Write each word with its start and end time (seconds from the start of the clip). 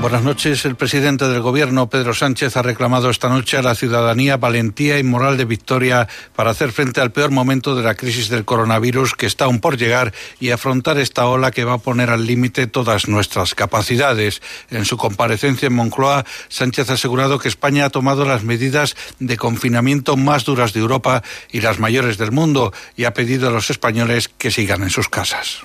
Buenas 0.00 0.22
noches. 0.22 0.64
El 0.64 0.76
presidente 0.76 1.28
del 1.28 1.42
Gobierno, 1.42 1.90
Pedro 1.90 2.14
Sánchez, 2.14 2.56
ha 2.56 2.62
reclamado 2.62 3.10
esta 3.10 3.28
noche 3.28 3.58
a 3.58 3.62
la 3.62 3.74
ciudadanía 3.74 4.38
valentía 4.38 4.98
y 4.98 5.02
moral 5.02 5.36
de 5.36 5.44
victoria 5.44 6.08
para 6.34 6.52
hacer 6.52 6.72
frente 6.72 7.02
al 7.02 7.12
peor 7.12 7.30
momento 7.30 7.74
de 7.74 7.82
la 7.82 7.94
crisis 7.94 8.30
del 8.30 8.46
coronavirus 8.46 9.14
que 9.14 9.26
está 9.26 9.44
aún 9.44 9.60
por 9.60 9.76
llegar 9.76 10.14
y 10.40 10.52
afrontar 10.52 10.98
esta 10.98 11.26
ola 11.26 11.50
que 11.50 11.64
va 11.64 11.74
a 11.74 11.78
poner 11.78 12.08
al 12.08 12.26
límite 12.26 12.66
todas 12.66 13.08
nuestras 13.08 13.54
capacidades. 13.54 14.40
En 14.70 14.86
su 14.86 14.96
comparecencia 14.96 15.66
en 15.66 15.74
Moncloa, 15.74 16.24
Sánchez 16.48 16.88
ha 16.88 16.94
asegurado 16.94 17.38
que 17.38 17.48
España 17.48 17.84
ha 17.84 17.90
tomado 17.90 18.24
las 18.24 18.42
medidas 18.42 18.96
de 19.18 19.36
confinamiento 19.36 20.16
más 20.16 20.46
duras 20.46 20.72
de 20.72 20.80
Europa 20.80 21.22
y 21.52 21.60
las 21.60 21.78
mayores 21.78 22.16
del 22.16 22.32
mundo 22.32 22.72
y 22.96 23.04
ha 23.04 23.12
pedido 23.12 23.48
a 23.48 23.52
los 23.52 23.68
españoles 23.68 24.28
que 24.28 24.50
sigan 24.50 24.82
en 24.82 24.90
sus 24.90 25.10
casas. 25.10 25.60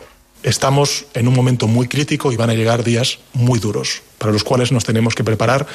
Estamos 0.46 1.06
en 1.16 1.28
un 1.28 1.34
momento 1.34 1.68
muy 1.68 1.88
crítico 1.88 2.32
y 2.32 2.36
van 2.36 2.52
a 2.52 2.54
llegar 2.54 2.84
días 2.84 3.18
muy 3.34 3.58
duros, 3.58 4.04
para 4.20 4.32
los 4.32 4.44
cuales 4.44 4.72
nos 4.72 4.86
tenemos 4.86 5.16
que 5.16 5.24
preparar 5.24 5.66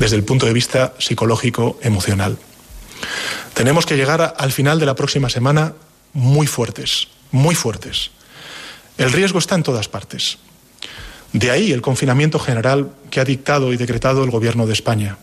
desde 0.00 0.16
el 0.16 0.24
punto 0.24 0.46
de 0.46 0.52
vista 0.52 0.94
psicológico, 0.98 1.78
emocional. 1.80 2.36
Tenemos 3.54 3.86
que 3.86 3.94
llegar 3.94 4.34
al 4.36 4.50
final 4.50 4.80
de 4.80 4.86
la 4.86 4.96
próxima 4.96 5.28
semana 5.28 5.74
muy 6.12 6.48
fuertes, 6.48 7.06
muy 7.30 7.54
fuertes. 7.54 8.10
El 8.98 9.12
riesgo 9.12 9.38
está 9.38 9.54
en 9.54 9.62
todas 9.62 9.86
partes. 9.86 10.38
De 11.32 11.52
ahí 11.52 11.70
el 11.70 11.80
confinamiento 11.80 12.40
general 12.40 12.90
que 13.10 13.20
ha 13.20 13.24
dictado 13.24 13.72
y 13.72 13.76
decretado 13.76 14.24
el 14.24 14.30
Gobierno 14.32 14.66
de 14.66 14.72
España. 14.72 15.18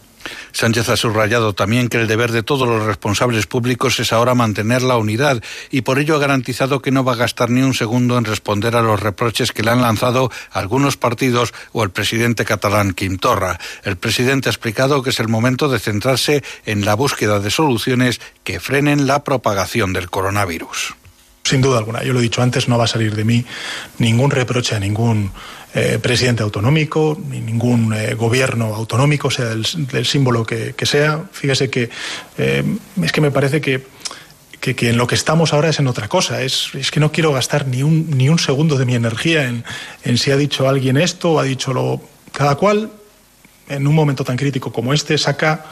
Sánchez 0.51 0.89
ha 0.89 0.97
subrayado 0.97 1.53
también 1.53 1.89
que 1.89 1.99
el 1.99 2.07
deber 2.07 2.31
de 2.31 2.43
todos 2.43 2.67
los 2.67 2.85
responsables 2.85 3.47
públicos 3.47 3.99
es 3.99 4.13
ahora 4.13 4.35
mantener 4.35 4.81
la 4.81 4.97
unidad 4.97 5.41
y 5.71 5.81
por 5.81 5.99
ello 5.99 6.15
ha 6.15 6.19
garantizado 6.19 6.81
que 6.81 6.91
no 6.91 7.03
va 7.03 7.13
a 7.13 7.17
gastar 7.17 7.49
ni 7.49 7.61
un 7.61 7.73
segundo 7.73 8.17
en 8.17 8.25
responder 8.25 8.75
a 8.75 8.81
los 8.81 8.99
reproches 8.99 9.52
que 9.52 9.63
le 9.63 9.71
han 9.71 9.81
lanzado 9.81 10.31
algunos 10.52 10.97
partidos 10.97 11.53
o 11.71 11.83
el 11.83 11.89
presidente 11.89 12.45
catalán 12.45 12.93
Quim 12.93 13.17
Torra. 13.17 13.59
El 13.83 13.97
presidente 13.97 14.49
ha 14.49 14.52
explicado 14.52 15.03
que 15.03 15.09
es 15.09 15.19
el 15.19 15.27
momento 15.27 15.69
de 15.69 15.80
centrarse 15.80 16.43
en 16.65 16.85
la 16.85 16.95
búsqueda 16.95 17.39
de 17.39 17.52
soluciones 17.52 18.21
que 18.43 18.59
frenen 18.59 19.08
la 19.08 19.23
propagación 19.23 19.93
del 19.93 20.09
coronavirus. 20.09 20.95
Sin 21.43 21.61
duda 21.61 21.77
alguna, 21.80 22.03
yo 22.03 22.13
lo 22.13 22.19
he 22.19 22.23
dicho 22.23 22.41
antes, 22.41 22.69
no 22.69 22.77
va 22.77 22.85
a 22.85 22.87
salir 22.87 23.15
de 23.15 23.25
mí 23.25 23.45
ningún 23.97 24.31
reproche 24.31 24.75
a 24.75 24.80
ningún 24.80 25.31
eh, 25.75 25.97
presidente 25.99 26.43
autonómico, 26.43 27.19
ni 27.29 27.39
ningún 27.39 27.93
eh, 27.93 28.13
gobierno 28.13 28.75
autonómico, 28.75 29.31
sea 29.31 29.45
del, 29.45 30.05
símbolo 30.05 30.45
que, 30.45 30.75
sea. 30.85 31.23
Fíjese 31.31 31.71
que 31.71 31.89
eh, 32.38 32.63
es 33.02 33.11
que 33.11 33.21
me 33.21 33.31
parece 33.31 33.59
que, 33.59 33.83
que, 34.59 34.89
en 34.89 34.97
lo 34.97 35.07
que 35.07 35.15
estamos 35.15 35.52
ahora 35.52 35.69
es 35.69 35.80
en 35.80 35.88
otra 35.88 36.07
cosa. 36.07 36.43
Es, 36.43 36.69
es, 36.75 36.91
que 36.91 36.99
no 36.99 37.11
quiero 37.11 37.33
gastar 37.33 37.65
ni 37.67 37.81
un, 37.81 38.11
ni 38.11 38.30
un 38.30 38.38
segundo 38.38 38.77
de 38.77 38.85
mi 38.85 38.93
energía 38.93 39.47
en, 39.47 39.63
en 40.03 40.17
si 40.19 40.30
ha 40.30 40.38
dicho 40.38 40.69
alguien 40.69 40.95
esto 40.95 41.31
o 41.31 41.39
ha 41.39 41.43
dicho 41.43 41.73
lo. 41.73 42.02
Cada 42.31 42.55
cual, 42.55 42.91
en 43.67 43.87
un 43.87 43.95
momento 43.95 44.23
tan 44.23 44.37
crítico 44.37 44.71
como 44.71 44.93
este, 44.93 45.17
saca 45.17 45.65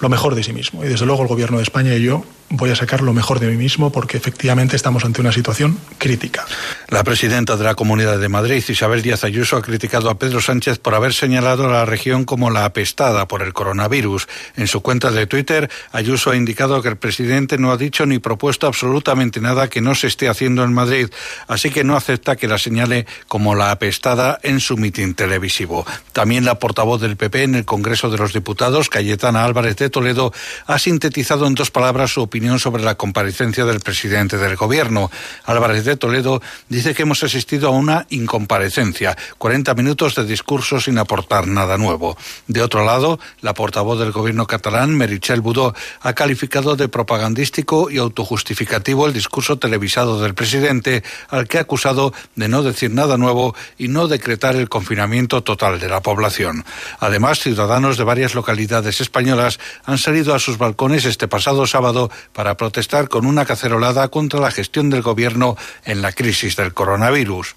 lo 0.00 0.08
mejor 0.08 0.34
de 0.34 0.44
sí 0.44 0.54
mismo. 0.54 0.82
Y 0.82 0.88
desde 0.88 1.04
luego 1.04 1.22
el 1.22 1.28
Gobierno 1.28 1.58
de 1.58 1.62
España 1.62 1.94
y 1.94 2.02
yo 2.02 2.24
voy 2.48 2.70
a 2.70 2.76
sacar 2.76 3.02
lo 3.02 3.12
mejor 3.12 3.40
de 3.40 3.48
mí 3.48 3.56
mismo 3.56 3.90
porque 3.90 4.16
efectivamente 4.16 4.76
estamos 4.76 5.04
ante 5.04 5.20
una 5.20 5.32
situación 5.32 5.78
crítica. 5.98 6.46
La 6.88 7.02
presidenta 7.02 7.56
de 7.56 7.64
la 7.64 7.74
Comunidad 7.74 8.18
de 8.18 8.28
Madrid, 8.28 8.62
Isabel 8.68 9.02
Díaz 9.02 9.24
Ayuso, 9.24 9.56
ha 9.56 9.62
criticado 9.62 10.10
a 10.10 10.18
Pedro 10.18 10.40
Sánchez 10.40 10.78
por 10.78 10.94
haber 10.94 11.12
señalado 11.12 11.66
a 11.66 11.72
la 11.72 11.84
región 11.84 12.24
como 12.24 12.50
la 12.50 12.64
apestada 12.64 13.26
por 13.26 13.42
el 13.42 13.52
coronavirus. 13.52 14.28
En 14.56 14.68
su 14.68 14.80
cuenta 14.80 15.10
de 15.10 15.26
Twitter, 15.26 15.70
Ayuso 15.92 16.30
ha 16.30 16.36
indicado 16.36 16.80
que 16.82 16.88
el 16.88 16.96
presidente 16.96 17.58
no 17.58 17.72
ha 17.72 17.76
dicho 17.76 18.06
ni 18.06 18.18
propuesto 18.18 18.66
absolutamente 18.66 19.40
nada 19.40 19.68
que 19.68 19.80
no 19.80 19.94
se 19.94 20.06
esté 20.06 20.28
haciendo 20.28 20.62
en 20.62 20.72
Madrid, 20.72 21.08
así 21.48 21.70
que 21.70 21.84
no 21.84 21.96
acepta 21.96 22.36
que 22.36 22.48
la 22.48 22.58
señale 22.58 23.06
como 23.26 23.54
la 23.54 23.70
apestada 23.70 24.38
en 24.42 24.60
su 24.60 24.76
mitin 24.76 25.14
televisivo. 25.14 25.84
También 26.12 26.44
la 26.44 26.58
portavoz 26.58 27.00
del 27.00 27.16
PP 27.16 27.42
en 27.42 27.54
el 27.56 27.64
Congreso 27.64 28.08
de 28.10 28.18
los 28.18 28.32
Diputados, 28.32 28.88
Cayetana 28.88 29.44
Álvarez 29.44 29.76
de 29.76 29.90
Toledo, 29.90 30.32
ha 30.66 30.78
sintetizado 30.78 31.46
en 31.46 31.54
dos 31.54 31.70
palabras 31.70 32.12
su 32.12 32.22
opinión 32.22 32.35
sobre 32.36 32.84
la 32.84 32.96
comparecencia 32.96 33.64
del 33.64 33.80
presidente 33.80 34.36
del 34.36 34.56
Gobierno. 34.56 35.10
Álvarez 35.44 35.86
de 35.86 35.96
Toledo 35.96 36.42
dice 36.68 36.94
que 36.94 37.02
hemos 37.02 37.24
asistido 37.24 37.68
a 37.68 37.70
una 37.70 38.06
incomparecencia, 38.10 39.16
40 39.38 39.74
minutos 39.74 40.14
de 40.14 40.24
discurso 40.24 40.78
sin 40.78 40.98
aportar 40.98 41.46
nada 41.46 41.78
nuevo. 41.78 42.16
De 42.46 42.60
otro 42.60 42.84
lado, 42.84 43.18
la 43.40 43.54
portavoz 43.54 43.98
del 43.98 44.12
Gobierno 44.12 44.46
catalán, 44.46 44.94
Merichel 44.94 45.40
Budó, 45.40 45.74
ha 46.02 46.12
calificado 46.12 46.76
de 46.76 46.88
propagandístico 46.88 47.90
y 47.90 47.96
autojustificativo 47.96 49.06
el 49.06 49.14
discurso 49.14 49.58
televisado 49.58 50.20
del 50.20 50.34
presidente, 50.34 51.02
al 51.30 51.48
que 51.48 51.56
ha 51.56 51.62
acusado 51.62 52.12
de 52.34 52.48
no 52.48 52.62
decir 52.62 52.90
nada 52.90 53.16
nuevo 53.16 53.54
y 53.78 53.88
no 53.88 54.08
decretar 54.08 54.56
el 54.56 54.68
confinamiento 54.68 55.42
total 55.42 55.80
de 55.80 55.88
la 55.88 56.02
población. 56.02 56.64
Además, 57.00 57.40
ciudadanos 57.40 57.96
de 57.96 58.04
varias 58.04 58.34
localidades 58.34 59.00
españolas 59.00 59.58
han 59.84 59.96
salido 59.96 60.34
a 60.34 60.38
sus 60.38 60.58
balcones 60.58 61.06
este 61.06 61.28
pasado 61.28 61.66
sábado 61.66 62.10
para 62.32 62.56
protestar 62.56 63.08
con 63.08 63.26
una 63.26 63.44
cacerolada 63.44 64.08
contra 64.08 64.40
la 64.40 64.50
gestión 64.50 64.90
del 64.90 65.02
gobierno 65.02 65.56
en 65.84 66.02
la 66.02 66.12
crisis 66.12 66.56
del 66.56 66.74
coronavirus. 66.74 67.54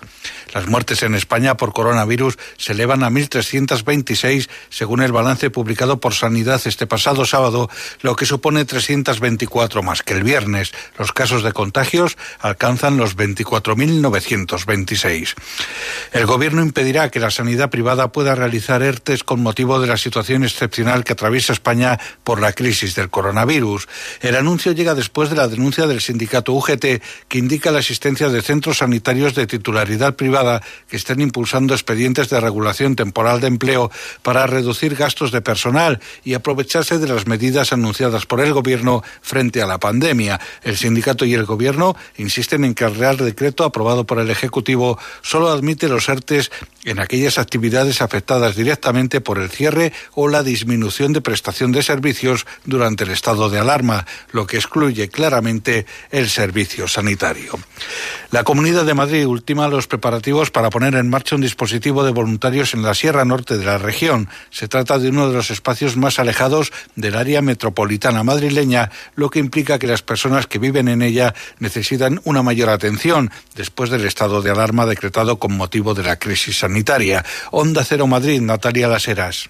Las 0.53 0.67
muertes 0.67 1.03
en 1.03 1.15
España 1.15 1.57
por 1.57 1.73
coronavirus 1.73 2.37
se 2.57 2.73
elevan 2.73 3.03
a 3.03 3.09
1.326 3.09 4.49
según 4.69 5.01
el 5.01 5.11
balance 5.11 5.49
publicado 5.49 5.99
por 5.99 6.13
Sanidad 6.13 6.61
este 6.65 6.87
pasado 6.87 7.25
sábado, 7.25 7.69
lo 8.01 8.15
que 8.15 8.25
supone 8.25 8.65
324 8.65 9.83
más 9.83 10.03
que 10.03 10.13
el 10.13 10.23
viernes. 10.23 10.71
Los 10.97 11.11
casos 11.11 11.43
de 11.43 11.53
contagios 11.53 12.17
alcanzan 12.39 12.97
los 12.97 13.15
24.926. 13.15 15.35
El 16.11 16.25
gobierno 16.25 16.61
impedirá 16.61 17.09
que 17.09 17.19
la 17.19 17.31
sanidad 17.31 17.69
privada 17.69 18.11
pueda 18.11 18.35
realizar 18.35 18.81
ERTES 18.81 19.23
con 19.23 19.41
motivo 19.41 19.79
de 19.79 19.87
la 19.87 19.97
situación 19.97 20.43
excepcional 20.43 21.03
que 21.03 21.13
atraviesa 21.13 21.53
España 21.53 21.99
por 22.23 22.41
la 22.41 22.53
crisis 22.53 22.95
del 22.95 23.09
coronavirus. 23.09 23.87
El 24.21 24.35
anuncio 24.35 24.58
llega 24.67 24.95
después 24.95 25.29
de 25.29 25.35
la 25.35 25.47
denuncia 25.47 25.87
del 25.87 26.01
sindicato 26.01 26.53
UGT 26.53 27.01
que 27.27 27.37
indica 27.37 27.71
la 27.71 27.79
existencia 27.79 28.29
de 28.29 28.41
centros 28.41 28.79
sanitarios 28.79 29.33
de 29.33 29.47
titularidad 29.47 30.15
privada 30.15 30.61
que 30.89 30.97
estén 30.97 31.21
impulsando 31.21 31.73
expedientes 31.73 32.29
de 32.29 32.39
regulación 32.39 32.95
temporal 32.95 33.39
de 33.39 33.47
empleo 33.47 33.91
para 34.21 34.45
reducir 34.45 34.95
gastos 34.95 35.31
de 35.31 35.41
personal 35.41 35.99
y 36.23 36.33
aprovecharse 36.33 36.99
de 36.99 37.07
las 37.07 37.27
medidas 37.27 37.73
anunciadas 37.73 38.25
por 38.25 38.41
el 38.41 38.53
Gobierno 38.53 39.03
frente 39.21 39.61
a 39.61 39.67
la 39.67 39.79
pandemia. 39.79 40.39
El 40.63 40.77
sindicato 40.77 41.25
y 41.25 41.33
el 41.33 41.45
Gobierno 41.45 41.95
insisten 42.17 42.65
en 42.65 42.75
que 42.75 42.83
el 42.83 42.95
Real 42.95 43.17
Decreto 43.17 43.63
aprobado 43.63 44.05
por 44.05 44.19
el 44.19 44.29
Ejecutivo 44.29 44.99
solo 45.21 45.49
admite 45.49 45.87
los 45.87 46.09
ERTES 46.09 46.51
en 46.85 46.99
aquellas 46.99 47.37
actividades 47.37 48.01
afectadas 48.01 48.55
directamente 48.55 49.21
por 49.21 49.37
el 49.37 49.49
cierre 49.49 49.93
o 50.13 50.27
la 50.27 50.43
disminución 50.43 51.13
de 51.13 51.21
prestación 51.21 51.71
de 51.71 51.83
servicios 51.83 52.45
durante 52.65 53.03
el 53.03 53.11
estado 53.11 53.49
de 53.49 53.59
alarma, 53.59 54.05
lo 54.31 54.47
excluye 54.57 55.09
claramente 55.09 55.85
el 56.11 56.29
servicio 56.29 56.87
sanitario. 56.87 57.57
La 58.31 58.43
Comunidad 58.43 58.85
de 58.85 58.93
Madrid 58.93 59.25
ultima 59.25 59.67
los 59.67 59.87
preparativos 59.87 60.51
para 60.51 60.69
poner 60.69 60.95
en 60.95 61.09
marcha 61.09 61.35
un 61.35 61.41
dispositivo 61.41 62.03
de 62.03 62.11
voluntarios 62.11 62.73
en 62.73 62.83
la 62.83 62.93
Sierra 62.93 63.25
Norte 63.25 63.57
de 63.57 63.65
la 63.65 63.77
región. 63.77 64.29
Se 64.49 64.67
trata 64.67 64.99
de 64.99 65.09
uno 65.09 65.27
de 65.27 65.35
los 65.35 65.51
espacios 65.51 65.97
más 65.97 66.19
alejados 66.19 66.71
del 66.95 67.15
área 67.15 67.41
metropolitana 67.41 68.23
madrileña, 68.23 68.91
lo 69.15 69.29
que 69.29 69.39
implica 69.39 69.79
que 69.79 69.87
las 69.87 70.01
personas 70.01 70.47
que 70.47 70.59
viven 70.59 70.87
en 70.87 71.01
ella 71.01 71.33
necesitan 71.59 72.21
una 72.23 72.43
mayor 72.43 72.69
atención 72.69 73.31
después 73.55 73.89
del 73.89 74.05
estado 74.05 74.41
de 74.41 74.51
alarma 74.51 74.85
decretado 74.85 75.39
con 75.39 75.55
motivo 75.55 75.93
de 75.93 76.03
la 76.03 76.19
crisis 76.19 76.59
sanitaria. 76.59 77.25
Onda 77.51 77.83
Cero 77.83 78.07
Madrid, 78.07 78.41
Natalia 78.41 78.87
Laseras 78.87 79.49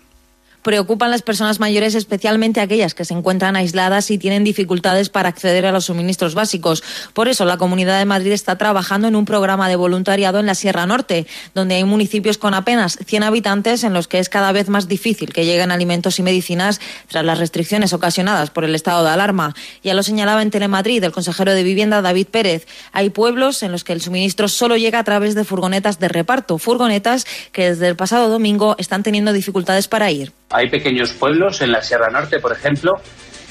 preocupan 0.62 1.12
las 1.12 1.22
personas 1.22 1.60
mayores, 1.60 1.96
especialmente 1.96 2.62
aquellas 2.62 2.94
que 2.94 3.06
se 3.06 3.14
encuentran 3.14 3.56
aisladas 3.56 4.12
y 4.12 4.18
tienen 4.18 4.44
dificultades 4.44 5.10
para 5.10 5.30
acceder 5.30 5.66
a 5.66 5.72
los 5.72 5.86
suministros 5.86 6.36
básicos. 6.36 6.84
Por 7.14 7.28
eso, 7.28 7.46
la 7.46 7.58
Comunidad 7.58 8.00
de 8.00 8.06
Madrid 8.06 8.32
está 8.32 8.58
trabajando 8.58 9.08
en 9.08 9.16
un 9.16 9.26
programa 9.26 9.70
de 9.70 9.76
voluntariado 9.76 10.40
en 10.40 10.46
la 10.46 10.56
Sierra 10.56 10.86
Norte, 10.86 11.28
donde 11.54 11.76
hay 11.76 11.84
municipios 11.84 12.38
con 12.38 12.54
apenas 12.54 12.98
100 13.06 13.24
habitantes 13.24 13.84
en 13.84 13.94
los 13.94 14.08
que 14.08 14.20
es 14.20 14.30
cada 14.30 14.52
vez 14.52 14.70
más 14.70 14.88
difícil 14.88 15.34
que 15.34 15.46
lleguen 15.46 15.72
alimentos 15.72 16.20
y 16.20 16.24
medicinas 16.24 16.80
tras 17.08 17.26
las 17.26 17.40
restricciones 17.40 17.94
ocasionadas 17.94 18.50
por 18.50 18.64
el 18.64 18.76
estado 18.76 19.04
de 19.04 19.12
alarma. 19.12 19.56
Ya 19.84 19.94
lo 19.94 20.04
señalaba 20.04 20.42
en 20.42 20.52
Telemadrid 20.52 21.04
el 21.04 21.12
consejero 21.12 21.54
de 21.54 21.64
Vivienda, 21.64 22.02
David 22.02 22.28
Pérez. 22.28 22.68
Hay 22.92 23.10
pueblos 23.10 23.64
en 23.64 23.72
los 23.72 23.84
que 23.84 23.94
el 23.94 24.02
suministro 24.02 24.48
solo 24.48 24.78
llega 24.78 25.00
a 25.00 25.04
través 25.04 25.36
de 25.36 25.44
furgonetas 25.44 26.00
de 26.00 26.08
reparto, 26.08 26.58
furgonetas 26.58 27.26
que 27.52 27.70
desde 27.70 27.88
el 27.88 27.96
pasado 27.96 28.30
domingo 28.30 28.76
están 28.78 29.04
teniendo 29.04 29.34
dificultades 29.34 29.88
para 29.88 30.12
ir. 30.12 30.34
Hay 30.52 30.70
pequeños 30.70 31.14
pueblos 31.14 31.62
en 31.62 31.72
la 31.72 31.82
Sierra 31.82 32.10
Norte, 32.12 32.40
por 32.40 32.52
ejemplo, 32.52 32.94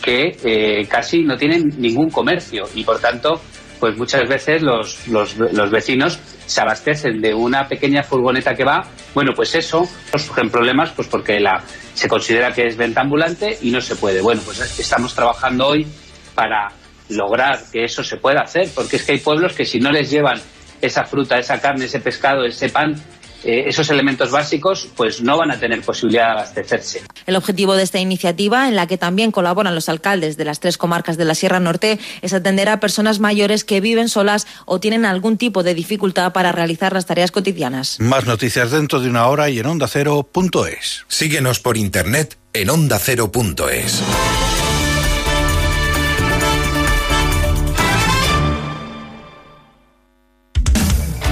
que 0.02 0.36
eh, 0.44 0.86
casi 0.88 1.22
no 1.22 1.36
tienen 1.36 1.64
ningún 1.78 2.10
comercio 2.10 2.64
y 2.74 2.84
por 2.84 2.98
tanto, 2.98 3.40
pues 3.78 3.96
muchas 3.96 4.28
veces 4.28 4.62
los, 4.62 5.06
los, 5.08 5.36
los 5.36 5.70
vecinos 5.70 6.18
se 6.46 6.60
abastecen 6.60 7.20
de 7.20 7.34
una 7.34 7.68
pequeña 7.68 8.02
furgoneta 8.02 8.54
que 8.54 8.64
va, 8.64 8.84
bueno, 9.14 9.32
pues 9.34 9.54
eso 9.54 9.88
surgen 10.16 10.50
problemas 10.50 10.90
pues 10.90 11.06
porque 11.08 11.38
la, 11.38 11.62
se 11.94 12.08
considera 12.08 12.52
que 12.52 12.66
es 12.66 12.76
venta 12.76 13.02
ambulante 13.02 13.58
y 13.60 13.70
no 13.70 13.80
se 13.80 13.96
puede. 13.96 14.20
Bueno, 14.20 14.40
pues 14.44 14.60
estamos 14.78 15.14
trabajando 15.14 15.68
hoy 15.68 15.86
para 16.34 16.68
lograr 17.08 17.58
que 17.72 17.84
eso 17.84 18.02
se 18.02 18.16
pueda 18.16 18.42
hacer, 18.42 18.68
porque 18.74 18.96
es 18.96 19.04
que 19.04 19.12
hay 19.12 19.18
pueblos 19.18 19.54
que 19.54 19.64
si 19.64 19.78
no 19.78 19.90
les 19.90 20.10
llevan 20.10 20.40
esa 20.80 21.04
fruta, 21.04 21.38
esa 21.38 21.60
carne, 21.60 21.86
ese 21.86 22.00
pescado, 22.00 22.44
ese 22.44 22.68
pan, 22.68 22.94
eh, 23.44 23.64
esos 23.66 23.88
elementos 23.90 24.30
básicos, 24.30 24.88
pues 24.96 25.20
no 25.20 25.38
van 25.38 25.50
a 25.50 25.58
tener 25.58 25.80
posibilidad 25.82 26.26
de 26.26 26.32
abastecerse. 26.32 27.02
El 27.26 27.36
objetivo 27.36 27.74
de 27.76 27.82
esta 27.82 27.98
iniciativa, 27.98 28.68
en 28.68 28.76
la 28.76 28.86
que 28.86 28.98
también 28.98 29.30
colaboran 29.30 29.74
los 29.74 29.88
alcaldes 29.88 30.36
de 30.36 30.44
las 30.44 30.60
tres 30.60 30.78
comarcas 30.78 31.16
de 31.16 31.24
la 31.24 31.34
Sierra 31.34 31.60
Norte, 31.60 31.98
es 32.22 32.32
atender 32.32 32.68
a 32.68 32.80
personas 32.80 33.20
mayores 33.20 33.64
que 33.64 33.80
viven 33.80 34.08
solas 34.08 34.46
o 34.66 34.80
tienen 34.80 35.04
algún 35.04 35.38
tipo 35.38 35.62
de 35.62 35.74
dificultad 35.74 36.32
para 36.32 36.52
realizar 36.52 36.92
las 36.92 37.06
tareas 37.06 37.30
cotidianas. 37.30 38.00
Más 38.00 38.26
noticias 38.26 38.70
dentro 38.70 39.00
de 39.00 39.08
una 39.08 39.26
hora 39.26 39.48
y 39.50 39.58
en 39.58 39.66
ondacero.es. 39.66 41.04
Síguenos 41.08 41.60
por 41.60 41.76
internet 41.76 42.36
en 42.52 42.70
ondacero.es. 42.70 44.02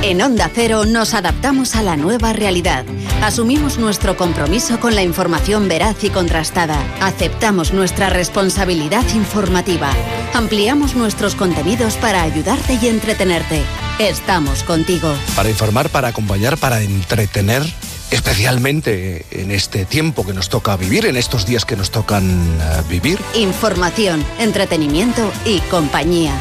En 0.08 0.22
Onda 0.22 0.48
Cero 0.54 0.84
nos 0.86 1.14
adaptamos 1.14 1.74
a 1.74 1.82
la 1.82 1.96
nueva 1.96 2.32
realidad. 2.32 2.84
Asumimos 3.22 3.76
nuestro 3.78 4.16
compromiso 4.16 4.78
con 4.78 4.94
la 4.94 5.02
información 5.02 5.66
veraz 5.66 6.04
y 6.04 6.10
contrastada. 6.10 6.78
Aceptamos 7.00 7.72
nuestra 7.72 8.08
responsabilidad 8.08 9.02
informativa. 9.16 9.90
Ampliamos 10.32 10.94
nuestros 10.94 11.34
contenidos 11.34 11.96
para 11.96 12.22
ayudarte 12.22 12.78
y 12.80 12.86
entretenerte. 12.86 13.64
Estamos 13.98 14.62
contigo. 14.62 15.12
Para 15.34 15.50
informar, 15.50 15.88
para 15.88 16.06
acompañar, 16.06 16.56
para 16.56 16.82
entretener 16.82 17.64
especialmente 18.10 19.24
en 19.30 19.50
este 19.50 19.84
tiempo 19.84 20.24
que 20.24 20.32
nos 20.32 20.48
toca 20.48 20.76
vivir, 20.76 21.06
en 21.06 21.16
estos 21.16 21.46
días 21.46 21.64
que 21.64 21.76
nos 21.76 21.90
tocan 21.90 22.24
eh, 22.60 22.82
vivir. 22.88 23.18
Información, 23.34 24.24
entretenimiento 24.38 25.32
y 25.44 25.60
compañía. 25.60 26.32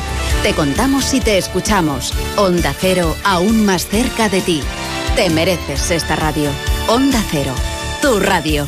Te 0.43 0.53
contamos 0.53 1.13
y 1.13 1.21
te 1.21 1.37
escuchamos. 1.37 2.13
Onda 2.37 2.73
Cero, 2.79 3.15
aún 3.23 3.65
más 3.65 3.87
cerca 3.87 4.29
de 4.29 4.41
ti. 4.41 4.61
Te 5.15 5.29
mereces 5.29 5.91
esta 5.91 6.15
radio. 6.15 6.49
Onda 6.87 7.23
Cero, 7.31 7.53
tu 8.01 8.19
radio. 8.19 8.67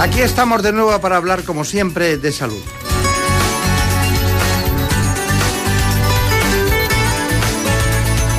Aquí 0.00 0.22
estamos 0.22 0.62
de 0.62 0.72
nuevo 0.72 0.98
para 0.98 1.18
hablar, 1.18 1.44
como 1.44 1.62
siempre, 1.62 2.16
de 2.16 2.32
salud. 2.32 2.62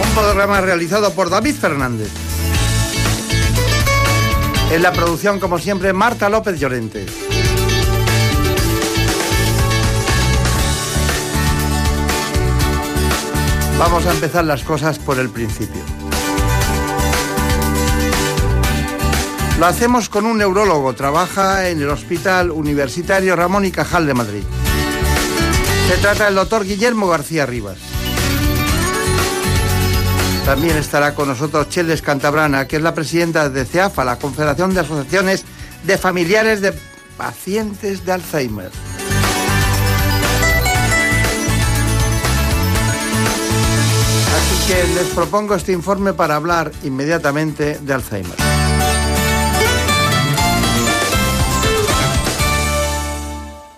Un 0.03 0.15
programa 0.15 0.59
realizado 0.59 1.13
por 1.13 1.29
David 1.29 1.53
Fernández. 1.53 2.09
En 4.71 4.81
la 4.81 4.91
producción, 4.91 5.39
como 5.39 5.59
siempre, 5.59 5.93
Marta 5.93 6.29
López 6.29 6.59
Llorente. 6.59 7.05
Vamos 13.77 14.07
a 14.07 14.11
empezar 14.11 14.45
las 14.45 14.63
cosas 14.63 14.97
por 14.97 15.19
el 15.19 15.29
principio. 15.29 16.00
Lo 19.61 19.67
hacemos 19.67 20.09
con 20.09 20.25
un 20.25 20.39
neurólogo, 20.39 20.93
trabaja 20.93 21.69
en 21.69 21.79
el 21.79 21.89
Hospital 21.89 22.49
Universitario 22.49 23.35
Ramón 23.35 23.63
y 23.63 23.69
Cajal 23.69 24.07
de 24.07 24.15
Madrid. 24.15 24.41
Se 25.87 25.97
trata 25.97 26.25
del 26.25 26.33
doctor 26.33 26.65
Guillermo 26.65 27.07
García 27.07 27.45
Rivas. 27.45 27.77
También 30.47 30.77
estará 30.77 31.13
con 31.13 31.27
nosotros 31.27 31.69
Cheles 31.69 32.01
Cantabrana, 32.01 32.67
que 32.67 32.77
es 32.77 32.81
la 32.81 32.95
presidenta 32.95 33.49
de 33.49 33.63
CEAFA, 33.65 34.03
la 34.03 34.17
Confederación 34.17 34.73
de 34.73 34.79
Asociaciones 34.79 35.45
de 35.83 35.95
Familiares 35.99 36.61
de 36.61 36.73
Pacientes 37.15 38.03
de 38.03 38.13
Alzheimer. 38.13 38.71
Así 44.37 44.73
que 44.73 44.95
les 44.95 45.13
propongo 45.13 45.53
este 45.53 45.71
informe 45.71 46.13
para 46.13 46.35
hablar 46.35 46.71
inmediatamente 46.81 47.77
de 47.79 47.93
Alzheimer. 47.93 48.50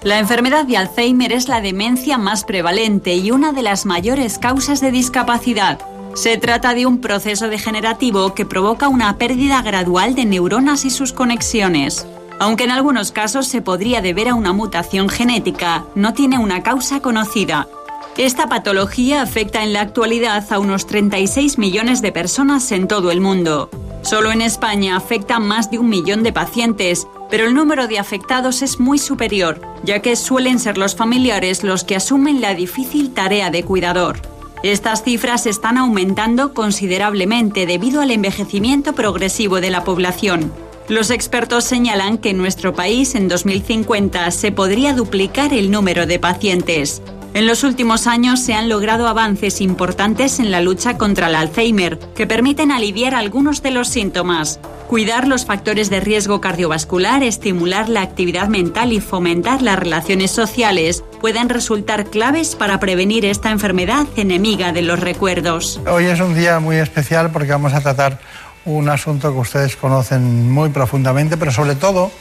La 0.03 0.19
enfermedad 0.19 0.65
de 0.65 0.75
Alzheimer 0.75 1.31
es 1.31 1.47
la 1.47 1.61
demencia 1.61 2.17
más 2.17 2.43
prevalente 2.43 3.15
y 3.15 3.31
una 3.31 3.53
de 3.53 3.61
las 3.61 3.85
mayores 3.85 4.37
causas 4.37 4.81
de 4.81 4.91
discapacidad. 4.91 5.79
Se 6.13 6.37
trata 6.37 6.73
de 6.73 6.85
un 6.85 6.99
proceso 6.99 7.47
degenerativo 7.47 8.33
que 8.33 8.45
provoca 8.45 8.89
una 8.89 9.17
pérdida 9.17 9.61
gradual 9.61 10.13
de 10.13 10.25
neuronas 10.25 10.83
y 10.83 10.89
sus 10.89 11.13
conexiones. 11.13 12.05
Aunque 12.37 12.65
en 12.65 12.71
algunos 12.71 13.13
casos 13.13 13.47
se 13.47 13.61
podría 13.61 14.01
deber 14.01 14.27
a 14.27 14.35
una 14.35 14.51
mutación 14.51 15.07
genética, 15.07 15.85
no 15.95 16.13
tiene 16.13 16.37
una 16.37 16.63
causa 16.63 16.99
conocida. 16.99 17.69
Esta 18.17 18.49
patología 18.49 19.21
afecta 19.21 19.63
en 19.63 19.71
la 19.71 19.79
actualidad 19.79 20.43
a 20.51 20.59
unos 20.59 20.85
36 20.85 21.57
millones 21.57 22.01
de 22.01 22.11
personas 22.11 22.69
en 22.73 22.89
todo 22.89 23.09
el 23.09 23.21
mundo. 23.21 23.69
Solo 24.01 24.33
en 24.33 24.41
España 24.41 24.97
afecta 24.97 25.37
a 25.37 25.39
más 25.39 25.71
de 25.71 25.79
un 25.79 25.87
millón 25.87 26.23
de 26.23 26.33
pacientes, 26.33 27.07
pero 27.33 27.47
el 27.47 27.55
número 27.55 27.87
de 27.87 27.97
afectados 27.97 28.61
es 28.61 28.79
muy 28.79 28.99
superior, 28.99 29.59
ya 29.83 30.03
que 30.03 30.15
suelen 30.15 30.59
ser 30.59 30.77
los 30.77 30.95
familiares 30.95 31.63
los 31.63 31.83
que 31.83 31.95
asumen 31.95 32.41
la 32.41 32.53
difícil 32.53 33.11
tarea 33.11 33.49
de 33.49 33.63
cuidador. 33.63 34.19
Estas 34.61 35.03
cifras 35.03 35.47
están 35.47 35.79
aumentando 35.79 36.53
considerablemente 36.53 37.65
debido 37.65 38.01
al 38.01 38.11
envejecimiento 38.11 38.93
progresivo 38.93 39.61
de 39.61 39.71
la 39.71 39.83
población. 39.83 40.53
Los 40.89 41.11
expertos 41.11 41.63
señalan 41.63 42.17
que 42.17 42.31
en 42.31 42.37
nuestro 42.37 42.73
país 42.73 43.15
en 43.15 43.29
2050 43.29 44.29
se 44.31 44.51
podría 44.51 44.93
duplicar 44.93 45.53
el 45.53 45.71
número 45.71 46.05
de 46.05 46.19
pacientes. 46.19 47.01
En 47.33 47.47
los 47.47 47.63
últimos 47.63 48.05
años 48.05 48.41
se 48.41 48.53
han 48.53 48.67
logrado 48.67 49.07
avances 49.07 49.61
importantes 49.61 50.39
en 50.39 50.51
la 50.51 50.61
lucha 50.61 50.97
contra 50.97 51.27
el 51.27 51.35
Alzheimer, 51.35 51.97
que 52.15 52.27
permiten 52.27 52.71
aliviar 52.71 53.15
algunos 53.15 53.63
de 53.63 53.71
los 53.71 53.87
síntomas. 53.87 54.59
Cuidar 54.87 55.27
los 55.27 55.45
factores 55.45 55.89
de 55.89 56.01
riesgo 56.01 56.41
cardiovascular, 56.41 57.23
estimular 57.23 57.89
la 57.89 58.01
actividad 58.01 58.49
mental 58.49 58.93
y 58.93 58.99
fomentar 58.99 59.61
las 59.63 59.79
relaciones 59.79 60.29
sociales 60.29 61.03
pueden 61.21 61.49
resultar 61.49 62.05
claves 62.05 62.55
para 62.55 62.79
prevenir 62.79 63.25
esta 63.25 63.49
enfermedad 63.49 64.05
enemiga 64.17 64.73
de 64.73 64.83
los 64.83 64.99
recuerdos. 64.99 65.79
Hoy 65.89 66.05
es 66.05 66.19
un 66.19 66.35
día 66.35 66.59
muy 66.59 66.75
especial 66.75 67.31
porque 67.31 67.51
vamos 67.51 67.73
a 67.73 67.81
tratar 67.81 68.19
un 68.65 68.89
asunto 68.89 69.33
que 69.33 69.39
ustedes 69.39 69.75
conocen 69.75 70.51
muy 70.51 70.69
profundamente, 70.69 71.37
pero 71.37 71.51
sobre 71.51 71.75
todo 71.75 72.11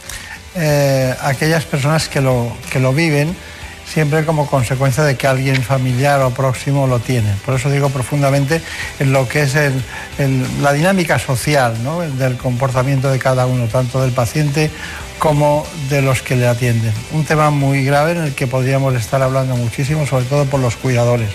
eh, 0.54 1.14
aquellas 1.22 1.64
personas 1.64 2.08
que 2.08 2.20
lo, 2.20 2.52
que 2.70 2.80
lo 2.80 2.92
viven 2.92 3.34
siempre 3.92 4.24
como 4.24 4.46
consecuencia 4.46 5.04
de 5.04 5.16
que 5.16 5.26
alguien 5.26 5.62
familiar 5.62 6.20
o 6.22 6.30
próximo 6.30 6.86
lo 6.86 6.98
tiene. 6.98 7.34
Por 7.44 7.54
eso 7.54 7.70
digo 7.70 7.90
profundamente 7.90 8.62
en 8.98 9.12
lo 9.12 9.28
que 9.28 9.42
es 9.42 9.54
la 10.62 10.72
dinámica 10.72 11.18
social 11.18 11.76
del 12.16 12.36
comportamiento 12.36 13.10
de 13.10 13.18
cada 13.18 13.46
uno, 13.46 13.66
tanto 13.66 14.00
del 14.00 14.12
paciente 14.12 14.70
como 15.22 15.64
de 15.88 16.02
los 16.02 16.20
que 16.20 16.34
le 16.34 16.48
atienden. 16.48 16.92
Un 17.12 17.24
tema 17.24 17.50
muy 17.50 17.84
grave 17.84 18.10
en 18.10 18.24
el 18.24 18.34
que 18.34 18.48
podríamos 18.48 18.92
estar 18.94 19.22
hablando 19.22 19.54
muchísimo, 19.54 20.04
sobre 20.04 20.24
todo 20.24 20.46
por 20.46 20.58
los 20.58 20.74
cuidadores. 20.74 21.30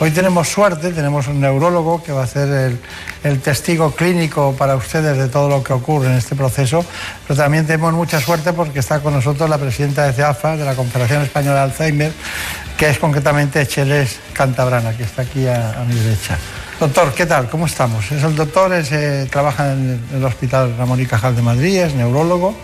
Hoy 0.00 0.10
tenemos 0.10 0.48
suerte, 0.48 0.90
tenemos 0.94 1.28
un 1.28 1.42
neurólogo 1.42 2.02
que 2.02 2.12
va 2.12 2.22
a 2.22 2.26
ser 2.26 2.78
el, 3.22 3.40
testigo 3.40 3.90
clínico 3.90 4.54
para 4.56 4.74
ustedes 4.74 5.18
de 5.18 5.28
todo 5.28 5.50
lo 5.50 5.62
que 5.62 5.74
ocurre 5.74 6.06
en 6.06 6.14
este 6.14 6.34
proceso, 6.34 6.82
pero 7.28 7.36
también 7.36 7.66
tenemos 7.66 7.92
mucha 7.92 8.22
suerte 8.22 8.54
porque 8.54 8.78
está 8.78 9.00
con 9.00 9.12
nosotros 9.12 9.50
la 9.50 9.58
presidenta 9.58 10.06
de 10.06 10.14
CEAFA, 10.14 10.56
de 10.56 10.64
la 10.64 10.74
Confederación 10.74 11.20
Española 11.20 11.56
de 11.56 11.60
Alzheimer, 11.60 12.12
que 12.78 12.88
es 12.88 12.98
concretamente 12.98 13.66
Cheles 13.66 14.18
Cantabrana, 14.32 14.96
que 14.96 15.02
está 15.02 15.20
aquí 15.20 15.46
a, 15.46 15.84
mi 15.86 15.94
derecha. 15.94 16.38
Doctor, 16.80 17.12
¿qué 17.12 17.26
tal? 17.26 17.50
¿Cómo 17.50 17.66
estamos? 17.66 18.10
Es 18.10 18.22
el 18.22 18.34
doctor, 18.34 18.72
eh, 18.72 19.26
trabaja 19.30 19.74
en 19.74 20.02
el 20.14 20.24
Hospital 20.24 20.74
Ramón 20.78 21.02
y 21.02 21.04
Cajal 21.04 21.36
de 21.36 21.42
Madrid, 21.42 21.80
es 21.80 21.94
neurólogo 21.94 22.56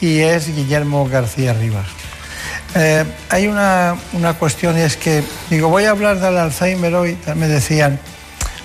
y 0.00 0.20
es 0.20 0.54
Guillermo 0.54 1.08
García 1.08 1.52
Rivas. 1.52 1.86
Eh, 2.74 3.04
hay 3.30 3.46
una, 3.46 3.96
cuestión 4.38 4.76
y 4.78 4.82
es 4.82 4.96
que, 4.96 5.22
digo, 5.48 5.68
voy 5.68 5.84
a 5.84 5.90
hablar 5.90 6.20
del 6.20 6.36
Alzheimer 6.36 6.94
hoy, 6.94 7.16
me 7.34 7.48
decían, 7.48 7.98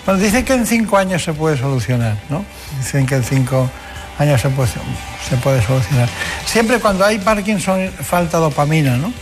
bueno, 0.05 0.19
dicen 0.19 0.43
que 0.43 0.53
en 0.53 0.67
cinco 0.67 0.97
años 0.97 1.23
se 1.23 1.33
puede 1.33 1.57
solucionar, 1.57 2.17
¿no? 2.29 2.43
Dicen 2.77 3.05
que 3.05 3.15
en 3.15 3.23
cinco 3.23 3.69
años 4.17 4.41
se 4.41 4.49
puede, 4.49 4.69
se 5.29 5.37
puede 5.37 5.61
solucionar. 5.61 6.09
Siempre 6.45 6.79
cuando 6.79 7.05
hay 7.05 7.19
Parkinson 7.19 7.89
falta 8.01 8.37
dopamina, 8.37 8.97
¿no? 8.97 9.13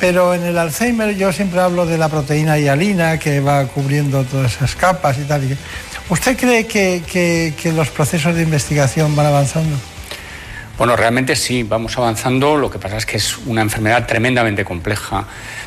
Pero 0.00 0.34
en 0.34 0.44
el 0.44 0.58
Alzheimer 0.58 1.16
yo 1.16 1.32
siempre 1.32 1.60
hablo 1.60 1.84
de 1.86 1.98
la 1.98 2.08
proteína 2.08 2.58
hialina 2.58 3.18
que 3.18 3.40
va 3.40 3.66
cubriendo 3.66 4.24
todas 4.24 4.56
esas 4.56 4.74
capas 4.74 5.18
y 5.18 5.22
tal. 5.22 5.56
¿Usted 6.08 6.36
cree 6.36 6.66
que 6.66 7.72
los 7.74 7.90
procesos 7.90 8.34
de 8.34 8.42
investigación 8.42 9.14
van 9.14 9.26
avanzando? 9.26 9.76
Bueno, 10.78 10.94
realmente 10.94 11.34
sí, 11.34 11.64
vamos 11.64 11.98
avanzando. 11.98 12.56
Lo 12.56 12.70
que 12.70 12.78
pasa 12.78 12.98
es 12.98 13.04
que 13.04 13.16
es 13.16 13.36
una 13.46 13.62
enfermedad 13.62 14.06
tremendamente 14.06 14.64
compleja. 14.64 15.24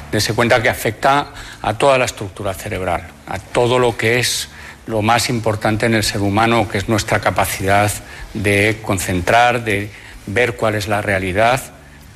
Dese 0.09 0.33
cuenta 0.33 0.61
que 0.61 0.69
afecta 0.69 1.33
a 1.61 1.73
toda 1.73 1.97
la 1.97 2.05
estructura 2.05 2.53
cerebral, 2.53 3.09
a 3.27 3.37
todo 3.37 3.77
lo 3.77 3.97
que 3.97 4.19
es 4.19 4.47
lo 4.85 5.01
más 5.01 5.29
importante 5.29 5.85
en 5.85 5.95
el 5.95 6.05
ser 6.05 6.21
humano, 6.21 6.65
que 6.69 6.77
es 6.77 6.87
nuestra 6.87 7.19
capacidad 7.19 7.91
de 8.33 8.79
concentrar, 8.81 9.65
de 9.65 9.91
ver 10.27 10.55
cuál 10.55 10.75
es 10.75 10.87
la 10.87 11.01
realidad, 11.01 11.61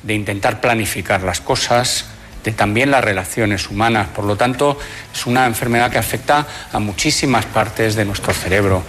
de 0.02 0.14
intentar 0.14 0.62
planificar 0.62 1.22
las 1.22 1.42
cosas, 1.42 2.06
de 2.44 2.52
también 2.52 2.90
las 2.90 3.04
relaciones 3.04 3.68
humanas. 3.68 4.08
Por 4.08 4.24
lo 4.24 4.36
tanto, 4.36 4.78
es 5.12 5.26
una 5.26 5.44
enfermedad 5.44 5.90
que 5.90 5.98
afecta 5.98 6.46
a 6.72 6.78
muchísimas 6.78 7.44
partes 7.44 7.94
de 7.94 8.06
nuestro 8.06 8.32
cerebro 8.32 8.82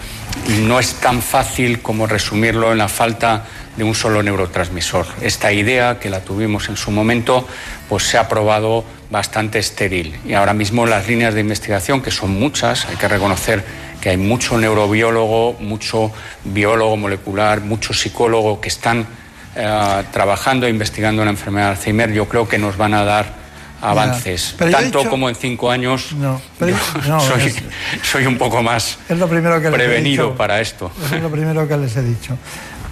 y 0.48 0.62
no 0.62 0.80
es 0.80 0.94
tan 0.94 1.22
fácil 1.22 1.82
como 1.82 2.08
resumirlo 2.08 2.72
en 2.72 2.78
la 2.78 2.88
falta 2.88 3.46
de 3.78 3.84
un 3.84 3.96
solo 3.96 4.22
neurotransmisor. 4.24 5.06
Esta 5.22 5.52
idea 5.52 6.00
que 6.00 6.10
la 6.10 6.22
tuvimos 6.22 6.68
en 6.70 6.78
su 6.78 6.92
momento, 6.92 7.48
pues 7.88 8.04
se 8.04 8.18
ha 8.18 8.28
probado 8.28 8.84
bastante 9.10 9.60
estéril. 9.60 10.20
Y 10.26 10.34
ahora 10.34 10.54
mismo 10.54 10.86
las 10.86 11.08
líneas 11.08 11.34
de 11.34 11.42
investigación, 11.42 12.02
que 12.02 12.12
son 12.12 12.32
muchas, 12.32 12.86
hay 12.88 12.96
que 12.98 13.08
reconocer 13.08 13.64
que 14.02 14.10
hay 14.10 14.18
mucho 14.18 14.58
neurobiólogo, 14.58 15.54
mucho 15.60 16.12
biólogo 16.44 16.98
molecular, 16.98 17.62
mucho 17.62 17.94
psicólogo 17.94 18.60
que 18.60 18.68
están 18.68 19.08
eh, 19.56 20.04
trabajando 20.12 20.68
e 20.68 20.70
investigando 20.70 21.24
la 21.24 21.32
enfermedad 21.32 21.68
de 21.68 21.72
Alzheimer, 21.78 22.12
yo 22.12 22.28
creo 22.28 22.48
que 22.48 22.58
nos 22.58 22.78
van 22.78 22.94
a 22.94 23.04
dar 23.04 23.48
avances, 23.82 24.56
tanto 24.58 25.08
como 25.10 25.30
en 25.30 25.36
cinco 25.36 25.72
años. 25.72 26.14
No, 26.14 26.42
soy, 28.04 28.26
un 28.26 28.38
poco 28.38 28.64
más 28.64 28.98
es 29.08 29.18
lo 29.18 29.28
primero 29.28 29.62
que 29.62 29.70
prevenido 29.70 30.36
para 30.36 30.62
esto. 30.62 30.92
Es 31.14 31.22
lo 31.22 31.30
primero 31.30 31.68
que 31.68 31.78
les 31.78 31.96
he 31.96 32.02
dicho. 32.04 32.38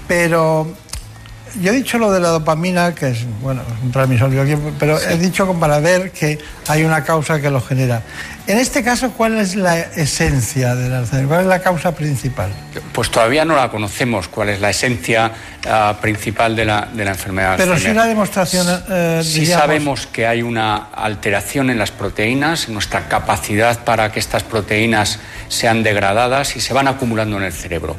Pero 0.07 0.67
yo 1.61 1.71
he 1.71 1.75
dicho 1.75 1.97
lo 1.97 2.11
de 2.11 2.19
la 2.19 2.29
dopamina, 2.29 2.93
que 2.93 3.09
es, 3.09 3.25
bueno, 3.41 3.61
un 3.83 3.91
transmisor 3.91 4.31
pero 4.77 4.99
he 4.99 5.17
dicho 5.17 5.51
para 5.53 5.79
ver 5.79 6.11
que 6.11 6.37
hay 6.67 6.83
una 6.83 7.03
causa 7.03 7.39
que 7.39 7.49
lo 7.49 7.61
genera. 7.61 8.01
En 8.47 8.59
este 8.59 8.83
caso, 8.83 9.11
¿cuál 9.11 9.39
es 9.39 9.55
la 9.55 9.79
esencia 9.79 10.75
del 10.75 10.93
Alzheimer? 10.93 11.27
¿Cuál 11.27 11.41
es 11.41 11.47
la 11.47 11.61
causa 11.63 11.95
principal? 11.95 12.51
Pues 12.93 13.09
todavía 13.09 13.43
no 13.43 13.55
la 13.55 13.69
conocemos, 13.69 14.27
cuál 14.27 14.49
es 14.49 14.61
la 14.61 14.69
esencia 14.69 15.31
ah, 15.67 15.97
principal 15.99 16.55
de 16.55 16.65
la, 16.65 16.87
de 16.93 17.05
la 17.05 17.11
enfermedad. 17.11 17.55
Pero 17.57 17.75
si 17.79 17.89
una 17.89 18.05
demostración. 18.05 18.67
Eh, 18.87 19.21
sí 19.23 19.47
sabemos 19.47 20.05
que 20.05 20.27
hay 20.27 20.43
una 20.43 20.75
alteración 20.75 21.71
en 21.71 21.79
las 21.79 21.89
proteínas, 21.89 22.67
en 22.67 22.75
nuestra 22.75 23.07
capacidad 23.07 23.83
para 23.83 24.11
que 24.11 24.19
estas 24.19 24.43
proteínas 24.43 25.19
sean 25.47 25.81
degradadas 25.81 26.55
y 26.55 26.61
se 26.61 26.73
van 26.75 26.87
acumulando 26.87 27.37
en 27.37 27.43
el 27.43 27.53
cerebro. 27.53 27.95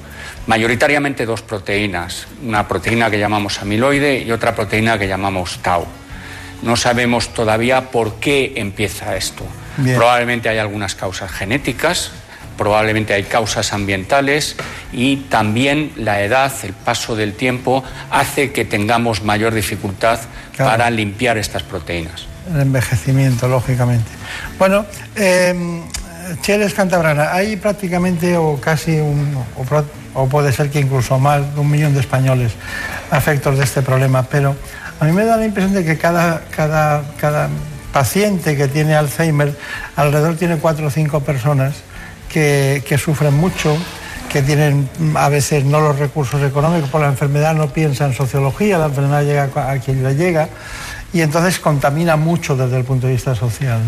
Mayoritariamente 0.46 1.26
dos 1.26 1.42
proteínas, 1.42 2.28
una 2.44 2.68
proteína 2.68 3.10
que 3.10 3.18
llamamos 3.18 3.60
amiloide 3.60 4.22
y 4.22 4.30
otra 4.30 4.54
proteína 4.54 4.96
que 4.96 5.08
llamamos 5.08 5.58
tau. 5.60 5.86
No 6.62 6.76
sabemos 6.76 7.34
todavía 7.34 7.90
por 7.90 8.20
qué 8.20 8.52
empieza 8.54 9.16
esto. 9.16 9.44
Probablemente 9.76 10.48
hay 10.48 10.58
algunas 10.58 10.94
causas 10.94 11.30
genéticas, 11.30 12.10
probablemente 12.56 13.12
hay 13.12 13.24
causas 13.24 13.72
ambientales 13.72 14.56
y 14.92 15.16
también 15.16 15.92
la 15.96 16.22
edad, 16.22 16.52
el 16.62 16.72
paso 16.72 17.14
del 17.14 17.34
tiempo, 17.34 17.84
hace 18.10 18.52
que 18.52 18.64
tengamos 18.64 19.22
mayor 19.22 19.54
dificultad 19.54 20.20
para 20.56 20.90
limpiar 20.90 21.36
estas 21.36 21.62
proteínas. 21.62 22.26
El 22.52 22.60
envejecimiento, 22.60 23.48
lógicamente. 23.48 24.10
Bueno, 24.58 24.86
eh, 25.16 25.82
Cheles 26.40 26.74
Cantabrana, 26.74 27.32
hay 27.32 27.56
prácticamente 27.56 28.36
o 28.36 28.58
casi 28.60 28.98
un, 28.98 29.36
o, 30.14 30.26
puede 30.28 30.52
ser 30.52 30.70
que 30.70 30.80
incluso 30.80 31.18
más 31.18 31.54
de 31.54 31.60
un 31.60 31.70
millón 31.70 31.94
de 31.94 32.00
españoles 32.00 32.52
afectos 33.10 33.58
de 33.58 33.64
este 33.64 33.82
problema, 33.82 34.22
pero 34.24 34.56
a 34.98 35.04
mí 35.04 35.12
me 35.12 35.24
da 35.24 35.36
la 35.36 35.44
impresión 35.44 35.74
de 35.74 35.84
que 35.84 35.98
cada, 35.98 36.42
cada, 36.50 37.02
cada 37.18 37.48
paciente 37.96 38.58
que 38.58 38.68
tiene 38.68 38.94
Alzheimer, 38.94 39.56
alrededor 39.96 40.36
tiene 40.36 40.58
cuatro 40.58 40.88
o 40.88 40.90
cinco 40.90 41.20
personas 41.20 41.76
que, 42.30 43.00
sufren 43.02 43.32
mucho, 43.32 43.74
que 44.30 44.42
tienen 44.42 44.86
a 45.14 45.30
veces 45.30 45.64
no 45.64 45.80
los 45.80 45.98
recursos 45.98 46.42
económicos 46.42 46.90
por 46.90 47.00
la 47.00 47.06
enfermedad, 47.06 47.54
no 47.54 47.68
piensan 47.68 48.10
en 48.10 48.14
sociología, 48.14 48.76
la 48.76 48.84
enfermedad 48.92 49.22
llega 49.22 49.48
a 49.72 49.78
quien 49.78 50.02
le 50.02 50.14
llega 50.14 50.50
y 51.14 51.22
entonces 51.22 51.58
contamina 51.58 52.16
mucho 52.16 52.54
desde 52.54 52.76
el 52.76 52.84
punto 52.84 53.06
de 53.06 53.14
vista 53.14 53.34
social. 53.34 53.80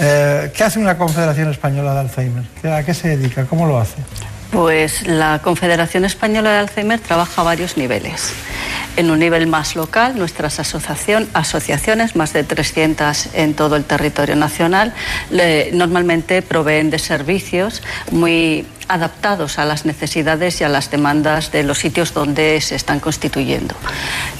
Eh, 0.00 0.50
¿Qué 0.52 0.64
hace 0.64 0.80
una 0.80 0.98
Confederación 0.98 1.48
Española 1.48 1.94
de 1.94 2.00
Alzheimer? 2.00 2.44
¿A 2.64 2.82
qué 2.82 2.94
se 2.94 3.16
dedica? 3.16 3.44
¿Cómo 3.44 3.68
lo 3.68 3.78
hace? 3.78 3.94
Pues 4.50 5.06
la 5.06 5.40
Confederación 5.42 6.04
Española 6.04 6.52
de 6.52 6.58
Alzheimer 6.58 7.00
trabaja 7.00 7.42
a 7.42 7.44
varios 7.44 7.76
niveles. 7.76 8.32
En 8.96 9.10
un 9.10 9.18
nivel 9.18 9.46
más 9.46 9.76
local, 9.76 10.16
nuestras 10.16 10.58
asociaciones, 10.58 12.16
más 12.16 12.32
de 12.32 12.44
300 12.44 13.34
en 13.34 13.52
todo 13.52 13.76
el 13.76 13.84
territorio 13.84 14.36
nacional, 14.36 14.94
normalmente 15.72 16.40
proveen 16.40 16.88
de 16.88 16.98
servicios 16.98 17.82
muy 18.10 18.66
adaptados 18.88 19.58
a 19.58 19.64
las 19.64 19.84
necesidades 19.84 20.60
y 20.60 20.64
a 20.64 20.68
las 20.68 20.90
demandas 20.90 21.52
de 21.52 21.62
los 21.62 21.78
sitios 21.78 22.14
donde 22.14 22.60
se 22.60 22.74
están 22.74 23.00
constituyendo. 23.00 23.74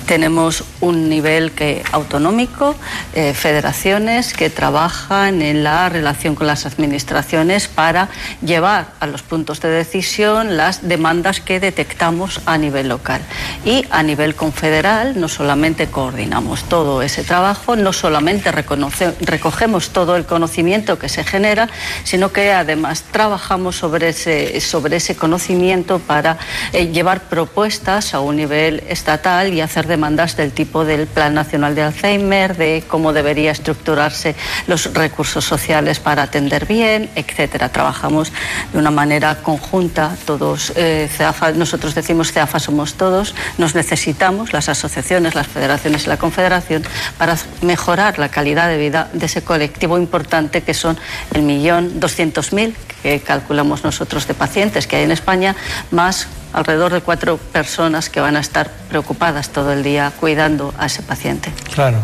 Tenemos 0.07 0.63
un 0.81 1.09
nivel 1.09 1.51
que, 1.51 1.83
autonómico, 1.91 2.77
eh, 3.15 3.35
federaciones 3.35 4.35
que 4.35 4.51
trabajan 4.51 5.43
en 5.43 5.65
la 5.65 5.89
relación 5.89 6.37
con 6.37 6.47
las 6.47 6.65
administraciones 6.65 7.67
para 7.67 8.09
llevar 8.41 8.93
a 9.01 9.07
los 9.09 9.23
puntos 9.23 9.61
de 9.61 9.69
decisión 9.69 10.57
las 10.57 10.87
demandas 10.87 11.41
que 11.41 11.59
detectamos 11.59 12.41
a 12.47 12.57
nivel 12.57 12.89
local. 12.89 13.21
Y 13.65 13.85
a 13.91 14.05
nivel 14.05 14.37
confederal 14.37 15.21
no 15.21 15.29
solamente 15.29 15.89
coordinamos 15.89 16.65
todo 16.65 17.03
ese 17.03 17.25
trabajo, 17.25 17.75
no 17.75 17.93
solamente 17.93 18.53
recogemos 18.53 19.91
todo 19.91 20.15
el 20.15 20.25
conocimiento 20.25 21.01
que 21.01 21.09
se 21.09 21.25
genera, 21.25 21.69
sino 22.05 22.33
que 22.33 22.53
además 22.53 23.03
trabajamos 23.11 23.77
sobre 23.77 24.11
ese 24.11 24.36
sobre 24.61 24.97
ese 24.97 25.17
conocimiento 25.17 25.99
para 25.99 26.39
eh, 26.73 26.89
llevar 26.89 27.23
propuestas 27.29 28.15
a 28.15 28.21
un 28.21 28.37
nivel 28.37 28.83
estatal 28.89 29.53
y 29.53 29.61
hacer 29.61 29.87
demandas 29.87 30.37
del 30.37 30.53
tipo 30.53 30.85
del 30.85 31.07
Plan 31.07 31.35
Nacional 31.35 31.75
de 31.75 31.83
Alzheimer, 31.83 32.57
de 32.57 32.85
cómo 32.87 33.13
debería 33.13 33.51
estructurarse 33.53 34.35
los 34.67 34.93
recursos 34.95 35.45
sociales 35.45 36.01
para 36.01 36.23
atender 36.23 36.67
bien, 36.67 37.11
etcétera. 37.15 37.69
Trabajamos 37.71 38.33
de 38.73 38.79
una 38.79 38.91
manera 38.91 39.37
conjunta, 39.43 40.17
todos, 40.25 40.73
eh, 40.77 41.09
nosotros 41.55 41.95
decimos 41.95 42.33
CEAFA 42.33 42.59
somos 42.59 42.95
todos, 42.95 43.35
nos 43.59 43.75
necesitamos, 43.75 44.53
las 44.53 44.69
asociaciones, 44.69 45.35
las 45.35 45.47
federaciones 45.47 46.07
y 46.07 46.09
la 46.09 46.17
confederación, 46.17 46.85
para 47.19 47.37
mejorar 47.63 48.19
la 48.19 48.29
calidad 48.29 48.69
de 48.69 48.79
vida 48.79 49.09
de 49.13 49.27
ese 49.27 49.43
colectivo 49.43 49.99
importante 49.99 50.63
que 50.63 50.75
son 50.75 50.99
el 51.33 51.43
millón 51.43 52.01
doscientos 52.01 52.53
mil 52.53 52.77
que 53.03 53.21
calculamos 53.21 53.85
nosotros 53.85 54.26
de 54.27 54.35
pacientes 54.35 54.87
que 54.87 54.97
hay 54.97 55.05
en 55.05 55.13
España, 55.13 55.57
más 55.91 56.29
alrededor 56.53 56.93
de 56.93 57.01
cuatro 57.01 57.37
personas 57.37 58.09
que 58.09 58.21
van 58.21 58.37
a 58.37 58.41
estar 58.41 58.71
preocupadas 58.89 59.51
todo 59.51 59.73
el 59.73 59.83
día 59.83 60.13
cuidando 60.19 60.73
a 60.79 60.87
ese 60.87 61.03
paciente. 61.03 61.53
Claro, 61.75 61.99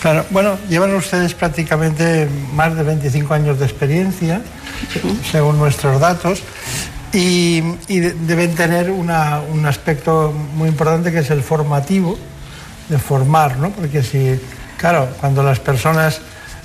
claro. 0.00 0.26
Bueno, 0.30 0.58
llevan 0.68 0.94
ustedes 0.94 1.34
prácticamente 1.34 2.28
más 2.52 2.76
de 2.76 2.82
25 2.82 3.32
años 3.32 3.58
de 3.58 3.64
experiencia, 3.64 4.42
según 5.30 5.58
nuestros 5.58 6.00
datos. 6.00 6.42
Y, 7.12 7.60
deben 7.90 8.54
tener 8.56 8.90
un 8.90 9.10
aspecto 9.66 10.32
muy 10.32 10.68
importante 10.68 11.12
que 11.12 11.20
es 11.20 11.30
el 11.30 11.42
formativo, 11.42 12.18
de 12.88 12.98
formar, 12.98 13.56
¿no? 13.58 13.70
Porque 13.70 14.02
si, 14.02 14.38
claro, 14.76 15.08
cuando 15.20 15.42
las 15.42 15.60
personas, 15.60 16.20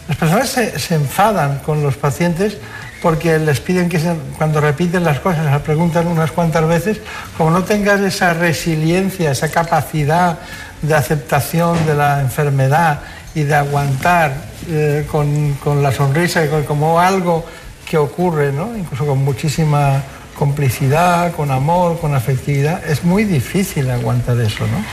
las 0.07 0.17
personas 0.17 0.49
se, 0.49 0.95
enfadan 0.95 1.59
con 1.59 1.81
los 1.83 1.95
pacientes 1.95 2.57
porque 3.01 3.39
les 3.39 3.59
piden 3.59 3.89
que 3.89 3.99
cuando 4.37 4.59
repiten 4.59 5.03
las 5.03 5.19
cosas, 5.19 5.45
las 5.45 5.61
preguntan 5.61 6.07
unas 6.07 6.31
cuantas 6.31 6.67
veces, 6.67 6.99
como 7.37 7.51
no 7.51 7.63
tengas 7.63 8.01
esa 8.01 8.33
resiliencia, 8.33 9.31
esa 9.31 9.49
capacidad 9.49 10.39
de 10.81 10.95
aceptación 10.95 11.85
de 11.85 11.95
la 11.95 12.21
enfermedad 12.21 12.99
y 13.35 13.43
de 13.43 13.55
aguantar 13.55 14.33
eh, 14.69 15.05
con, 15.09 15.53
con, 15.55 15.83
la 15.83 15.91
sonrisa 15.91 16.43
y 16.45 16.63
como 16.65 16.99
algo 16.99 17.45
que 17.89 17.97
ocurre, 17.97 18.51
¿no? 18.51 18.75
incluso 18.77 19.05
con 19.05 19.23
muchísima 19.23 20.03
complicidad, 20.39 21.33
con 21.33 21.51
amor, 21.51 21.99
con 21.99 22.15
afectividad, 22.15 22.81
es 22.89 23.03
muy 23.03 23.25
difícil 23.25 23.89
aguantar 23.91 24.39
eso, 24.39 24.65
¿no? 24.67 24.85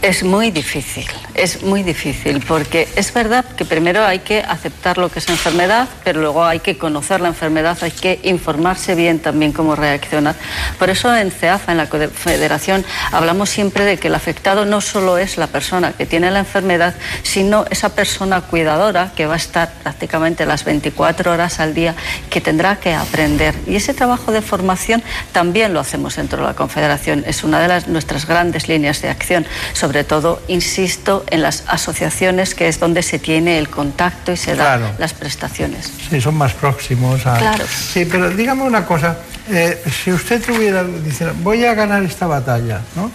Es 0.00 0.22
muy 0.22 0.52
difícil, 0.52 1.04
es 1.34 1.62
muy 1.62 1.82
difícil, 1.82 2.42
porque 2.46 2.88
es 2.96 3.12
verdad 3.12 3.44
que 3.44 3.64
primero 3.64 4.04
hay 4.04 4.20
que 4.20 4.40
aceptar 4.40 4.98
lo 4.98 5.10
que 5.10 5.18
es 5.18 5.28
enfermedad, 5.28 5.88
pero 6.04 6.20
luego 6.20 6.44
hay 6.44 6.60
que 6.60 6.78
conocer 6.78 7.20
la 7.20 7.28
enfermedad, 7.28 7.78
hay 7.80 7.90
que 7.90 8.20
informarse 8.22 8.94
bien 8.94 9.18
también 9.18 9.52
cómo 9.52 9.74
reaccionar. 9.76 10.34
Por 10.78 10.90
eso 10.90 11.14
en 11.14 11.30
CEAFA, 11.30 11.72
en 11.72 11.78
la 11.78 11.86
Federación, 11.86 12.84
hablamos 13.10 13.50
siempre 13.50 13.84
de 13.84 13.96
que 13.96 14.08
el 14.08 14.14
afectado 14.14 14.64
no 14.64 14.80
solo 14.80 15.18
es 15.18 15.36
la 15.36 15.46
persona 15.46 15.92
que 15.92 16.06
tiene 16.06 16.30
la 16.30 16.40
enfermedad, 16.40 16.94
sino 17.22 17.64
esa 17.70 17.90
persona 17.90 18.40
cuidadora 18.42 19.12
que 19.16 19.26
va 19.26 19.34
a 19.34 19.38
estar 19.38 19.72
prácticamente 19.82 20.46
las 20.46 20.64
24 20.64 21.32
horas 21.32 21.60
al 21.60 21.74
día, 21.74 21.94
que 22.30 22.40
tendrá 22.40 22.76
que 22.76 22.94
aprender. 22.94 23.54
Y 23.66 23.76
ese 23.76 23.94
trabajo 23.94 24.32
de 24.32 24.42
formación 24.42 25.02
también 25.32 25.74
lo 25.74 25.80
hacemos 25.80 26.16
dentro 26.16 26.38
de 26.38 26.48
la 26.48 26.54
Confederación, 26.54 27.24
es 27.26 27.44
una 27.44 27.60
de 27.60 27.68
las, 27.68 27.88
nuestras 27.88 28.26
grandes 28.26 28.68
líneas 28.68 29.02
de 29.02 29.08
acción 29.08 29.46
sobre 29.72 30.04
todo, 30.04 30.40
insisto, 30.48 31.21
en 31.30 31.42
las 31.42 31.64
asociaciones, 31.66 32.54
que 32.54 32.68
es 32.68 32.80
donde 32.80 33.02
se 33.02 33.18
tiene 33.18 33.58
el 33.58 33.68
contacto 33.68 34.32
y 34.32 34.36
se 34.36 34.54
dan 34.54 34.82
las 34.98 35.14
prestaciones. 35.14 35.90
Sí, 36.10 36.20
son 36.20 36.34
más 36.34 36.52
próximos 36.52 37.26
a... 37.26 37.38
Claro. 37.38 37.64
Sí, 37.66 38.04
pero 38.04 38.30
dígame 38.30 38.62
una 38.62 38.84
cosa, 38.86 39.18
eh, 39.50 39.82
si 40.02 40.12
usted 40.12 40.42
tuviera, 40.42 40.84
dice, 40.84 41.28
voy 41.42 41.64
a 41.64 41.74
ganar 41.74 42.02
esta 42.02 42.26
batalla, 42.26 42.80
¿no? 42.96 43.10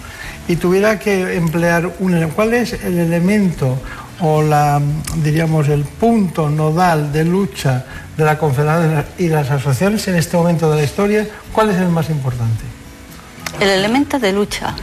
Y 0.48 0.56
tuviera 0.56 0.98
que 0.98 1.36
emplear 1.36 1.92
un... 2.00 2.30
¿Cuál 2.30 2.54
es 2.54 2.74
el 2.74 2.98
elemento 2.98 3.80
o 4.20 4.42
la, 4.42 4.82
diríamos, 5.18 5.68
el 5.70 5.84
punto 5.84 6.50
nodal 6.50 7.12
de 7.12 7.26
lucha 7.26 7.86
de 8.16 8.24
la 8.24 8.38
Confederación 8.38 9.06
y 9.18 9.28
las 9.28 9.50
asociaciones 9.50 10.08
en 10.08 10.16
este 10.16 10.38
momento 10.38 10.70
de 10.72 10.78
la 10.78 10.84
historia, 10.84 11.28
¿cuál 11.54 11.70
es 11.70 11.78
el 11.78 11.90
más 11.90 12.10
importante? 12.10 12.77
El 13.60 13.70
elemento 13.70 14.20
de 14.20 14.34
lucha. 14.34 14.74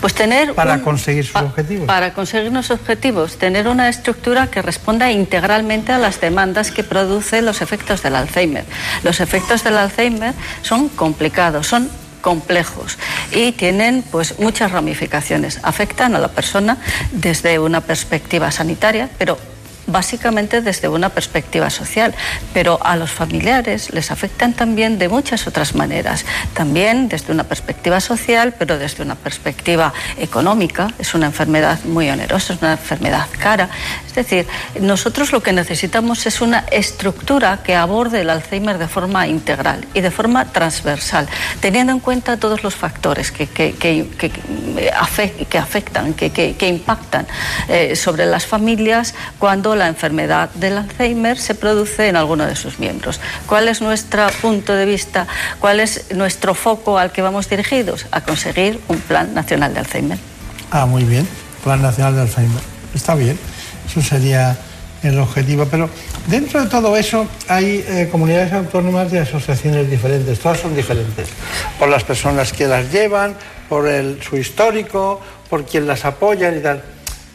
Pues 0.00 0.14
tener 0.14 0.54
para 0.54 0.80
conseguir 0.80 1.24
sus 1.24 1.36
objetivos. 1.36 1.86
Para 1.86 2.12
conseguir 2.12 2.52
nuestros 2.52 2.80
objetivos, 2.80 3.36
tener 3.36 3.68
una 3.68 3.88
estructura 3.88 4.46
que 4.46 4.62
responda 4.62 5.10
integralmente 5.10 5.92
a 5.92 5.98
las 5.98 6.20
demandas 6.20 6.70
que 6.70 6.84
producen 6.84 7.44
los 7.44 7.60
efectos 7.62 8.02
del 8.02 8.16
Alzheimer. 8.16 8.64
Los 9.02 9.20
efectos 9.20 9.64
del 9.64 9.76
Alzheimer 9.76 10.34
son 10.62 10.88
complicados, 10.88 11.66
son 11.66 11.90
complejos 12.20 12.98
y 13.32 13.52
tienen 13.52 14.02
pues 14.10 14.38
muchas 14.38 14.72
ramificaciones. 14.72 15.60
Afectan 15.62 16.14
a 16.14 16.18
la 16.18 16.28
persona 16.28 16.78
desde 17.12 17.58
una 17.58 17.82
perspectiva 17.82 18.50
sanitaria, 18.50 19.10
pero 19.18 19.38
básicamente 19.86 20.60
desde 20.60 20.88
una 20.88 21.08
perspectiva 21.08 21.70
social, 21.70 22.14
pero 22.52 22.78
a 22.84 22.96
los 22.96 23.10
familiares 23.10 23.92
les 23.92 24.10
afectan 24.10 24.52
también 24.52 24.98
de 24.98 25.08
muchas 25.08 25.46
otras 25.46 25.74
maneras, 25.74 26.24
también 26.54 27.08
desde 27.08 27.32
una 27.32 27.44
perspectiva 27.44 28.00
social, 28.00 28.54
pero 28.58 28.78
desde 28.78 29.02
una 29.02 29.14
perspectiva 29.14 29.92
económica. 30.18 30.88
Es 30.98 31.14
una 31.14 31.26
enfermedad 31.26 31.78
muy 31.84 32.08
onerosa, 32.08 32.54
es 32.54 32.62
una 32.62 32.72
enfermedad 32.72 33.26
cara. 33.38 33.68
Es 34.06 34.14
decir, 34.14 34.46
nosotros 34.80 35.32
lo 35.32 35.42
que 35.42 35.52
necesitamos 35.52 36.26
es 36.26 36.40
una 36.40 36.60
estructura 36.70 37.60
que 37.62 37.74
aborde 37.74 38.20
el 38.20 38.30
Alzheimer 38.30 38.78
de 38.78 38.88
forma 38.88 39.26
integral 39.26 39.86
y 39.94 40.00
de 40.00 40.10
forma 40.10 40.46
transversal, 40.52 41.28
teniendo 41.60 41.92
en 41.92 42.00
cuenta 42.00 42.36
todos 42.36 42.62
los 42.62 42.74
factores 42.74 43.32
que, 43.32 43.46
que, 43.46 43.74
que, 43.74 44.06
que 45.48 45.58
afectan, 45.58 46.14
que, 46.14 46.56
impactan 46.68 47.26
eh, 47.68 47.96
sobre 47.96 48.26
las 48.26 48.46
familias 48.46 49.14
cuando 49.38 49.73
la 49.74 49.88
enfermedad 49.88 50.50
del 50.54 50.78
Alzheimer 50.78 51.38
se 51.38 51.54
produce 51.54 52.08
en 52.08 52.16
alguno 52.16 52.46
de 52.46 52.56
sus 52.56 52.78
miembros. 52.78 53.20
¿Cuál 53.46 53.68
es 53.68 53.80
nuestro 53.80 54.26
punto 54.40 54.74
de 54.74 54.86
vista? 54.86 55.26
¿Cuál 55.60 55.80
es 55.80 56.12
nuestro 56.14 56.54
foco 56.54 56.98
al 56.98 57.12
que 57.12 57.22
vamos 57.22 57.48
dirigidos? 57.48 58.06
A 58.10 58.20
conseguir 58.22 58.80
un 58.88 58.98
plan 58.98 59.34
nacional 59.34 59.74
de 59.74 59.80
Alzheimer. 59.80 60.18
Ah, 60.70 60.86
muy 60.86 61.04
bien. 61.04 61.26
Plan 61.62 61.82
nacional 61.82 62.14
de 62.14 62.20
Alzheimer. 62.22 62.62
Está 62.94 63.14
bien. 63.14 63.38
Eso 63.86 64.02
sería 64.02 64.56
el 65.02 65.18
objetivo. 65.18 65.66
Pero 65.70 65.90
dentro 66.26 66.62
de 66.62 66.70
todo 66.70 66.96
eso 66.96 67.26
hay 67.48 67.84
eh, 67.86 68.08
comunidades 68.10 68.52
autónomas 68.52 69.12
y 69.12 69.18
asociaciones 69.18 69.90
diferentes. 69.90 70.38
Todas 70.38 70.60
son 70.60 70.74
diferentes. 70.74 71.28
Por 71.78 71.88
las 71.88 72.04
personas 72.04 72.52
que 72.52 72.66
las 72.66 72.90
llevan, 72.90 73.34
por 73.68 73.88
el, 73.88 74.22
su 74.22 74.36
histórico, 74.36 75.20
por 75.50 75.64
quien 75.64 75.86
las 75.86 76.04
apoya 76.04 76.54
y 76.54 76.60
tal 76.60 76.93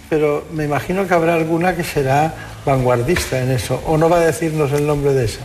pero 0.10 0.46
me 0.52 0.66
imagino 0.66 1.08
que 1.08 1.14
habrá 1.14 1.36
alguna 1.36 1.76
que 1.76 1.84
será 1.84 2.34
vanguardista 2.66 3.40
en 3.40 3.52
eso, 3.52 3.82
o 3.86 3.98
no 3.98 4.10
va 4.10 4.18
a 4.18 4.22
decirnos 4.22 4.72
el 4.74 4.86
nombre 4.88 5.14
de 5.14 5.26
esa. 5.26 5.42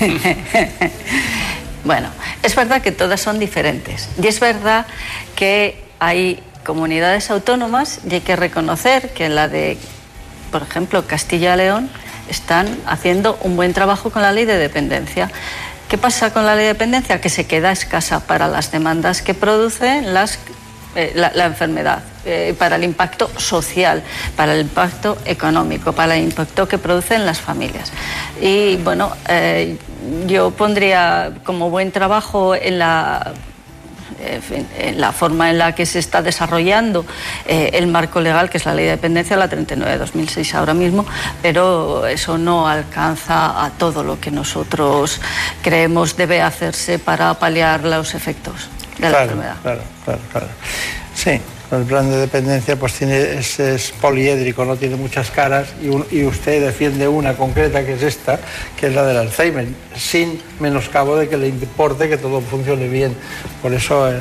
bueno, 1.84 2.08
es 2.42 2.54
verdad 2.54 2.80
que 2.80 2.92
todas 2.92 3.20
son 3.20 3.38
diferentes 3.38 4.08
y 4.22 4.26
es 4.26 4.40
verdad 4.40 4.86
que 5.34 5.82
hay 5.98 6.42
comunidades 6.64 7.30
autónomas 7.30 8.00
y 8.08 8.14
hay 8.14 8.20
que 8.20 8.36
reconocer 8.36 9.10
que 9.10 9.26
en 9.26 9.34
la 9.34 9.48
de, 9.48 9.76
por 10.50 10.62
ejemplo, 10.62 11.06
Castilla-León, 11.06 11.90
están 12.28 12.66
haciendo 12.86 13.38
un 13.42 13.54
buen 13.54 13.72
trabajo 13.72 14.10
con 14.10 14.22
la 14.22 14.32
ley 14.32 14.46
de 14.46 14.58
dependencia. 14.58 15.30
¿Qué 15.88 15.96
pasa 15.96 16.32
con 16.32 16.44
la 16.44 16.56
ley 16.56 16.64
de 16.64 16.72
dependencia? 16.72 17.20
Que 17.20 17.28
se 17.28 17.46
queda 17.46 17.70
escasa 17.70 18.18
para 18.18 18.48
las 18.48 18.72
demandas 18.72 19.22
que 19.22 19.32
produce 19.32 20.02
las, 20.02 20.40
eh, 20.96 21.12
la 21.14 21.44
enfermedad. 21.44 22.02
Eh, 22.28 22.56
para 22.58 22.74
el 22.74 22.82
impacto 22.82 23.30
social, 23.38 24.02
para 24.34 24.52
el 24.52 24.62
impacto 24.62 25.16
económico, 25.24 25.92
para 25.92 26.16
el 26.16 26.24
impacto 26.24 26.66
que 26.66 26.76
producen 26.76 27.24
las 27.24 27.40
familias. 27.40 27.92
Y 28.40 28.78
bueno, 28.78 29.12
eh, 29.28 29.78
yo 30.26 30.50
pondría 30.50 31.34
como 31.44 31.70
buen 31.70 31.92
trabajo 31.92 32.56
en 32.56 32.80
la 32.80 33.32
en 34.78 35.00
la 35.00 35.12
forma 35.12 35.50
en 35.50 35.58
la 35.58 35.74
que 35.74 35.86
se 35.86 36.00
está 36.00 36.22
desarrollando 36.22 37.04
eh, 37.46 37.70
el 37.74 37.86
marco 37.86 38.20
legal, 38.20 38.50
que 38.50 38.58
es 38.58 38.64
la 38.64 38.74
ley 38.74 38.86
de 38.86 38.92
dependencia, 38.92 39.36
la 39.36 39.46
39 39.46 39.92
de 39.92 39.98
2006 39.98 40.54
ahora 40.54 40.74
mismo, 40.74 41.06
pero 41.42 42.06
eso 42.06 42.38
no 42.38 42.66
alcanza 42.66 43.64
a 43.64 43.70
todo 43.70 44.02
lo 44.02 44.18
que 44.18 44.30
nosotros 44.30 45.20
creemos 45.62 46.16
debe 46.16 46.40
hacerse 46.40 46.98
para 46.98 47.34
paliar 47.34 47.84
los 47.84 48.14
efectos 48.14 48.68
de 48.98 49.10
la 49.10 49.22
enfermedad. 49.22 49.56
Claro, 49.62 49.82
claro, 50.04 50.20
claro. 50.32 50.46
Sí, 51.14 51.40
el 51.72 51.82
plan 51.82 52.08
de 52.08 52.18
dependencia 52.18 52.76
pues 52.76 52.92
tiene, 52.92 53.38
es, 53.38 53.92
poliédrico, 54.00 54.64
no 54.64 54.76
tiene 54.76 54.96
muchas 54.96 55.30
caras 55.30 55.68
y, 55.82 56.24
usted 56.24 56.64
defiende 56.64 57.08
una 57.08 57.34
concreta 57.34 57.84
que 57.84 57.94
es 57.94 58.02
esta, 58.02 58.38
que 58.78 58.86
es 58.86 58.94
la 58.94 59.04
del 59.04 59.16
Alzheimer, 59.16 59.66
sin 59.96 60.40
menoscabo 60.60 61.16
de 61.16 61.28
que 61.28 61.36
le 61.36 61.48
importe 61.48 62.08
que 62.08 62.18
todo 62.18 62.40
funcione 62.40 62.88
bien. 62.88 63.16
Por 63.62 63.72
eso 63.74 64.10
eh, 64.10 64.20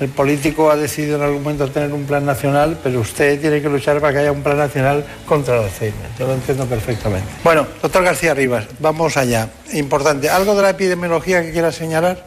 el, 0.00 0.08
político 0.08 0.70
ha 0.70 0.76
decidido 0.76 1.16
en 1.16 1.22
algún 1.22 1.42
momento 1.42 1.68
tener 1.70 1.92
un 1.92 2.04
plan 2.04 2.24
nacional, 2.24 2.78
pero 2.82 3.00
usted 3.00 3.40
tiene 3.40 3.60
que 3.60 3.68
luchar 3.68 4.00
para 4.00 4.12
que 4.14 4.18
haya 4.20 4.32
un 4.32 4.42
plan 4.42 4.56
nacional 4.56 5.04
contra 5.26 5.56
el 5.56 5.64
Alzheimer. 5.64 6.08
Yo 6.18 6.26
lo 6.26 6.34
entiendo 6.34 6.64
perfectamente. 6.66 7.28
Bueno, 7.44 7.66
doctor 7.82 8.04
García 8.04 8.32
Rivas, 8.34 8.66
vamos 8.80 9.16
allá. 9.16 9.48
Importante, 9.72 10.30
¿algo 10.30 10.54
de 10.54 10.62
la 10.62 10.70
epidemiología 10.70 11.42
que 11.42 11.52
quiera 11.52 11.72
señalar? 11.72 12.26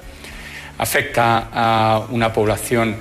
Afecta 0.78 1.50
a 1.52 2.06
una 2.10 2.32
población 2.32 2.98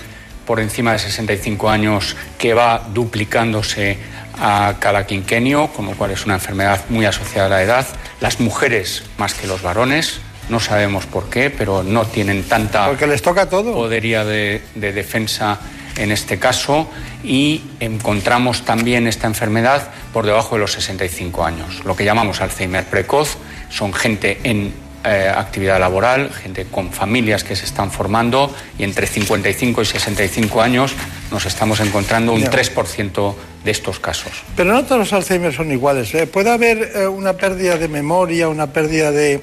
por 0.48 0.60
encima 0.60 0.92
de 0.92 0.98
65 0.98 1.68
años 1.68 2.16
que 2.38 2.54
va 2.54 2.82
duplicándose 2.94 3.98
a 4.40 4.76
cada 4.80 5.06
quinquenio, 5.06 5.66
con 5.66 5.84
lo 5.84 5.92
cual 5.92 6.12
es 6.12 6.24
una 6.24 6.36
enfermedad 6.36 6.86
muy 6.88 7.04
asociada 7.04 7.48
a 7.48 7.50
la 7.50 7.62
edad. 7.62 7.86
Las 8.22 8.40
mujeres 8.40 9.02
más 9.18 9.34
que 9.34 9.46
los 9.46 9.60
varones, 9.60 10.22
no 10.48 10.58
sabemos 10.58 11.04
por 11.04 11.28
qué, 11.28 11.50
pero 11.50 11.82
no 11.82 12.06
tienen 12.06 12.44
tanta 12.44 12.86
Porque 12.86 13.06
les 13.06 13.20
toca 13.20 13.50
todo. 13.50 13.74
podería 13.74 14.24
de, 14.24 14.62
de 14.74 14.92
defensa 14.94 15.58
en 15.98 16.12
este 16.12 16.38
caso 16.38 16.88
y 17.22 17.60
encontramos 17.80 18.64
también 18.64 19.06
esta 19.06 19.26
enfermedad 19.26 19.90
por 20.14 20.24
debajo 20.24 20.54
de 20.54 20.62
los 20.62 20.72
65 20.72 21.44
años. 21.44 21.84
Lo 21.84 21.94
que 21.94 22.06
llamamos 22.06 22.40
Alzheimer 22.40 22.86
precoz 22.86 23.36
son 23.68 23.92
gente 23.92 24.40
en 24.44 24.72
eh, 25.04 25.32
actividad 25.32 25.78
laboral, 25.78 26.30
gente 26.32 26.64
con 26.64 26.92
familias 26.92 27.44
que 27.44 27.54
se 27.54 27.64
están 27.64 27.90
formando 27.90 28.52
y 28.78 28.84
entre 28.84 29.06
55 29.06 29.82
y 29.82 29.84
65 29.84 30.60
años 30.60 30.92
nos 31.30 31.46
estamos 31.46 31.78
encontrando 31.80 32.32
un 32.32 32.42
3% 32.42 33.34
de 33.64 33.70
estos 33.70 34.00
casos. 34.00 34.32
Pero 34.56 34.72
no 34.72 34.84
todos 34.84 34.98
los 35.00 35.12
Alzheimer 35.12 35.54
son 35.54 35.70
iguales. 35.70 36.12
¿eh? 36.14 36.26
Puede 36.26 36.50
haber 36.50 36.92
eh, 36.94 37.06
una 37.06 37.34
pérdida 37.34 37.76
de 37.76 37.86
memoria, 37.86 38.48
una 38.48 38.72
pérdida 38.72 39.12
de, 39.12 39.40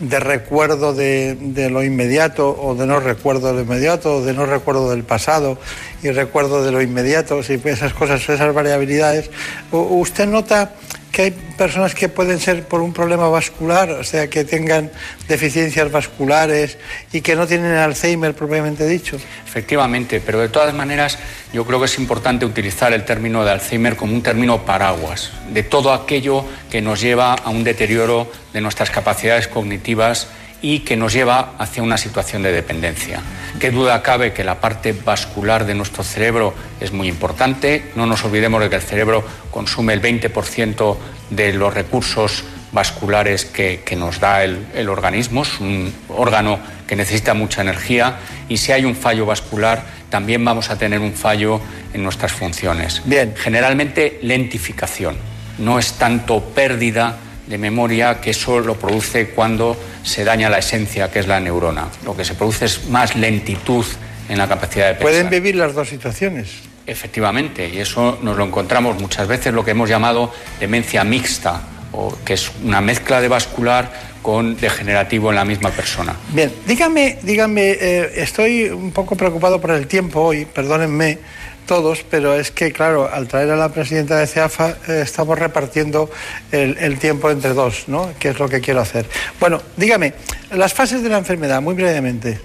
de 0.00 0.20
recuerdo 0.20 0.92
de, 0.92 1.36
de, 1.40 1.70
lo 1.70 1.82
inmediato 1.82 2.50
o 2.50 2.74
de 2.74 2.86
no 2.86 3.00
recuerdo 3.00 3.48
de 3.48 3.54
lo 3.54 3.60
inmediato 3.62 4.16
o 4.16 4.22
de 4.22 4.34
no 4.34 4.44
recuerdo 4.44 4.90
del 4.90 5.04
pasado 5.04 5.58
y 6.02 6.10
recuerdo 6.10 6.62
de 6.62 6.72
lo 6.72 6.82
inmediato, 6.82 7.42
si 7.42 7.54
esas 7.64 7.94
cosas, 7.94 8.28
esas 8.28 8.54
variabilidades. 8.54 9.30
¿Usted 9.72 10.26
nota 10.26 10.72
que 11.16 11.22
hay 11.22 11.30
personas 11.30 11.94
que 11.94 12.10
pueden 12.10 12.38
ser 12.38 12.64
por 12.64 12.82
un 12.82 12.92
problema 12.92 13.26
vascular, 13.30 13.90
o 13.90 14.04
sea, 14.04 14.28
que 14.28 14.44
tengan 14.44 14.90
deficiencias 15.26 15.90
vasculares 15.90 16.76
y 17.10 17.22
que 17.22 17.34
no 17.34 17.46
tienen 17.46 17.72
Alzheimer 17.72 18.34
propiamente 18.34 18.86
dicho. 18.86 19.16
Efectivamente, 19.46 20.20
pero 20.20 20.40
de 20.40 20.50
todas 20.50 20.74
maneras 20.74 21.18
yo 21.54 21.64
creo 21.64 21.78
que 21.78 21.86
es 21.86 21.98
importante 21.98 22.44
utilizar 22.44 22.92
el 22.92 23.06
término 23.06 23.46
de 23.46 23.52
Alzheimer 23.52 23.96
como 23.96 24.12
un 24.12 24.22
término 24.22 24.66
paraguas, 24.66 25.32
de 25.54 25.62
todo 25.62 25.94
aquello 25.94 26.44
que 26.70 26.82
nos 26.82 27.00
lleva 27.00 27.32
a 27.32 27.48
un 27.48 27.64
deterioro 27.64 28.30
de 28.52 28.60
nuestras 28.60 28.90
capacidades 28.90 29.48
cognitivas 29.48 30.28
y 30.62 30.80
que 30.80 30.96
nos 30.96 31.12
lleva 31.12 31.54
hacia 31.58 31.82
una 31.82 31.98
situación 31.98 32.42
de 32.42 32.52
dependencia. 32.52 33.20
Qué 33.60 33.70
duda 33.70 34.02
cabe 34.02 34.32
que 34.32 34.44
la 34.44 34.60
parte 34.60 34.92
vascular 34.92 35.66
de 35.66 35.74
nuestro 35.74 36.02
cerebro 36.02 36.54
es 36.80 36.92
muy 36.92 37.08
importante. 37.08 37.90
No 37.94 38.06
nos 38.06 38.24
olvidemos 38.24 38.60
de 38.60 38.70
que 38.70 38.76
el 38.76 38.82
cerebro 38.82 39.24
consume 39.50 39.92
el 39.92 40.02
20% 40.02 40.96
de 41.30 41.52
los 41.52 41.72
recursos 41.72 42.44
vasculares 42.72 43.44
que, 43.44 43.96
nos 43.96 44.20
da 44.20 44.44
el, 44.44 44.66
el, 44.74 44.88
organismo. 44.88 45.42
Es 45.42 45.60
un 45.60 45.92
órgano 46.08 46.58
que 46.86 46.96
necesita 46.96 47.32
mucha 47.32 47.62
energía 47.62 48.18
y 48.48 48.58
si 48.58 48.72
hay 48.72 48.84
un 48.84 48.94
fallo 48.94 49.24
vascular 49.24 49.84
también 50.10 50.44
vamos 50.44 50.70
a 50.70 50.78
tener 50.78 51.00
un 51.00 51.14
fallo 51.14 51.60
en 51.92 52.02
nuestras 52.02 52.32
funciones. 52.32 53.02
Bien. 53.04 53.34
Generalmente 53.36 54.18
lentificación. 54.22 55.16
No 55.58 55.78
es 55.78 55.94
tanto 55.94 56.40
pérdida 56.40 57.18
de 57.46 57.58
memoria 57.58 58.20
que 58.20 58.30
eso 58.30 58.60
lo 58.60 58.74
produce 58.74 59.30
cuando 59.30 59.76
se 60.02 60.24
daña 60.24 60.50
la 60.50 60.58
esencia, 60.58 61.10
que 61.10 61.20
es 61.20 61.26
la 61.26 61.40
neurona. 61.40 61.88
Lo 62.04 62.16
que 62.16 62.24
se 62.24 62.34
produce 62.34 62.64
es 62.64 62.88
más 62.88 63.16
lentitud 63.16 63.84
en 64.28 64.38
la 64.38 64.48
capacidad 64.48 64.88
de 64.88 64.94
pensar. 64.94 65.10
Pueden 65.10 65.30
vivir 65.30 65.56
las 65.56 65.74
dos 65.74 65.88
situaciones. 65.88 66.48
Efectivamente, 66.86 67.68
y 67.68 67.78
eso 67.78 68.18
nos 68.22 68.36
lo 68.36 68.44
encontramos 68.44 69.00
muchas 69.00 69.26
veces 69.26 69.52
lo 69.52 69.64
que 69.64 69.72
hemos 69.72 69.88
llamado 69.88 70.32
demencia 70.60 71.02
mixta, 71.02 71.62
o 71.92 72.16
que 72.24 72.34
es 72.34 72.50
una 72.62 72.80
mezcla 72.80 73.20
de 73.20 73.28
vascular 73.28 73.90
con 74.22 74.56
degenerativo 74.56 75.30
en 75.30 75.36
la 75.36 75.44
misma 75.44 75.70
persona. 75.70 76.14
Bien, 76.32 76.52
dígame, 76.66 77.18
dígame, 77.22 77.70
eh, 77.70 78.12
estoy 78.16 78.64
un 78.64 78.90
poco 78.92 79.16
preocupado 79.16 79.60
por 79.60 79.70
el 79.70 79.86
tiempo 79.86 80.20
hoy, 80.20 80.44
perdónenme 80.44 81.18
todos, 81.66 82.04
pero 82.08 82.34
es 82.34 82.50
que, 82.50 82.72
claro, 82.72 83.10
al 83.12 83.28
traer 83.28 83.50
a 83.50 83.56
la 83.56 83.68
presidenta 83.68 84.16
de 84.16 84.26
CEAFA 84.26 84.76
eh, 84.88 85.00
estamos 85.02 85.38
repartiendo 85.38 86.10
el, 86.52 86.98
tiempo 86.98 87.30
entre 87.30 87.52
dos, 87.52 87.84
¿no? 87.88 88.10
Que 88.18 88.30
es 88.30 88.38
lo 88.38 88.48
que 88.48 88.60
quiero 88.60 88.80
hacer. 88.80 89.06
Bueno, 89.38 89.60
dígame, 89.76 90.14
las 90.52 90.72
fases 90.72 91.02
de 91.02 91.08
la 91.08 91.18
enfermedad, 91.18 91.60
muy 91.60 91.74
brevemente. 91.74 92.40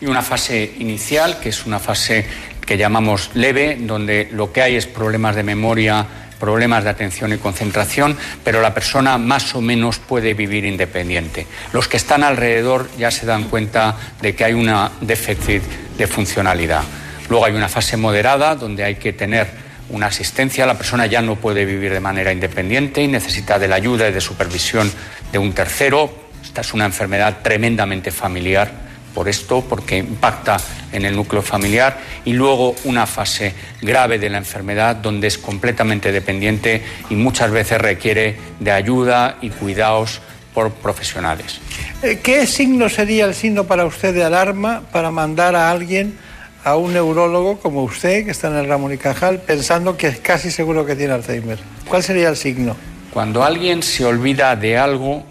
Y 0.00 0.06
una 0.06 0.22
fase 0.22 0.74
inicial, 0.78 1.38
que 1.40 1.50
es 1.50 1.66
una 1.66 1.78
fase 1.78 2.26
que 2.66 2.76
llamamos 2.76 3.30
leve, 3.34 3.78
donde 3.80 4.28
lo 4.32 4.52
que 4.52 4.62
hay 4.62 4.76
es 4.76 4.86
problemas 4.86 5.36
de 5.36 5.42
memoria, 5.42 6.06
problemas 6.40 6.84
de 6.84 6.90
atención 6.90 7.32
y 7.32 7.38
concentración, 7.38 8.16
pero 8.44 8.60
la 8.60 8.74
persona 8.74 9.18
más 9.18 9.54
o 9.54 9.60
menos 9.60 9.98
puede 9.98 10.34
vivir 10.34 10.64
independiente. 10.64 11.46
Los 11.72 11.88
que 11.88 11.96
están 11.96 12.22
alrededor 12.22 12.88
ya 12.98 13.10
se 13.10 13.26
dan 13.26 13.44
cuenta 13.44 13.96
de 14.20 14.34
que 14.34 14.44
hay 14.44 14.52
un 14.54 14.70
déficit 15.00 15.62
de 15.96 16.06
funcionalidad. 16.06 16.82
Luego 17.28 17.44
hay 17.44 17.54
una 17.54 17.68
fase 17.68 17.96
moderada 17.96 18.54
donde 18.54 18.84
hay 18.84 18.96
que 18.96 19.12
tener 19.12 19.46
una 19.88 20.06
asistencia, 20.06 20.66
la 20.66 20.76
persona 20.76 21.06
ya 21.06 21.22
no 21.22 21.36
puede 21.36 21.64
vivir 21.64 21.92
de 21.92 22.00
manera 22.00 22.32
independiente 22.32 23.02
y 23.02 23.08
necesita 23.08 23.58
de 23.58 23.68
la 23.68 23.76
ayuda 23.76 24.08
y 24.08 24.12
de 24.12 24.20
supervisión 24.20 24.90
de 25.30 25.38
un 25.38 25.52
tercero. 25.52 26.10
Esta 26.42 26.60
es 26.60 26.74
una 26.74 26.86
enfermedad 26.86 27.38
tremendamente 27.42 28.10
familiar 28.10 28.86
por 29.14 29.28
esto, 29.30 29.64
porque 29.66 29.96
impacta 29.96 30.58
en 30.92 31.06
el 31.06 31.16
núcleo 31.16 31.40
familiar, 31.40 31.98
y 32.26 32.34
luego 32.34 32.76
una 32.84 33.06
fase 33.06 33.54
grave 33.80 34.18
de 34.18 34.28
la 34.28 34.36
enfermedad 34.36 34.96
donde 34.96 35.28
es 35.28 35.38
completamente 35.38 36.12
dependiente 36.12 36.82
y 37.08 37.14
muchas 37.14 37.50
veces 37.50 37.80
requiere 37.80 38.36
de 38.60 38.72
ayuda 38.72 39.38
y 39.40 39.48
cuidados 39.48 40.20
por 40.52 40.70
profesionales. 40.70 41.60
Eh, 42.02 42.20
¿Qué 42.22 42.46
signo 42.46 42.90
sería 42.90 43.24
el 43.24 43.34
signo 43.34 43.64
para 43.64 43.86
usted 43.86 44.14
de 44.14 44.22
alarma 44.22 44.82
para 44.92 45.10
mandar 45.10 45.56
a 45.56 45.70
alguien 45.70 46.18
a 46.66 46.74
un 46.74 46.92
neurólogo 46.92 47.60
como 47.60 47.84
usted, 47.84 48.24
que 48.24 48.32
está 48.32 48.48
en 48.48 48.56
el 48.56 48.66
Ramón 48.66 48.92
y 48.92 48.98
Cajal, 48.98 49.40
pensando 49.40 49.96
que 49.96 50.08
es 50.08 50.18
casi 50.18 50.50
seguro 50.50 50.84
que 50.84 50.96
tiene 50.96 51.12
Alzheimer? 51.12 51.60
¿Cuál 51.88 52.02
sería 52.02 52.28
el 52.28 52.36
signo? 52.36 52.76
Cuando 53.12 53.44
alguien 53.44 53.84
se 53.84 54.04
olvida 54.04 54.56
de 54.56 54.76
algo 54.76 55.22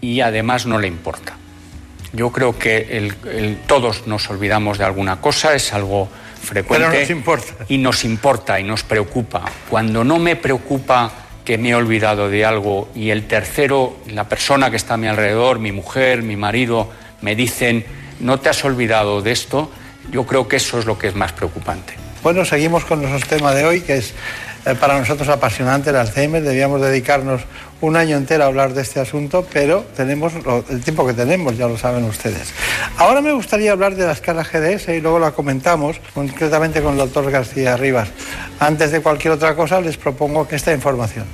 y 0.00 0.22
además 0.22 0.64
no 0.64 0.78
le 0.78 0.88
importa. 0.88 1.36
Yo 2.14 2.32
creo 2.32 2.58
que 2.58 3.12
todos 3.66 4.06
nos 4.06 4.30
olvidamos 4.30 4.78
de 4.78 4.86
alguna 4.86 5.20
cosa, 5.20 5.54
es 5.54 5.74
algo 5.74 6.08
frecuente. 6.40 6.86
Pero 6.88 7.00
nos 7.00 7.10
importa. 7.10 7.52
Y 7.68 7.76
nos 7.76 8.04
importa 8.06 8.58
y 8.58 8.64
nos 8.64 8.82
preocupa. 8.82 9.44
Cuando 9.68 10.02
no 10.04 10.18
me 10.18 10.36
preocupa 10.36 11.12
que 11.44 11.58
me 11.58 11.68
he 11.68 11.74
olvidado 11.74 12.30
de 12.30 12.46
algo 12.46 12.88
y 12.94 13.10
el 13.10 13.26
tercero, 13.26 13.98
la 14.06 14.26
persona 14.26 14.70
que 14.70 14.76
está 14.78 14.94
a 14.94 14.96
mi 14.96 15.06
alrededor, 15.06 15.58
mi 15.58 15.70
mujer, 15.70 16.22
mi 16.22 16.36
marido, 16.36 16.88
me 17.20 17.36
dicen, 17.36 17.84
no 18.20 18.40
te 18.40 18.48
has 18.48 18.64
olvidado 18.64 19.20
de 19.20 19.32
esto, 19.32 19.70
yo 20.10 20.26
creo 20.26 20.48
que 20.48 20.56
eso 20.56 20.78
es 20.78 20.86
lo 20.86 20.98
que 20.98 21.08
es 21.08 21.14
más 21.14 21.32
preocupante. 21.32 21.94
Bueno, 22.22 22.44
seguimos 22.44 22.84
con 22.84 23.00
nuestro 23.00 23.36
tema 23.36 23.54
de 23.54 23.64
hoy, 23.64 23.80
que 23.80 23.98
es 23.98 24.12
eh, 24.66 24.74
para 24.74 24.98
nosotros 24.98 25.28
apasionante 25.28 25.90
el 25.90 25.96
Alzheimer. 25.96 26.42
Debíamos 26.42 26.80
dedicarnos 26.80 27.42
un 27.80 27.96
año 27.96 28.16
entero 28.16 28.44
a 28.44 28.48
hablar 28.48 28.74
de 28.74 28.82
este 28.82 28.98
asunto, 28.98 29.46
pero 29.52 29.86
tenemos 29.96 30.32
el 30.68 30.82
tiempo 30.82 31.06
que 31.06 31.14
tenemos, 31.14 31.56
ya 31.56 31.68
lo 31.68 31.78
saben 31.78 32.04
ustedes. 32.04 32.52
Ahora 32.96 33.20
me 33.20 33.32
gustaría 33.32 33.72
hablar 33.72 33.94
de 33.94 34.04
la 34.04 34.12
escala 34.12 34.42
GDS 34.42 34.88
y 34.88 35.00
luego 35.00 35.20
la 35.20 35.30
comentamos 35.30 36.00
concretamente 36.12 36.82
con 36.82 36.92
el 36.92 36.98
doctor 36.98 37.30
García 37.30 37.76
Rivas. 37.76 38.08
Antes 38.58 38.90
de 38.90 39.00
cualquier 39.00 39.34
otra 39.34 39.54
cosa, 39.54 39.80
les 39.80 39.96
propongo 39.96 40.48
que 40.48 40.56
esta 40.56 40.72
información. 40.72 41.26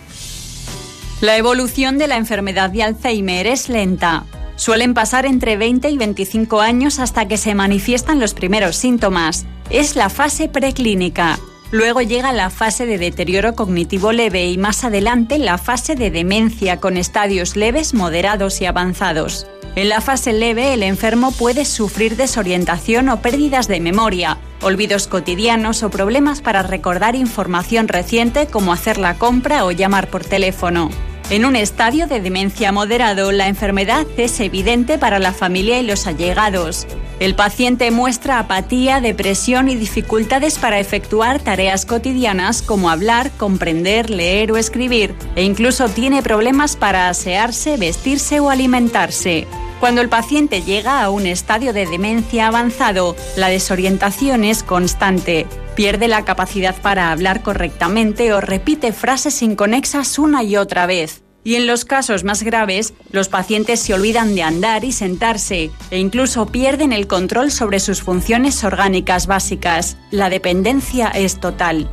La 1.21 1.39
evolución 1.39 1.97
de 1.97 2.09
la 2.09 2.17
enfermedad 2.17 2.69
de 2.71 2.83
Alzheimer 2.83 3.47
es 3.47 3.71
lenta. 3.71 4.27
Suelen 4.57 4.95
pasar 4.95 5.27
entre 5.27 5.57
20 5.57 5.91
y 5.91 5.99
25 5.99 6.61
años 6.61 6.99
hasta 6.99 7.27
que 7.27 7.37
se 7.37 7.55
manifiestan 7.55 8.21
los 8.21 8.35
primeros 8.35 8.77
síntomas. 8.77 9.47
Es 9.71 9.97
la 9.97 10.11
fase 10.11 10.49
preclínica. 10.49 11.39
Luego 11.71 12.03
llega 12.03 12.33
la 12.33 12.51
fase 12.51 12.87
de 12.87 12.99
deterioro 12.99 13.55
cognitivo 13.55 14.13
leve 14.13 14.49
y 14.49 14.59
más 14.59 14.85
adelante 14.85 15.39
la 15.39 15.59
fase 15.59 15.97
de 15.97 16.11
demencia 16.11 16.79
con 16.79 16.97
estadios 16.97 17.57
leves, 17.57 17.95
moderados 17.95 18.61
y 18.61 18.67
avanzados. 18.67 19.47
En 19.75 19.89
la 19.89 20.01
fase 20.01 20.33
leve 20.33 20.73
el 20.73 20.85
enfermo 20.85 21.33
puede 21.33 21.65
sufrir 21.65 22.17
desorientación 22.17 23.09
o 23.09 23.21
pérdidas 23.21 23.67
de 23.67 23.81
memoria, 23.81 24.39
olvidos 24.63 25.09
cotidianos 25.09 25.83
o 25.83 25.91
problemas 25.91 26.43
para 26.43 26.63
recordar 26.63 27.17
información 27.17 27.89
reciente 27.89 28.47
como 28.47 28.73
hacer 28.73 28.99
la 28.99 29.19
compra 29.19 29.65
o 29.65 29.73
llamar 29.73 30.09
por 30.09 30.25
teléfono. 30.25 30.91
En 31.31 31.47
un 31.47 31.57
estadio 31.57 32.07
de 32.07 32.21
demencia 32.21 32.71
moderado, 32.71 33.33
la 33.33 33.49
enfermedad 33.49 34.07
es 34.19 34.39
evidente 34.41 34.99
para 34.99 35.19
la 35.19 35.33
familia 35.33 35.81
y 35.81 35.87
los 35.87 36.07
allegados. 36.07 36.87
El 37.19 37.35
paciente 37.35 37.91
muestra 37.91 38.39
apatía, 38.39 39.01
depresión 39.01 39.71
y 39.71 39.75
dificultades 39.75 40.59
para 40.59 40.79
efectuar 40.79 41.41
tareas 41.41 41.87
cotidianas 41.87 42.61
como 42.61 42.91
hablar, 42.91 43.31
comprender, 43.39 44.11
leer 44.11 44.53
o 44.53 44.59
escribir, 44.59 45.15
e 45.35 45.45
incluso 45.45 45.89
tiene 45.89 46.23
problemas 46.23 46.77
para 46.77 47.09
asearse, 47.09 47.79
vestirse 47.79 48.41
o 48.41 48.51
alimentarse. 48.51 49.47
Cuando 49.85 50.01
el 50.01 50.09
paciente 50.09 50.63
llega 50.63 51.03
a 51.03 51.11
un 51.11 51.27
estadio 51.27 51.75
de 51.75 51.85
demencia 51.85 52.47
avanzado, 52.47 53.15
la 53.37 53.49
desorientación 53.49 54.43
es 54.43 54.63
constante. 54.63 55.47
Pierde 55.75 56.09
la 56.09 56.25
capacidad 56.25 56.75
para 56.75 57.13
hablar 57.13 57.43
correctamente 57.43 58.33
o 58.33 58.41
repite 58.41 58.95
frases 58.95 59.43
inconexas 59.43 60.19
una 60.19 60.43
y 60.43 60.57
otra 60.57 60.87
vez. 60.87 61.21
Y 61.45 61.57
en 61.57 61.67
los 61.67 61.85
casos 61.85 62.25
más 62.25 62.43
graves, 62.43 62.95
los 63.11 63.29
pacientes 63.29 63.79
se 63.81 63.93
olvidan 63.93 64.35
de 64.35 64.43
andar 64.43 64.85
y 64.85 64.93
sentarse 64.93 65.71
e 65.91 65.99
incluso 65.99 66.47
pierden 66.47 66.95
el 66.95 67.07
control 67.07 67.51
sobre 67.51 67.79
sus 67.79 68.01
funciones 68.01 68.65
orgánicas 68.65 69.27
básicas. 69.27 69.99
La 70.11 70.31
dependencia 70.31 71.09
es 71.09 71.41
total. 71.41 71.91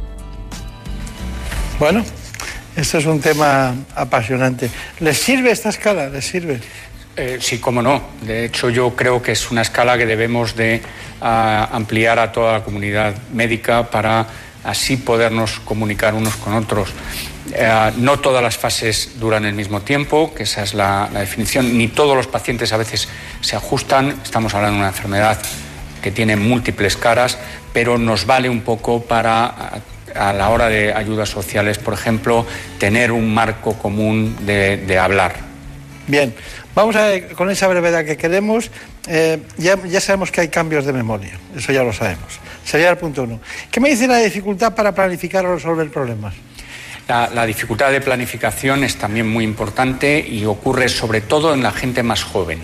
Bueno, 1.78 2.06
este 2.78 3.00
es 3.00 3.06
un 3.06 3.20
tema 3.20 3.76
apasionante. 3.96 4.70
¿Les 5.02 5.18
sirve 5.18 5.52
esta 5.52 5.68
escala? 5.68 6.08
¿Les 6.08 6.24
sirve? 6.24 6.62
Eh, 7.16 7.38
sí, 7.42 7.60
cómo 7.60 7.82
no. 7.82 8.02
De 8.22 8.46
hecho, 8.46 8.70
yo 8.70 8.96
creo 8.96 9.22
que 9.22 9.34
es 9.34 9.52
una 9.52 9.62
escala 9.62 9.98
que 9.98 10.06
debemos 10.06 10.56
de 10.56 10.82
ah, 11.22 11.70
ampliar 11.72 12.20
a 12.20 12.32
toda 12.32 12.54
la 12.54 12.64
comunidad 12.64 13.16
médica 13.34 13.90
para 13.90 14.28
así 14.64 14.98
podernos 14.98 15.60
comunicar 15.60 16.14
unos 16.14 16.36
con 16.38 16.54
otros. 16.54 16.94
Eh, 17.54 17.92
no 17.98 18.20
todas 18.20 18.42
las 18.42 18.58
fases 18.58 19.20
duran 19.20 19.46
el 19.46 19.54
mismo 19.54 19.82
tiempo, 19.82 20.34
que 20.34 20.44
esa 20.44 20.64
es 20.64 20.74
la, 20.74 21.10
definición, 21.12 21.78
ni 21.78 21.88
todos 21.88 22.16
los 22.16 22.28
pacientes 22.28 22.72
a 22.72 22.78
veces 22.78 23.08
se 23.42 23.56
ajustan. 23.56 24.20
Estamos 24.24 24.54
hablando 24.54 24.76
de 24.76 24.80
una 24.80 24.90
enfermedad 24.90 25.38
que 26.02 26.12
tiene 26.12 26.36
múltiples 26.36 26.96
caras, 26.96 27.38
pero 27.74 27.98
nos 27.98 28.26
vale 28.26 28.50
un 28.50 28.62
poco 28.62 29.04
para 29.04 29.82
a 30.16 30.34
la 30.34 30.50
hora 30.50 30.68
de 30.68 30.94
ayudas 30.94 31.30
sociales, 31.30 31.78
por 31.78 31.94
ejemplo, 31.94 32.46
tener 32.80 33.12
un 33.12 33.34
marco 33.34 33.74
común 33.74 34.36
de, 34.42 35.00
hablar. 35.00 35.36
Bien, 36.08 36.34
vamos 36.76 36.96
a 36.96 37.08
ver, 37.08 37.32
con 37.34 37.50
esa 37.50 37.68
brevedad 37.68 38.06
que 38.06 38.18
queremos, 38.18 38.72
eh, 39.08 39.40
ya, 39.58 39.78
ya, 39.86 40.02
sabemos 40.02 40.32
que 40.32 40.42
hay 40.42 40.48
cambios 40.50 40.86
de 40.86 40.94
memoria, 40.94 41.38
eso 41.56 41.72
ya 41.72 41.84
lo 41.84 41.94
sabemos. 41.94 42.40
Sería 42.66 42.90
el 42.90 42.98
punto 42.98 43.24
uno. 43.24 43.40
¿Qué 43.72 43.80
me 43.80 43.90
dice 43.90 44.08
la 44.08 44.18
dificultad 44.18 44.76
para 44.76 44.94
planificar 44.94 45.46
o 45.46 45.56
resolver 45.56 45.90
problemas? 45.90 46.34
La, 47.08 47.46
dificultad 47.46 47.92
de 47.92 48.00
planificación 48.00 48.86
es 48.86 48.96
también 48.96 49.28
muy 49.28 49.44
importante 49.44 50.26
y 50.26 50.46
ocurre 50.46 50.88
sobre 50.88 51.20
todo 51.20 51.54
en 51.54 51.62
la 51.62 51.72
gente 51.72 52.04
más 52.04 52.24
joven. 52.24 52.60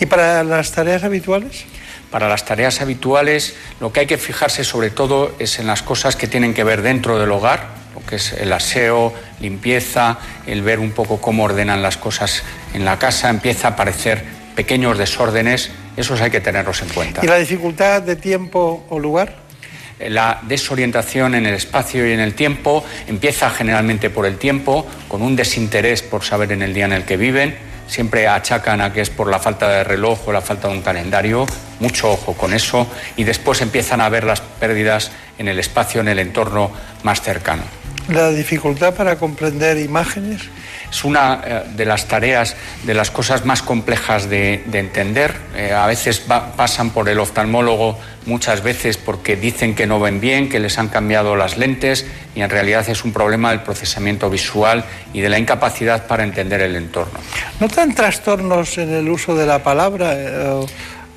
¿Y 0.00 0.06
para 0.06 0.42
las 0.42 0.72
tareas 0.72 1.04
habituales? 1.04 1.64
Para 2.10 2.28
las 2.28 2.46
tareas 2.46 2.80
habituales 2.80 3.54
lo 3.78 3.92
que 3.92 4.00
hay 4.00 4.06
que 4.06 4.16
fijarse 4.16 4.64
sobre 4.64 4.88
todo 4.88 5.34
es 5.38 5.58
en 5.58 5.66
las 5.66 5.82
cosas 5.82 6.16
que 6.16 6.26
tienen 6.26 6.54
que 6.54 6.64
ver 6.64 6.80
dentro 6.80 7.18
del 7.18 7.30
hogar, 7.30 7.68
lo 7.94 8.00
que 8.06 8.16
es 8.16 8.32
el 8.32 8.54
aseo, 8.54 9.12
limpieza, 9.38 10.18
el 10.46 10.62
ver 10.62 10.78
un 10.78 10.92
poco 10.92 11.20
cómo 11.20 11.44
ordenan 11.44 11.82
las 11.82 11.98
cosas 11.98 12.42
en 12.74 12.84
la 12.84 12.98
casa, 12.98 13.30
empieza 13.30 13.68
a 13.68 13.70
aparecer 13.72 14.24
pequeños 14.54 14.98
desórdenes, 14.98 15.70
esos 15.96 16.20
hay 16.20 16.30
que 16.30 16.40
tenerlos 16.40 16.82
en 16.82 16.88
cuenta. 16.88 17.20
¿Y 17.22 17.26
la 17.26 17.36
dificultad 17.36 18.02
de 18.02 18.16
tiempo 18.16 18.84
o 18.88 18.98
lugar? 18.98 19.42
la 20.08 20.40
desorientación 20.42 21.34
en 21.34 21.46
el 21.46 21.54
espacio 21.54 22.06
y 22.08 22.12
en 22.12 22.20
el 22.20 22.34
tiempo 22.34 22.84
empieza 23.06 23.50
generalmente 23.50 24.10
por 24.10 24.26
el 24.26 24.36
tiempo, 24.38 24.86
con 25.08 25.22
un 25.22 25.36
desinterés 25.36 26.02
por 26.02 26.24
saber 26.24 26.52
en 26.52 26.62
el 26.62 26.74
día 26.74 26.86
en 26.86 26.92
el 26.92 27.04
que 27.04 27.16
viven. 27.16 27.56
Siempre 27.86 28.26
achacan 28.26 28.80
a 28.80 28.92
que 28.92 29.02
es 29.02 29.10
por 29.10 29.28
la 29.28 29.38
falta 29.38 29.68
de 29.68 29.84
reloj 29.84 30.26
o 30.26 30.32
la 30.32 30.40
falta 30.40 30.68
de 30.68 30.74
un 30.74 30.82
calendario. 30.82 31.46
Mucho 31.80 32.12
ojo 32.12 32.32
con 32.34 32.54
eso. 32.54 32.86
Y 33.16 33.24
después 33.24 33.60
empiezan 33.60 34.00
a 34.00 34.08
ver 34.08 34.24
las 34.24 34.40
pérdidas 34.40 35.10
en 35.38 35.48
el 35.48 35.58
espacio, 35.58 36.00
en 36.00 36.08
el 36.08 36.18
entorno 36.18 36.70
más 37.02 37.20
cercano. 37.20 37.62
¿La 38.08 38.30
dificultad 38.30 38.94
para 38.94 39.16
comprender 39.16 39.78
imágenes? 39.78 40.42
Es 40.92 41.04
una 41.04 41.40
eh, 41.44 41.62
de 41.74 41.86
las 41.86 42.06
tareas, 42.06 42.54
de 42.84 42.92
las 42.92 43.10
cosas 43.10 43.46
más 43.46 43.62
complejas 43.62 44.28
de, 44.28 44.62
entender. 44.72 45.34
Eh, 45.56 45.72
a 45.72 45.86
veces 45.86 46.20
pasan 46.20 46.90
por 46.90 47.08
el 47.08 47.18
oftalmólogo 47.18 47.98
muchas 48.26 48.62
veces 48.62 48.98
porque 48.98 49.36
dicen 49.36 49.74
que 49.74 49.86
no 49.86 49.98
ven 49.98 50.20
bien, 50.20 50.50
que 50.50 50.60
les 50.60 50.78
han 50.78 50.88
cambiado 50.88 51.34
las 51.34 51.56
lentes 51.56 52.04
y 52.34 52.42
en 52.42 52.50
realidad 52.50 52.86
es 52.90 53.04
un 53.04 53.12
problema 53.12 53.50
del 53.50 53.62
procesamiento 53.62 54.28
visual 54.28 54.84
y 55.14 55.22
de 55.22 55.30
la 55.30 55.38
incapacidad 55.38 56.06
para 56.06 56.24
entender 56.24 56.60
el 56.60 56.76
entorno. 56.76 57.18
¿Notan 57.58 57.94
trastornos 57.94 58.76
en 58.76 58.92
el 58.92 59.08
uso 59.08 59.34
de 59.34 59.46
la 59.46 59.62
palabra? 59.62 60.12
Eh, 60.12 60.66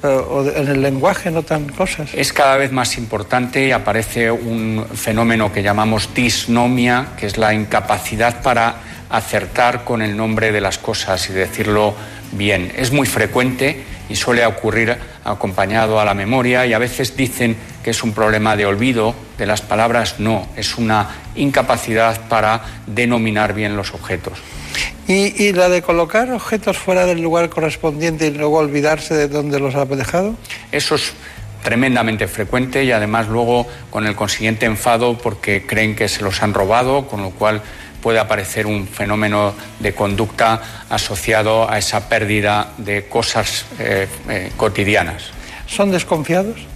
o 0.07 0.45
en 0.47 0.67
el 0.67 0.81
lenguaje 0.81 1.31
notan 1.31 1.67
cosas. 1.69 2.13
Es 2.13 2.31
cada 2.31 2.57
vez 2.57 2.71
más 2.71 2.97
importante 2.97 3.65
y 3.65 3.71
aparece 3.71 4.29
un 4.31 4.85
fenómeno 4.93 5.51
que 5.51 5.63
llamamos 5.63 6.13
disnomia, 6.13 7.07
que 7.17 7.25
es 7.25 7.37
la 7.37 7.53
incapacidad 7.53 8.41
para 8.41 8.75
acertar 9.09 9.83
con 9.83 10.01
el 10.01 10.15
nombre 10.17 10.51
de 10.51 10.61
las 10.61 10.77
cosas 10.77 11.29
y 11.29 11.33
decirlo 11.33 11.95
bien. 12.31 12.71
Es 12.75 12.91
muy 12.91 13.07
frecuente 13.07 13.83
y 14.09 14.15
suele 14.15 14.45
ocurrir 14.45 14.97
acompañado 15.23 15.99
a 15.99 16.05
la 16.05 16.13
memoria 16.13 16.65
y 16.65 16.73
a 16.73 16.79
veces 16.79 17.15
dicen 17.15 17.55
que 17.83 17.91
es 17.91 18.03
un 18.03 18.13
problema 18.13 18.55
de 18.55 18.65
olvido 18.65 19.15
de 19.37 19.45
las 19.45 19.61
palabras, 19.61 20.15
no, 20.19 20.47
es 20.55 20.77
una 20.77 21.09
incapacidad 21.35 22.27
para 22.27 22.61
denominar 22.87 23.53
bien 23.53 23.75
los 23.75 23.93
objetos. 23.93 24.39
¿Y, 25.07 25.53
la 25.53 25.69
de 25.69 25.83
colocar 25.83 26.31
objetos 26.31 26.77
fuera 26.77 27.05
del 27.05 27.21
lugar 27.21 27.49
correspondiente 27.49 28.27
y 28.27 28.31
luego 28.31 28.57
olvidarse 28.57 29.13
de 29.13 29.27
dónde 29.27 29.59
los 29.59 29.75
ha 29.75 29.85
dejado? 29.85 30.35
Eso 30.71 30.95
es 30.95 31.13
tremendamente 31.63 32.27
frecuente 32.27 32.83
y 32.83 32.91
además 32.91 33.27
luego 33.27 33.67
con 33.91 34.07
el 34.07 34.15
consiguiente 34.15 34.65
enfado 34.65 35.17
porque 35.17 35.65
creen 35.65 35.95
que 35.95 36.07
se 36.07 36.23
los 36.23 36.41
han 36.41 36.55
robado, 36.55 37.07
con 37.07 37.21
lo 37.21 37.29
cual 37.29 37.61
puede 38.05 38.19
aparecer 38.19 38.67
un 38.67 38.87
fenómeno 38.87 39.55
de 39.79 39.95
conducta 39.95 40.85
asociado 40.91 41.67
a 41.67 41.79
esa 41.79 42.07
pérdida 42.07 42.67
de 42.77 43.07
cosas 43.07 43.65
eh, 43.79 44.07
eh, 44.29 44.51
cotidianas. 44.55 45.31
¿Son 45.65 45.89
desconfiados? 45.89 46.67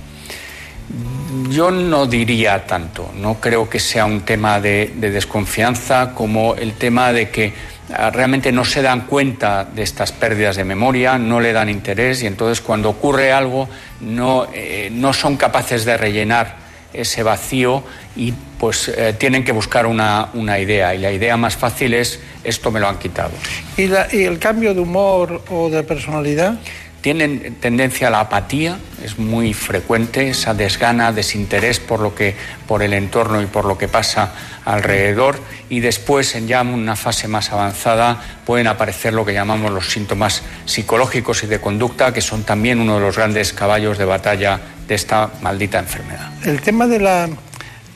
Yo 1.51 1.69
no 1.69 2.07
diría 2.07 2.65
tanto, 2.65 3.11
no 3.15 3.35
creo 3.35 3.69
que 3.69 3.79
sea 3.79 4.05
un 4.05 4.21
tema 4.21 4.59
de, 4.59 4.91
desconfianza 4.95 6.15
como 6.15 6.55
el 6.55 6.73
tema 6.73 7.13
de 7.13 7.29
que 7.29 7.53
ah, 7.93 8.09
realmente 8.09 8.51
no 8.51 8.65
se 8.65 8.81
dan 8.81 9.01
cuenta 9.01 9.65
de 9.65 9.83
estas 9.83 10.11
pérdidas 10.11 10.55
de 10.55 10.63
memoria, 10.63 11.19
no 11.19 11.39
le 11.39 11.53
dan 11.53 11.69
interés 11.69 12.23
y 12.23 12.25
entonces 12.25 12.59
cuando 12.59 12.89
ocurre 12.89 13.31
algo 13.31 13.69
no, 14.01 14.47
eh, 14.51 14.89
no 14.91 15.13
son 15.13 15.37
capaces 15.37 15.85
de 15.85 15.95
rellenar 15.95 16.68
ese 16.93 17.23
vacío 17.23 17.83
y 18.15 18.33
pues 18.59 18.89
eh, 18.89 19.15
tienen 19.17 19.43
que 19.43 19.51
buscar 19.51 19.85
una, 19.85 20.29
idea 20.59 20.93
y 20.95 20.99
la 20.99 21.11
idea 21.11 21.37
más 21.37 21.55
fácil 21.55 21.93
es 21.93 22.19
esto 22.43 22.71
me 22.71 22.79
lo 22.79 22.87
han 22.87 22.99
quitado. 22.99 23.31
¿Y, 23.77 23.83
¿Y, 24.15 24.23
el 24.23 24.39
cambio 24.39 24.73
de 24.73 24.81
humor 24.81 25.43
o 25.49 25.69
de 25.69 25.83
personalidad? 25.83 26.55
Tienen 27.01 27.55
tendencia 27.61 28.07
a 28.07 28.11
la 28.11 28.19
apatía, 28.19 28.77
es 29.03 29.17
muy 29.17 29.53
frecuente 29.53 30.29
esa 30.29 30.53
desgana, 30.53 31.13
desinterés 31.13 31.79
por 31.79 32.01
lo 32.01 32.13
que 32.13 32.35
por 32.67 32.83
el 32.83 32.93
entorno 32.93 33.41
y 33.41 33.45
por 33.45 33.65
lo 33.65 33.77
que 33.77 33.87
pasa 33.87 34.33
alrededor 34.65 35.39
y 35.69 35.79
después 35.79 36.35
en 36.35 36.47
ya 36.47 36.61
una 36.61 36.95
fase 36.95 37.27
más 37.27 37.51
avanzada 37.51 38.21
pueden 38.45 38.67
aparecer 38.67 39.13
lo 39.13 39.25
que 39.25 39.33
llamamos 39.33 39.71
los 39.71 39.89
síntomas 39.91 40.43
psicológicos 40.65 41.43
y 41.43 41.47
de 41.47 41.59
conducta 41.59 42.13
que 42.13 42.21
son 42.21 42.43
también 42.43 42.79
uno 42.79 42.95
de 42.95 43.01
los 43.01 43.15
grandes 43.15 43.53
caballos 43.53 43.97
de 43.97 44.05
batalla 44.05 44.59
de 44.87 44.95
esta 44.95 45.29
maldita 45.41 45.79
enfermedad. 45.79 46.31
El 46.45 46.61
tema 46.61 46.87
de 46.87 46.99
la, 46.99 47.29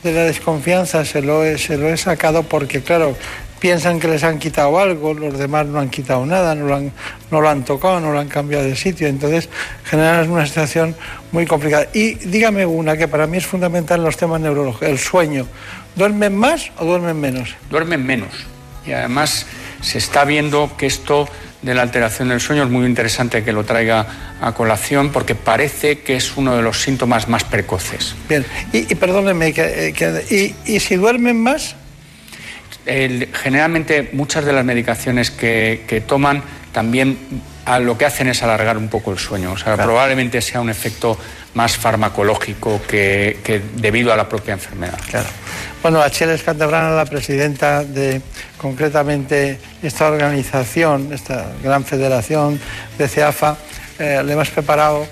de 0.03 0.13
la 0.13 0.23
desconfianza 0.23 1.03
se 1.05 1.21
lo, 1.21 1.43
he, 1.43 1.57
se 1.57 1.77
lo 1.77 1.89
he 1.89 1.97
sacado 1.97 2.43
porque, 2.43 2.81
claro, 2.81 3.17
piensan 3.63 3.97
que 3.97 4.09
les 4.09 4.21
han 4.25 4.39
quitado 4.39 4.77
algo, 4.77 5.13
los 5.13 5.39
demás 5.39 5.65
no 5.67 5.79
han 5.79 5.89
quitado 5.89 6.25
nada, 6.25 6.53
no 6.53 6.67
lo 6.67 6.75
han, 6.75 6.91
no 7.31 7.39
lo 7.39 7.47
han 7.47 7.63
tocado, 7.63 8.01
no 8.01 8.11
lo 8.11 8.19
han 8.19 8.27
cambiado 8.27 8.65
de 8.65 8.75
sitio. 8.75 9.07
Entonces, 9.07 9.47
generan 9.85 10.29
una 10.29 10.45
situación 10.45 10.93
muy 11.31 11.45
complicada. 11.45 11.87
Y 11.93 12.15
dígame 12.15 12.65
una 12.65 12.97
que 12.97 13.07
para 13.07 13.25
mí 13.25 13.37
es 13.37 13.45
fundamental 13.45 14.01
en 14.01 14.03
los 14.03 14.17
temas 14.17 14.41
neurológicos, 14.41 14.89
el 14.89 14.99
sueño. 14.99 15.47
¿Duermen 15.95 16.35
más 16.35 16.73
o 16.77 16.83
duermen 16.83 17.17
menos? 17.21 17.55
Duermen 17.69 18.05
menos. 18.05 18.33
Y 18.85 18.91
además 18.91 19.45
se 19.79 19.97
está 19.97 20.25
viendo 20.25 20.75
que 20.75 20.85
esto 20.85 21.29
de 21.61 21.73
la 21.73 21.83
alteración 21.83 22.27
del 22.27 22.41
sueño 22.41 22.63
es 22.63 22.69
muy 22.69 22.85
interesante 22.85 23.45
que 23.45 23.53
lo 23.53 23.63
traiga 23.63 24.05
a 24.41 24.51
colación 24.51 25.13
porque 25.13 25.35
parece 25.35 25.99
que 25.99 26.17
es 26.17 26.35
uno 26.35 26.57
de 26.57 26.63
los 26.63 26.81
síntomas 26.81 27.29
más 27.29 27.45
precoces. 27.45 28.13
Bien, 28.27 28.45
y, 28.73 28.93
perdónenme, 28.95 29.53
y, 30.29 30.55
y, 30.65 30.79
si 30.81 30.95
duermen 30.97 31.39
más? 31.39 31.77
Generalmente 32.85 34.09
muchas 34.13 34.45
de 34.45 34.53
las 34.53 34.65
medicaciones 34.65 35.31
que, 35.31 36.03
toman 36.07 36.43
también 36.71 37.17
lo 37.81 37.97
que 37.97 38.05
hacen 38.05 38.27
es 38.27 38.43
alargar 38.43 38.77
un 38.77 38.89
poco 38.89 39.11
el 39.11 39.19
sueño. 39.19 39.53
O 39.53 39.57
sea, 39.57 39.75
probablemente 39.75 40.41
sea 40.41 40.61
un 40.61 40.69
efecto 40.69 41.17
más 41.53 41.77
farmacológico 41.77 42.81
que, 42.87 43.39
que, 43.43 43.61
debido 43.75 44.11
a 44.11 44.17
la 44.17 44.27
propia 44.27 44.53
enfermedad. 44.53 44.99
Claro. 45.09 45.27
Bueno, 45.81 46.01
Achilles 46.01 46.43
Cantebrana, 46.43 46.91
la 46.91 47.05
presidenta 47.05 47.83
de 47.83 48.21
concretamente 48.57 49.59
esta 49.81 50.07
organización, 50.07 51.11
esta 51.11 51.51
gran 51.61 51.83
federación 51.83 52.59
de 52.97 53.07
CEAFA, 53.07 53.57
eh, 53.99 54.21
le 54.25 54.33
hemos 54.33 54.49
preparado 54.49 55.05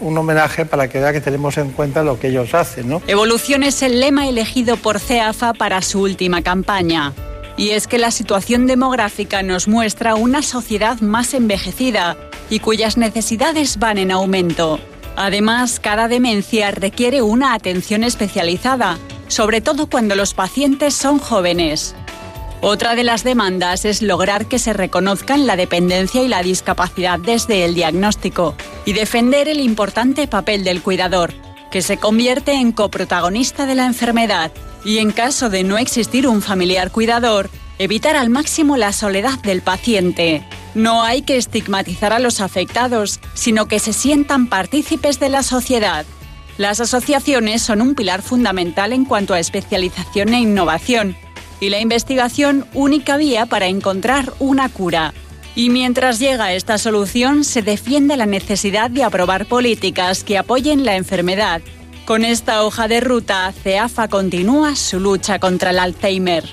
un, 0.00 0.18
homenaje 0.18 0.64
para 0.64 0.88
que 0.88 0.98
vea 0.98 1.12
que 1.12 1.20
tenemos 1.20 1.58
en 1.58 1.70
cuenta 1.70 2.02
lo 2.02 2.18
que 2.18 2.28
ellos 2.28 2.54
hacen. 2.54 3.00
Evolución 3.06 3.62
es 3.62 3.82
el 3.82 4.00
lema 4.00 4.28
elegido 4.28 4.76
por 4.76 5.00
CEAFA 5.00 5.54
para 5.54 5.82
su 5.82 6.00
última 6.00 6.42
campaña. 6.42 7.12
Y 7.56 7.70
es 7.70 7.88
que 7.88 7.98
la 7.98 8.10
situación 8.10 8.66
demográfica 8.66 9.42
nos 9.42 9.66
muestra 9.66 10.14
una 10.14 10.42
sociedad 10.42 11.00
más 11.00 11.34
envejecida 11.34 12.16
y 12.50 12.60
cuyas 12.60 12.96
necesidades 12.96 13.78
van 13.78 13.98
en 13.98 14.12
aumento. 14.12 14.78
Además, 15.16 15.80
cada 15.80 16.06
demencia 16.06 16.70
requiere 16.70 17.22
una 17.22 17.54
atención 17.54 18.04
especializada 18.04 18.98
sobre 19.28 19.60
todo 19.60 19.88
cuando 19.88 20.14
los 20.14 20.34
pacientes 20.34 20.94
son 20.94 21.18
jóvenes. 21.18 21.94
Otra 22.60 22.96
de 22.96 23.04
las 23.04 23.22
demandas 23.22 23.84
es 23.84 24.02
lograr 24.02 24.46
que 24.46 24.58
se 24.58 24.72
reconozcan 24.72 25.46
la 25.46 25.54
dependencia 25.54 26.22
y 26.22 26.28
la 26.28 26.42
discapacidad 26.42 27.20
desde 27.20 27.64
el 27.64 27.74
diagnóstico 27.74 28.56
y 28.84 28.94
defender 28.94 29.48
el 29.48 29.60
importante 29.60 30.26
papel 30.26 30.64
del 30.64 30.82
cuidador, 30.82 31.32
que 31.70 31.82
se 31.82 31.98
convierte 31.98 32.54
en 32.54 32.72
coprotagonista 32.72 33.64
de 33.64 33.76
la 33.76 33.86
enfermedad 33.86 34.50
y 34.84 34.98
en 34.98 35.12
caso 35.12 35.50
de 35.50 35.62
no 35.62 35.78
existir 35.78 36.26
un 36.26 36.42
familiar 36.42 36.90
cuidador, 36.90 37.48
evitar 37.78 38.16
al 38.16 38.28
máximo 38.28 38.76
la 38.76 38.92
soledad 38.92 39.38
del 39.42 39.62
paciente. 39.62 40.42
No 40.74 41.04
hay 41.04 41.22
que 41.22 41.36
estigmatizar 41.36 42.12
a 42.12 42.18
los 42.18 42.40
afectados, 42.40 43.20
sino 43.34 43.68
que 43.68 43.78
se 43.78 43.92
sientan 43.92 44.48
partícipes 44.48 45.20
de 45.20 45.28
la 45.28 45.44
sociedad. 45.44 46.04
Las 46.56 46.80
asociaciones 46.80 47.62
son 47.62 47.82
un 47.82 47.94
pilar 47.94 48.20
fundamental 48.20 48.92
en 48.92 49.04
cuanto 49.04 49.32
a 49.32 49.38
especialización 49.38 50.34
e 50.34 50.40
innovación 50.40 51.16
y 51.60 51.70
la 51.70 51.80
investigación 51.80 52.66
única 52.74 53.16
vía 53.16 53.46
para 53.46 53.66
encontrar 53.66 54.32
una 54.38 54.68
cura. 54.68 55.12
Y 55.54 55.70
mientras 55.70 56.20
llega 56.20 56.52
esta 56.52 56.78
solución, 56.78 57.42
se 57.42 57.62
defiende 57.62 58.16
la 58.16 58.26
necesidad 58.26 58.90
de 58.90 59.02
aprobar 59.02 59.46
políticas 59.46 60.22
que 60.22 60.38
apoyen 60.38 60.84
la 60.84 60.96
enfermedad. 60.96 61.60
Con 62.04 62.24
esta 62.24 62.62
hoja 62.62 62.86
de 62.86 63.00
ruta, 63.00 63.52
CEAFA 63.64 64.08
continúa 64.08 64.76
su 64.76 65.00
lucha 65.00 65.38
contra 65.38 65.70
el 65.70 65.80
Alzheimer. 65.80 66.44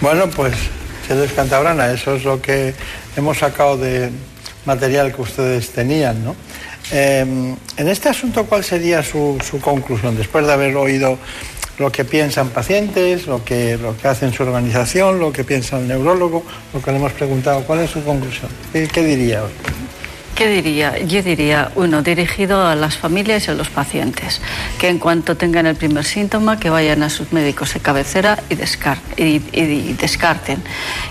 Bueno, 0.00 0.28
pues, 0.28 0.54
señores 1.06 1.32
Cantabrana, 1.32 1.92
eso 1.92 2.16
es 2.16 2.24
lo 2.24 2.42
que 2.42 2.74
hemos 3.16 3.38
sacado 3.38 3.76
de 3.76 4.10
material 4.64 5.14
que 5.14 5.22
ustedes 5.22 5.70
tenían, 5.70 6.24
¿no? 6.24 6.36
Eh, 6.90 7.54
en 7.76 7.88
este 7.88 8.08
asunto, 8.08 8.44
¿cuál 8.46 8.64
sería 8.64 9.02
su 9.02 9.38
conclusión 9.62 10.16
después 10.16 10.46
de 10.46 10.52
haber 10.52 10.76
oído 10.76 11.18
lo 11.78 11.92
que 11.92 12.04
piensan 12.04 12.50
pacientes, 12.50 13.26
lo 13.26 13.44
que, 13.44 13.76
lo 13.76 13.96
que 13.96 14.08
hace 14.08 14.26
en 14.26 14.32
su 14.32 14.42
organización, 14.42 15.20
lo 15.20 15.32
que 15.32 15.44
piensa 15.44 15.78
el 15.78 15.88
neurólogo, 15.88 16.44
lo 16.74 16.82
que 16.82 16.90
le 16.90 16.96
hemos 16.96 17.12
preguntado. 17.12 17.62
¿Cuál 17.64 17.80
es 17.80 17.90
su 17.90 18.02
conclusión? 18.02 18.50
¿Qué, 18.72 18.88
qué 18.88 19.04
diría? 19.04 19.42
¿Qué 20.38 20.46
diría? 20.46 20.96
Yo 20.98 21.20
diría, 21.20 21.72
uno, 21.74 22.00
dirigido 22.00 22.64
a 22.64 22.76
las 22.76 22.96
familias 22.96 23.48
y 23.48 23.50
a 23.50 23.54
los 23.54 23.70
pacientes, 23.70 24.40
que 24.78 24.88
en 24.88 25.00
cuanto 25.00 25.36
tengan 25.36 25.66
el 25.66 25.74
primer 25.74 26.04
síntoma, 26.04 26.60
que 26.60 26.70
vayan 26.70 27.02
a 27.02 27.10
sus 27.10 27.32
médicos 27.32 27.74
de 27.74 27.80
cabecera 27.80 28.38
y, 28.48 28.54
descar 28.54 28.98
y, 29.16 29.42
y 29.52 29.94
descarten. 29.94 30.62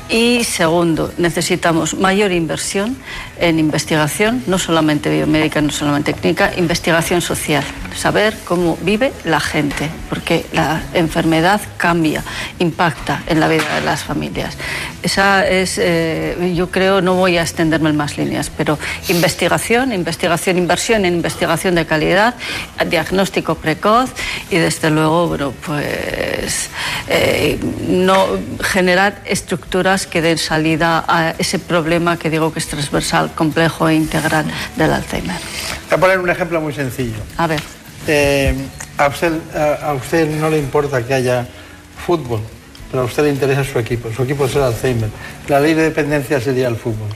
Y 0.08 0.46
segundo, 0.46 1.12
necesitamos 1.18 1.94
mayor 1.96 2.32
inversión 2.32 2.96
en 3.38 3.60
investigación, 3.60 4.44
no 4.48 4.58
solamente 4.58 5.10
biomédica, 5.10 5.60
no 5.60 5.72
solamente 5.72 6.14
clínica, 6.14 6.54
investigación 6.56 7.20
social, 7.20 7.66
saber 7.98 8.38
cómo 8.46 8.78
vive 8.82 9.12
la 9.26 9.42
gente, 9.42 9.90
porque 10.08 10.46
la 10.54 10.82
enfermedad 10.94 11.60
cambia, 11.76 12.24
impacta 12.60 13.24
en 13.28 13.42
la 13.42 13.50
vida 13.50 13.76
de 13.76 13.82
las 13.82 14.04
familias. 14.04 14.58
Esa 15.08 15.48
es, 15.48 15.78
eh, 15.78 16.52
yo 16.54 16.70
creo, 16.70 17.02
no 17.02 17.14
voy 17.14 17.38
a 17.38 17.42
extenderme 17.42 17.92
en 17.92 17.96
más 17.96 18.18
líneas, 18.18 18.52
pero 18.58 18.78
investigación, 19.08 19.94
investigación, 19.94 20.58
inversión 20.58 21.06
en 21.06 21.14
investigación 21.14 21.76
de 21.76 21.86
calidad, 21.86 22.36
diagnóstico 22.90 23.56
precoz 23.56 24.10
y 24.50 24.58
desde 24.58 24.90
luego, 24.90 25.30
bueno, 25.30 25.54
pues 25.66 26.70
eh, 27.08 27.58
no 27.88 28.28
generar 28.62 29.22
estructuras 29.24 30.08
que 30.08 30.22
den 30.22 30.38
salida 30.38 31.06
a 31.08 31.36
ese 31.38 31.58
problema 31.58 32.18
que 32.20 32.30
digo 32.30 32.52
que 32.52 32.60
es 32.60 32.68
transversal, 32.68 33.32
complejo 33.34 33.88
e 33.88 33.96
integral 33.96 34.44
del 34.76 34.92
Alzheimer. 34.92 35.38
Voy 35.90 35.96
a 35.96 36.00
poner 36.02 36.20
un 36.20 36.30
ejemplo 36.30 36.60
muy 36.60 36.74
sencillo. 36.74 37.16
A 37.38 37.48
ver. 37.48 37.62
Eh, 38.08 38.54
a, 38.98 39.08
usted, 39.08 39.32
a, 39.56 39.88
a 39.88 39.94
usted 39.94 40.28
no 40.36 40.50
le 40.50 40.60
importa 40.60 41.02
que 41.02 41.14
haya 41.14 41.48
fútbol, 42.06 42.42
pero 42.90 43.04
a 43.04 43.06
usted 43.06 43.24
le 43.24 43.30
interesa 43.30 43.64
su 43.64 43.80
equipo. 43.80 44.12
Su 44.12 44.24
equipo 44.24 44.46
es 44.46 44.56
el 44.56 44.64
Alzheimer. 44.64 45.10
La 45.48 45.60
ley 45.60 45.74
de 45.74 45.84
dependencia 45.84 46.40
sería 46.40 46.68
el 46.68 46.76
fútbol. 46.76 47.10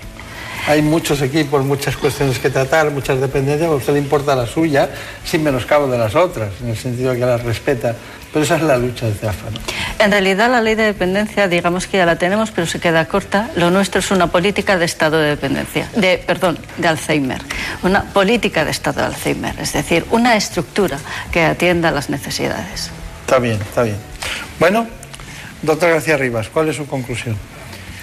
Hay 0.67 0.81
muchos 0.81 1.21
equipos, 1.21 1.65
muchas 1.65 1.97
cuestiones 1.97 2.37
que 2.37 2.49
tratar, 2.49 2.91
muchas 2.91 3.19
dependencias, 3.19 3.69
a 3.69 3.73
usted 3.73 3.93
le 3.93 3.99
importa 3.99 4.35
la 4.35 4.45
suya 4.45 4.89
sin 5.25 5.43
menoscabo 5.43 5.87
de 5.87 5.97
las 5.97 6.13
otras, 6.15 6.49
en 6.61 6.69
el 6.69 6.77
sentido 6.77 7.13
de 7.13 7.19
que 7.19 7.25
las 7.25 7.41
respeta. 7.43 7.95
Pero 8.31 8.45
esa 8.45 8.57
es 8.57 8.61
la 8.61 8.77
lucha 8.77 9.07
de 9.07 9.13
CEAFA. 9.13 9.49
¿no? 9.49 9.57
En 9.99 10.11
realidad 10.11 10.49
la 10.49 10.61
ley 10.61 10.75
de 10.75 10.83
dependencia, 10.83 11.47
digamos 11.47 11.87
que 11.87 11.97
ya 11.97 12.05
la 12.05 12.15
tenemos, 12.17 12.51
pero 12.51 12.65
se 12.67 12.79
queda 12.79 13.05
corta. 13.05 13.49
Lo 13.55 13.71
nuestro 13.71 13.99
es 13.99 14.11
una 14.11 14.27
política 14.27 14.77
de 14.77 14.85
estado 14.85 15.17
de 15.17 15.29
dependencia, 15.29 15.89
de, 15.95 16.17
perdón, 16.19 16.59
de 16.77 16.87
Alzheimer. 16.87 17.41
Una 17.83 18.03
política 18.03 18.63
de 18.63 18.71
estado 18.71 19.01
de 19.01 19.07
Alzheimer, 19.07 19.59
es 19.59 19.73
decir, 19.73 20.05
una 20.11 20.35
estructura 20.37 20.99
que 21.31 21.43
atienda 21.43 21.91
las 21.91 22.09
necesidades. 22.09 22.91
Está 23.25 23.39
bien, 23.39 23.59
está 23.61 23.83
bien. 23.83 23.97
Bueno, 24.59 24.87
doctor 25.61 25.89
García 25.91 26.17
Rivas, 26.17 26.49
¿cuál 26.49 26.69
es 26.69 26.75
su 26.75 26.87
conclusión? 26.87 27.35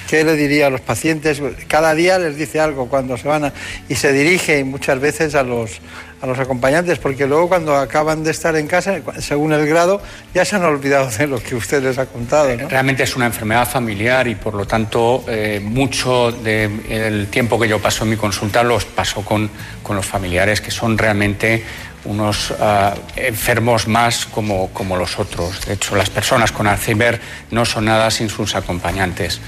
¿Qué 0.08 0.24
le 0.24 0.36
diría 0.36 0.68
a 0.68 0.70
los 0.70 0.80
pacientes? 0.80 1.42
Cada 1.66 1.94
día 1.94 2.18
les 2.18 2.36
dice 2.36 2.60
algo 2.60 2.88
cuando 2.88 3.18
se 3.18 3.28
van 3.28 3.44
a, 3.44 3.52
y 3.90 3.94
se 3.94 4.10
dirige 4.10 4.64
muchas 4.64 4.98
veces 5.00 5.34
a 5.34 5.42
los, 5.42 5.82
a 6.22 6.26
los 6.26 6.38
acompañantes, 6.38 6.98
porque 6.98 7.26
luego 7.26 7.48
cuando 7.48 7.76
acaban 7.76 8.24
de 8.24 8.30
estar 8.30 8.56
en 8.56 8.66
casa, 8.66 9.00
según 9.18 9.52
el 9.52 9.66
grado, 9.66 10.00
ya 10.32 10.46
se 10.46 10.56
han 10.56 10.64
olvidado 10.64 11.10
de 11.10 11.26
lo 11.26 11.42
que 11.42 11.54
usted 11.54 11.82
les 11.82 11.98
ha 11.98 12.06
contado. 12.06 12.48
Realmente 12.70 13.02
es 13.02 13.16
una 13.16 13.26
enfermedad 13.26 13.68
familiar 13.68 14.26
y 14.28 14.34
por 14.34 14.54
lo 14.54 14.66
tanto 14.66 15.24
eh, 15.28 15.60
mucho 15.62 16.32
del 16.32 17.26
tiempo 17.26 17.60
que 17.60 17.68
yo 17.68 17.78
paso 17.78 18.04
en 18.04 18.10
mi 18.10 18.16
consulta 18.16 18.62
los 18.62 18.86
paso 18.86 19.22
con, 19.22 19.50
con 19.82 19.96
los 19.96 20.06
familiares 20.06 20.62
que 20.62 20.70
son 20.70 20.96
realmente 20.96 21.62
unos 22.04 22.50
uh, 22.50 22.54
enfermos 23.16 23.88
más 23.88 24.26
como, 24.26 24.68
como 24.70 24.96
los 24.96 25.18
otros. 25.18 25.66
De 25.66 25.74
hecho, 25.74 25.96
las 25.96 26.10
personas 26.10 26.52
con 26.52 26.66
Alzheimer 26.66 27.20
no 27.50 27.64
son 27.64 27.86
nada 27.86 28.10
sin 28.10 28.28
sus 28.28 28.54
acompañantes. 28.54 29.40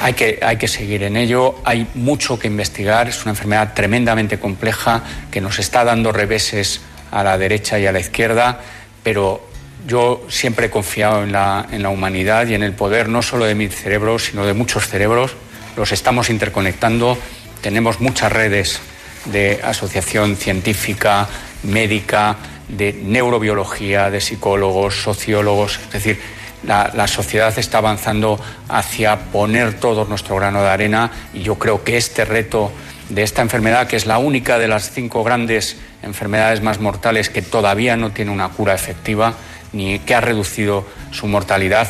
Hay 0.00 0.14
que, 0.14 0.38
hay 0.42 0.56
que, 0.56 0.68
seguir 0.68 1.02
en 1.02 1.16
ello, 1.16 1.56
hay 1.64 1.86
mucho 1.94 2.38
que 2.38 2.46
investigar, 2.46 3.08
es 3.08 3.22
una 3.22 3.30
enfermedad 3.30 3.74
tremendamente 3.74 4.38
compleja 4.38 5.02
que 5.30 5.40
nos 5.40 5.58
está 5.58 5.82
dando 5.82 6.12
reveses 6.12 6.80
a 7.10 7.24
la 7.24 7.36
derecha 7.36 7.78
y 7.78 7.86
a 7.86 7.92
la 7.92 7.98
izquierda, 7.98 8.60
pero 9.02 9.44
yo 9.88 10.24
siempre 10.28 10.66
he 10.66 10.70
confiado 10.70 11.24
en 11.24 11.32
la, 11.32 11.66
en 11.72 11.82
la 11.82 11.88
humanidad 11.88 12.46
y 12.46 12.54
en 12.54 12.62
el 12.62 12.74
poder 12.74 13.08
no 13.08 13.22
solo 13.22 13.44
de 13.44 13.56
mi 13.56 13.68
cerebro, 13.68 14.18
sino 14.20 14.46
de 14.46 14.54
muchos 14.54 14.86
cerebros. 14.86 15.34
Los 15.76 15.90
estamos 15.90 16.30
interconectando, 16.30 17.18
tenemos 17.60 18.00
muchas 18.00 18.30
redes 18.30 18.80
de 19.26 19.60
asociación 19.64 20.36
científica, 20.36 21.28
médica, 21.62 22.36
de 22.68 22.92
neurobiología, 22.92 24.10
de 24.10 24.20
psicólogos, 24.20 25.02
sociólogos, 25.02 25.78
es 25.86 25.92
decir, 25.92 26.20
la, 26.64 26.90
la, 26.94 27.06
sociedad 27.06 27.56
está 27.56 27.78
avanzando 27.78 28.38
hacia 28.68 29.16
poner 29.16 29.74
todo 29.74 30.04
nuestro 30.04 30.36
grano 30.36 30.60
de 30.62 30.68
arena 30.68 31.10
y 31.32 31.42
yo 31.42 31.54
creo 31.54 31.84
que 31.84 31.96
este 31.96 32.24
reto 32.24 32.72
de 33.08 33.22
esta 33.22 33.42
enfermedad, 33.42 33.86
que 33.86 33.96
es 33.96 34.06
la 34.06 34.18
única 34.18 34.58
de 34.58 34.68
las 34.68 34.90
cinco 34.90 35.24
grandes 35.24 35.76
enfermedades 36.02 36.60
más 36.60 36.80
mortales 36.80 37.30
que 37.30 37.42
todavía 37.42 37.96
no 37.96 38.10
tiene 38.10 38.30
una 38.30 38.48
cura 38.48 38.74
efectiva 38.74 39.34
ni 39.72 39.98
que 40.00 40.14
ha 40.14 40.20
reducido 40.20 40.86
su 41.10 41.26
mortalidad, 41.26 41.88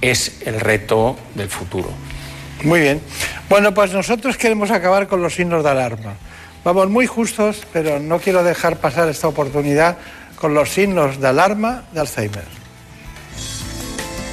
es 0.00 0.42
el 0.46 0.60
reto 0.60 1.16
del 1.34 1.48
futuro. 1.48 1.90
Muy 2.62 2.80
bien. 2.80 3.00
Bueno, 3.48 3.74
pues 3.74 3.92
nosotros 3.92 4.36
queremos 4.36 4.70
acabar 4.70 5.06
con 5.06 5.22
los 5.22 5.34
signos 5.34 5.62
de 5.62 5.70
alarma. 5.70 6.14
Vamos 6.66 6.90
muy 6.90 7.06
justos, 7.06 7.62
pero 7.72 8.00
no 8.00 8.18
quiero 8.18 8.42
dejar 8.42 8.78
pasar 8.78 9.08
esta 9.08 9.28
oportunidad 9.28 9.98
con 10.34 10.52
los 10.52 10.70
signos 10.70 11.20
de 11.20 11.28
alarma 11.28 11.84
de 11.92 12.00
Alzheimer. 12.00 12.42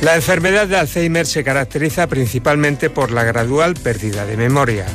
La 0.02 0.16
enfermedad 0.16 0.66
de 0.66 0.76
Alzheimer 0.76 1.28
se 1.28 1.44
caracteriza 1.44 2.08
principalmente 2.08 2.90
por 2.90 3.12
la 3.12 3.24
gradual 3.24 3.76
pérdida 3.76 4.26
de 4.26 4.36
memoria. 4.36 4.88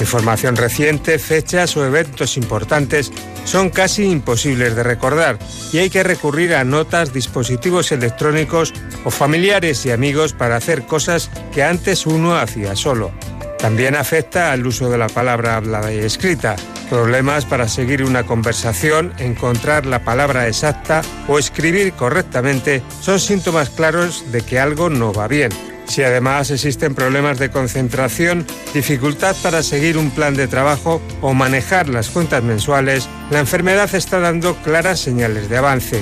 Información 0.00 0.56
reciente, 0.56 1.20
fechas 1.20 1.76
o 1.76 1.86
eventos 1.86 2.36
importantes 2.36 3.12
son 3.44 3.70
casi 3.70 4.10
imposibles 4.10 4.74
de 4.74 4.82
recordar 4.82 5.38
y 5.72 5.78
hay 5.78 5.90
que 5.90 6.02
recurrir 6.02 6.56
a 6.56 6.64
notas, 6.64 7.12
dispositivos 7.12 7.92
electrónicos 7.92 8.72
o 9.04 9.12
familiares 9.12 9.86
y 9.86 9.92
amigos 9.92 10.32
para 10.32 10.56
hacer 10.56 10.82
cosas 10.86 11.30
que 11.54 11.62
antes 11.62 12.04
uno 12.04 12.34
hacía 12.34 12.74
solo. 12.74 13.12
También 13.60 13.94
afecta 13.94 14.52
al 14.52 14.66
uso 14.66 14.88
de 14.88 14.96
la 14.96 15.08
palabra 15.08 15.56
hablada 15.56 15.92
y 15.92 15.98
escrita, 15.98 16.56
problemas 16.88 17.44
para 17.44 17.68
seguir 17.68 18.02
una 18.02 18.24
conversación, 18.24 19.12
encontrar 19.18 19.84
la 19.84 20.02
palabra 20.02 20.48
exacta 20.48 21.02
o 21.28 21.38
escribir 21.38 21.92
correctamente 21.92 22.82
son 23.02 23.20
síntomas 23.20 23.68
claros 23.68 24.32
de 24.32 24.40
que 24.40 24.58
algo 24.58 24.88
no 24.88 25.12
va 25.12 25.28
bien. 25.28 25.50
Si 25.86 26.02
además 26.02 26.50
existen 26.50 26.94
problemas 26.94 27.38
de 27.38 27.50
concentración, 27.50 28.46
dificultad 28.72 29.36
para 29.42 29.62
seguir 29.62 29.98
un 29.98 30.10
plan 30.10 30.36
de 30.36 30.46
trabajo 30.46 31.02
o 31.20 31.34
manejar 31.34 31.88
las 31.88 32.08
cuentas 32.08 32.42
mensuales, 32.42 33.08
la 33.28 33.40
enfermedad 33.40 33.92
está 33.94 34.20
dando 34.20 34.54
claras 34.62 35.00
señales 35.00 35.50
de 35.50 35.56
avance. 35.58 36.00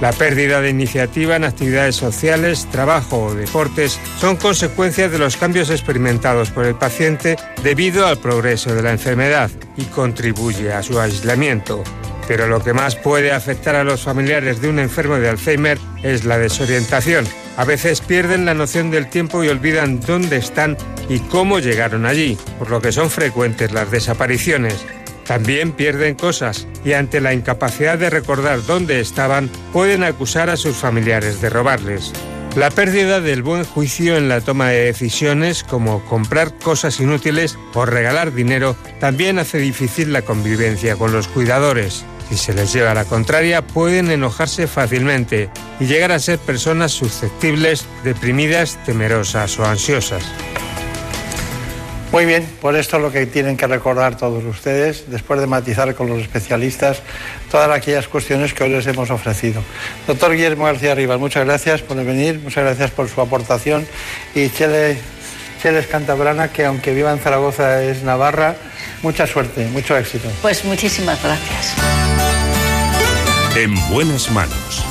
La 0.00 0.12
pérdida 0.12 0.60
de 0.60 0.70
iniciativa 0.70 1.36
en 1.36 1.44
actividades 1.44 1.96
sociales, 1.96 2.66
trabajo 2.70 3.26
o 3.26 3.34
deportes 3.34 4.00
son 4.18 4.36
consecuencias 4.36 5.10
de 5.12 5.18
los 5.18 5.36
cambios 5.36 5.70
experimentados 5.70 6.50
por 6.50 6.66
el 6.66 6.74
paciente 6.74 7.36
debido 7.62 8.06
al 8.06 8.18
progreso 8.18 8.74
de 8.74 8.82
la 8.82 8.90
enfermedad 8.90 9.50
y 9.76 9.84
contribuye 9.84 10.72
a 10.72 10.82
su 10.82 10.98
aislamiento. 10.98 11.82
Pero 12.26 12.48
lo 12.48 12.62
que 12.62 12.72
más 12.72 12.96
puede 12.96 13.32
afectar 13.32 13.76
a 13.76 13.84
los 13.84 14.02
familiares 14.02 14.60
de 14.60 14.68
un 14.68 14.78
enfermo 14.78 15.16
de 15.16 15.28
Alzheimer 15.28 15.78
es 16.02 16.24
la 16.24 16.38
desorientación. 16.38 17.26
A 17.56 17.64
veces 17.64 18.00
pierden 18.00 18.46
la 18.46 18.54
noción 18.54 18.90
del 18.90 19.08
tiempo 19.08 19.44
y 19.44 19.48
olvidan 19.48 20.00
dónde 20.00 20.38
están 20.38 20.76
y 21.08 21.20
cómo 21.20 21.60
llegaron 21.60 22.06
allí, 22.06 22.36
por 22.58 22.70
lo 22.70 22.80
que 22.80 22.92
son 22.92 23.10
frecuentes 23.10 23.72
las 23.72 23.90
desapariciones. 23.90 24.84
También 25.26 25.72
pierden 25.72 26.14
cosas 26.14 26.66
y 26.84 26.92
ante 26.92 27.20
la 27.20 27.32
incapacidad 27.32 27.98
de 27.98 28.10
recordar 28.10 28.64
dónde 28.66 29.00
estaban 29.00 29.48
pueden 29.72 30.04
acusar 30.04 30.50
a 30.50 30.56
sus 30.56 30.76
familiares 30.76 31.40
de 31.40 31.50
robarles. 31.50 32.12
La 32.56 32.70
pérdida 32.70 33.20
del 33.20 33.42
buen 33.42 33.64
juicio 33.64 34.16
en 34.16 34.28
la 34.28 34.40
toma 34.40 34.68
de 34.68 34.84
decisiones 34.84 35.64
como 35.64 36.04
comprar 36.04 36.56
cosas 36.58 37.00
inútiles 37.00 37.58
o 37.74 37.84
regalar 37.84 38.32
dinero 38.32 38.76
también 39.00 39.40
hace 39.40 39.58
difícil 39.58 40.12
la 40.12 40.22
convivencia 40.22 40.94
con 40.94 41.12
los 41.12 41.26
cuidadores. 41.26 42.04
Si 42.28 42.36
se 42.36 42.54
les 42.54 42.72
lleva 42.72 42.94
la 42.94 43.04
contraria, 43.04 43.66
pueden 43.66 44.10
enojarse 44.10 44.68
fácilmente 44.68 45.50
y 45.80 45.86
llegar 45.86 46.12
a 46.12 46.20
ser 46.20 46.38
personas 46.38 46.92
susceptibles, 46.92 47.86
deprimidas, 48.04 48.78
temerosas 48.84 49.58
o 49.58 49.64
ansiosas. 49.64 50.22
Muy 52.14 52.26
bien, 52.26 52.46
por 52.60 52.76
esto 52.76 53.00
lo 53.00 53.10
que 53.10 53.26
tienen 53.26 53.56
que 53.56 53.66
recordar 53.66 54.16
todos 54.16 54.44
ustedes, 54.44 55.06
después 55.08 55.40
de 55.40 55.48
matizar 55.48 55.96
con 55.96 56.08
los 56.08 56.20
especialistas 56.20 57.02
todas 57.50 57.68
aquellas 57.68 58.06
cuestiones 58.06 58.54
que 58.54 58.62
hoy 58.62 58.70
les 58.70 58.86
hemos 58.86 59.10
ofrecido. 59.10 59.60
Doctor 60.06 60.30
Guillermo 60.30 60.66
García 60.66 60.94
Rivas, 60.94 61.18
muchas 61.18 61.44
gracias 61.44 61.82
por 61.82 61.96
venir, 61.96 62.38
muchas 62.38 62.62
gracias 62.62 62.92
por 62.92 63.08
su 63.08 63.20
aportación. 63.20 63.84
Y 64.32 64.48
Chele, 64.48 64.96
Cheles 65.60 65.88
Cantabrana, 65.88 66.52
que 66.52 66.64
aunque 66.64 66.94
viva 66.94 67.10
en 67.10 67.18
Zaragoza 67.18 67.82
es 67.82 68.04
Navarra, 68.04 68.54
mucha 69.02 69.26
suerte, 69.26 69.66
mucho 69.72 69.96
éxito. 69.96 70.28
Pues 70.40 70.64
muchísimas 70.64 71.20
gracias. 71.20 71.74
En 73.56 73.74
buenas 73.88 74.30
manos. 74.30 74.84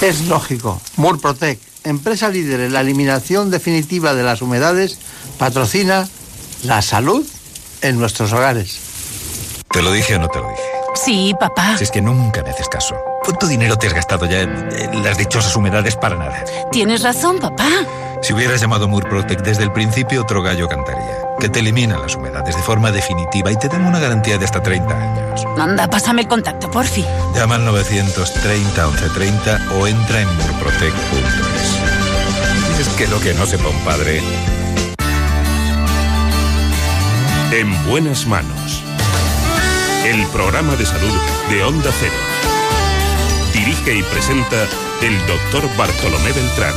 Es 0.00 0.22
lógico, 0.22 0.82
Murprotec 0.96 1.67
empresa 1.84 2.28
líder 2.28 2.60
en 2.60 2.72
la 2.72 2.80
eliminación 2.80 3.50
definitiva 3.50 4.14
de 4.14 4.22
las 4.22 4.42
humedades, 4.42 4.98
patrocina 5.38 6.08
la 6.64 6.82
salud 6.82 7.26
en 7.82 7.98
nuestros 7.98 8.32
hogares. 8.32 8.80
¿Te 9.70 9.82
lo 9.82 9.92
dije 9.92 10.16
o 10.16 10.18
no 10.18 10.28
te 10.28 10.38
lo 10.38 10.48
dije? 10.48 10.62
Sí, 10.94 11.34
papá. 11.38 11.76
Si 11.78 11.84
es 11.84 11.90
que 11.90 12.02
nunca 12.02 12.42
me 12.42 12.50
haces 12.50 12.68
caso. 12.68 12.96
¿Cuánto 13.28 13.46
dinero 13.46 13.76
te 13.76 13.88
has 13.88 13.92
gastado 13.92 14.24
ya 14.24 14.40
en, 14.40 15.04
las 15.04 15.18
dichosas 15.18 15.54
humedades 15.54 15.96
para 15.96 16.16
nada? 16.16 16.42
Tienes 16.72 17.02
razón, 17.02 17.38
papá. 17.38 17.68
Si 18.22 18.32
hubieras 18.32 18.58
llamado 18.58 18.88
Murprotec 18.88 19.42
desde 19.42 19.64
el 19.64 19.70
principio, 19.70 20.22
otro 20.22 20.40
gallo 20.40 20.66
cantaría. 20.66 21.36
Que 21.38 21.50
te 21.50 21.58
eliminan 21.58 22.00
las 22.00 22.16
humedades 22.16 22.56
de 22.56 22.62
forma 22.62 22.90
definitiva 22.90 23.52
y 23.52 23.56
te 23.56 23.68
dan 23.68 23.84
una 23.84 23.98
garantía 23.98 24.38
de 24.38 24.46
hasta 24.46 24.62
30 24.62 24.94
años. 24.94 25.44
Anda, 25.58 25.90
pásame 25.90 26.22
el 26.22 26.28
contacto, 26.28 26.70
porfi. 26.70 27.04
Llama 27.34 27.56
al 27.56 27.66
930 27.66 28.86
1130 28.86 29.60
o 29.78 29.86
entra 29.86 30.22
en 30.22 30.28
murprotec.es. 30.34 32.80
Es 32.80 32.88
que 32.96 33.06
lo 33.08 33.20
que 33.20 33.34
no 33.34 33.44
sepa 33.44 33.68
un 33.68 33.78
padre. 33.80 34.22
En 37.52 37.90
buenas 37.90 38.26
manos. 38.26 38.82
El 40.06 40.26
programa 40.28 40.76
de 40.76 40.86
salud 40.86 41.12
de 41.50 41.62
Onda 41.62 41.90
Cero. 42.00 42.37
Dirige 43.58 43.92
y 43.92 44.02
presenta 44.04 44.68
el 45.02 45.18
doctor 45.26 45.68
Bartolomé 45.76 46.30
Beltrán. 46.30 46.74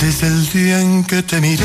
Desde 0.00 0.26
el 0.26 0.50
día 0.50 0.80
en 0.80 1.04
que 1.04 1.22
te 1.22 1.40
miré, 1.40 1.64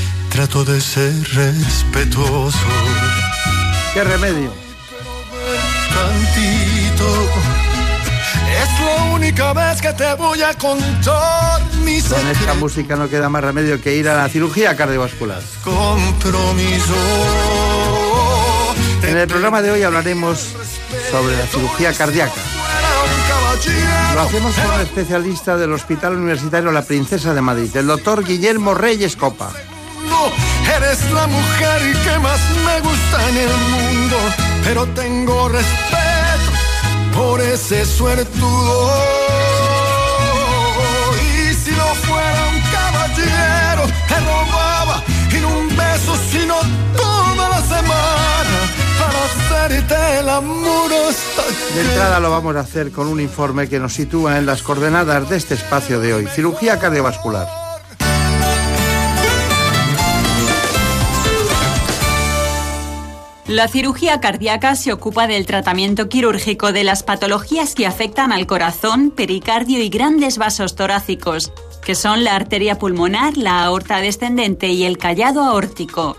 trato 0.31 0.63
de 0.63 0.79
ser 0.79 1.13
respetuoso. 1.33 2.57
¿Qué 3.93 4.01
remedio? 4.01 4.49
Tantito. 5.93 7.27
Es 8.63 8.79
la 8.79 9.03
única 9.13 9.51
vez 9.51 9.81
que 9.81 9.91
te 9.91 10.13
voy 10.13 10.41
a 10.41 10.53
contar 10.53 11.61
mis 11.83 12.05
Con 12.05 12.25
esta 12.27 12.53
música 12.53 12.95
no 12.95 13.09
queda 13.09 13.27
más 13.27 13.43
remedio 13.43 13.81
que 13.81 13.93
ir 13.95 14.07
a 14.07 14.15
la 14.15 14.29
cirugía 14.29 14.75
cardiovascular. 14.75 15.41
compromiso. 15.65 16.95
En 19.03 19.17
el 19.17 19.27
programa 19.27 19.61
de 19.61 19.71
hoy 19.71 19.83
hablaremos 19.83 20.55
sobre 21.11 21.35
la 21.35 21.45
cirugía 21.47 21.91
cardíaca. 21.93 22.41
Lo 24.15 24.21
hacemos 24.21 24.55
con 24.55 24.75
un 24.75 24.81
especialista 24.81 25.57
del 25.57 25.73
Hospital 25.73 26.15
Universitario 26.15 26.71
La 26.71 26.83
Princesa 26.83 27.33
de 27.33 27.41
Madrid, 27.41 27.75
el 27.75 27.87
doctor 27.87 28.23
Guillermo 28.23 28.73
Reyes 28.73 29.17
Copa. 29.17 29.51
Eres 30.75 31.11
la 31.11 31.27
mujer 31.27 31.81
que 32.03 32.19
más 32.19 32.39
me 32.65 32.79
gusta 32.81 33.29
en 33.29 33.37
el 33.37 33.53
mundo, 33.75 34.17
pero 34.63 34.85
tengo 34.87 35.49
respeto 35.49 36.51
por 37.13 37.41
ese 37.41 37.85
suertudo. 37.85 38.91
Y 41.23 41.53
si 41.53 41.71
no 41.71 41.87
fuera 42.05 42.41
un 42.53 42.61
caballero, 42.77 43.83
te 44.07 44.19
robaba 44.19 45.03
en 45.31 45.45
un 45.45 45.67
beso, 45.75 46.15
sino 46.31 46.55
toda 46.95 47.49
la 47.49 47.61
semana 47.61 48.57
para 48.99 49.25
hacerte 49.25 50.19
el 50.19 50.29
amor 50.29 50.91
hasta 51.09 51.43
De 51.75 51.81
entrada 51.81 52.19
lo 52.19 52.29
vamos 52.29 52.55
a 52.55 52.61
hacer 52.61 52.91
con 52.91 53.07
un 53.07 53.19
informe 53.19 53.67
que 53.67 53.79
nos 53.79 53.93
sitúa 53.93 54.37
en 54.37 54.45
las 54.45 54.61
coordenadas 54.61 55.29
de 55.29 55.37
este 55.37 55.55
espacio 55.55 55.99
de 55.99 56.13
hoy, 56.13 56.27
cirugía 56.27 56.79
cardiovascular. 56.79 57.70
La 63.51 63.67
cirugía 63.67 64.21
cardíaca 64.21 64.75
se 64.75 64.93
ocupa 64.93 65.27
del 65.27 65.45
tratamiento 65.45 66.07
quirúrgico 66.07 66.71
de 66.71 66.85
las 66.85 67.03
patologías 67.03 67.75
que 67.75 67.85
afectan 67.85 68.31
al 68.31 68.47
corazón, 68.47 69.11
pericardio 69.11 69.83
y 69.83 69.89
grandes 69.89 70.37
vasos 70.37 70.73
torácicos, 70.73 71.51
que 71.83 71.93
son 71.93 72.23
la 72.23 72.33
arteria 72.33 72.79
pulmonar, 72.79 73.35
la 73.35 73.65
aorta 73.65 73.97
descendente 73.97 74.69
y 74.69 74.85
el 74.85 74.97
callado 74.97 75.43
aórtico. 75.43 76.15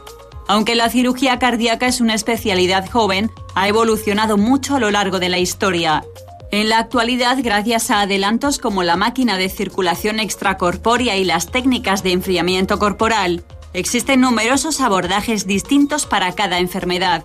Aunque 0.46 0.74
la 0.74 0.90
cirugía 0.90 1.38
cardíaca 1.38 1.86
es 1.86 2.02
una 2.02 2.12
especialidad 2.12 2.90
joven, 2.90 3.30
ha 3.54 3.66
evolucionado 3.66 4.36
mucho 4.36 4.76
a 4.76 4.80
lo 4.80 4.90
largo 4.90 5.18
de 5.18 5.30
la 5.30 5.38
historia. 5.38 6.04
En 6.50 6.68
la 6.68 6.80
actualidad, 6.80 7.38
gracias 7.42 7.90
a 7.90 8.02
adelantos 8.02 8.58
como 8.58 8.82
la 8.82 8.96
máquina 8.96 9.38
de 9.38 9.48
circulación 9.48 10.20
extracorpórea 10.20 11.16
y 11.16 11.24
las 11.24 11.50
técnicas 11.50 12.02
de 12.02 12.12
enfriamiento 12.12 12.78
corporal, 12.78 13.42
existen 13.74 14.20
numerosos 14.20 14.80
abordajes 14.80 15.46
distintos 15.46 16.06
para 16.06 16.32
cada 16.32 16.58
enfermedad. 16.58 17.24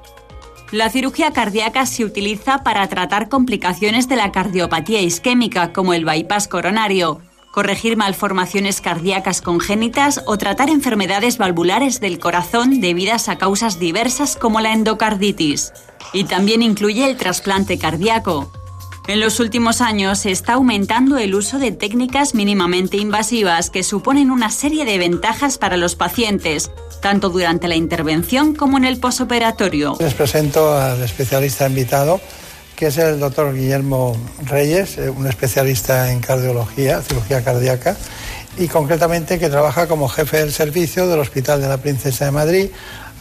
La 0.72 0.90
cirugía 0.90 1.32
cardíaca 1.32 1.86
se 1.86 2.04
utiliza 2.04 2.64
para 2.64 2.88
tratar 2.88 3.30
complicaciones 3.30 4.10
de 4.10 4.18
la 4.18 4.32
cardiopatía 4.32 5.02
isquémica 5.02 5.72
como 5.72 5.94
el 5.94 6.04
bypass 6.04 6.50
coronario, 6.50 7.22
corregir 7.54 7.96
malformaciones 7.96 8.82
cardíacas 8.82 9.42
congénitas 9.42 10.22
o 10.26 10.38
tratar 10.38 10.70
enfermedades 10.70 11.38
valvulares 11.38 12.00
del 12.00 12.20
corazón 12.20 12.82
debidas 12.82 13.30
a 13.30 13.38
causas 13.38 13.80
diversas 13.80 14.36
como 14.36 14.60
la 14.60 14.74
endocarditis. 14.74 15.72
Y 16.14 16.26
también 16.26 16.62
incluye 16.62 17.10
el 17.10 17.18
trasplante 17.18 17.80
cardíaco. 17.80 18.52
En 19.08 19.22
los 19.22 19.40
últimos 19.40 19.80
años 19.80 20.20
se 20.20 20.32
está 20.32 20.56
aumentando 20.56 21.18
el 21.18 21.34
uso 21.34 21.60
de 21.60 21.72
técnicas 21.72 22.36
mínimamente 22.36 22.98
invasivas 22.98 23.70
que 23.70 23.82
suponen 23.82 24.32
una 24.32 24.52
serie 24.52 24.84
de 24.84 24.98
ventajas 24.98 25.58
para 25.58 25.78
los 25.78 25.96
pacientes, 25.96 26.72
tanto 27.02 27.30
durante 27.30 27.70
la 27.70 27.78
intervención 27.78 28.54
como 28.54 28.76
en 28.76 28.84
el 28.84 29.00
posoperatorio. 29.00 29.96
Les 30.02 30.14
presento 30.14 30.78
al 30.78 31.02
especialista 31.02 31.70
invitado, 31.70 32.20
que 32.76 32.88
es 32.88 32.98
el 32.98 33.22
doctor 33.22 33.56
Guillermo 33.56 34.18
Reyes, 34.44 34.98
eh, 34.98 35.10
un 35.10 35.26
especialista 35.26 36.12
en 36.12 36.20
cardiología, 36.20 37.02
cirugía 37.02 37.42
cardíaca, 37.42 37.96
y 38.58 38.68
concretamente 38.68 39.40
que 39.40 39.48
trabaja 39.48 39.88
como 39.88 40.10
jefe 40.10 40.40
del 40.40 40.52
servicio 40.52 41.08
del 41.08 41.22
Hospital 41.22 41.62
de 41.62 41.70
la 41.70 41.78
Princesa 41.78 42.26
de 42.26 42.32
Madrid, 42.32 42.70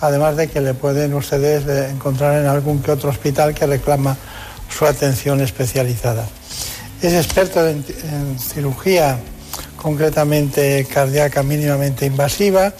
además 0.01 0.37
de 0.37 0.49
que 0.49 0.61
le 0.61 0.75
pueden 0.75 1.15
ustedes 1.15 1.65
eh, 1.69 1.91
encontrar 1.91 2.41
en 2.41 2.47
algún 2.47 2.83
que 2.83 2.91
otro 2.91 3.09
hospital 3.09 3.55
que 3.55 3.67
reclama 3.67 4.17
su 4.69 4.87
atención 4.87 5.41
especializada. 5.41 6.27
Es 7.03 7.13
experto 7.13 7.67
en, 7.67 7.85
cirugía 8.39 9.19
concretamente 9.77 10.87
cardíaca 10.93 11.43
mínimamente 11.43 12.07
invasiva 12.07 12.73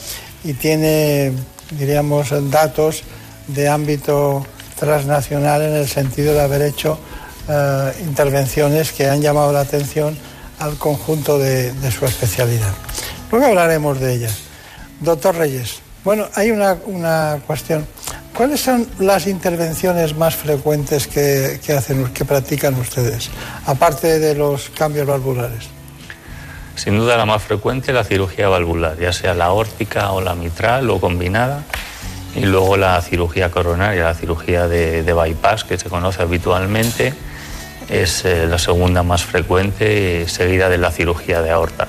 y 0.43 0.55
tiene, 0.55 1.33
diríamos, 1.71 2.29
datos 2.51 3.03
de 3.47 3.69
ámbito 3.69 4.47
transnacional 4.79 5.63
en 5.63 5.75
el 5.75 5.89
sentido 5.89 6.35
de 6.35 6.41
haber 6.41 6.63
hecho 6.63 6.99
eh, 7.49 7.93
intervenciones 8.03 8.93
que 8.93 9.09
han 9.09 9.23
llamado 9.23 9.53
la 9.53 9.61
atención 9.61 10.17
al 10.59 10.77
conjunto 10.79 11.39
de, 11.39 11.73
de 11.73 11.91
su 11.91 12.07
especialidad. 12.07 12.73
Luego 13.31 13.47
hablaremos 13.47 14.01
de 14.01 14.15
ellas. 14.15 14.35
Doctor 15.01 15.37
Reyes, 15.37 15.81
bueno, 16.05 16.29
hay 16.35 16.53
una, 16.53 16.79
una 16.87 17.41
cuestión. 17.47 17.85
¿Cuáles 18.37 18.61
son 18.61 18.87
las 18.99 19.27
intervenciones 19.27 20.15
más 20.15 20.37
frecuentes 20.37 21.07
que, 21.07 21.59
que 22.13 22.25
practican 22.27 22.75
ustedes, 22.75 23.31
aparte 23.65 24.19
de 24.19 24.35
los 24.35 24.69
cambios 24.69 25.07
valvulares? 25.07 25.69
Sin 26.75 26.99
duda 26.99 27.17
la 27.17 27.25
más 27.25 27.43
frecuente 27.43 27.95
la 27.95 28.05
cirugía 28.05 28.51
valvular, 28.51 28.99
ya 28.99 29.15
sea 29.15 29.33
la 29.33 29.53
órtica 29.53 30.13
o 30.13 30.21
la 30.21 30.35
mitral 30.35 30.91
o 30.91 31.01
combinada, 31.01 31.63
y 32.35 32.41
luego 32.41 32.77
la 32.77 33.01
cirugía 33.01 33.51
coronaria, 33.51 34.05
la 34.05 34.15
cirugía 34.15 34.69
de, 34.69 35.03
de 35.03 35.13
bypass 35.15 35.65
que 35.65 35.79
se 35.79 35.89
conoce 35.89 36.21
habitualmente, 36.21 37.15
es 37.89 38.27
eh, 38.27 38.47
la 38.47 38.59
segunda 38.59 39.03
más 39.03 39.25
frecuente, 39.25 40.23
eh, 40.23 40.29
seguida 40.29 40.69
de 40.69 40.77
la 40.77 40.91
cirugía 40.91 41.41
de 41.41 41.53
aorta. 41.53 41.89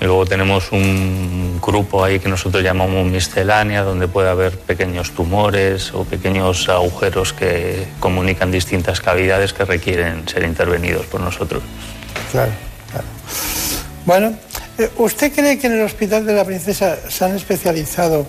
Y 0.00 0.04
luego 0.04 0.26
tenemos 0.26 0.70
un 0.70 1.58
grupo 1.60 2.04
ahí 2.04 2.20
que 2.20 2.28
nosotros 2.28 2.62
llamamos 2.62 3.04
miscelánea, 3.06 3.82
donde 3.82 4.06
puede 4.06 4.28
haber 4.28 4.56
pequeños 4.56 5.10
tumores 5.10 5.92
o 5.92 6.04
pequeños 6.04 6.68
agujeros 6.68 7.32
que 7.32 7.88
comunican 7.98 8.52
distintas 8.52 9.00
cavidades 9.00 9.52
que 9.52 9.64
requieren 9.64 10.28
ser 10.28 10.44
intervenidos 10.44 11.06
por 11.06 11.20
nosotros. 11.20 11.62
Claro, 12.30 12.52
claro. 12.92 13.06
Bueno, 14.06 14.34
eh, 14.78 14.88
¿usted 14.98 15.32
cree 15.32 15.58
que 15.58 15.66
en 15.66 15.74
el 15.74 15.82
Hospital 15.82 16.24
de 16.24 16.34
la 16.34 16.44
Princesa 16.44 16.96
se 17.08 17.24
han 17.24 17.34
especializado 17.34 18.24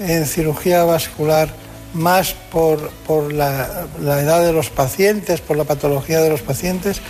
en 0.00 0.26
cirugía 0.26 0.82
vascular 0.84 1.48
más 1.92 2.34
por, 2.50 2.90
por 3.06 3.32
la, 3.32 3.86
la 4.00 4.20
edad 4.20 4.44
de 4.44 4.52
los 4.52 4.70
pacientes, 4.70 5.40
por 5.40 5.56
la 5.56 5.62
patología 5.62 6.20
de 6.20 6.28
los 6.28 6.42
pacientes, 6.42 7.00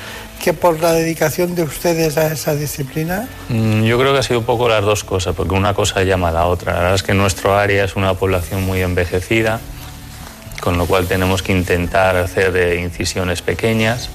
que 0.45 0.53
por 0.53 0.79
la 0.79 0.93
dedicación 0.93 1.55
de 1.55 1.63
ustedes 1.63 2.19
a 2.19 2.31
esa 2.31 2.55
disciplina? 2.55 3.27
Mm, 3.49 3.85
Yo 3.85 3.99
creo 3.99 4.13
que 4.13 4.19
ha 4.19 4.23
sido 4.23 4.41
un 4.41 4.45
poco 4.45 4.69
las 4.69 4.85
dos 4.85 5.03
cosas, 5.03 5.35
porque 5.35 5.55
una 5.55 5.73
cosa 5.73 6.03
llama 6.03 6.29
a 6.29 6.33
la 6.33 6.45
otra. 6.45 6.75
La 6.75 6.79
verdad 6.81 6.95
es 6.97 7.03
que 7.03 7.15
nuestro 7.15 7.57
área 7.57 7.83
es 7.83 7.97
una 7.97 8.13
población 8.13 8.63
muy 8.63 8.83
envejecida, 8.83 9.59
con 10.61 10.77
lo 10.77 10.85
cual 10.85 11.07
tenemos 11.07 11.43
que 11.43 11.53
intentar 11.53 12.17
hacer 12.17 12.55
eh, 12.59 12.79
incisiones 12.79 13.41
pequeñas 13.41 14.11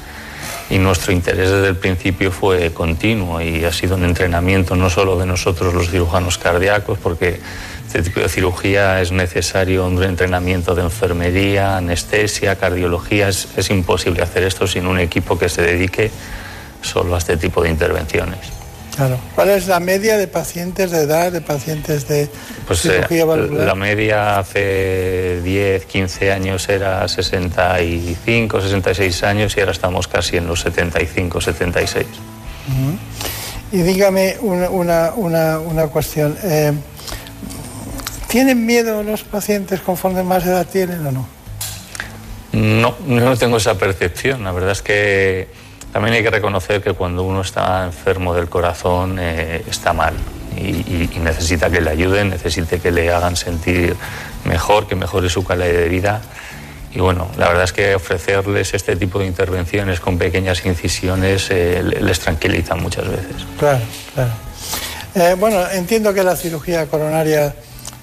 y 0.69 0.77
nuestro 0.77 1.13
interés 1.13 1.49
desde 1.49 1.69
el 1.69 1.77
principio 1.77 2.32
fue 2.32 2.71
continuo 2.73 3.41
y 3.41 3.65
ha 3.65 3.73
sido 3.73 3.95
un 3.95 4.05
entrenamiento 4.05 4.75
no 4.75 4.91
solo 4.91 5.17
de 5.17 5.25
nosotros 5.25 5.73
los 5.73 5.89
cirujanos 5.89 6.38
cardíacos, 6.38 6.99
porque 6.99 7.39
este 7.89 8.03
tipo 8.03 8.19
de 8.19 8.29
cirugía 8.29 9.01
es 9.01 9.11
necesario 9.11 9.87
un 9.87 10.03
entrenamiento 10.03 10.75
de 10.75 10.83
enfermería, 10.83 11.77
anestesia, 11.77 12.55
cardiología. 12.55 13.29
Es, 13.29 13.47
es 13.57 13.71
imposible 13.71 14.21
hacer 14.21 14.43
esto 14.43 14.67
sin 14.67 14.85
un 14.85 14.99
equipo 14.99 15.39
que 15.39 15.49
se 15.49 15.63
dedique 15.63 16.11
solo 16.83 17.15
a 17.15 17.17
este 17.17 17.35
tipo 17.35 17.63
de 17.63 17.69
intervenciones. 17.69 18.37
Claro. 18.95 19.17
¿Cuál 19.33 19.49
es 19.49 19.65
la 19.65 19.79
media 19.79 20.17
de 20.17 20.27
pacientes 20.27 20.91
de 20.91 20.99
edad, 21.01 21.31
de 21.31 21.41
pacientes 21.41 22.07
de 22.07 22.29
Pues 22.67 22.85
eh, 22.85 22.91
cirugía 22.97 23.25
valvular? 23.25 23.65
la 23.65 23.73
media 23.73 24.37
hace 24.37 25.41
10, 25.41 25.85
15 25.85 26.31
años 26.31 26.69
era 26.69 27.07
65, 27.07 28.61
66 28.61 29.23
años 29.23 29.57
y 29.57 29.61
ahora 29.61 29.71
estamos 29.71 30.07
casi 30.07 30.37
en 30.37 30.45
los 30.45 30.59
75, 30.61 31.41
76. 31.41 32.05
Ujú. 32.05 33.77
Y 33.79 33.81
dígame 33.81 34.35
una, 34.41 34.69
una, 34.69 35.11
una, 35.15 35.59
una 35.59 35.87
cuestión. 35.87 36.37
eh, 36.43 36.73
¿Tienen 38.30 38.65
miedo 38.65 39.03
los 39.03 39.23
pacientes 39.23 39.80
conforme 39.82 40.23
más 40.23 40.45
edad 40.45 40.65
tienen 40.67 41.05
o 41.05 41.11
no? 41.11 41.27
No, 42.51 42.95
yo 43.07 43.19
no 43.21 43.38
tengo 43.38 43.57
esa 43.57 43.75
percepción. 43.75 44.43
La 44.43 44.51
verdad 44.51 44.71
es 44.71 44.82
que 44.82 45.47
también 45.91 46.15
hay 46.15 46.23
que 46.23 46.30
reconocer 46.30 46.82
que 46.82 46.93
cuando 46.93 47.23
uno 47.23 47.41
está 47.41 47.86
enfermo 47.86 48.34
del 48.36 48.47
corazón 48.49 49.17
eh, 49.19 49.63
está 49.69 49.93
mal 49.93 50.13
y, 50.55 50.61
y- 50.69 51.09
y 51.15 51.19
necesita 51.19 51.69
que 51.69 51.82
le 51.82 51.89
ayuden, 51.89 52.30
necesita 52.30 52.77
que 52.77 52.91
le 52.91 53.11
hagan 53.11 53.36
sentir 53.36 53.95
mejor, 54.45 54.88
que 54.88 54.95
mejore 54.95 55.30
su 55.30 55.43
calidad 55.43 55.67
de 55.67 55.89
vida. 55.89 56.21
Y 56.91 56.99
bueno, 56.99 57.27
la 57.38 57.47
verdad 57.47 57.63
es 57.65 57.73
que 57.73 57.93
ofrecerles 57.95 58.73
este 58.73 58.95
tipo 58.95 59.19
de 59.19 59.25
intervenciones 59.27 59.99
con 59.99 60.17
pequeñas 60.17 60.65
incisiones 60.65 61.47
eh, 61.51 61.82
le- 61.84 62.01
les 62.01 62.19
tranquiliza 62.19 62.75
muchas 62.75 63.07
veces. 63.07 63.45
Claro, 63.57 63.80
claro. 64.13 64.32
Eh, 65.15 65.36
bueno, 65.39 65.67
entiendo 65.71 66.13
que 66.13 66.23
la 66.23 66.36
cirugía 66.36 66.86
coronaria 66.88 67.53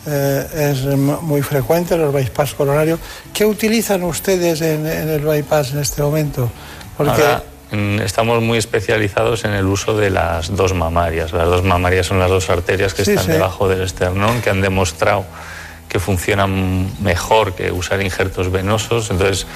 eh, 0.07 0.71
es 0.73 0.85
muy 0.85 1.43
frecuente, 1.43 1.97
los 1.97 2.13
bypass 2.13 2.55
coronarios. 2.55 3.01
¿Qué 3.33 3.45
utilizan 3.45 4.03
ustedes 4.05 4.61
en, 4.61 4.87
en 4.87 5.09
el 5.09 5.21
bypass 5.21 5.73
en 5.73 5.81
este 5.81 6.03
momento? 6.03 6.51
Porque 6.97 7.23
Ahora, 7.23 7.43
estamos 8.05 8.43
muy 8.43 8.59
especializados 8.59 9.45
en 9.45 9.53
el 9.53 9.67
uso 9.67 9.97
de 9.97 10.11
las 10.11 10.55
dos 10.57 10.73
mamarias. 10.75 11.33
Las 11.33 11.47
dos 11.49 11.65
mamarias 11.65 12.07
son 12.07 12.19
las 12.19 12.31
dos 12.31 12.49
arterias 12.51 12.95
que 12.95 13.05
Sí, 13.05 13.11
están 13.13 13.27
sí. 13.27 13.33
debajo 13.33 13.69
del 13.69 13.83
esternón, 13.83 14.41
que 14.41 14.51
han 14.51 14.61
demostrado 14.61 15.25
que 15.89 16.01
funcionan 16.01 16.91
mejor 17.01 17.55
que 17.55 17.71
usar 17.71 18.03
injertos 18.03 18.51
venosos. 18.51 19.11
Entonces, 19.11 19.47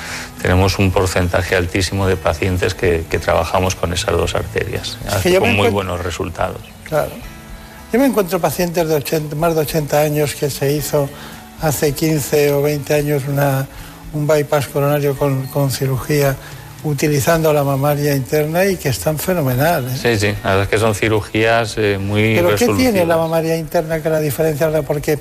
tenemos 0.41 0.79
un 0.79 0.91
porcentaje 0.93 1.57
altísimo 1.57 2.07
de 2.07 2.17
pacientes 2.17 2.75
que, 2.75 3.05
que 3.11 3.19
trabajamos 3.19 3.75
con 3.75 3.93
esas 3.93 4.17
dos 4.17 4.35
arterias, 4.37 4.97
que 5.23 5.33
yo 5.33 5.41
con 5.41 5.55
muy 5.57 5.69
buenos 5.71 6.03
resultados. 6.05 6.61
Claro. 6.85 7.11
Yo 7.93 7.99
me 7.99 8.07
encuentro 8.07 8.39
pacientes 8.39 8.89
de 8.89 8.95
80, 8.95 9.35
más 9.35 9.55
de 9.55 9.63
80 9.63 10.01
años 10.01 10.35
que 10.37 10.49
se 10.49 10.73
hizo 10.73 11.09
hace 11.61 11.93
15 11.93 12.53
o 12.53 12.63
20 12.63 12.95
años 12.95 13.23
una, 13.27 13.67
un 14.13 14.27
bypass 14.27 14.69
coronario 14.69 15.17
con, 15.17 15.47
con 15.49 15.71
cirugía 15.73 16.37
utilizando 16.85 17.53
la 17.53 17.65
mamaria 17.65 18.15
interna 18.15 18.65
y 18.65 18.77
que 18.77 18.89
están 18.89 19.19
fenomenal. 19.19 19.87
¿eh? 19.87 19.97
Sí, 20.01 20.19
sí, 20.19 20.35
la 20.45 20.51
verdad 20.51 20.63
es 20.63 20.69
que 20.69 20.79
son 20.79 20.95
cirugías 20.95 21.75
eh, 21.79 21.99
muy 21.99 22.37
¿Pero 22.37 22.55
qué 22.55 22.69
tiene 22.69 23.05
la 23.05 23.17
mamaria 23.17 23.57
interna 23.57 24.01
que 24.01 24.09
la 24.09 24.21
diferencia? 24.21 24.71
Porque 24.83 25.19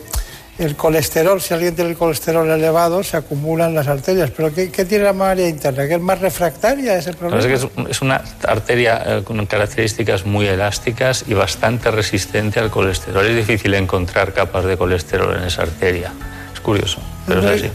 el 0.59 0.75
colesterol, 0.75 1.41
si 1.41 1.53
alguien 1.53 1.73
tiene 1.73 1.91
el 1.91 1.97
colesterol 1.97 2.49
elevado, 2.49 3.01
se 3.01 3.15
acumulan 3.17 3.73
las 3.73 3.87
arterias. 3.87 4.29
¿Pero 4.35 4.53
qué, 4.53 4.69
qué 4.71 4.83
tiene 4.85 5.05
la 5.05 5.13
mamaria 5.13 5.47
interna? 5.47 5.87
¿Que 5.87 5.95
es 5.95 6.01
más 6.01 6.19
refractaria? 6.19 6.97
¿Es 6.97 7.07
el 7.07 7.13
La 7.13 7.17
problema? 7.19 7.39
es 7.39 7.45
que 7.47 7.53
es, 7.53 7.89
es 7.89 8.01
una 8.01 8.21
arteria 8.45 9.01
eh, 9.05 9.21
con 9.23 9.45
características 9.45 10.25
muy 10.25 10.47
elásticas 10.47 11.23
y 11.27 11.33
bastante 11.33 11.89
resistente 11.91 12.59
al 12.59 12.69
colesterol. 12.69 13.25
Es 13.25 13.35
difícil 13.37 13.73
encontrar 13.73 14.33
capas 14.33 14.65
de 14.65 14.75
colesterol 14.77 15.35
en 15.37 15.43
esa 15.45 15.61
arteria. 15.61 16.11
Es 16.53 16.59
curioso, 16.59 16.99
pero 17.25 17.39
es 17.39 17.45
muy- 17.45 17.55
así. 17.55 17.71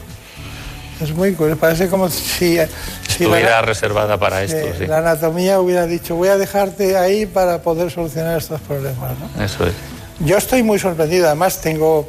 Es 1.00 1.10
muy 1.12 1.32
curioso. 1.34 1.58
Parece 1.58 1.88
como 1.88 2.08
si, 2.10 2.58
eh, 2.58 2.68
si 3.08 3.24
Estuviera 3.24 3.50
la, 3.50 3.62
reservada 3.62 4.18
para 4.18 4.42
esto, 4.44 4.58
sí. 4.78 4.86
la 4.86 4.98
anatomía 4.98 5.58
hubiera 5.58 5.86
dicho, 5.86 6.14
voy 6.16 6.28
a 6.28 6.36
dejarte 6.36 6.96
ahí 6.96 7.24
para 7.26 7.62
poder 7.62 7.90
solucionar 7.90 8.38
estos 8.38 8.60
problemas. 8.60 9.12
¿no? 9.36 9.42
Eso 9.44 9.66
es. 9.66 9.72
Yo 10.20 10.36
estoy 10.36 10.62
muy 10.62 10.78
sorprendido. 10.78 11.26
Además, 11.26 11.60
tengo, 11.60 12.08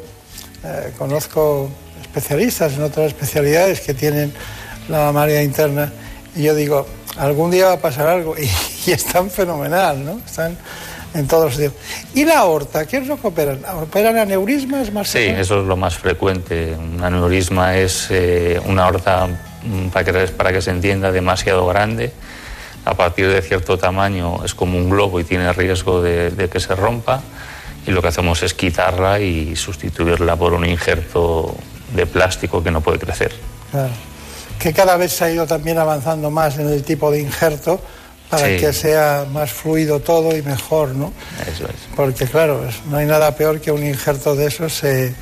eh, 0.66 0.92
conozco 0.98 1.70
especialistas 2.02 2.72
en 2.74 2.82
otras 2.82 3.06
especialidades 3.06 3.80
que 3.80 3.94
tienen 3.94 4.32
la 4.88 4.98
mamaria 4.98 5.42
interna 5.42 5.92
y 6.34 6.42
yo 6.42 6.54
digo, 6.54 6.86
algún 7.16 7.50
día 7.50 7.66
va 7.66 7.72
a 7.74 7.80
pasar 7.80 8.08
algo 8.08 8.34
y, 8.38 8.50
y 8.86 8.92
están 8.92 9.30
fenomenal, 9.30 10.04
¿no? 10.04 10.20
Están 10.24 10.56
en 11.14 11.26
todos 11.26 11.44
los 11.44 11.54
sitios. 11.54 11.72
¿Y 12.14 12.24
la 12.24 12.40
aorta? 12.40 12.86
¿Qué 12.86 12.98
es 12.98 13.06
lo 13.06 13.20
que 13.20 13.28
operan? 13.28 13.60
¿Operan 13.80 14.18
aneurismas 14.18 14.92
más 14.92 15.08
Sí, 15.08 15.20
eso 15.20 15.60
es 15.60 15.66
lo 15.66 15.76
más 15.76 15.96
frecuente. 15.96 16.74
Un 16.78 17.02
aneurisma 17.02 17.76
es 17.76 18.08
eh, 18.10 18.60
una 18.66 18.84
aorta, 18.84 19.26
mm, 19.26 19.88
para 19.88 20.04
que, 20.04 20.28
para 20.28 20.52
que 20.52 20.60
se 20.60 20.70
entienda, 20.70 21.12
demasiado 21.12 21.66
grande. 21.66 22.12
A 22.84 22.94
partir 22.94 23.28
de 23.28 23.42
cierto 23.42 23.78
tamaño 23.78 24.44
es 24.44 24.54
como 24.54 24.78
un 24.78 24.90
globo 24.90 25.18
y 25.18 25.24
tiene 25.24 25.52
riesgo 25.52 26.02
de, 26.02 26.30
de 26.30 26.48
que 26.48 26.60
se 26.60 26.74
rompa. 26.74 27.22
Y 27.86 27.90
lo 27.92 28.02
que 28.02 28.08
hacemos 28.08 28.42
es 28.42 28.54
quitarla 28.54 29.20
y 29.20 29.54
sustituirla 29.56 30.36
por 30.36 30.52
un 30.54 30.64
injerto 30.66 31.54
de 31.94 32.06
plástico 32.06 32.62
que 32.62 32.70
no 32.70 32.80
puede 32.80 32.98
crecer. 32.98 33.32
Claro. 33.70 33.92
Que 34.58 34.72
cada 34.72 34.96
vez 34.96 35.12
se 35.12 35.24
ha 35.24 35.30
ido 35.30 35.46
también 35.46 35.78
avanzando 35.78 36.30
más 36.30 36.58
en 36.58 36.68
el 36.68 36.82
tipo 36.82 37.10
de 37.10 37.20
injerto 37.20 37.80
para 38.30 38.46
Sí. 38.48 38.56
que 38.56 38.72
sea 38.72 39.24
más 39.30 39.52
fluido 39.52 40.00
todo 40.00 40.36
y 40.36 40.42
mejor, 40.42 40.88
¿no? 40.96 41.12
Eso 41.42 41.64
es. 41.64 41.76
Porque 41.94 42.24
claro, 42.26 42.60
no 42.90 42.96
hay 42.96 43.06
nada 43.06 43.36
peor 43.36 43.60
que 43.60 43.70
un 43.70 43.84
injerto 43.86 44.34
de 44.34 44.46
esos 44.46 44.72
se, 44.74 45.14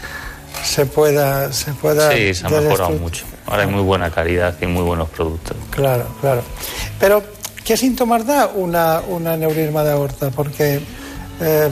se 0.64 0.86
pueda 0.86 1.52
se 1.52 1.72
pueda 1.74 2.10
Sí, 2.12 2.32
se 2.32 2.46
ha 2.46 2.50
mejorado 2.50 2.90
mucho. 2.92 3.24
Ahora 3.46 3.64
hay 3.64 3.68
muy 3.68 3.82
buena 3.82 4.10
calidad 4.10 4.54
y 4.62 4.66
muy 4.66 4.82
buenos 4.84 5.10
productos. 5.10 5.54
Claro, 5.70 6.06
claro. 6.22 6.42
Pero, 6.98 7.22
¿qué 7.62 7.76
síntomas 7.76 8.24
da 8.26 8.46
una, 8.46 9.00
un 9.06 9.26
aneurisma 9.26 9.84
de 9.84 9.92
aorta? 9.92 10.30
Porque 10.30 10.80
eh, 11.42 11.68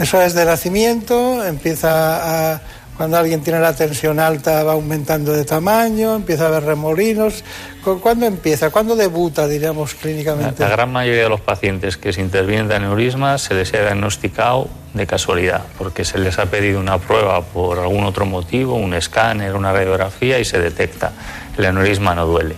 eso 0.00 0.20
es 0.22 0.34
de 0.34 0.44
nacimiento, 0.44 1.44
empieza 1.44 2.54
a... 2.54 2.60
Cuando 2.96 3.16
alguien 3.16 3.40
tiene 3.40 3.60
la 3.60 3.72
tensión 3.74 4.20
alta 4.20 4.62
va 4.62 4.72
aumentando 4.72 5.32
de 5.32 5.46
tamaño, 5.46 6.16
empieza 6.16 6.44
a 6.44 6.46
haber 6.48 6.64
remolinos. 6.64 7.42
¿Cu- 7.82 7.98
¿Cuándo 7.98 8.26
empieza? 8.26 8.68
¿Cuándo 8.68 8.94
debuta, 8.94 9.48
diríamos, 9.48 9.94
La, 9.94 10.00
clínicamente? 10.02 10.62
la 10.62 10.68
gran 10.68 10.92
mayoría 10.92 11.22
de 11.22 11.28
los 11.30 11.40
pacientes 11.40 11.96
que 11.96 12.12
se 12.12 12.20
intervienen 12.20 12.68
de 12.68 12.74
aneurismas 12.74 13.40
se 13.40 13.54
les 13.54 13.72
ha 13.72 13.78
diagnosticado 13.80 14.68
de 14.92 15.06
casualidad, 15.06 15.62
porque 15.78 16.04
se 16.04 16.18
les 16.18 16.38
ha 16.38 16.44
pedido 16.46 16.78
una 16.78 16.98
prueba 16.98 17.40
por 17.40 17.78
algún 17.78 18.04
otro 18.04 18.26
motivo, 18.26 18.74
un 18.74 18.92
escáner, 18.92 19.56
una 19.56 19.72
radiografía 19.72 20.38
y 20.38 20.44
se 20.44 20.58
detecta. 20.58 21.12
El 21.56 21.64
aneurisma 21.64 22.14
no 22.14 22.26
duele. 22.26 22.54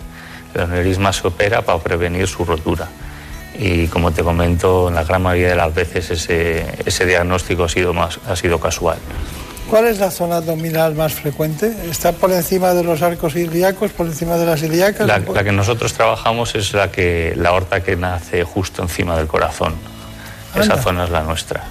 El 0.57 0.63
aneurisma 0.63 1.13
se 1.13 1.25
opera 1.29 1.63
para 1.63 1.79
prevenir 1.79 2.27
su 2.27 2.45
rotura. 2.45 2.89
Y 3.63 3.87
como 3.87 4.11
te 4.11 4.25
comento, 4.25 4.89
en 4.89 4.97
la 4.97 5.05
gran 5.05 5.23
mayoría 5.23 5.51
de 5.51 5.57
las 5.57 5.73
veces 5.73 6.11
ese, 6.11 6.67
ese 6.85 7.07
diagnóstico 7.07 7.63
ha 7.63 7.69
sido, 7.69 7.95
más, 7.95 8.19
ha 8.29 8.35
sido 8.35 8.59
casual. 8.59 8.99
¿Cuál 9.71 9.87
es 9.87 10.01
la 10.01 10.11
zona 10.11 10.39
abdominal 10.39 10.97
más 10.97 11.15
frecuente? 11.15 11.73
¿Está 11.89 12.11
por 12.11 12.33
encima 12.33 12.75
de 12.75 12.83
los 12.83 13.01
arcos 13.03 13.37
ilíacos, 13.37 13.93
por 13.93 14.07
encima 14.07 14.37
de 14.37 14.47
las 14.47 14.63
ilíacas? 14.63 15.07
La, 15.07 15.21
la 15.21 15.45
que 15.45 15.53
nosotros 15.53 15.93
trabajamos 15.93 16.57
es 16.57 16.75
la, 16.75 16.91
que, 16.91 17.35
la 17.37 17.51
aorta 17.51 17.83
que 17.85 17.95
nace 17.95 18.43
justo 18.43 18.83
encima 18.83 19.17
del 19.17 19.29
corazón. 19.29 19.75
Esa 20.57 20.77
zona 20.77 21.05
es 21.05 21.11
la 21.11 21.23
nuestra, 21.23 21.65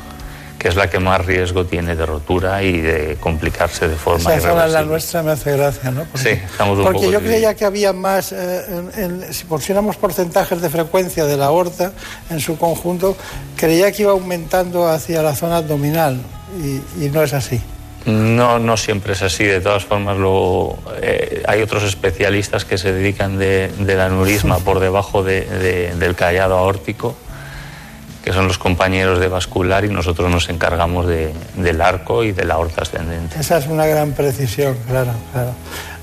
que 0.62 0.68
es 0.68 0.76
la 0.76 0.91
que 0.91 0.99
más 0.99 1.26
riesgo 1.26 1.66
tiene 1.66 1.95
de 1.95 2.05
rotura 2.05 2.62
y 2.62 2.80
de 2.82 3.18
complicarse 3.20 3.88
de 3.88 3.95
forma 3.95 4.36
Esa 4.36 4.49
zona 4.49 4.68
es 4.68 4.72
la 4.72 4.84
nuestra, 4.84 5.24
me 5.24 5.32
hace 5.32 5.53
gracia, 5.57 5.89
¿no? 5.89 6.05
Sí, 6.14 6.30
estamos 6.30 6.78
un 6.78 6.84
Porque 6.84 6.99
poco 6.99 7.12
yo 7.12 7.20
divididos. 7.20 7.24
creía 7.24 7.55
que 7.55 7.66
había 7.66 7.93
más, 7.93 8.32
eh, 8.32 8.62
en- 8.95 9.03
en- 9.24 9.34
si 9.34 9.45
pusiéramos 9.45 9.95
porcentajes 9.97 10.62
de 10.62 10.70
frecuencia 10.70 11.26
de 11.26 11.36
la 11.36 11.47
aorta 11.47 11.93
en 12.30 12.39
su 12.39 12.59
conjunto, 12.59 13.18
creía 13.55 13.91
que 13.91 14.03
iba 14.03 14.12
aumentando 14.12 14.88
hacia 14.88 15.24
la 15.24 15.36
zona 15.36 15.57
abdominal 15.57 16.22
y, 16.64 17.05
y 17.05 17.09
no 17.09 17.24
es 17.24 17.34
así. 17.34 17.59
No, 18.05 18.59
no 18.59 18.78
siempre 18.78 19.14
es 19.14 19.24
así. 19.24 19.43
De 19.45 19.62
todas 19.62 19.84
formas, 19.86 20.16
luego 20.18 20.78
eh, 21.01 21.41
hay 21.47 21.64
otros 21.64 21.82
especialistas 21.84 22.66
que 22.66 22.78
se 22.78 22.93
dedican 22.93 23.39
de- 23.39 23.72
del 23.80 23.99
aneurisma 23.99 24.59
por 24.64 24.80
debajo 24.80 25.24
de- 25.24 25.41
de- 25.45 25.95
del 25.95 26.14
callado 26.16 26.55
aórtico, 26.57 27.16
que 28.24 28.32
son 28.34 28.47
los 28.47 28.57
compañeros 28.57 29.19
de 29.19 29.28
vascular, 29.28 29.84
y 29.86 29.89
nosotros 29.89 30.30
nos 30.30 30.49
encargamos 30.49 31.07
de- 31.07 31.34
del 31.55 31.82
arco 31.82 32.24
y 32.24 32.32
de 32.32 32.45
la 32.45 32.55
aorta 32.55 32.84
ascendente. 32.84 33.39
Esa 33.39 33.57
es 33.57 33.67
una 33.67 33.86
gran 33.88 34.11
precisión, 34.13 34.78
claro, 34.88 35.11
claro. 35.34 35.51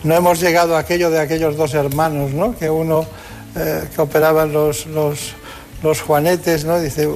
No 0.05 0.15
hemos 0.15 0.41
llegado 0.41 0.77
a 0.77 0.81
aquello 0.81 1.11
de 1.11 1.21
aquellos 1.21 1.57
dos 1.57 1.75
hermanos, 1.75 2.33
¿no? 2.33 2.57
Que 2.57 2.69
uno 2.71 3.07
eh, 3.57 3.85
que 3.95 4.01
operaban 4.01 4.53
los, 4.53 4.87
los, 4.87 5.33
los 5.83 6.01
juanetes, 6.03 6.65
¿no? 6.65 6.79
Dice, 6.81 7.09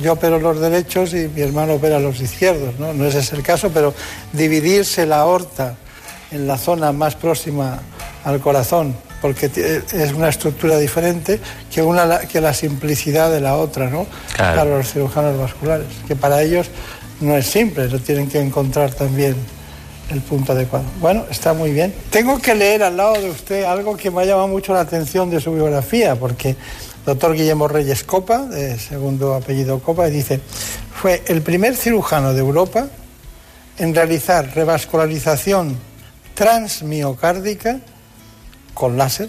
yo 0.00 0.12
opero 0.12 0.38
los 0.38 0.60
derechos 0.60 1.12
y 1.14 1.28
mi 1.28 1.40
hermano 1.42 1.74
opera 1.74 1.98
los 1.98 2.20
izquierdos, 2.20 2.78
¿no? 2.78 2.92
No 2.94 3.04
ese 3.06 3.18
es 3.18 3.32
el 3.32 3.42
caso, 3.42 3.70
pero 3.74 3.92
dividirse 4.32 5.04
la 5.06 5.20
aorta 5.20 5.74
en 6.30 6.46
la 6.46 6.56
zona 6.58 6.92
más 6.92 7.16
próxima 7.16 7.80
al 8.24 8.40
corazón, 8.40 8.94
porque 9.20 9.48
ti- 9.48 9.60
es 9.62 10.12
una 10.12 10.28
estructura 10.28 10.78
diferente 10.78 11.38
que, 11.72 11.82
una, 11.82 12.04
la- 12.06 12.20
que 12.20 12.40
la 12.40 12.54
simplicidad 12.54 13.30
de 13.30 13.40
la 13.40 13.56
otra, 13.56 13.88
¿no? 13.90 14.06
Claro. 14.34 14.58
Para 14.58 14.76
los 14.78 14.92
cirujanos 14.92 15.38
vasculares, 15.38 15.86
que 16.08 16.16
para 16.16 16.42
ellos 16.42 16.68
no 17.20 17.36
es 17.36 17.46
simple, 17.46 17.88
lo 17.88 17.98
tienen 17.98 18.28
que 18.28 18.40
encontrar 18.40 18.92
también 18.94 19.36
el 20.10 20.20
punto 20.22 20.52
adecuado. 20.52 20.84
Bueno, 21.00 21.24
está 21.30 21.52
muy 21.52 21.70
bien. 21.70 21.94
Tengo 22.10 22.38
que 22.40 22.54
leer 22.54 22.82
al 22.82 22.96
lado 22.96 23.14
de 23.20 23.30
usted 23.30 23.64
algo 23.64 23.96
que 23.96 24.10
me 24.10 24.22
ha 24.22 24.24
llamado 24.24 24.48
mucho 24.48 24.72
la 24.72 24.80
atención 24.80 25.30
de 25.30 25.40
su 25.40 25.52
biografía, 25.52 26.16
porque 26.16 26.56
doctor 27.06 27.34
Guillermo 27.34 27.68
Reyes 27.68 28.02
Copa, 28.04 28.38
de 28.46 28.78
segundo 28.78 29.34
apellido 29.34 29.78
Copa, 29.80 30.06
dice, 30.06 30.40
fue 30.94 31.22
el 31.26 31.42
primer 31.42 31.76
cirujano 31.76 32.32
de 32.32 32.40
Europa 32.40 32.88
en 33.78 33.94
realizar 33.94 34.50
revascularización 34.54 35.76
transmiocárdica 36.34 37.78
con 38.74 38.96
láser 38.96 39.28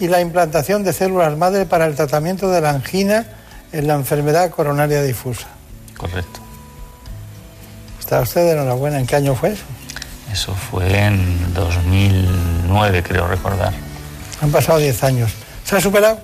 y 0.00 0.08
la 0.08 0.20
implantación 0.20 0.82
de 0.82 0.92
células 0.92 1.36
madre 1.36 1.66
para 1.66 1.86
el 1.86 1.94
tratamiento 1.94 2.50
de 2.50 2.60
la 2.60 2.70
angina 2.70 3.26
en 3.72 3.86
la 3.86 3.94
enfermedad 3.94 4.50
coronaria 4.50 5.02
difusa. 5.02 5.48
Correcto. 5.96 6.40
Está 7.98 8.20
usted 8.20 8.52
enhorabuena. 8.52 8.98
¿En 8.98 9.06
qué 9.06 9.16
año 9.16 9.34
fue 9.34 9.50
eso? 9.50 9.64
Eso 10.32 10.54
fue 10.54 11.04
en 11.04 11.52
2009, 11.54 13.02
creo 13.02 13.26
recordar. 13.26 13.72
Han 14.40 14.50
pasado 14.50 14.78
10 14.78 15.04
años. 15.04 15.32
¿Se 15.64 15.76
ha 15.76 15.80
superado? 15.80 16.18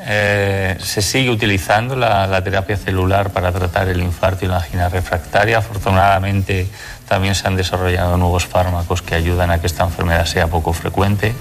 Eh, 0.00 0.76
se 0.80 1.02
sigue 1.02 1.30
utilizando 1.30 1.96
la, 1.96 2.26
la 2.26 2.42
terapia 2.42 2.76
celular 2.76 3.30
para 3.30 3.52
tratar 3.52 3.88
el 3.88 4.00
infarto 4.00 4.44
y 4.44 4.48
la 4.48 4.58
angina 4.58 4.88
refractaria. 4.88 5.58
Afortunadamente 5.58 6.66
también 7.08 7.34
se 7.34 7.46
han 7.46 7.56
desarrollado 7.56 8.16
nuevos 8.16 8.46
fármacos 8.46 9.02
que 9.02 9.14
ayudan 9.14 9.50
a 9.50 9.60
que 9.60 9.66
esta 9.66 9.84
enfermedad 9.84 10.26
sea 10.26 10.46
poco 10.48 10.72
frecuente. 10.72 11.34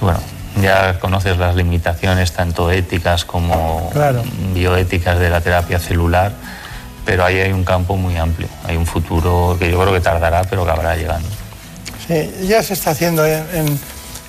Y 0.00 0.04
bueno, 0.04 0.20
ya 0.62 0.98
conoces 1.00 1.36
las 1.38 1.54
limitaciones 1.56 2.32
tanto 2.32 2.70
éticas 2.70 3.24
como 3.24 3.90
Claro. 3.92 4.22
bioéticas 4.54 5.18
de 5.18 5.30
la 5.30 5.40
terapia 5.40 5.78
celular, 5.78 6.32
pero 7.04 7.24
ahí 7.24 7.38
hay 7.40 7.52
un 7.52 7.64
campo 7.64 7.96
muy 7.96 8.16
amplio. 8.16 8.48
Hay 8.66 8.76
un 8.76 8.86
futuro 8.86 9.56
que 9.58 9.70
yo 9.70 9.80
creo 9.80 9.92
que 9.92 10.00
tardará, 10.00 10.44
pero 10.44 10.64
que 10.64 10.70
habrá 10.70 10.96
llegando. 10.96 11.28
Sí, 12.06 12.30
ya 12.46 12.62
se 12.62 12.74
está 12.74 12.90
haciendo 12.90 13.24
en, 13.26 13.44
en- 13.54 13.80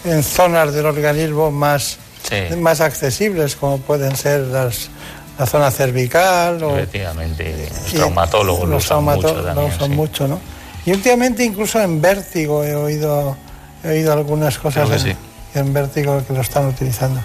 en 0.06 0.24
zonas 0.24 0.74
del 0.74 0.86
organismo 0.86 1.52
más, 1.52 1.98
Sí. 2.28 2.56
más 2.56 2.82
accesibles, 2.82 3.56
como 3.56 3.78
pueden 3.80 4.16
ser 4.16 4.42
las, 4.42 4.90
la 5.38 5.46
zona 5.46 5.70
cervical 5.72 6.62
o 6.64 6.76
Efectivamente, 6.78 7.70
los 7.70 7.94
y- 7.94 7.96
traumatólogos 7.98 8.62
lo 8.68 8.76
los 8.76 8.86
usan 8.86 9.04
mucho 9.04 9.20
traumato- 9.28 9.36
lo 9.38 9.44
también. 9.46 9.68
usan 9.74 9.90
sí. 9.90 9.96
mucho, 9.96 10.28
¿no? 10.28 10.40
Y 10.86 10.92
últimamente 10.92 11.44
incluso 11.44 11.82
en 11.82 12.02
vértigo 12.02 12.64
he 12.64 12.76
oído, 12.76 13.36
he 13.84 13.90
oído 13.90 14.14
algunas 14.14 14.58
cosas 14.58 14.90
en, 14.90 15.00
sí. 15.00 15.16
en 15.54 15.74
vértigo 15.74 16.24
que 16.26 16.34
lo 16.34 16.42
están 16.42 16.66
utilizando. 16.68 17.22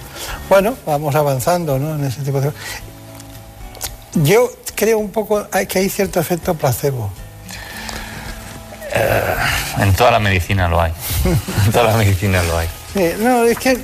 Bueno, 0.49 0.75
vamos 0.85 1.15
avanzando 1.15 1.79
¿no? 1.79 1.95
en 1.95 2.05
ese 2.05 2.23
tipo 2.23 2.41
de 2.41 2.49
cosas. 2.49 2.61
Yo 4.15 4.51
creo 4.75 4.99
un 4.99 5.11
poco 5.11 5.47
hay- 5.53 5.67
que 5.67 5.79
hay 5.79 5.89
cierto 5.89 6.21
efecto 6.21 6.55
placebo. 6.55 7.11
Eh, 8.95 9.35
en 9.79 9.95
toda 9.95 10.11
la 10.11 10.19
medicina 10.19 10.69
lo 10.69 10.81
hay. 10.81 10.93
en 11.65 11.73
toda 11.73 11.93
la 11.93 11.97
medicina 11.97 12.43
lo 12.43 12.59
hay. 12.59 12.69
Sí, 12.93 13.11
no, 13.21 13.45
es 13.45 13.59
que, 13.59 13.79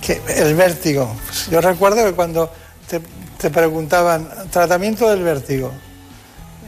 que 0.00 0.20
el 0.38 0.54
vértigo. 0.56 1.14
Yo 1.50 1.60
recuerdo 1.60 2.04
que 2.04 2.12
cuando 2.14 2.52
te, 2.88 3.00
te 3.38 3.50
preguntaban 3.50 4.28
tratamiento 4.50 5.08
del 5.10 5.22
vértigo, 5.22 5.72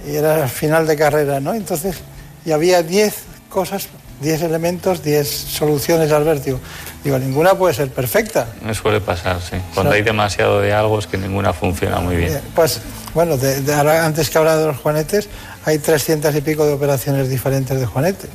y 0.07 0.15
era 0.17 0.47
final 0.49 0.87
de 0.87 0.97
carrera, 0.97 1.41
¿no? 1.41 1.53
Entonces, 1.55 1.97
y 2.45 2.53
había 2.53 2.83
10 2.83 3.15
cosas, 3.49 3.89
10 4.21 4.43
elementos, 4.43 5.03
10 5.03 5.29
soluciones 5.29 6.11
al 6.13 6.25
vértigo. 6.25 6.61
Digo, 7.05 7.19
ninguna 7.19 7.55
puede 7.55 7.75
ser 7.75 7.89
perfecta. 7.91 8.47
Me 8.63 8.75
suele 8.75 9.01
pasar, 9.01 9.41
sí. 9.41 9.57
Cuando 9.75 9.93
hay 9.93 10.03
demasiado 10.03 10.61
de 10.61 10.73
algo 10.73 10.99
es 10.99 11.07
que 11.07 11.17
ninguna 11.19 11.53
funciona 11.53 11.99
muy 12.01 12.17
bien. 12.17 12.35
Eh, 12.35 12.41
Pues, 12.55 12.81
bueno, 13.15 13.37
de- 13.37 13.61
de 13.63 13.75
ahora, 13.75 14.05
antes 14.07 14.31
que 14.31 14.39
hablaba 14.39 14.59
de 14.61 14.67
los 14.69 14.77
juanetes, 14.79 15.29
hay 15.65 15.79
300 15.79 16.35
y 16.37 16.41
pico 16.43 16.65
de 16.67 16.73
operaciones 16.75 17.29
diferentes 17.29 17.79
de 17.79 17.85
juanete. 17.87 18.29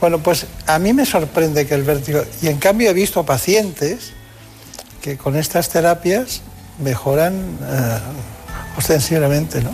Bueno, 0.00 0.18
pues 0.18 0.46
a 0.66 0.78
mí 0.78 0.92
me 0.92 1.06
sorprende 1.06 1.66
que 1.66 1.74
el 1.74 1.82
vértigo, 1.84 2.22
y 2.42 2.48
en 2.48 2.58
cambio 2.58 2.90
he 2.90 2.94
visto 2.94 3.24
pacientes 3.24 4.12
que 5.02 5.16
con 5.16 5.36
estas 5.36 5.68
terapias 5.68 6.40
mejoran 6.78 7.34
eh, 7.34 7.98
ostensiblemente, 8.76 9.62
¿no? 9.62 9.70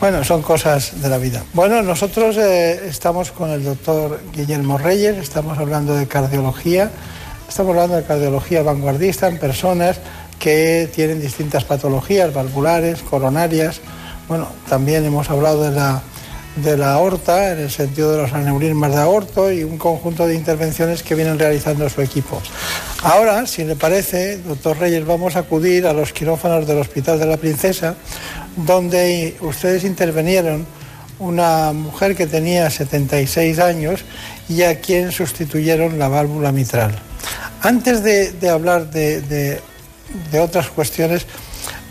Bueno, 0.00 0.24
son 0.24 0.40
cosas 0.40 1.02
de 1.02 1.08
la 1.10 1.18
vida. 1.18 1.42
Bueno, 1.52 1.82
nosotros 1.82 2.36
eh, 2.38 2.88
estamos 2.88 3.30
con 3.32 3.50
el 3.50 3.62
doctor 3.62 4.20
Guillermo 4.32 4.78
Reyes, 4.78 5.18
estamos 5.18 5.58
hablando 5.58 5.94
de 5.94 6.06
cardiología, 6.06 6.90
estamos 7.46 7.70
hablando 7.72 7.96
de 7.96 8.04
cardiología 8.04 8.62
vanguardista 8.62 9.28
en 9.28 9.38
personas 9.38 10.00
que 10.38 10.88
tienen 10.94 11.20
distintas 11.20 11.64
patologías 11.64 12.32
valvulares, 12.32 13.02
coronarias. 13.02 13.82
Bueno, 14.26 14.48
también 14.68 15.04
hemos 15.04 15.28
hablado 15.28 15.64
de 15.64 15.72
la, 15.72 16.00
de 16.56 16.76
la 16.76 16.92
aorta, 16.94 17.52
en 17.52 17.60
el 17.60 17.70
sentido 17.70 18.12
de 18.12 18.22
los 18.22 18.32
aneurismas 18.32 18.90
de 18.92 19.00
aorto 19.00 19.50
y 19.52 19.62
un 19.64 19.78
conjunto 19.78 20.26
de 20.26 20.34
intervenciones 20.34 21.02
que 21.02 21.14
vienen 21.14 21.38
realizando 21.38 21.88
su 21.88 22.02
equipo. 22.02 22.42
Ahora, 23.02 23.46
si 23.46 23.64
le 23.64 23.76
parece, 23.76 24.38
doctor 24.38 24.78
Reyes, 24.78 25.06
vamos 25.06 25.36
a 25.36 25.40
acudir 25.40 25.86
a 25.86 25.92
los 25.92 26.12
quirófanos 26.12 26.66
del 26.66 26.78
Hospital 26.78 27.18
de 27.18 27.26
la 27.26 27.36
Princesa, 27.36 27.94
donde 28.56 29.36
ustedes 29.40 29.84
intervinieron 29.84 30.66
una 31.18 31.72
mujer 31.72 32.16
que 32.16 32.26
tenía 32.26 32.68
76 32.70 33.58
años 33.58 34.00
y 34.48 34.62
a 34.62 34.80
quien 34.80 35.12
sustituyeron 35.12 35.98
la 35.98 36.08
válvula 36.08 36.50
mitral. 36.50 36.98
Antes 37.62 38.02
de, 38.02 38.48
hablar 38.50 38.90
de- 38.90 39.60
de 40.32 40.40
otras 40.40 40.68
cuestiones, 40.70 41.26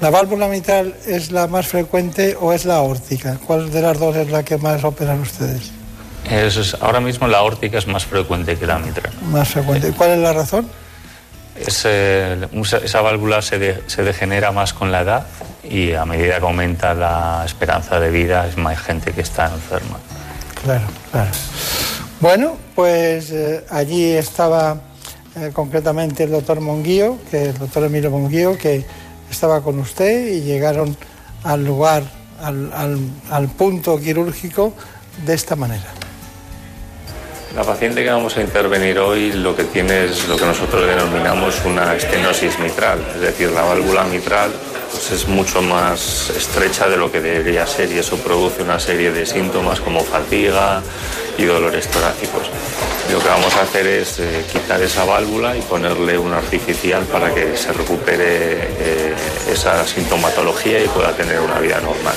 ¿la 0.02 0.10
válvula 0.10 0.48
mitral 0.48 0.96
es 1.08 1.32
la 1.32 1.48
más 1.48 1.68
frecuente 1.68 2.36
o 2.40 2.54
es 2.54 2.66
la 2.66 2.76
aórtica? 2.78 3.38
¿Cuál 3.46 3.72
de 3.72 3.82
las 3.82 4.00
dos 4.00 4.16
es 4.16 4.30
la 4.30 4.44
que 4.44 4.58
más 4.58 4.84
operan 4.84 5.20
ustedes? 5.22 5.72
Es- 6.30 6.76
ahora 6.82 7.00
mismo 7.00 7.28
la 7.28 7.40
aórtica 7.40 7.78
es 7.78 7.88
más 7.88 8.06
frecuente 8.06 8.56
que 8.58 8.66
la 8.68 8.78
mitral. 8.80 9.12
Más 9.32 9.50
frecuente. 9.50 9.90
¿Y 9.90 9.92
¿Cuál 9.94 10.12
es 10.12 10.20
la 10.20 10.34
razón? 10.34 10.68
Es, 11.56 11.82
eh, 11.86 12.38
esa, 12.54 12.78
esa 12.78 13.02
válvula 13.02 13.42
se, 13.42 13.60
de- 13.60 13.84
se 13.88 14.04
degenera 14.04 14.52
más 14.52 14.74
con 14.74 14.92
la 14.92 15.02
edad 15.02 15.28
y 15.64 15.94
a 15.94 16.06
medida 16.06 16.40
que 16.40 16.46
aumenta 16.46 16.94
la 16.94 17.44
esperanza 17.46 18.00
de 18.00 18.12
vida 18.12 18.48
es 18.48 18.58
más 18.58 18.78
gente 18.80 19.12
que 19.12 19.22
está 19.22 19.46
enferma. 19.54 19.98
Claro, 20.64 20.86
claro. 21.12 21.32
Bueno, 22.22 22.58
pues 22.76 23.32
eh, 23.32 23.66
allí 23.70 24.12
estaba 24.12 24.78
eh, 25.38 25.52
concretamente 25.54 26.24
el 26.24 26.32
doctor 26.32 26.60
Monguío, 26.62 27.18
que 27.32 27.46
el 27.50 27.58
doctor 27.58 27.84
Emilio 27.86 28.12
Monguío, 28.12 28.58
que 28.58 28.86
estaba 29.30 29.62
con 29.62 29.80
usted 29.80 30.28
y 30.28 30.42
llegaron 30.42 30.96
al 31.44 31.64
lugar, 31.66 32.04
al, 32.42 32.72
al- 33.30 33.48
punto 33.50 34.00
quirúrgico 34.00 34.74
de 35.26 35.34
esta 35.34 35.56
manera. 35.56 35.86
La 37.56 37.64
paciente 37.64 38.04
que 38.04 38.10
vamos 38.10 38.38
a 38.38 38.42
intervenir 38.42 39.00
hoy 39.00 39.32
lo 39.34 39.56
que 39.56 39.64
tiene 39.64 40.06
es 40.06 40.28
lo 40.28 40.38
que 40.38 40.46
nosotros 40.46 40.86
denominamos 40.86 41.56
una 41.66 41.96
estenosis 41.96 42.60
mitral, 42.60 43.00
es 43.16 43.22
decir, 43.22 43.50
la 43.52 43.62
válvula 43.64 44.04
mitral 44.06 44.52
pues 44.92 45.12
es 45.12 45.28
mucho 45.28 45.62
más 45.62 46.30
estrecha 46.30 46.88
de 46.88 46.98
lo 46.98 47.12
que 47.12 47.22
debería 47.22 47.66
ser 47.68 47.92
y 47.92 48.00
eso 48.00 48.18
produce 48.18 48.64
una 48.64 48.80
serie 48.80 49.12
de 49.12 49.26
síntomas 49.26 49.80
como 49.80 50.02
fatiga 50.02 50.82
y 51.38 51.46
dolores 51.46 51.88
torácicos. 51.88 52.50
Lo 53.12 53.20
que 53.20 53.28
vamos 53.28 53.56
a 53.56 53.62
hacer 53.62 53.88
es 53.88 54.20
eh, 54.20 54.46
quitar 54.52 54.82
esa 54.82 55.04
válvula 55.06 55.58
y 55.58 55.62
ponerle 55.62 56.18
una 56.18 56.38
artificial 56.38 57.04
para 57.06 57.34
que 57.34 57.58
se 57.58 57.74
recupere 57.74 58.28
eh, 58.28 59.16
esa 59.52 59.86
sintomatología 59.88 60.84
y 60.84 60.88
pueda 60.88 61.12
tener 61.14 61.40
una 61.40 61.60
vida 61.60 61.80
normal. 61.80 62.16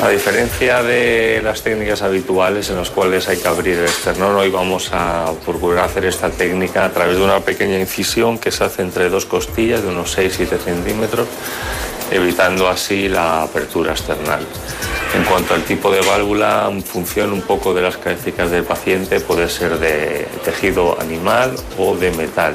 A 0.00 0.08
diferencia 0.10 0.80
de 0.84 1.40
las 1.42 1.62
técnicas 1.62 2.02
habituales 2.02 2.70
en 2.70 2.76
las 2.76 2.88
cuales 2.88 3.28
hay 3.28 3.38
que 3.38 3.48
abrir 3.48 3.78
el 3.78 3.86
esternón, 3.86 4.36
hoy 4.36 4.48
vamos 4.48 4.90
a 4.92 5.32
procurar 5.44 5.86
hacer 5.86 6.04
esta 6.04 6.30
técnica 6.30 6.84
a 6.84 6.92
través 6.92 7.16
de 7.16 7.24
una 7.24 7.40
pequeña 7.40 7.80
incisión 7.80 8.38
que 8.38 8.52
se 8.52 8.62
hace 8.62 8.82
entre 8.82 9.08
dos 9.08 9.26
costillas 9.26 9.82
de 9.82 9.88
unos 9.88 10.16
6-7 10.16 10.56
centímetros, 10.58 11.26
evitando 12.10 12.68
así 12.68 13.08
la 13.08 13.42
apertura 13.42 13.92
external. 13.92 14.40
En 15.14 15.24
cuanto 15.24 15.54
al 15.54 15.64
tipo 15.64 15.90
de 15.90 16.00
válvula, 16.02 16.68
en 16.70 16.82
función 16.82 17.32
un 17.32 17.42
poco 17.42 17.72
de 17.72 17.82
las 17.82 17.96
características 17.96 18.50
del 18.50 18.64
paciente, 18.64 19.20
puede 19.20 19.48
ser 19.48 19.78
de 19.78 20.28
tejido 20.44 21.00
animal 21.00 21.54
o 21.78 21.96
de 21.96 22.10
metal. 22.12 22.54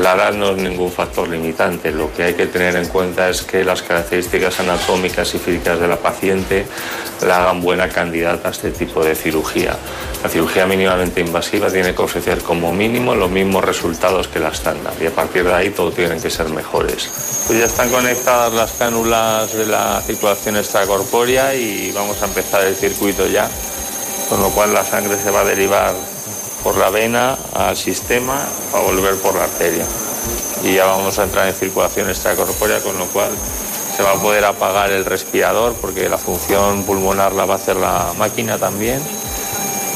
La 0.00 0.14
edad 0.14 0.32
no 0.32 0.50
es 0.50 0.56
ningún 0.56 0.90
factor 0.90 1.28
limitante. 1.28 1.92
Lo 1.92 2.12
que 2.12 2.24
hay 2.24 2.34
que 2.34 2.46
tener 2.46 2.74
en 2.74 2.88
cuenta 2.88 3.28
es 3.28 3.42
que 3.42 3.64
las 3.64 3.82
características 3.82 4.58
anatómicas 4.58 5.32
y 5.34 5.38
físicas 5.38 5.78
de 5.78 5.86
la 5.86 5.96
paciente 5.96 6.66
la 7.24 7.42
hagan 7.42 7.62
buena 7.62 7.88
candidata 7.88 8.48
a 8.48 8.50
este 8.50 8.72
tipo 8.72 9.04
de 9.04 9.14
cirugía. 9.14 9.76
La 10.22 10.28
cirugía 10.28 10.66
mínimamente 10.66 11.20
invasiva 11.20 11.70
tiene 11.70 11.94
que 11.94 12.02
ofrecer 12.02 12.38
como 12.38 12.72
mínimo 12.72 13.14
los 13.14 13.30
mismos 13.30 13.64
resultados 13.64 14.26
que 14.26 14.40
la 14.40 14.48
estándar 14.48 14.94
y 15.00 15.06
a 15.06 15.10
partir 15.14 15.44
de 15.44 15.54
ahí 15.54 15.70
todo 15.70 15.92
tienen 15.92 16.20
que 16.20 16.30
ser 16.30 16.48
mejores. 16.48 17.08
Pues 17.46 17.58
ya 17.60 17.66
están 17.66 17.88
conectadas 17.90 18.52
las 18.52 18.72
cánulas 18.72 19.52
de 19.52 19.66
la 19.66 20.00
circulación 20.00 20.56
extracorpórea 20.56 21.54
y 21.54 21.75
vamos 21.92 22.20
a 22.22 22.26
empezar 22.26 22.62
el 22.62 22.76
circuito 22.76 23.26
ya, 23.26 23.48
con 24.28 24.40
lo 24.40 24.50
cual 24.50 24.72
la 24.72 24.84
sangre 24.84 25.16
se 25.22 25.30
va 25.30 25.40
a 25.40 25.44
derivar 25.44 25.94
por 26.62 26.76
la 26.76 26.90
vena 26.90 27.38
al 27.54 27.76
sistema 27.76 28.44
a 28.74 28.78
volver 28.80 29.14
por 29.16 29.34
la 29.34 29.44
arteria. 29.44 29.84
Y 30.64 30.74
ya 30.74 30.86
vamos 30.86 31.18
a 31.18 31.24
entrar 31.24 31.46
en 31.46 31.54
circulación 31.54 32.08
extracorpórea, 32.08 32.80
con 32.80 32.98
lo 32.98 33.06
cual 33.06 33.30
se 33.96 34.02
va 34.02 34.12
a 34.12 34.20
poder 34.20 34.44
apagar 34.44 34.90
el 34.90 35.04
respirador 35.04 35.74
porque 35.80 36.08
la 36.08 36.18
función 36.18 36.82
pulmonar 36.84 37.32
la 37.32 37.46
va 37.46 37.54
a 37.54 37.56
hacer 37.56 37.76
la 37.76 38.12
máquina 38.18 38.58
también 38.58 39.00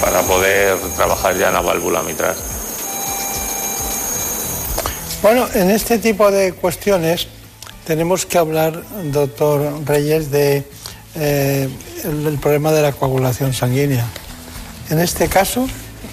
para 0.01 0.22
poder 0.22 0.78
trabajar 0.97 1.37
ya 1.37 1.49
en 1.49 1.55
la 1.55 1.61
válvula 1.61 2.03
mitral. 2.03 2.35
Bueno, 5.22 5.47
en 5.53 5.70
este 5.70 5.99
tipo 5.99 6.31
de 6.31 6.53
cuestiones 6.53 7.26
tenemos 7.87 8.24
que 8.24 8.39
hablar, 8.39 8.83
doctor 9.05 9.85
Reyes, 9.85 10.31
de 10.31 10.64
eh, 11.17 11.69
el, 12.05 12.39
problema 12.39 12.73
de 12.73 12.83
la 12.83 12.93
coagulación 12.93 13.53
sanguínea. 13.53 14.07
En 14.91 15.01
este 15.01 15.29
caso, 15.29 15.69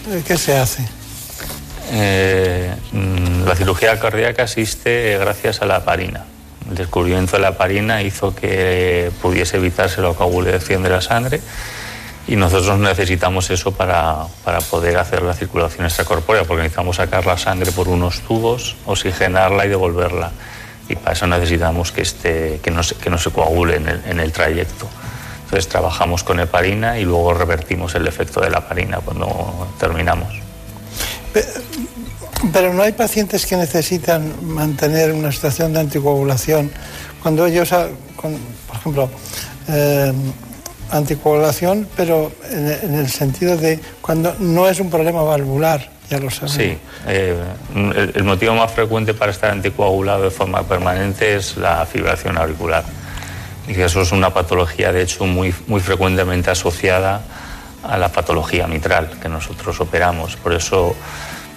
eh, 0.10 0.24
¿qué 0.26 0.38
se 0.38 0.58
hace? 0.58 0.88
Eh, 1.92 2.74
mm, 2.92 3.46
la 3.46 3.56
cirugía 3.56 4.00
cardíaca 4.00 4.44
existe 4.44 5.18
gracias 5.20 5.62
a 5.62 5.66
la 5.66 5.78
heparina. 5.78 6.26
El 6.70 6.76
descubrimiento 6.76 7.38
de 7.38 7.44
la 7.44 7.50
heparina 7.50 8.02
hizo 8.02 8.36
que 8.36 9.12
pudiese 9.22 9.58
evitarse 9.58 10.02
la 10.02 10.14
coagulación 10.14 10.84
de 10.84 10.90
la 10.90 11.02
sangre 11.02 11.42
y 12.28 12.36
nosotros 12.36 12.78
necesitamos 12.78 13.50
eso 13.52 13.72
para, 13.72 14.26
para 14.44 14.60
poder 14.60 14.98
hacer 14.98 15.22
la 15.22 15.34
circulación 15.34 15.86
extracorpórea, 15.86 16.44
porque 16.44 16.64
necesitamos 16.64 16.98
sacar 16.98 17.26
la 17.26 17.38
sangre 17.38 17.72
por 17.72 17.88
unos 17.88 18.20
tubos, 18.22 18.76
oxigenarla 18.86 19.66
y 19.66 19.70
devolverla. 19.70 20.32
Y 20.90 20.96
para 20.96 21.14
eso 21.14 21.28
necesitamos 21.28 21.92
que, 21.92 22.02
esté, 22.02 22.60
que, 22.64 22.72
no, 22.72 22.84
se, 22.84 22.96
que 22.96 23.10
no 23.10 23.18
se 23.18 23.32
coagule 23.32 23.78
en 23.78 23.88
el, 23.88 24.02
en 24.06 24.20
el 24.20 24.32
trayecto. 24.32 24.88
Entonces 25.46 25.70
trabajamos 25.70 26.24
con 26.24 26.40
heparina 26.40 27.00
y 27.00 27.04
luego 27.04 27.34
revertimos 27.34 27.96
el 27.96 28.08
efecto 28.08 28.42
de 28.42 28.50
la 28.50 28.60
heparina 28.60 29.00
cuando 29.00 29.68
terminamos. 29.80 30.34
Pero 32.54 32.74
no 32.74 32.84
hay 32.84 32.92
pacientes 32.92 33.46
que 33.46 33.56
necesitan 33.56 34.34
mantener 34.42 35.12
una 35.14 35.32
situación 35.32 35.74
de 35.74 35.80
anticoagulación 35.80 36.72
cuando 37.22 37.46
ellos, 37.46 37.72
ah, 37.74 37.88
con, 38.16 38.38
por 38.68 38.76
ejemplo, 38.76 39.10
eh, 39.70 40.14
anticoagulación, 40.92 41.88
pero 41.96 42.32
en, 42.52 42.68
en, 42.68 42.96
el 42.96 43.10
sentido 43.10 43.58
de 43.58 43.80
cuando 44.02 44.36
no 44.40 44.68
es 44.68 44.80
un 44.80 44.90
problema 44.90 45.24
valvular, 45.24 45.90
ya 46.10 46.20
lo. 46.20 46.30
Sí, 46.30 46.78
eh, 47.08 47.44
el, 47.76 48.12
el, 48.16 48.24
motivo 48.24 48.56
más 48.56 48.72
frecuente 48.72 49.14
para 49.14 49.32
estar 49.32 49.52
anticoagulado 49.52 50.24
de 50.24 50.32
forma 50.32 50.64
permanente 50.64 51.36
es 51.36 51.58
la 51.58 51.86
fibración 51.86 52.38
auricular. 52.38 52.84
Y 53.68 53.80
eso 53.82 54.02
es 54.02 54.12
una 54.12 54.34
patología, 54.34 54.94
de 54.94 55.02
hecho, 55.02 55.26
muy, 55.26 55.54
muy 55.68 55.82
frecuentemente 55.82 56.50
asociada 56.50 57.22
a 57.84 57.98
la 57.98 58.10
patología 58.10 58.68
mitral 58.68 59.18
que 59.22 59.28
nosotros 59.28 59.80
operamos. 59.82 60.38
Por 60.38 60.54
eso 60.54 60.96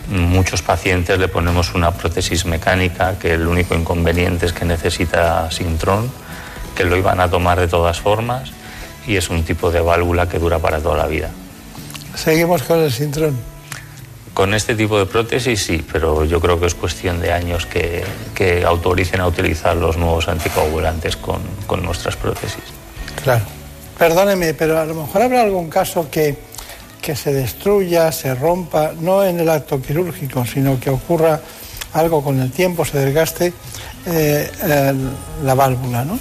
muchos 0.08 0.62
pacientes 0.62 1.18
le 1.18 1.28
ponemos 1.28 1.74
una 1.74 1.92
prótesis 1.92 2.44
mecánica 2.44 3.18
que 3.18 3.34
el 3.34 3.46
único 3.46 3.74
inconveniente 3.74 4.46
es 4.46 4.52
que 4.52 4.64
necesita 4.64 5.50
sintrón, 5.50 6.10
que 6.76 6.84
lo 6.84 6.96
iban 6.96 7.20
a 7.20 7.30
tomar 7.30 7.60
de 7.60 7.68
todas 7.68 8.00
formas 8.00 8.50
y 9.06 9.16
es 9.16 9.30
un 9.30 9.44
tipo 9.44 9.70
de 9.70 9.80
válvula 9.80 10.28
que 10.28 10.38
dura 10.38 10.58
para 10.58 10.80
toda 10.80 10.96
la 10.96 11.06
vida. 11.06 11.30
Seguimos 12.16 12.62
con 12.64 12.80
el 12.80 12.92
sintrón. 12.92 13.49
Con 14.34 14.54
este 14.54 14.74
tipo 14.74 14.98
de 14.98 15.06
prótesis 15.06 15.62
sí, 15.62 15.84
pero 15.92 16.24
yo 16.24 16.40
creo 16.40 16.58
que 16.58 16.66
es 16.66 16.74
cuestión 16.74 17.20
de 17.20 17.32
años 17.32 17.66
que, 17.66 18.04
que 18.34 18.64
autoricen 18.64 19.20
a 19.20 19.26
utilizar 19.26 19.76
los 19.76 19.96
nuevos 19.96 20.28
anticoagulantes 20.28 21.16
con, 21.16 21.40
con 21.66 21.82
nuestras 21.82 22.16
prótesis. 22.16 22.62
Claro. 23.22 23.44
Perdóneme, 23.98 24.54
pero 24.54 24.78
a 24.78 24.84
lo 24.86 24.94
mejor 24.94 25.20
habrá 25.20 25.42
algún 25.42 25.68
caso 25.68 26.08
que, 26.10 26.38
que 27.02 27.14
se 27.14 27.34
destruya, 27.34 28.10
se 28.12 28.34
rompa, 28.34 28.92
no 28.98 29.22
en 29.24 29.40
el 29.40 29.48
acto 29.50 29.82
quirúrgico, 29.82 30.46
sino 30.46 30.80
que 30.80 30.88
ocurra 30.88 31.38
algo 31.92 32.22
con 32.22 32.40
el 32.40 32.50
tiempo, 32.50 32.84
se 32.84 32.98
desgaste 32.98 33.52
eh, 34.06 34.50
el, 34.62 35.10
la 35.44 35.54
válvula, 35.54 36.04
¿no? 36.04 36.18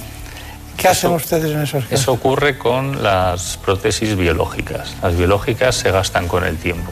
¿Qué 0.76 0.88
eso, 0.88 0.92
hacen 0.92 1.12
ustedes 1.12 1.52
en 1.52 1.62
esos 1.62 1.84
casos? 1.84 2.02
Eso 2.02 2.14
ocurre 2.14 2.58
con 2.58 3.04
las 3.04 3.58
prótesis 3.58 4.16
biológicas. 4.16 4.96
Las 5.02 5.16
biológicas 5.16 5.76
se 5.76 5.92
gastan 5.92 6.28
con 6.28 6.46
el 6.46 6.58
tiempo. 6.58 6.92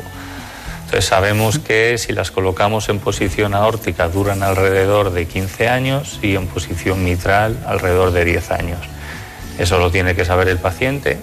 Entonces 0.88 1.10
sabemos 1.10 1.60
que 1.60 1.98
si 1.98 2.14
las 2.14 2.32
colocamos 2.32 2.88
en 2.88 3.00
posición 3.00 3.54
aórtica 3.54 4.08
duran 4.08 4.42
alrededor 4.42 5.12
de 5.12 5.26
15 5.26 5.68
años 5.68 6.18
y 6.22 6.38
en 6.38 6.48
posición 6.48 7.04
mitral 7.04 7.58
alrededor 7.68 8.12
de 8.12 8.24
10 8.24 8.52
años. 8.52 8.80
Eso 9.60 9.80
lo 9.80 9.92
tiene 9.92 10.16
que 10.16 10.24
saber 10.24 10.48
el 10.48 10.60
paciente. 10.60 11.18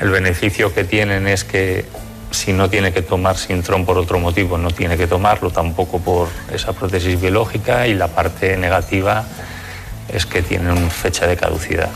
El 0.00 0.08
beneficio 0.08 0.72
que 0.72 0.84
tienen 0.84 1.28
es 1.28 1.44
que 1.44 1.84
si 2.30 2.54
no 2.54 2.70
tiene 2.70 2.94
que 2.94 3.02
tomar 3.02 3.36
Sintrón 3.36 3.84
por 3.84 3.98
otro 3.98 4.18
motivo, 4.18 4.56
no 4.56 4.70
tiene 4.70 4.96
que 4.96 5.06
tomarlo 5.06 5.50
tampoco 5.50 5.98
por 5.98 6.28
esa 6.50 6.72
prótesis 6.72 7.20
biológica 7.20 7.86
y 7.86 7.92
la 7.92 8.08
parte 8.08 8.56
negativa 8.56 9.26
es 10.08 10.24
que 10.24 10.40
tienen 10.40 10.90
fecha 10.90 11.26
de 11.26 11.36
caducidad. 11.36 11.90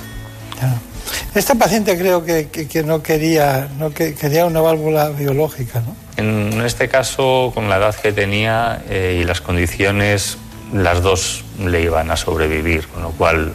Claro. 0.58 0.87
Esta 1.34 1.54
paciente 1.54 1.96
creo 1.98 2.24
que, 2.24 2.48
que, 2.48 2.66
que 2.66 2.82
no 2.82 3.02
quería, 3.02 3.68
no 3.78 3.90
que, 3.90 4.14
quería 4.14 4.46
una 4.46 4.60
válvula 4.60 5.10
biológica, 5.10 5.80
¿no? 5.80 5.94
En 6.16 6.60
este 6.62 6.88
caso, 6.88 7.52
con 7.54 7.68
la 7.68 7.76
edad 7.76 7.94
que 7.94 8.12
tenía 8.12 8.82
eh, 8.88 9.18
y 9.20 9.24
las 9.24 9.40
condiciones, 9.40 10.36
las 10.72 11.00
dos 11.00 11.44
le 11.64 11.82
iban 11.82 12.10
a 12.10 12.16
sobrevivir, 12.16 12.88
con 12.88 13.02
lo 13.02 13.10
cual, 13.10 13.54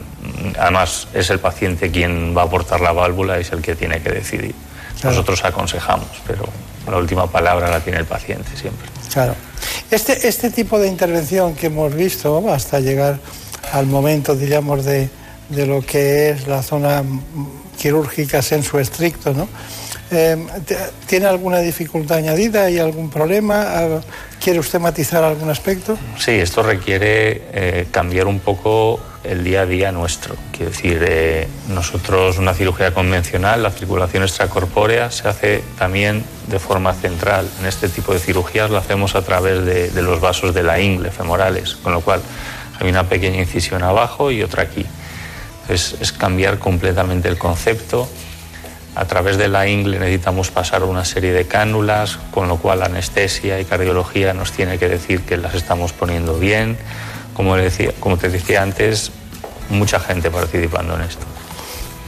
además, 0.58 1.08
es 1.14 1.30
el 1.30 1.40
paciente 1.40 1.92
quien 1.92 2.36
va 2.36 2.44
a 2.44 2.46
aportar 2.46 2.80
la 2.80 2.94
válvula 2.94 3.38
y 3.38 3.42
es 3.42 3.52
el 3.52 3.62
que 3.62 3.76
tiene 3.76 4.02
que 4.02 4.12
decidir. 4.12 4.56
Claro. 5.02 5.18
Nosotros 5.18 5.44
aconsejamos, 5.44 6.08
pero 6.26 6.46
la 6.90 6.98
última 6.98 7.30
palabra 7.30 7.70
la 7.70 7.82
tiene 7.82 8.00
el 8.00 8.06
paciente 8.06 8.50
siempre. 8.56 8.88
Claro. 9.12 9.36
Este, 9.92 10.28
este 10.28 10.50
tipo 10.50 10.80
de 10.80 10.88
intervención 10.88 11.56
que 11.56 11.68
hemos 11.68 11.94
visto 11.94 12.50
hasta 12.50 12.80
llegar 12.80 13.20
al 13.74 13.88
momento, 13.88 14.36
diríamos, 14.36 14.86
de, 14.86 15.10
de 15.50 15.66
lo 15.66 15.82
que 15.82 16.30
es 16.30 16.48
la 16.48 16.62
zona 16.64 17.04
quirúrgica 17.78 18.42
en 18.52 18.64
su 18.64 18.80
estricto, 18.80 19.34
¿no? 19.34 19.48
Eh, 20.12 20.38
¿Tiene 21.08 21.26
alguna 21.26 21.60
dificultad 21.60 22.18
añadida 22.18 22.70
y 22.70 22.78
algún 22.78 23.10
problema? 23.10 24.02
¿Quiere 24.42 24.60
usted 24.60 24.80
matizar 24.80 25.24
algún 25.24 25.50
aspecto? 25.50 25.98
Sí, 26.18 26.32
esto 26.32 26.62
requiere 26.62 27.42
eh, 27.52 27.88
cambiar 27.90 28.28
un 28.28 28.40
poco 28.40 29.00
el 29.24 29.44
día 29.44 29.62
a 29.62 29.66
día 29.66 29.92
nuestro. 29.92 30.36
Quiero 30.52 30.72
decir, 30.72 31.04
eh, 31.08 31.48
nosotros 31.70 32.38
una 32.38 32.54
cirugía 32.54 32.94
convencional, 32.94 33.64
la 33.64 33.72
circulación 33.72 34.24
extracorpórea, 34.24 35.10
se 35.12 35.28
hace 35.28 35.64
también 35.78 36.24
de 36.48 36.60
forma 36.60 36.94
central. 36.94 37.50
En 37.62 37.66
este 37.66 37.90
tipo 37.90 38.14
de 38.14 38.20
cirugías 38.20 38.70
lo 38.70 38.78
hacemos 38.78 39.16
a 39.16 39.22
través 39.24 39.66
de, 39.66 39.90
de 39.90 40.02
los 40.02 40.20
vasos 40.20 40.54
de 40.54 40.62
la 40.62 40.80
ingle 40.80 41.10
femorales, 41.10 41.76
con 41.76 41.94
lo 41.94 42.02
cual 42.02 42.22
hay 42.80 42.90
una 42.90 43.08
pequeña 43.08 43.40
incisión 43.40 43.82
abajo 43.82 44.30
y 44.30 44.44
otra 44.44 44.64
aquí. 44.64 44.86
Es 45.70 46.12
cambiar 46.12 46.60
completamente 46.60 47.30
el 47.30 47.38
concepto 47.38 48.10
A 48.96 49.06
través 49.06 49.38
de 49.38 49.48
la 49.48 49.68
ingle 49.68 49.98
necesitamos 49.98 50.52
pasar 50.52 50.84
una 50.84 51.06
serie 51.06 51.32
de 51.32 51.46
cánulas, 51.46 52.20
con 52.32 52.48
lo 52.48 52.58
cual 52.58 52.84
anestesia 52.84 53.60
y 53.60 53.66
cardiología 53.66 54.34
nos 54.34 54.52
tiene 54.52 54.78
que 54.78 54.88
decir 54.88 55.22
que 55.22 55.38
las 55.38 55.56
estamos 55.56 55.94
poniendo 55.94 56.38
bien. 56.38 56.78
Como, 57.34 57.56
decía, 57.56 57.92
como 58.00 58.18
te 58.18 58.30
decía 58.30 58.62
antes, 58.62 59.12
mucha 59.70 60.00
gente 60.00 60.30
participando 60.30 60.96
en 60.96 61.02
esto. 61.02 61.26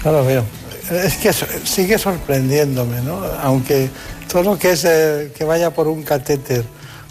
Claro, 0.01 0.23
veo. 0.23 0.45
Es 0.91 1.15
que 1.15 1.33
sigue 1.33 1.97
sorprendiéndome, 1.97 3.01
¿no? 3.01 3.19
Aunque 3.41 3.89
todo 4.31 4.43
lo 4.43 4.59
que 4.59 4.71
es 4.71 4.85
eh, 4.85 5.31
que 5.35 5.43
vaya 5.43 5.71
por 5.71 5.87
un 5.87 6.03
catéter, 6.03 6.63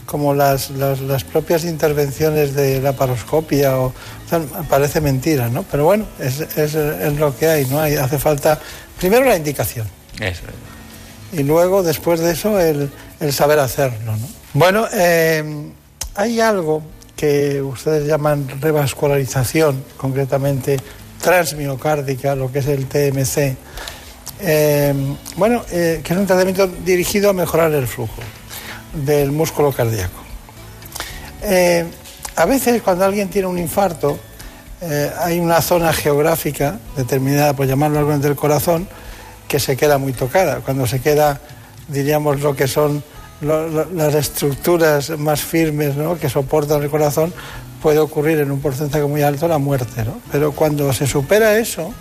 como 0.07 0.33
las, 0.35 0.71
las, 0.71 1.01
las, 1.01 1.25
propias 1.25 1.65
intervenciones 1.65 2.55
de 2.55 2.81
la 2.81 2.93
paroscopia, 2.93 3.77
o, 3.79 3.93
parece 4.69 5.01
mentira, 5.01 5.49
¿no? 5.49 5.63
Pero 5.65 5.85
bueno, 5.85 6.07
es, 6.19 6.41
es, 6.41 6.75
es, 6.75 7.19
lo 7.19 7.37
que 7.37 7.49
hay, 7.49 7.67
¿no? 7.67 7.81
Hay, 7.81 7.95
hace 7.97 8.19
falta 8.19 8.59
primero 8.99 9.25
la 9.25 9.37
indicación. 9.37 9.87
Eso. 10.21 10.43
Y 11.33 11.43
luego, 11.43 11.83
después 11.83 12.21
de 12.21 12.33
eso, 12.33 12.61
el, 12.61 12.91
el 13.21 13.33
saber 13.33 13.59
hacerlo, 13.59 14.17
¿no? 14.17 14.29
Bueno, 14.55 14.87
eh, 14.93 15.73
hay 16.15 16.41
algo 16.41 16.83
que 17.17 17.61
ustedes 17.61 18.07
llaman 18.07 18.49
revascularización, 18.61 19.85
concretamente 19.97 20.79
transmiocárdica, 21.21 22.35
lo 22.35 22.53
que 22.53 22.61
es 22.61 22.69
el 22.69 22.87
TMC. 22.87 23.57
Eh, 24.41 24.95
bueno, 25.37 25.65
eh, 25.71 26.01
que 26.05 26.13
es 26.13 26.19
un 26.19 26.27
tratamiento 26.27 26.67
dirigido 26.67 27.31
a 27.31 27.33
mejorar 27.33 27.73
el 27.73 27.87
flujo 27.87 28.21
del 28.93 29.33
músculo 29.33 29.73
cardíaco. 29.73 30.23
A 32.37 32.47
veces 32.47 32.83
cuando 32.83 33.05
alguien 33.05 33.29
tiene 33.29 33.47
un 33.47 33.59
infarto, 33.59 34.19
eh, 34.81 35.11
hay 35.21 35.39
una 35.39 35.63
zona 35.63 35.93
geográfica 35.93 36.79
determinada, 36.97 37.55
por 37.55 37.67
llamarlo 37.67 38.01
algo 38.01 38.19
del 38.19 38.35
corazón, 38.35 38.89
que 39.47 39.61
se 39.61 39.77
queda 39.77 39.99
muy 39.99 40.13
tocada. 40.13 40.61
Cuando 40.61 40.87
se 40.87 41.01
queda, 41.01 41.41
diríamos, 41.89 42.41
lo 42.41 42.57
que 42.57 42.67
son 42.67 43.05
las 43.41 44.15
estructuras 44.15 45.11
más 45.19 45.43
firmes 45.43 45.97
¿no? 45.97 46.19
que 46.19 46.29
soportan 46.29 46.83
el 46.83 46.91
corazón, 46.91 47.33
puede 47.83 47.99
ocurrir 47.99 48.41
en 48.41 48.51
un 48.51 48.61
porcentaje 48.61 49.05
muy 49.05 49.23
alto 49.23 49.47
la 49.47 49.59
muerte. 49.59 50.05
¿no? 50.05 50.21
Pero 50.33 50.53
cuando 50.53 50.93
se 50.93 51.07
supera 51.07 51.57
eso, 51.59 51.93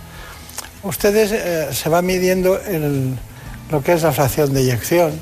ustedes 0.82 1.30
eh, 1.32 1.68
se 1.72 1.88
va 1.88 2.02
midiendo 2.02 2.60
el, 2.60 3.14
lo 3.70 3.82
que 3.82 3.92
es 3.92 4.02
la 4.02 4.12
fracción 4.12 4.52
de 4.52 4.62
eyección, 4.62 5.12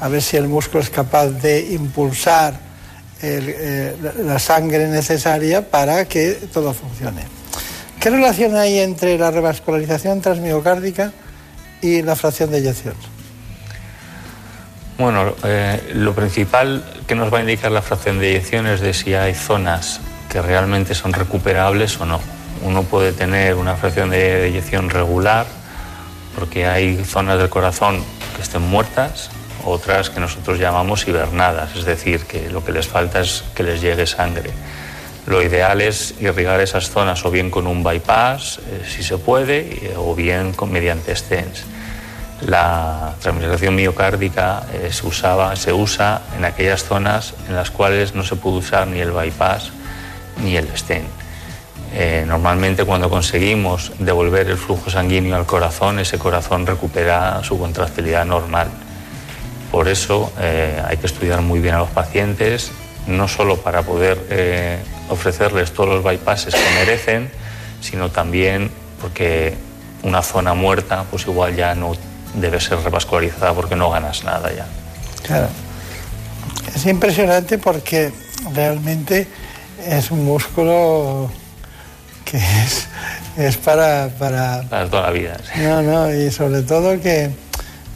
a 0.00 0.08
ver 0.08 0.20
si 0.20 0.36
el 0.36 0.48
músculo 0.48 0.82
es 0.82 0.90
capaz 0.90 1.26
de 1.28 1.72
impulsar 1.72 2.69
eh, 3.22 3.96
la 4.24 4.38
sangre 4.38 4.88
necesaria 4.88 5.68
para 5.68 6.06
que 6.06 6.32
todo 6.52 6.72
funcione. 6.72 7.22
¿Qué 8.00 8.08
relación 8.08 8.56
hay 8.56 8.78
entre 8.78 9.18
la 9.18 9.30
revascularización 9.30 10.22
transmiocárdica 10.22 11.12
y 11.82 12.02
la 12.02 12.16
fracción 12.16 12.50
de 12.50 12.58
eyección? 12.58 12.94
Bueno, 14.98 15.34
eh, 15.44 15.92
lo 15.94 16.14
principal 16.14 16.84
que 17.06 17.14
nos 17.14 17.32
va 17.32 17.38
a 17.38 17.40
indicar 17.40 17.72
la 17.72 17.82
fracción 17.82 18.18
de 18.18 18.30
eyección 18.30 18.66
es 18.66 18.80
de 18.80 18.94
si 18.94 19.14
hay 19.14 19.34
zonas 19.34 20.00
que 20.30 20.40
realmente 20.40 20.94
son 20.94 21.12
recuperables 21.12 22.00
o 22.00 22.06
no. 22.06 22.20
Uno 22.62 22.82
puede 22.84 23.12
tener 23.12 23.54
una 23.54 23.76
fracción 23.76 24.10
de 24.10 24.48
eyección 24.48 24.90
regular 24.90 25.46
porque 26.34 26.66
hay 26.66 27.04
zonas 27.04 27.38
del 27.38 27.48
corazón 27.48 28.02
que 28.36 28.42
estén 28.42 28.62
muertas, 28.62 29.30
otras 29.64 30.10
que 30.10 30.20
nosotros 30.20 30.58
llamamos 30.58 31.06
hibernadas, 31.06 31.76
es 31.76 31.84
decir, 31.84 32.24
que 32.26 32.50
lo 32.50 32.64
que 32.64 32.72
les 32.72 32.88
falta 32.88 33.20
es 33.20 33.44
que 33.54 33.62
les 33.62 33.80
llegue 33.80 34.06
sangre. 34.06 34.50
Lo 35.26 35.42
ideal 35.42 35.80
es 35.80 36.14
irrigar 36.20 36.60
esas 36.60 36.90
zonas 36.90 37.24
o 37.24 37.30
bien 37.30 37.50
con 37.50 37.66
un 37.66 37.84
bypass, 37.84 38.58
eh, 38.58 38.84
si 38.88 39.02
se 39.02 39.18
puede, 39.18 39.92
o 39.96 40.14
bien 40.14 40.52
con, 40.52 40.72
mediante 40.72 41.14
stents. 41.14 41.64
La 42.42 43.14
transmisión 43.20 43.74
miocárdica 43.74 44.62
eh, 44.72 44.88
se, 44.90 45.06
usaba, 45.06 45.54
se 45.56 45.72
usa 45.72 46.22
en 46.36 46.44
aquellas 46.44 46.84
zonas 46.84 47.34
en 47.48 47.54
las 47.54 47.70
cuales 47.70 48.14
no 48.14 48.24
se 48.24 48.36
puede 48.36 48.56
usar 48.56 48.86
ni 48.86 49.00
el 49.00 49.12
bypass 49.12 49.70
ni 50.42 50.56
el 50.56 50.66
stent. 50.76 51.06
Eh, 51.92 52.24
normalmente 52.26 52.84
cuando 52.84 53.10
conseguimos 53.10 53.92
devolver 53.98 54.48
el 54.48 54.56
flujo 54.56 54.90
sanguíneo 54.90 55.36
al 55.36 55.44
corazón, 55.44 55.98
ese 55.98 56.18
corazón 56.18 56.66
recupera 56.66 57.42
su 57.42 57.58
contractilidad 57.58 58.24
normal. 58.24 58.68
Por 59.70 59.88
eso 59.88 60.32
eh, 60.40 60.82
hay 60.86 60.96
que 60.96 61.06
estudiar 61.06 61.42
muy 61.42 61.60
bien 61.60 61.74
a 61.74 61.78
los 61.78 61.90
pacientes, 61.90 62.72
no 63.06 63.28
solo 63.28 63.58
para 63.58 63.82
poder 63.82 64.18
eh, 64.30 64.78
ofrecerles 65.08 65.72
todos 65.72 65.88
los 65.88 66.04
bypasses 66.04 66.54
que 66.54 66.70
merecen, 66.74 67.30
sino 67.80 68.10
también 68.10 68.70
porque 69.00 69.54
una 70.02 70.22
zona 70.22 70.54
muerta 70.54 71.04
pues 71.10 71.26
igual 71.26 71.54
ya 71.54 71.74
no 71.74 71.92
debe 72.34 72.60
ser 72.60 72.78
revascularizada 72.78 73.52
porque 73.54 73.76
no 73.76 73.90
ganas 73.90 74.24
nada 74.24 74.52
ya. 74.52 74.66
Claro. 75.22 75.48
Es 76.74 76.86
impresionante 76.86 77.58
porque 77.58 78.12
realmente 78.54 79.26
es 79.86 80.10
un 80.10 80.24
músculo 80.24 81.30
que 82.24 82.36
es, 82.36 82.86
es 83.36 83.56
para, 83.56 84.08
para... 84.18 84.62
Para 84.68 84.88
toda 84.88 85.02
la 85.02 85.10
vida. 85.10 85.36
Sí. 85.52 85.60
No, 85.60 85.82
no, 85.82 86.14
y 86.14 86.30
sobre 86.30 86.62
todo 86.62 87.00
que, 87.00 87.30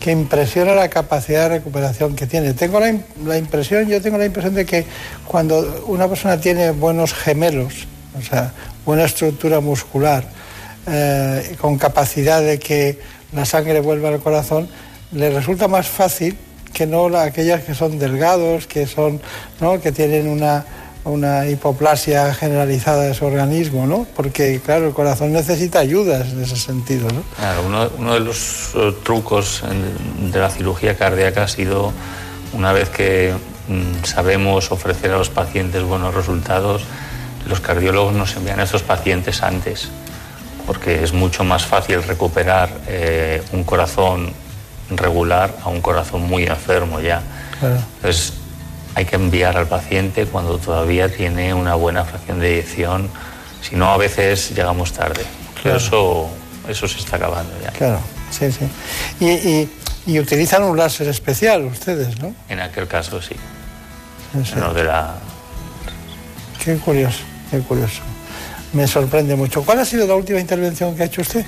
que 0.00 0.10
impresiona 0.10 0.74
la 0.74 0.88
capacidad 0.88 1.48
de 1.48 1.58
recuperación 1.58 2.14
que 2.14 2.26
tiene. 2.26 2.52
Tengo 2.54 2.80
la, 2.80 2.94
la, 3.24 3.38
impresión, 3.38 3.88
yo 3.88 4.00
tengo 4.02 4.18
la 4.18 4.26
impresión 4.26 4.54
de 4.54 4.66
que 4.66 4.84
cuando 5.26 5.84
una 5.86 6.08
persona 6.08 6.40
tiene 6.40 6.70
buenos 6.70 7.14
gemelos, 7.14 7.86
o 8.18 8.22
sea, 8.22 8.52
buena 8.84 9.04
estructura 9.04 9.60
muscular, 9.60 10.24
eh, 10.86 11.56
con 11.60 11.78
capacidad 11.78 12.42
de 12.42 12.58
que 12.58 12.98
la 13.32 13.44
sangre 13.44 13.80
vuelva 13.80 14.10
al 14.10 14.20
corazón, 14.20 14.68
le 15.12 15.30
resulta 15.30 15.68
más 15.68 15.88
fácil 15.88 16.36
que 16.72 16.86
no 16.86 17.08
la, 17.08 17.22
aquellas 17.22 17.62
que 17.62 17.74
son 17.74 17.98
delgados, 17.98 18.66
que 18.66 18.86
son, 18.86 19.20
¿no? 19.60 19.80
que 19.80 19.92
tienen 19.92 20.28
una, 20.28 20.66
una 21.04 21.46
hipoplasia 21.46 22.32
generalizada 22.34 23.02
de 23.02 23.14
su 23.14 23.26
organismo, 23.26 23.86
¿no? 23.86 24.06
Porque, 24.16 24.60
claro, 24.64 24.88
el 24.88 24.94
corazón 24.94 25.32
necesita 25.32 25.78
ayudas 25.78 26.30
en 26.30 26.42
ese 26.42 26.56
sentido, 26.56 27.08
¿no? 27.10 27.22
Claro, 27.36 27.62
uno, 27.66 27.90
uno 27.98 28.14
de 28.14 28.20
los 28.20 28.74
uh, 28.74 28.92
trucos 29.02 29.62
de 30.18 30.38
la 30.38 30.50
cirugía 30.50 30.96
cardíaca 30.96 31.44
ha 31.44 31.48
sido, 31.48 31.92
una 32.54 32.72
vez 32.72 32.88
que 32.88 33.34
mm, 33.68 34.04
sabemos 34.04 34.72
ofrecer 34.72 35.10
a 35.12 35.18
los 35.18 35.28
pacientes 35.28 35.82
buenos 35.82 36.14
resultados, 36.14 36.82
los 37.46 37.60
cardiólogos 37.60 38.14
nos 38.14 38.34
envían 38.36 38.60
a 38.60 38.62
estos 38.62 38.82
pacientes 38.82 39.42
antes, 39.42 39.88
porque 40.66 41.04
es 41.04 41.12
mucho 41.12 41.44
más 41.44 41.66
fácil 41.66 42.02
recuperar 42.02 42.70
eh, 42.86 43.42
un 43.52 43.64
corazón 43.64 44.32
regular 44.90 45.54
a 45.62 45.68
un 45.68 45.82
corazón 45.82 46.22
muy 46.22 46.44
enfermo 46.44 47.00
ya. 47.00 47.22
Claro. 47.60 47.76
Entonces, 47.96 48.32
hay 48.94 49.04
que 49.04 49.16
enviar 49.16 49.56
al 49.56 49.66
paciente 49.66 50.26
cuando 50.26 50.58
todavía 50.58 51.08
tiene 51.08 51.52
una 51.52 51.74
buena 51.74 52.04
fracción 52.04 52.40
de 52.40 52.54
eyección, 52.54 53.08
si 53.60 53.76
no 53.76 53.90
a 53.90 53.96
veces 53.96 54.54
llegamos 54.54 54.92
tarde. 54.92 55.24
Pero 55.62 55.76
eso, 55.76 56.28
eso 56.68 56.86
se 56.86 56.98
está 56.98 57.16
acabando 57.16 57.52
ya. 57.62 57.70
Claro, 57.70 58.00
sí, 58.30 58.52
sí. 58.52 58.68
Y, 59.20 59.30
y, 59.30 59.70
y, 60.06 60.18
utilizan 60.20 60.62
un 60.62 60.76
láser 60.76 61.08
especial 61.08 61.64
ustedes, 61.64 62.20
¿no? 62.20 62.34
En 62.48 62.60
aquel 62.60 62.86
caso 62.86 63.20
sí. 63.20 63.34
sí, 64.32 64.44
sí. 64.44 64.54
No 64.56 64.74
de 64.74 64.84
la... 64.84 65.14
Qué 66.62 66.76
curioso, 66.76 67.20
qué 67.50 67.60
curioso. 67.60 68.02
Me 68.74 68.86
sorprende 68.86 69.36
mucho. 69.36 69.62
¿Cuál 69.62 69.80
ha 69.80 69.84
sido 69.84 70.06
la 70.06 70.14
última 70.14 70.40
intervención 70.40 70.94
que 70.94 71.04
ha 71.04 71.06
hecho 71.06 71.22
usted? 71.22 71.44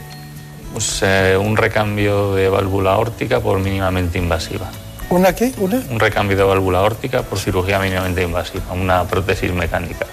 Pues 0.72 1.00
eh, 1.02 1.36
un 1.36 1.56
recambio 1.56 2.34
de 2.34 2.48
válvula 2.48 2.92
aórtica 2.92 3.40
por 3.40 3.58
mínimamente 3.58 4.18
invasiva. 4.18 4.70
¿Una 5.10 5.34
qué? 5.34 5.52
¿Una? 5.58 5.82
Un 5.90 6.00
recambio 6.00 6.36
de 6.36 6.42
válvula 6.42 6.80
aórtica 6.80 7.22
por 7.22 7.38
cirugía 7.38 7.78
mínimamente 7.78 8.22
invasiva, 8.22 8.72
una 8.72 9.04
prótesis 9.04 9.52
mecánica. 9.52 10.06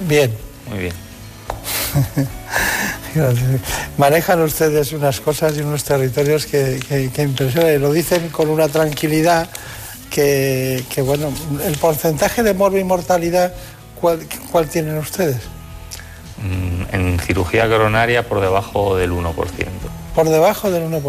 Bien. 0.00 0.32
Muy 0.68 0.78
bien. 0.78 0.94
Manejan 3.98 4.40
ustedes 4.42 4.92
unas 4.92 5.20
cosas 5.20 5.56
y 5.56 5.60
unos 5.60 5.84
territorios 5.84 6.46
que, 6.46 6.80
que, 6.88 7.10
que 7.10 7.22
impresionan 7.22 7.74
y 7.74 7.78
lo 7.78 7.92
dicen 7.92 8.28
con 8.28 8.48
una 8.48 8.68
tranquilidad 8.68 9.48
que, 10.10 10.84
que, 10.88 11.02
bueno, 11.02 11.32
el 11.64 11.76
porcentaje 11.76 12.42
de 12.42 12.54
morbo 12.54 12.78
y 12.78 12.84
mortalidad, 12.84 13.52
¿cuál, 14.00 14.26
¿cuál 14.50 14.68
tienen 14.68 14.96
ustedes? 14.98 15.38
Mm, 16.38 16.94
En 16.94 17.18
cirugía 17.20 17.68
coronaria 17.68 18.26
por 18.26 18.40
debajo 18.40 18.96
del 18.96 19.12
1%. 19.12 19.34
Por 20.14 20.28
debajo 20.28 20.70
del 20.70 20.84
1%. 20.90 21.02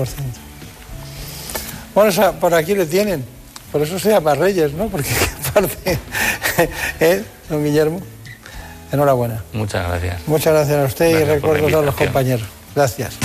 Bueno, 1.94 2.10
o 2.10 2.14
sea, 2.14 2.32
por 2.32 2.54
aquí 2.54 2.74
le 2.74 2.86
tienen. 2.86 3.24
Por 3.72 3.82
eso 3.82 3.98
se 4.00 4.10
llama 4.10 4.36
Reyes, 4.36 4.74
¿no? 4.74 4.88
Porque 4.88 5.10
parte, 5.54 5.98
¿eh, 7.00 7.24
don 7.50 7.64
Guillermo? 7.64 8.02
Enhorabuena. 8.92 9.42
Muchas 9.54 9.88
gracias. 9.88 10.28
Muchas 10.28 10.54
gracias 10.54 10.78
a 10.78 10.86
usted 10.86 11.10
Gracias 11.12 11.30
y 11.30 11.34
recuerdos 11.34 11.74
a 11.74 11.82
los 11.82 11.96
compañeros. 11.96 12.48
Gracias. 12.76 13.16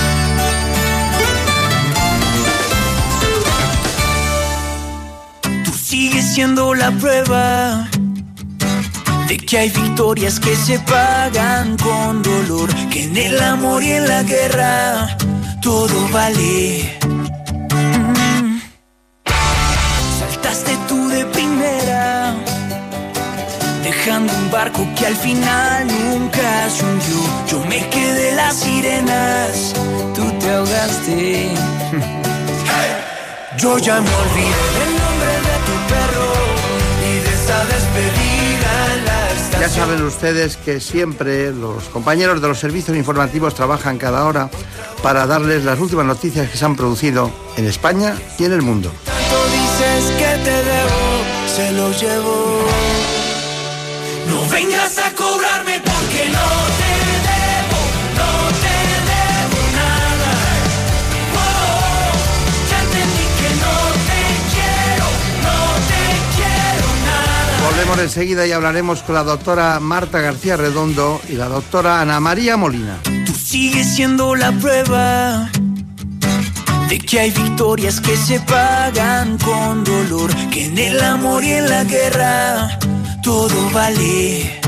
Tú 5.65 5.73
sigues 5.73 6.25
siendo 6.35 6.75
la 6.75 6.93
prueba 6.93 7.89
de 9.29 9.37
que 9.39 9.59
hay 9.59 9.71
victorias 9.71 10.39
que 10.39 10.55
se 10.55 10.79
pagan 10.81 11.77
con 11.79 12.23
dolor, 12.23 12.73
que 12.91 13.05
en 13.05 13.17
el 13.17 13.41
amor 13.41 13.83
y 13.83 13.91
en 13.93 14.07
la 14.07 14.23
guerra 14.23 15.17
todo 15.61 16.09
vale. 16.13 17.16
Dejando 24.07 24.33
un 24.35 24.51
barco 24.53 24.87
que 24.97 25.07
al 25.07 25.17
final 25.17 25.89
nunca 25.89 26.71
se 26.71 26.85
hundió. 26.85 27.17
Yo 27.49 27.59
me 27.67 27.91
quedé 27.91 28.37
las 28.37 28.55
sirenas, 28.55 29.75
tú 30.15 30.23
te 30.39 30.49
ahogaste. 30.49 31.51
Yo 33.59 33.79
ya 33.79 34.01
me 34.01 34.09
olvidé 34.09 34.55
del 34.79 34.97
nombre 35.03 35.33
de 35.49 35.57
tu 35.67 35.73
perro 35.93 36.31
y 37.03 37.05
de 37.19 37.33
esa 37.35 37.59
despedida 37.65 38.73
en 38.95 39.01
la 39.07 39.19
estación. 39.33 39.61
Ya 39.61 39.69
saben 39.69 40.01
ustedes 40.03 40.57
que 40.57 40.79
siempre 40.79 41.53
los 41.53 41.87
compañeros 41.87 42.41
de 42.41 42.47
los 42.47 42.61
servicios 42.61 42.97
informativos 42.97 43.57
trabajan 43.57 43.99
cada 43.99 44.25
hora 44.25 44.49
para 45.03 45.27
darles 45.27 45.65
las 45.65 45.81
últimas 45.81 46.07
noticias 46.07 46.49
que 46.49 46.57
se 46.57 46.65
han 46.65 46.77
producido 46.77 47.33
en 47.57 47.67
España 47.67 48.15
y 48.39 48.45
en 48.45 48.53
el 48.53 48.63
mundo. 48.63 48.93
Tanto 49.05 49.47
dices 49.51 50.13
que 50.17 50.37
te 50.45 50.63
debo, 50.63 51.25
se 51.57 51.73
lo 51.73 51.91
llevo. 51.91 52.56
Vengas 54.51 54.99
a 54.99 55.13
cobrarme 55.15 55.81
porque 55.81 56.29
no 56.31 56.49
te 56.79 56.93
debo, 57.29 57.81
no 58.17 58.31
te 58.63 58.77
debo 59.11 59.61
nada. 59.75 60.33
Oh, 61.35 62.13
ya 62.71 62.79
entendí 62.83 63.27
que 63.39 63.51
no 63.65 63.77
te 64.09 64.21
quiero, 64.55 65.07
no 65.43 65.59
te 65.91 66.03
quiero 66.37 66.89
nada. 67.05 67.71
Volvemos 67.71 67.99
enseguida 67.99 68.47
y 68.47 68.53
hablaremos 68.53 69.03
con 69.03 69.15
la 69.15 69.25
doctora 69.25 69.81
Marta 69.81 70.21
García 70.21 70.57
Redondo 70.57 71.21
y 71.29 71.33
la 71.33 71.49
doctora 71.49 72.01
Ana 72.01 72.21
María 72.21 72.57
Molina. 72.57 72.99
Tú 73.27 73.35
sigues 73.35 73.95
siendo 73.95 74.35
la 74.37 74.53
prueba 74.53 75.51
de 76.89 76.99
que 76.99 77.21
hay 77.21 77.31
victorias 77.33 78.01
que 78.01 78.17
se 78.17 78.39
pagan 78.41 79.39
con 79.39 79.83
dolor, 79.85 80.31
que 80.51 80.67
en 80.67 80.79
el 80.79 81.03
amor 81.03 81.43
y 81.45 81.53
en 81.53 81.69
la 81.69 81.85
guerra 81.85 82.79
todo 83.27 83.71
vale. 83.73 84.61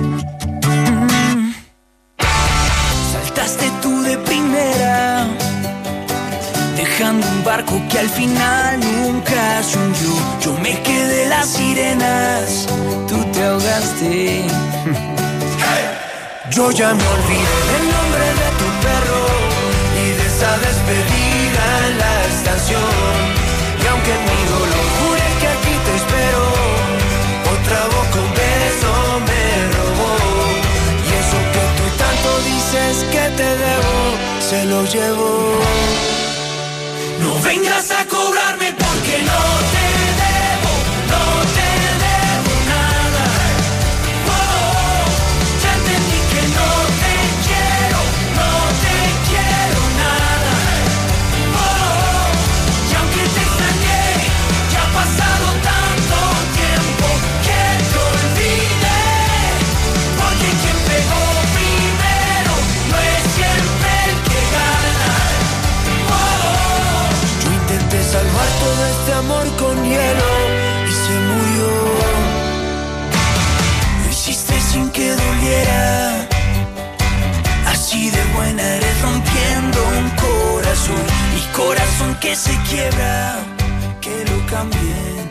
Saltaste 3.12 3.70
tú 3.80 4.02
de 4.02 4.18
primera, 4.18 5.28
dejando 6.76 7.24
un 7.28 7.44
barco 7.44 7.80
que 7.88 8.00
al 8.00 8.10
final 8.10 8.80
nunca 8.80 9.62
se 9.62 9.78
hundió. 9.78 10.12
Yo 10.44 10.52
me 10.64 10.74
quedé 10.82 11.28
las 11.28 11.46
sirenas, 11.50 12.66
tú 13.08 13.18
te 13.32 13.44
ahogaste. 13.44 14.44
Yo 16.50 16.72
ya 16.72 16.88
me 16.98 17.06
olvidé 17.16 17.58
del 17.72 17.84
nombre 17.96 18.26
de 18.40 18.48
tu 18.60 18.68
perro 18.84 19.22
y 20.02 20.06
de 20.18 20.24
esa 20.32 20.52
despedida 20.66 21.64
en 21.86 21.94
la 22.02 22.14
estación. 22.32 23.18
Y 23.82 23.86
aunque 23.86 24.14
mi 24.26 24.40
dolor 24.50 24.67
te 33.38 33.44
debo, 33.44 33.94
se 34.40 34.64
lo 34.64 34.84
llevo. 34.84 35.60
No 37.20 37.40
vengas 37.40 37.88
a 37.92 38.04
cobrarme 38.06 38.72
porque 38.72 39.22
no 39.22 39.57
corazón 80.88 81.06
y 81.36 81.56
corazón 81.56 82.14
que 82.20 82.34
se 82.34 82.56
quiebra, 82.68 83.36
que 84.00 84.24
lo 84.24 84.46
cambien. 84.46 85.28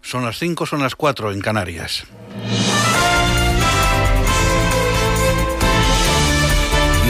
Son 0.00 0.24
las 0.24 0.38
5, 0.38 0.66
son 0.66 0.82
las 0.82 0.94
4 0.94 1.32
en 1.32 1.40
Canarias. 1.40 2.04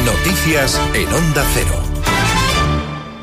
Noticias 0.05 0.81
en 0.95 1.12
Onda 1.12 1.45
Cero. 1.53 1.86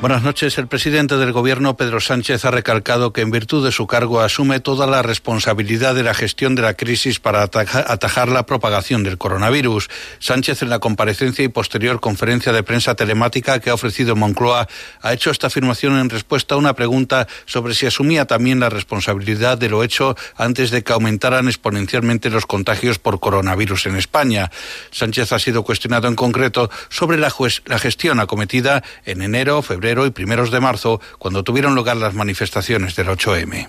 Buenas 0.03 0.21
noches. 0.23 0.57
El 0.57 0.67
presidente 0.67 1.15
del 1.15 1.31
Gobierno, 1.31 1.77
Pedro 1.77 2.01
Sánchez, 2.01 2.43
ha 2.43 2.51
recalcado 2.51 3.13
que 3.13 3.21
en 3.21 3.31
virtud 3.31 3.63
de 3.63 3.71
su 3.71 3.87
cargo 3.87 4.19
asume 4.19 4.59
toda 4.59 4.85
la 4.85 5.01
responsabilidad 5.01 5.95
de 5.95 6.03
la 6.03 6.13
gestión 6.13 6.55
de 6.55 6.61
la 6.61 6.73
crisis 6.73 7.21
para 7.21 7.41
ataja- 7.41 7.85
atajar 7.87 8.27
la 8.27 8.45
propagación 8.45 9.03
del 9.03 9.17
coronavirus. 9.17 9.87
Sánchez, 10.19 10.61
en 10.61 10.71
la 10.71 10.79
comparecencia 10.79 11.45
y 11.45 11.47
posterior 11.47 12.01
conferencia 12.01 12.51
de 12.51 12.63
prensa 12.63 12.95
telemática 12.95 13.61
que 13.61 13.69
ha 13.69 13.75
ofrecido 13.75 14.17
Moncloa, 14.17 14.67
ha 15.01 15.13
hecho 15.13 15.31
esta 15.31 15.47
afirmación 15.47 15.97
en 15.97 16.09
respuesta 16.09 16.55
a 16.55 16.57
una 16.57 16.73
pregunta 16.73 17.25
sobre 17.45 17.73
si 17.73 17.85
asumía 17.85 18.25
también 18.25 18.59
la 18.59 18.69
responsabilidad 18.69 19.57
de 19.57 19.69
lo 19.69 19.85
hecho 19.85 20.17
antes 20.35 20.69
de 20.71 20.83
que 20.83 20.91
aumentaran 20.91 21.47
exponencialmente 21.47 22.29
los 22.29 22.45
contagios 22.45 22.99
por 22.99 23.21
coronavirus 23.21 23.85
en 23.85 23.95
España. 23.95 24.51
Sánchez 24.91 25.31
ha 25.31 25.39
sido 25.39 25.63
cuestionado 25.63 26.09
en 26.09 26.15
concreto 26.15 26.69
sobre 26.89 27.17
la, 27.17 27.33
la 27.67 27.79
gestión 27.79 28.19
acometida 28.19 28.83
en 29.05 29.21
enero, 29.21 29.61
febrero 29.61 29.92
y 30.05 30.11
primeros 30.11 30.51
de 30.51 30.59
marzo, 30.59 30.99
cuando 31.19 31.43
tuvieron 31.43 31.75
lugar 31.75 31.97
las 31.97 32.13
manifestaciones 32.13 32.95
del 32.95 33.07
8M. 33.07 33.67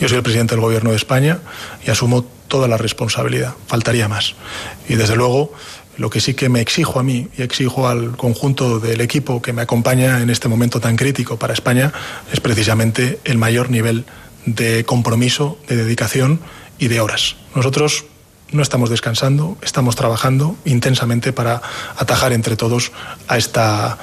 Yo 0.00 0.08
soy 0.08 0.18
el 0.18 0.22
presidente 0.22 0.54
del 0.54 0.62
Gobierno 0.62 0.90
de 0.90 0.96
España 0.96 1.38
y 1.86 1.90
asumo 1.90 2.24
toda 2.48 2.68
la 2.68 2.76
responsabilidad. 2.76 3.54
Faltaría 3.66 4.08
más. 4.08 4.34
Y 4.88 4.94
desde 4.94 5.16
luego, 5.16 5.52
lo 5.96 6.10
que 6.10 6.20
sí 6.20 6.34
que 6.34 6.48
me 6.48 6.60
exijo 6.60 7.00
a 7.00 7.02
mí 7.02 7.28
y 7.36 7.42
exijo 7.42 7.88
al 7.88 8.16
conjunto 8.16 8.80
del 8.80 9.00
equipo 9.00 9.42
que 9.42 9.52
me 9.52 9.62
acompaña 9.62 10.20
en 10.20 10.30
este 10.30 10.48
momento 10.48 10.80
tan 10.80 10.96
crítico 10.96 11.38
para 11.38 11.52
España 11.52 11.92
es 12.32 12.40
precisamente 12.40 13.20
el 13.24 13.38
mayor 13.38 13.70
nivel 13.70 14.04
de 14.46 14.84
compromiso, 14.84 15.58
de 15.68 15.76
dedicación 15.76 16.40
y 16.78 16.88
de 16.88 17.00
horas. 17.00 17.36
Nosotros 17.54 18.04
no 18.52 18.62
estamos 18.62 18.90
descansando, 18.90 19.56
estamos 19.62 19.96
trabajando 19.96 20.56
intensamente 20.64 21.32
para 21.32 21.62
atajar 21.96 22.32
entre 22.32 22.56
todos 22.56 22.92
a 23.28 23.38
esta, 23.38 23.98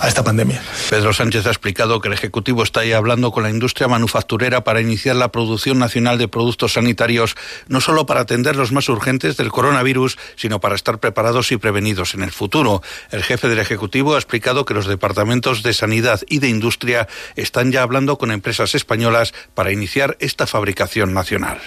a 0.00 0.08
esta 0.08 0.24
pandemia. 0.24 0.62
Pedro 0.88 1.12
Sánchez 1.12 1.46
ha 1.46 1.50
explicado 1.50 2.00
que 2.00 2.08
el 2.08 2.14
Ejecutivo 2.14 2.62
está 2.62 2.84
ya 2.84 2.96
hablando 2.96 3.30
con 3.32 3.42
la 3.42 3.50
industria 3.50 3.86
manufacturera 3.86 4.64
para 4.64 4.80
iniciar 4.80 5.16
la 5.16 5.30
producción 5.30 5.78
nacional 5.78 6.18
de 6.18 6.28
productos 6.28 6.72
sanitarios, 6.72 7.36
no 7.68 7.80
solo 7.80 8.06
para 8.06 8.20
atender 8.20 8.56
los 8.56 8.72
más 8.72 8.88
urgentes 8.88 9.36
del 9.36 9.50
coronavirus, 9.50 10.18
sino 10.36 10.60
para 10.60 10.74
estar 10.74 10.98
preparados 10.98 11.52
y 11.52 11.58
prevenidos 11.58 12.14
en 12.14 12.22
el 12.22 12.32
futuro. 12.32 12.82
El 13.10 13.22
jefe 13.22 13.48
del 13.48 13.58
Ejecutivo 13.58 14.14
ha 14.14 14.18
explicado 14.18 14.64
que 14.64 14.74
los 14.74 14.86
departamentos 14.86 15.62
de 15.62 15.74
Sanidad 15.74 16.20
y 16.28 16.38
de 16.38 16.48
Industria 16.48 17.06
están 17.36 17.70
ya 17.70 17.82
hablando 17.82 18.16
con 18.18 18.30
empresas 18.30 18.74
españolas 18.74 19.34
para 19.54 19.72
iniciar 19.72 20.16
esta 20.20 20.46
fabricación 20.46 21.12
nacional. 21.12 21.60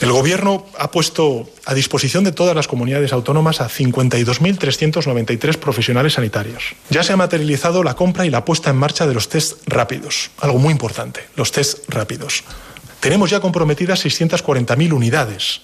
El 0.00 0.12
Gobierno 0.12 0.66
ha 0.78 0.90
puesto 0.90 1.48
a 1.66 1.74
disposición 1.74 2.24
de 2.24 2.32
todas 2.32 2.56
las 2.56 2.68
comunidades 2.68 3.12
autónomas 3.12 3.60
a 3.60 3.68
52.393 3.68 5.56
profesionales 5.56 6.14
sanitarios. 6.14 6.74
Ya 6.88 7.02
se 7.02 7.12
ha 7.12 7.16
materializado 7.16 7.82
la 7.82 7.94
compra 7.94 8.26
y 8.26 8.30
la 8.30 8.44
puesta 8.44 8.70
en 8.70 8.76
marcha 8.76 9.06
de 9.06 9.14
los 9.14 9.28
test 9.28 9.58
rápidos, 9.66 10.30
algo 10.40 10.58
muy 10.58 10.72
importante, 10.72 11.26
los 11.36 11.52
test 11.52 11.88
rápidos. 11.88 12.44
Tenemos 13.00 13.30
ya 13.30 13.40
comprometidas 13.40 14.04
640.000 14.04 14.92
unidades 14.92 15.62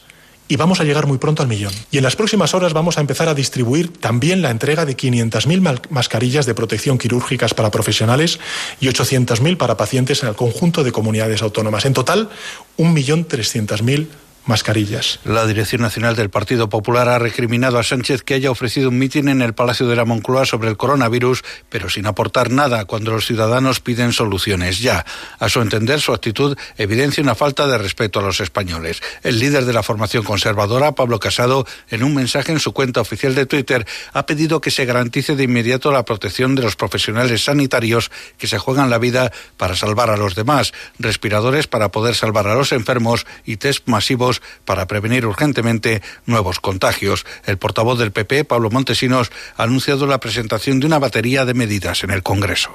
y 0.48 0.56
vamos 0.56 0.80
a 0.80 0.84
llegar 0.84 1.06
muy 1.06 1.18
pronto 1.18 1.42
al 1.42 1.48
millón. 1.48 1.72
Y 1.90 1.98
en 1.98 2.04
las 2.04 2.16
próximas 2.16 2.54
horas 2.54 2.72
vamos 2.72 2.98
a 2.98 3.00
empezar 3.00 3.28
a 3.28 3.34
distribuir 3.34 3.92
también 3.98 4.42
la 4.42 4.50
entrega 4.50 4.84
de 4.84 4.96
500.000 4.96 5.60
mal- 5.60 5.82
mascarillas 5.90 6.46
de 6.46 6.54
protección 6.54 6.98
quirúrgicas 6.98 7.54
para 7.54 7.70
profesionales 7.70 8.38
y 8.80 8.86
800.000 8.86 9.56
para 9.56 9.76
pacientes 9.76 10.22
en 10.22 10.28
el 10.28 10.34
conjunto 10.36 10.84
de 10.84 10.92
comunidades 10.92 11.42
autónomas. 11.42 11.84
En 11.84 11.94
total, 11.94 12.30
1.300.000 12.78 14.06
mascarillas. 14.46 15.20
La 15.24 15.46
Dirección 15.46 15.82
Nacional 15.82 16.16
del 16.16 16.30
Partido 16.30 16.68
Popular 16.68 17.08
ha 17.08 17.18
recriminado 17.18 17.78
a 17.78 17.82
Sánchez 17.82 18.22
que 18.22 18.34
haya 18.34 18.50
ofrecido 18.50 18.88
un 18.88 18.98
mitin 18.98 19.28
en 19.28 19.42
el 19.42 19.54
Palacio 19.54 19.86
de 19.86 19.96
la 19.96 20.04
Moncloa 20.04 20.46
sobre 20.46 20.68
el 20.68 20.76
coronavirus, 20.76 21.42
pero 21.68 21.90
sin 21.90 22.06
aportar 22.06 22.50
nada 22.50 22.84
cuando 22.84 23.12
los 23.12 23.26
ciudadanos 23.26 23.80
piden 23.80 24.12
soluciones 24.12 24.78
ya. 24.78 25.04
A 25.38 25.48
su 25.48 25.60
entender, 25.60 26.00
su 26.00 26.12
actitud 26.12 26.56
evidencia 26.76 27.22
una 27.22 27.34
falta 27.34 27.66
de 27.66 27.78
respeto 27.78 28.20
a 28.20 28.22
los 28.22 28.40
españoles. 28.40 29.02
El 29.22 29.38
líder 29.38 29.64
de 29.64 29.72
la 29.72 29.82
formación 29.82 30.22
conservadora, 30.22 30.92
Pablo 30.92 31.18
Casado, 31.18 31.66
en 31.90 32.02
un 32.02 32.14
mensaje 32.14 32.52
en 32.52 32.60
su 32.60 32.72
cuenta 32.72 33.00
oficial 33.00 33.34
de 33.34 33.46
Twitter, 33.46 33.86
ha 34.12 34.26
pedido 34.26 34.60
que 34.60 34.70
se 34.70 34.84
garantice 34.84 35.34
de 35.34 35.44
inmediato 35.44 35.90
la 35.90 36.04
protección 36.04 36.54
de 36.54 36.62
los 36.62 36.76
profesionales 36.76 37.44
sanitarios 37.44 38.10
que 38.38 38.46
se 38.46 38.58
juegan 38.58 38.90
la 38.90 38.98
vida 38.98 39.32
para 39.56 39.74
salvar 39.74 40.10
a 40.10 40.16
los 40.16 40.34
demás, 40.34 40.72
respiradores 40.98 41.66
para 41.66 41.90
poder 41.90 42.14
salvar 42.14 42.46
a 42.46 42.54
los 42.54 42.72
enfermos 42.72 43.26
y 43.44 43.56
test 43.56 43.86
masivos 43.88 44.35
para 44.64 44.86
prevenir 44.86 45.26
urgentemente 45.26 46.02
nuevos 46.26 46.60
contagios. 46.60 47.26
El 47.44 47.58
portavoz 47.58 47.98
del 47.98 48.12
PP, 48.12 48.44
Pablo 48.44 48.70
Montesinos, 48.70 49.30
ha 49.56 49.64
anunciado 49.64 50.06
la 50.06 50.20
presentación 50.20 50.80
de 50.80 50.86
una 50.86 50.98
batería 50.98 51.44
de 51.44 51.54
medidas 51.54 52.04
en 52.04 52.10
el 52.10 52.22
Congreso. 52.22 52.70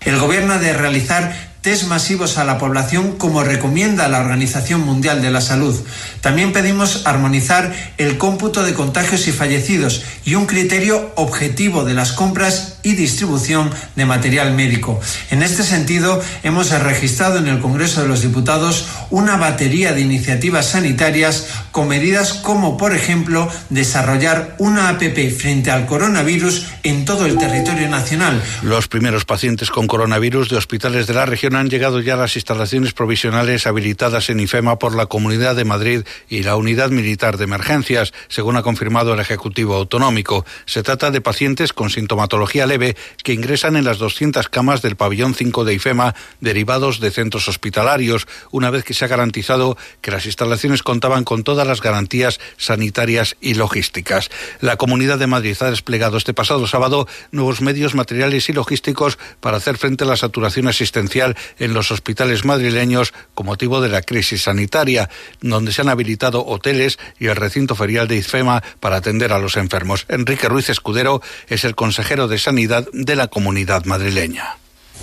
El 0.00 0.18
Gobierno 0.18 0.54
ha 0.54 0.58
de 0.58 0.72
realizar 0.72 1.53
test 1.64 1.88
masivos 1.88 2.36
a 2.36 2.44
la 2.44 2.58
población 2.58 3.16
como 3.16 3.42
recomienda 3.42 4.06
la 4.08 4.20
Organización 4.20 4.82
Mundial 4.82 5.22
de 5.22 5.30
la 5.30 5.40
Salud. 5.40 5.74
También 6.20 6.52
pedimos 6.52 7.06
armonizar 7.06 7.74
el 7.96 8.18
cómputo 8.18 8.62
de 8.62 8.74
contagios 8.74 9.26
y 9.28 9.32
fallecidos 9.32 10.02
y 10.26 10.34
un 10.34 10.44
criterio 10.44 11.12
objetivo 11.16 11.84
de 11.84 11.94
las 11.94 12.12
compras 12.12 12.80
y 12.82 12.92
distribución 12.92 13.70
de 13.96 14.04
material 14.04 14.52
médico. 14.52 15.00
En 15.30 15.42
este 15.42 15.62
sentido, 15.62 16.22
hemos 16.42 16.70
registrado 16.70 17.38
en 17.38 17.48
el 17.48 17.60
Congreso 17.60 18.02
de 18.02 18.08
los 18.08 18.20
Diputados 18.20 18.86
una 19.08 19.38
batería 19.38 19.94
de 19.94 20.02
iniciativas 20.02 20.66
sanitarias 20.66 21.46
con 21.70 21.88
medidas 21.88 22.34
como, 22.34 22.76
por 22.76 22.94
ejemplo, 22.94 23.50
desarrollar 23.70 24.54
una 24.58 24.90
APP 24.90 25.30
frente 25.34 25.70
al 25.70 25.86
coronavirus 25.86 26.66
en 26.82 27.06
todo 27.06 27.24
el 27.24 27.38
territorio 27.38 27.88
nacional. 27.88 28.42
Los 28.62 28.86
primeros 28.86 29.24
pacientes 29.24 29.70
con 29.70 29.86
coronavirus 29.86 30.50
de 30.50 30.56
hospitales 30.56 31.06
de 31.06 31.14
la 31.14 31.24
región 31.24 31.53
han 31.56 31.70
llegado 31.70 32.00
ya 32.00 32.16
las 32.16 32.36
instalaciones 32.36 32.92
provisionales 32.92 33.66
habilitadas 33.66 34.30
en 34.30 34.40
IFEMA 34.40 34.78
por 34.78 34.94
la 34.94 35.06
Comunidad 35.06 35.56
de 35.56 35.64
Madrid 35.64 36.04
y 36.28 36.42
la 36.42 36.56
Unidad 36.56 36.90
Militar 36.90 37.36
de 37.36 37.44
Emergencias, 37.44 38.12
según 38.28 38.56
ha 38.56 38.62
confirmado 38.62 39.14
el 39.14 39.20
Ejecutivo 39.20 39.74
Autonómico. 39.74 40.44
Se 40.66 40.82
trata 40.82 41.10
de 41.10 41.20
pacientes 41.20 41.72
con 41.72 41.90
sintomatología 41.90 42.66
leve 42.66 42.96
que 43.22 43.32
ingresan 43.32 43.76
en 43.76 43.84
las 43.84 43.98
200 43.98 44.48
camas 44.48 44.82
del 44.82 44.96
pabellón 44.96 45.34
5 45.34 45.64
de 45.64 45.74
IFEMA 45.74 46.14
derivados 46.40 47.00
de 47.00 47.10
centros 47.10 47.48
hospitalarios, 47.48 48.26
una 48.50 48.70
vez 48.70 48.84
que 48.84 48.94
se 48.94 49.04
ha 49.04 49.08
garantizado 49.08 49.76
que 50.00 50.10
las 50.10 50.26
instalaciones 50.26 50.82
contaban 50.82 51.24
con 51.24 51.44
todas 51.44 51.66
las 51.66 51.80
garantías 51.80 52.40
sanitarias 52.56 53.36
y 53.40 53.54
logísticas. 53.54 54.30
La 54.60 54.76
Comunidad 54.76 55.18
de 55.18 55.26
Madrid 55.26 55.56
ha 55.60 55.70
desplegado 55.70 56.16
este 56.16 56.34
pasado 56.34 56.66
sábado 56.66 57.08
nuevos 57.30 57.60
medios 57.60 57.94
materiales 57.94 58.48
y 58.48 58.52
logísticos 58.52 59.18
para 59.40 59.58
hacer 59.58 59.78
frente 59.78 60.04
a 60.04 60.06
la 60.06 60.16
saturación 60.16 60.68
asistencial 60.68 61.36
en 61.58 61.74
los 61.74 61.90
hospitales 61.90 62.44
madrileños 62.44 63.12
con 63.34 63.46
motivo 63.46 63.80
de 63.80 63.88
la 63.88 64.02
crisis 64.02 64.42
sanitaria, 64.42 65.08
donde 65.40 65.72
se 65.72 65.82
han 65.82 65.88
habilitado 65.88 66.44
hoteles 66.46 66.98
y 67.18 67.26
el 67.26 67.36
recinto 67.36 67.74
ferial 67.74 68.08
de 68.08 68.16
IFEMA 68.16 68.62
para 68.80 68.96
atender 68.96 69.32
a 69.32 69.38
los 69.38 69.56
enfermos. 69.56 70.06
Enrique 70.08 70.48
Ruiz 70.48 70.68
Escudero 70.68 71.20
es 71.48 71.64
el 71.64 71.74
consejero 71.74 72.28
de 72.28 72.38
Sanidad 72.38 72.86
de 72.92 73.16
la 73.16 73.28
comunidad 73.28 73.84
madrileña. 73.84 74.56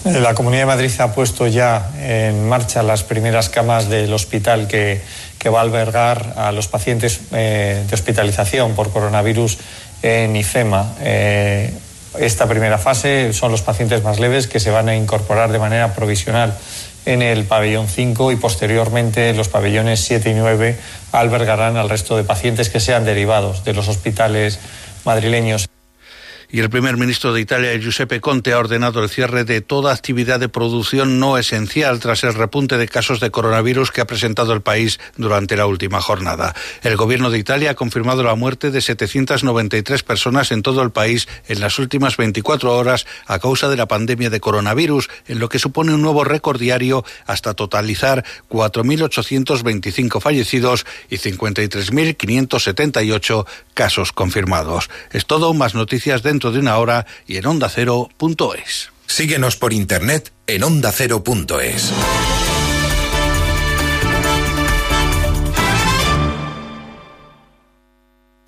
La 0.03 0.33
Comunidad 0.33 0.63
de 0.63 0.65
Madrid 0.65 0.91
ha 0.99 1.13
puesto 1.13 1.45
ya 1.45 1.91
en 1.99 2.49
marcha 2.49 2.81
las 2.81 3.03
primeras 3.03 3.49
camas 3.49 3.87
del 3.87 4.11
hospital 4.13 4.67
que, 4.67 4.99
que 5.37 5.49
va 5.49 5.59
a 5.59 5.61
albergar 5.61 6.33
a 6.37 6.51
los 6.51 6.67
pacientes 6.67 7.19
eh, 7.31 7.85
de 7.87 7.93
hospitalización 7.93 8.73
por 8.73 8.91
coronavirus 8.91 9.59
en 10.01 10.35
IFEMA. 10.35 10.95
Eh, 11.01 11.71
esta 12.19 12.47
primera 12.47 12.77
fase 12.77 13.33
son 13.33 13.51
los 13.51 13.61
pacientes 13.61 14.03
más 14.03 14.19
leves 14.19 14.47
que 14.47 14.59
se 14.59 14.71
van 14.71 14.89
a 14.89 14.95
incorporar 14.95 15.51
de 15.51 15.59
manera 15.59 15.93
provisional 15.93 16.57
en 17.05 17.21
el 17.21 17.45
pabellón 17.45 17.87
5 17.87 18.31
y 18.31 18.35
posteriormente 18.35 19.33
los 19.33 19.49
pabellones 19.49 20.01
7 20.01 20.29
y 20.29 20.33
9 20.33 20.77
albergarán 21.11 21.77
al 21.77 21.89
resto 21.89 22.17
de 22.17 22.23
pacientes 22.23 22.69
que 22.69 22.79
sean 22.79 23.05
derivados 23.05 23.63
de 23.63 23.73
los 23.73 23.87
hospitales 23.87 24.59
madrileños 25.05 25.67
y 26.51 26.59
el 26.59 26.69
primer 26.69 26.97
ministro 26.97 27.33
de 27.33 27.39
Italia, 27.39 27.73
Giuseppe 27.77 28.19
Conte, 28.19 28.51
ha 28.51 28.59
ordenado 28.59 29.01
el 29.01 29.09
cierre 29.09 29.45
de 29.45 29.61
toda 29.61 29.93
actividad 29.93 30.37
de 30.39 30.49
producción 30.49 31.19
no 31.19 31.37
esencial 31.37 31.99
tras 31.99 32.25
el 32.25 32.33
repunte 32.33 32.77
de 32.77 32.89
casos 32.89 33.21
de 33.21 33.31
coronavirus 33.31 33.91
que 33.91 34.01
ha 34.01 34.07
presentado 34.07 34.51
el 34.53 34.61
país 34.61 34.99
durante 35.15 35.55
la 35.55 35.65
última 35.65 36.01
jornada. 36.01 36.53
El 36.83 36.97
gobierno 36.97 37.29
de 37.29 37.37
Italia 37.37 37.71
ha 37.71 37.75
confirmado 37.75 38.21
la 38.23 38.35
muerte 38.35 38.69
de 38.69 38.81
793 38.81 40.03
personas 40.03 40.51
en 40.51 40.61
todo 40.61 40.81
el 40.81 40.91
país 40.91 41.29
en 41.47 41.61
las 41.61 41.79
últimas 41.79 42.17
24 42.17 42.75
horas 42.75 43.05
a 43.27 43.39
causa 43.39 43.69
de 43.69 43.77
la 43.77 43.87
pandemia 43.87 44.29
de 44.29 44.41
coronavirus, 44.41 45.09
en 45.27 45.39
lo 45.39 45.47
que 45.47 45.59
supone 45.59 45.93
un 45.93 46.01
nuevo 46.01 46.25
récord 46.25 46.59
diario 46.59 47.05
hasta 47.27 47.53
totalizar 47.53 48.25
4.825 48.49 50.19
fallecidos 50.19 50.85
y 51.09 51.15
53.578 51.15 53.45
casos 53.73 54.11
confirmados. 54.11 54.89
Es 55.11 55.25
todo, 55.25 55.53
más 55.53 55.75
noticias 55.75 56.23
dentro 56.23 56.40
de 56.49 56.59
una 56.59 56.77
hora 56.79 57.05
y 57.27 57.37
en 57.37 57.45
ondacero.es. 57.45 58.89
Síguenos 59.05 59.57
por 59.57 59.73
internet 59.73 60.31
en 60.47 60.63
ondacero.es. 60.63 61.91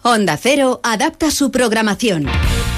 Onda 0.02 0.38
Cero 0.38 0.82
adapta 0.84 1.32
su 1.32 1.52
programación. 1.52 2.28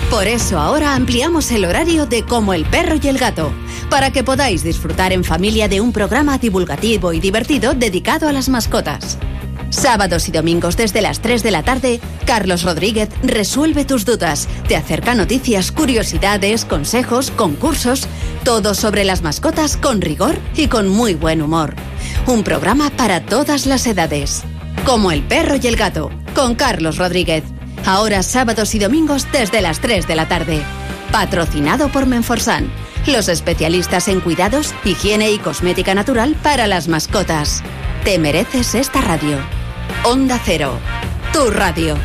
Por 0.10 0.28
eso 0.28 0.60
ahora 0.60 0.96
ampliamos 0.96 1.52
el 1.52 1.66
horario 1.66 2.06
de 2.06 2.24
Como 2.24 2.54
el 2.54 2.64
perro 2.66 2.96
y 3.02 3.08
el 3.08 3.18
gato, 3.18 3.52
para 3.90 4.12
que 4.12 4.24
podáis 4.24 4.64
disfrutar 4.64 5.12
en 5.12 5.24
familia 5.24 5.68
de 5.68 5.82
un 5.82 5.92
programa 5.92 6.38
divulgativo 6.38 7.12
y 7.12 7.20
divertido 7.20 7.74
dedicado 7.74 8.28
a 8.28 8.32
las 8.32 8.48
mascotas. 8.48 9.18
Sábados 9.72 10.30
y 10.30 10.32
domingos 10.32 10.78
desde 10.78 11.02
las 11.02 11.20
3 11.20 11.44
de 11.44 11.52
la 11.52 11.64
tarde, 11.64 12.00
Carlos 12.26 12.64
Rodríguez 12.64 13.10
resuelve 13.24 13.84
tus 13.84 14.06
dudas, 14.06 14.48
te 14.68 14.76
acerca 14.76 15.16
noticias, 15.16 15.72
curiosidades, 15.72 16.64
consejos, 16.66 17.32
concursos, 17.32 18.08
todo 18.44 18.74
sobre 18.74 19.04
las 19.04 19.22
mascotas 19.22 19.76
con 19.76 20.02
rigor 20.02 20.38
y 20.56 20.68
con 20.68 20.88
muy 20.88 21.16
buen 21.16 21.42
humor. 21.42 21.76
Un 22.28 22.44
programa 22.44 22.90
para 22.92 23.26
todas 23.26 23.66
las 23.66 23.86
edades. 23.86 24.44
Como 24.86 25.12
el 25.12 25.24
perro 25.24 25.56
y 25.62 25.68
el 25.68 25.76
gato, 25.76 26.10
con 26.36 26.56
Carlos 26.56 26.98
Rodríguez. 26.98 27.44
Ahora 27.86 28.24
sábados 28.24 28.76
y 28.76 28.80
domingos 28.80 29.28
desde 29.32 29.62
las 29.62 29.80
3 29.80 30.08
de 30.08 30.16
la 30.16 30.28
tarde. 30.28 30.62
Patrocinado 31.12 31.90
por 31.90 32.06
Menforsan, 32.06 32.70
los 33.08 33.30
especialistas 33.30 34.08
en 34.08 34.20
cuidados, 34.20 34.74
higiene 34.84 35.32
y 35.32 35.38
cosmética 35.38 35.94
natural 35.94 36.36
para 36.42 36.68
las 36.68 36.88
mascotas. 36.88 37.64
Te 38.04 38.18
mereces 38.20 38.76
esta 38.76 39.02
radio. 39.02 39.38
Onda 40.04 40.40
Cero, 40.44 40.80
tu 41.34 41.50
radio. 41.52 41.98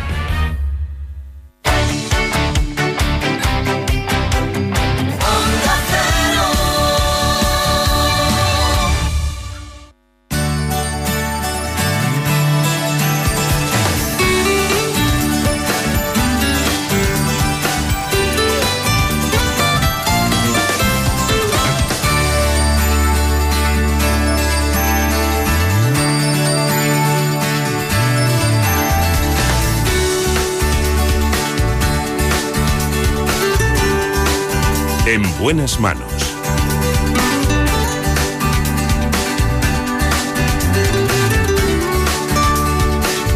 En 35.12 35.24
buenas 35.40 35.80
manos. 35.80 36.06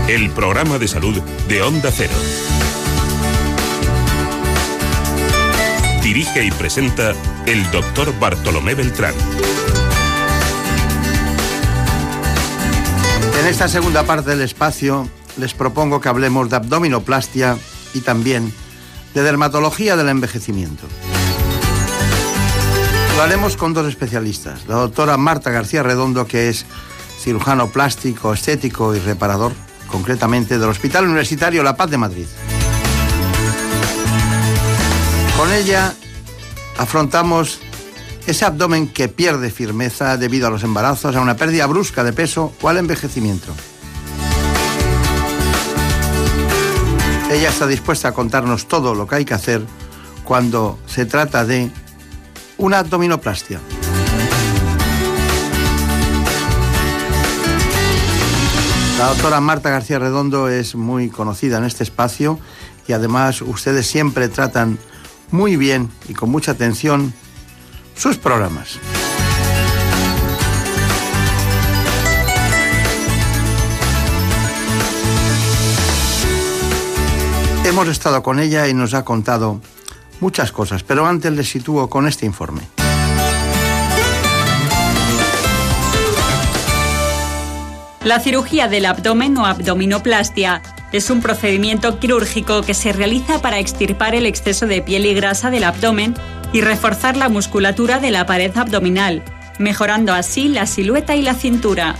El 0.06 0.30
programa 0.30 0.78
de 0.78 0.86
salud 0.86 1.20
de 1.48 1.62
Onda 1.62 1.90
Cero. 1.90 2.12
Dirige 6.04 6.44
y 6.44 6.52
presenta 6.52 7.12
el 7.44 7.68
doctor 7.72 8.16
Bartolomé 8.20 8.76
Beltrán. 8.76 9.14
En 13.40 13.46
esta 13.48 13.66
segunda 13.66 14.04
parte 14.04 14.30
del 14.30 14.42
espacio 14.42 15.08
les 15.38 15.54
propongo 15.54 16.00
que 16.00 16.08
hablemos 16.08 16.48
de 16.48 16.54
abdominoplastia 16.54 17.58
y 17.94 18.00
también 18.02 18.54
de 19.12 19.22
dermatología 19.24 19.96
del 19.96 20.08
envejecimiento. 20.08 20.86
Lo 23.16 23.56
con 23.56 23.72
dos 23.72 23.86
especialistas, 23.86 24.66
la 24.66 24.74
doctora 24.74 25.16
Marta 25.16 25.50
García 25.50 25.82
Redondo, 25.82 26.26
que 26.26 26.48
es 26.48 26.66
cirujano 27.20 27.68
plástico, 27.68 28.34
estético 28.34 28.94
y 28.94 28.98
reparador, 28.98 29.52
concretamente 29.86 30.58
del 30.58 30.68
Hospital 30.68 31.04
Universitario 31.04 31.62
La 31.62 31.76
Paz 31.76 31.90
de 31.90 31.98
Madrid. 31.98 32.26
Con 35.38 35.52
ella 35.52 35.94
afrontamos 36.76 37.60
ese 38.26 38.44
abdomen 38.44 38.88
que 38.88 39.08
pierde 39.08 39.50
firmeza 39.50 40.16
debido 40.16 40.48
a 40.48 40.50
los 40.50 40.64
embarazos, 40.64 41.16
a 41.16 41.20
una 41.20 41.36
pérdida 41.36 41.66
brusca 41.66 42.04
de 42.04 42.12
peso 42.12 42.52
o 42.60 42.68
al 42.68 42.78
envejecimiento. 42.78 43.54
Ella 47.30 47.48
está 47.48 47.66
dispuesta 47.66 48.08
a 48.08 48.12
contarnos 48.12 48.66
todo 48.66 48.94
lo 48.94 49.06
que 49.06 49.14
hay 49.14 49.24
que 49.24 49.34
hacer 49.34 49.62
cuando 50.24 50.78
se 50.86 51.06
trata 51.06 51.44
de 51.44 51.70
una 52.58 52.78
abdominoplastia. 52.78 53.60
La 58.98 59.08
doctora 59.08 59.40
Marta 59.40 59.70
García 59.70 59.98
Redondo 59.98 60.48
es 60.48 60.74
muy 60.74 61.10
conocida 61.10 61.58
en 61.58 61.64
este 61.64 61.82
espacio 61.82 62.38
y 62.86 62.92
además 62.92 63.42
ustedes 63.42 63.86
siempre 63.86 64.28
tratan 64.28 64.78
muy 65.30 65.56
bien 65.56 65.90
y 66.08 66.14
con 66.14 66.30
mucha 66.30 66.52
atención 66.52 67.12
sus 67.96 68.18
programas. 68.18 68.78
Hemos 77.64 77.88
estado 77.88 78.22
con 78.22 78.38
ella 78.38 78.68
y 78.68 78.74
nos 78.74 78.94
ha 78.94 79.04
contado 79.04 79.60
muchas 80.20 80.52
cosas, 80.52 80.82
pero 80.82 81.06
antes 81.06 81.32
les 81.32 81.48
sitúo 81.48 81.88
con 81.88 82.06
este 82.06 82.26
informe. 82.26 82.62
La 88.04 88.20
cirugía 88.20 88.68
del 88.68 88.84
abdomen 88.84 89.36
o 89.38 89.46
abdominoplastia 89.46 90.62
es 90.92 91.08
un 91.08 91.22
procedimiento 91.22 91.98
quirúrgico 91.98 92.60
que 92.60 92.74
se 92.74 92.92
realiza 92.92 93.40
para 93.40 93.58
extirpar 93.58 94.14
el 94.14 94.26
exceso 94.26 94.66
de 94.66 94.82
piel 94.82 95.06
y 95.06 95.14
grasa 95.14 95.50
del 95.50 95.64
abdomen 95.64 96.14
y 96.52 96.60
reforzar 96.60 97.16
la 97.16 97.30
musculatura 97.30 97.98
de 97.98 98.10
la 98.10 98.26
pared 98.26 98.56
abdominal, 98.56 99.24
mejorando 99.58 100.12
así 100.12 100.48
la 100.48 100.66
silueta 100.66 101.16
y 101.16 101.22
la 101.22 101.34
cintura. 101.34 101.96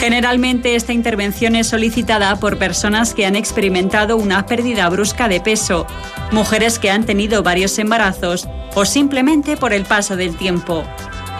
Generalmente 0.00 0.74
esta 0.74 0.92
intervención 0.92 1.54
es 1.54 1.68
solicitada 1.68 2.36
por 2.36 2.58
personas 2.58 3.14
que 3.14 3.26
han 3.26 3.36
experimentado 3.36 4.16
una 4.16 4.46
pérdida 4.46 4.88
brusca 4.88 5.28
de 5.28 5.40
peso, 5.40 5.86
mujeres 6.32 6.78
que 6.78 6.90
han 6.90 7.04
tenido 7.04 7.42
varios 7.42 7.78
embarazos 7.78 8.48
o 8.74 8.84
simplemente 8.84 9.56
por 9.56 9.72
el 9.72 9.84
paso 9.84 10.16
del 10.16 10.36
tiempo. 10.36 10.84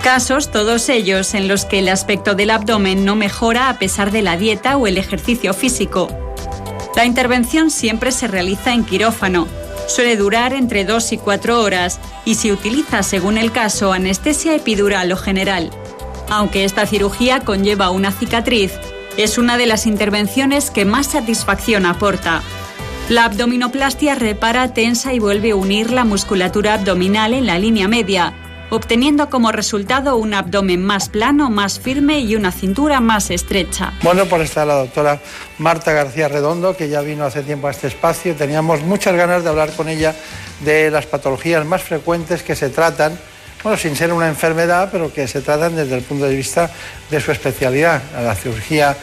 Casos 0.02 0.50
todos 0.50 0.88
ellos 0.88 1.34
en 1.34 1.48
los 1.48 1.64
que 1.64 1.78
el 1.78 1.88
aspecto 1.88 2.34
del 2.34 2.50
abdomen 2.50 3.04
no 3.04 3.14
mejora 3.14 3.68
a 3.68 3.78
pesar 3.78 4.10
de 4.10 4.22
la 4.22 4.36
dieta 4.36 4.76
o 4.76 4.86
el 4.86 4.98
ejercicio 4.98 5.54
físico. 5.54 6.08
La 6.96 7.04
intervención 7.04 7.70
siempre 7.70 8.12
se 8.12 8.28
realiza 8.28 8.72
en 8.74 8.84
quirófano. 8.84 9.46
Suele 9.86 10.16
durar 10.16 10.52
entre 10.52 10.84
2 10.84 11.12
y 11.12 11.18
4 11.18 11.60
horas 11.60 12.00
y 12.24 12.34
se 12.34 12.52
utiliza 12.52 13.02
según 13.02 13.38
el 13.38 13.52
caso 13.52 13.92
anestesia 13.92 14.54
epidural 14.54 15.10
o 15.12 15.16
general. 15.16 15.70
Aunque 16.30 16.64
esta 16.64 16.86
cirugía 16.86 17.40
conlleva 17.40 17.90
una 17.90 18.12
cicatriz, 18.12 18.72
es 19.16 19.38
una 19.38 19.58
de 19.58 19.66
las 19.66 19.86
intervenciones 19.86 20.70
que 20.70 20.84
más 20.84 21.08
satisfacción 21.08 21.86
aporta. 21.86 22.42
La 23.08 23.24
abdominoplastia 23.24 24.14
repara, 24.14 24.72
tensa 24.72 25.12
y 25.12 25.18
vuelve 25.18 25.50
a 25.50 25.56
unir 25.56 25.90
la 25.90 26.04
musculatura 26.04 26.74
abdominal 26.74 27.34
en 27.34 27.46
la 27.46 27.58
línea 27.58 27.88
media, 27.88 28.32
obteniendo 28.70 29.28
como 29.28 29.52
resultado 29.52 30.16
un 30.16 30.32
abdomen 30.32 30.82
más 30.82 31.10
plano, 31.10 31.50
más 31.50 31.78
firme 31.78 32.20
y 32.20 32.36
una 32.36 32.52
cintura 32.52 33.00
más 33.00 33.30
estrecha. 33.30 33.92
Bueno, 34.02 34.24
por 34.26 34.40
está 34.40 34.64
la 34.64 34.76
doctora 34.76 35.20
Marta 35.58 35.92
García 35.92 36.28
Redondo, 36.28 36.74
que 36.74 36.88
ya 36.88 37.02
vino 37.02 37.24
hace 37.24 37.42
tiempo 37.42 37.66
a 37.68 37.72
este 37.72 37.88
espacio. 37.88 38.34
Teníamos 38.34 38.80
muchas 38.80 39.14
ganas 39.14 39.42
de 39.42 39.50
hablar 39.50 39.72
con 39.72 39.88
ella 39.88 40.14
de 40.60 40.90
las 40.90 41.04
patologías 41.04 41.66
más 41.66 41.82
frecuentes 41.82 42.42
que 42.42 42.56
se 42.56 42.70
tratan 42.70 43.18
bueno, 43.62 43.78
sin 43.78 43.96
ser 43.96 44.12
una 44.12 44.28
enfermedad, 44.28 44.88
pero 44.90 45.12
que 45.12 45.26
se 45.28 45.40
tratan 45.40 45.76
desde 45.76 45.96
el 45.96 46.02
punto 46.02 46.26
de 46.26 46.34
vista 46.34 46.70
de 47.10 47.20
su 47.20 47.32
especialidad, 47.32 48.02
la 48.22 48.34
cirugía 48.34 48.96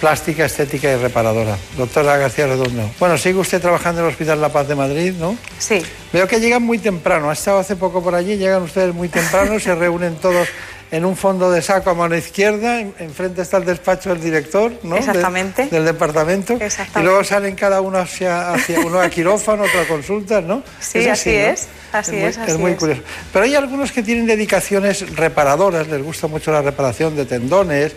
plástica, 0.00 0.44
estética 0.44 0.92
y 0.92 0.96
reparadora. 0.96 1.56
Doctora 1.76 2.16
García 2.16 2.46
Redondo. 2.46 2.90
Bueno, 2.98 3.18
sigue 3.18 3.38
usted 3.38 3.60
trabajando 3.60 4.00
en 4.00 4.06
el 4.06 4.12
Hospital 4.12 4.40
La 4.40 4.50
Paz 4.50 4.68
de 4.68 4.74
Madrid, 4.74 5.14
¿no? 5.18 5.36
Sí. 5.58 5.82
Veo 6.12 6.26
que 6.28 6.40
llegan 6.40 6.62
muy 6.62 6.78
temprano. 6.78 7.30
Ha 7.30 7.32
estado 7.32 7.58
hace 7.58 7.76
poco 7.76 8.02
por 8.02 8.14
allí, 8.14 8.36
llegan 8.36 8.62
ustedes 8.62 8.94
muy 8.94 9.08
temprano, 9.08 9.58
se 9.58 9.74
reúnen 9.74 10.14
todos 10.16 10.48
en 10.90 11.04
un 11.04 11.16
fondo 11.16 11.50
de 11.50 11.60
saco 11.60 11.90
a 11.90 11.94
mano 11.94 12.16
izquierda, 12.16 12.80
enfrente 12.80 13.42
está 13.42 13.58
el 13.58 13.64
despacho 13.66 14.08
del 14.10 14.20
director, 14.22 14.72
¿no? 14.82 14.96
Exactamente. 14.96 15.66
del 15.66 15.84
departamento. 15.84 16.54
Exactamente. 16.54 17.00
Y 17.00 17.02
luego 17.02 17.22
salen 17.24 17.54
cada 17.54 17.80
uno 17.82 17.98
hacia, 17.98 18.52
hacia 18.54 18.80
uno 18.80 18.98
a 19.00 19.10
quirófano, 19.10 19.64
otro 19.64 19.80
a 19.80 19.84
consultas, 19.84 20.42
¿no? 20.44 20.62
Sí, 20.80 21.06
así, 21.08 21.30
es. 21.34 21.68
Así 21.92 22.16
es, 22.16 22.36
es, 22.38 22.48
es 22.48 22.58
muy 22.58 22.74
curioso. 22.74 23.02
Pero 23.32 23.44
hay 23.44 23.54
algunos 23.54 23.92
que 23.92 24.02
tienen 24.02 24.26
dedicaciones 24.26 25.14
reparadoras, 25.14 25.88
les 25.88 26.02
gusta 26.02 26.26
mucho 26.26 26.52
la 26.52 26.62
reparación 26.62 27.16
de 27.16 27.24
tendones, 27.26 27.92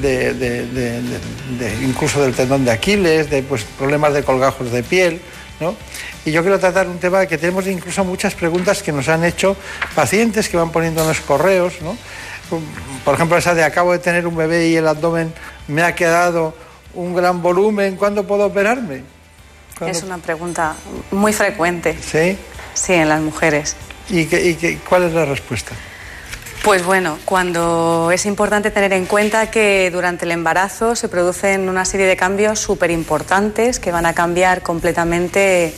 de- 0.00 1.74
incluso 1.82 2.22
del 2.22 2.34
tendón 2.34 2.64
de 2.64 2.70
Aquiles, 2.72 3.30
de 3.30 3.42
pues, 3.42 3.62
problemas 3.78 4.12
de 4.14 4.22
colgajos 4.22 4.70
de 4.70 4.82
piel. 4.82 5.20
¿no? 5.60 5.76
Y 6.24 6.32
yo 6.32 6.42
quiero 6.42 6.58
tratar 6.58 6.88
un 6.88 6.98
tema 6.98 7.26
que 7.26 7.38
tenemos 7.38 7.66
incluso 7.66 8.04
muchas 8.04 8.34
preguntas 8.34 8.82
que 8.82 8.90
nos 8.92 9.08
han 9.08 9.24
hecho 9.24 9.56
pacientes 9.94 10.48
que 10.48 10.56
van 10.56 10.70
poniendo 10.70 11.02
en 11.02 11.08
los 11.08 11.20
correos. 11.20 11.74
¿no? 11.80 11.96
Por 13.04 13.14
ejemplo, 13.14 13.36
esa 13.36 13.54
de 13.54 13.64
acabo 13.64 13.92
de 13.92 13.98
tener 13.98 14.26
un 14.26 14.36
bebé 14.36 14.68
y 14.68 14.76
el 14.76 14.86
abdomen 14.88 15.32
me 15.68 15.82
ha 15.82 15.94
quedado 15.94 16.54
un 16.94 17.14
gran 17.14 17.42
volumen, 17.42 17.96
¿cuándo 17.96 18.24
puedo 18.26 18.46
operarme? 18.46 19.02
¿Cuándo- 19.78 19.96
Es 19.96 20.02
una 20.04 20.18
pregunta 20.18 20.74
muy 21.10 21.32
frecuente. 21.32 21.96
¿Sí? 22.00 22.38
Sí, 22.74 22.92
en 22.94 23.08
las 23.08 23.20
mujeres. 23.20 23.76
¿Y, 24.08 24.26
qué- 24.26 24.44
y 24.50 24.54
qué- 24.54 24.78
cuál 24.88 25.04
es 25.04 25.12
la 25.12 25.24
respuesta? 25.24 25.72
Pues 26.62 26.82
bueno, 26.84 27.18
cuando 27.26 28.10
es 28.10 28.24
importante 28.24 28.70
tener 28.70 28.92
en 28.94 29.04
cuenta 29.04 29.50
que 29.50 29.90
durante 29.92 30.24
el 30.24 30.30
embarazo 30.32 30.96
se 30.96 31.08
producen 31.08 31.68
una 31.68 31.84
serie 31.84 32.06
de 32.06 32.16
cambios 32.16 32.58
súper 32.58 32.90
importantes 32.90 33.78
que 33.78 33.92
van 33.92 34.06
a 34.06 34.14
cambiar 34.14 34.62
completamente 34.62 35.74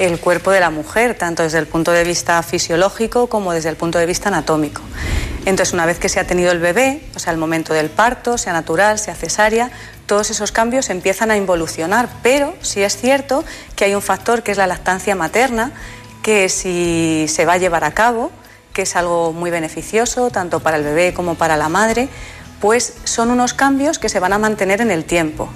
el 0.00 0.18
cuerpo 0.18 0.50
de 0.50 0.60
la 0.60 0.70
mujer, 0.70 1.14
tanto 1.14 1.42
desde 1.42 1.58
el 1.58 1.66
punto 1.66 1.92
de 1.92 2.04
vista 2.04 2.42
fisiológico 2.42 3.26
como 3.26 3.52
desde 3.52 3.68
el 3.68 3.76
punto 3.76 3.98
de 3.98 4.06
vista 4.06 4.28
anatómico. 4.28 4.80
Entonces, 5.44 5.74
una 5.74 5.84
vez 5.84 5.98
que 5.98 6.08
se 6.08 6.18
ha 6.18 6.26
tenido 6.26 6.52
el 6.52 6.58
bebé, 6.58 7.02
o 7.14 7.18
sea, 7.18 7.32
el 7.32 7.38
momento 7.38 7.74
del 7.74 7.90
parto, 7.90 8.38
sea 8.38 8.54
natural, 8.54 8.98
sea 8.98 9.14
cesárea, 9.14 9.70
todos 10.06 10.30
esos 10.30 10.52
cambios 10.52 10.88
empiezan 10.88 11.30
a 11.30 11.36
involucionar, 11.36 12.08
pero 12.22 12.54
sí 12.62 12.82
es 12.82 12.96
cierto 12.96 13.44
que 13.76 13.84
hay 13.84 13.94
un 13.94 14.02
factor 14.02 14.42
que 14.42 14.52
es 14.52 14.58
la 14.58 14.66
lactancia 14.66 15.14
materna, 15.14 15.72
que 16.22 16.48
si 16.48 17.26
se 17.28 17.44
va 17.44 17.54
a 17.54 17.58
llevar 17.58 17.84
a 17.84 17.92
cabo, 17.92 18.30
que 18.72 18.82
es 18.82 18.96
algo 18.96 19.32
muy 19.32 19.50
beneficioso 19.50 20.30
tanto 20.30 20.60
para 20.60 20.78
el 20.78 20.84
bebé 20.84 21.12
como 21.12 21.34
para 21.34 21.56
la 21.58 21.68
madre, 21.68 22.08
pues 22.60 22.94
son 23.04 23.30
unos 23.30 23.52
cambios 23.52 23.98
que 23.98 24.08
se 24.08 24.18
van 24.18 24.32
a 24.32 24.38
mantener 24.38 24.80
en 24.80 24.90
el 24.90 25.04
tiempo. 25.04 25.50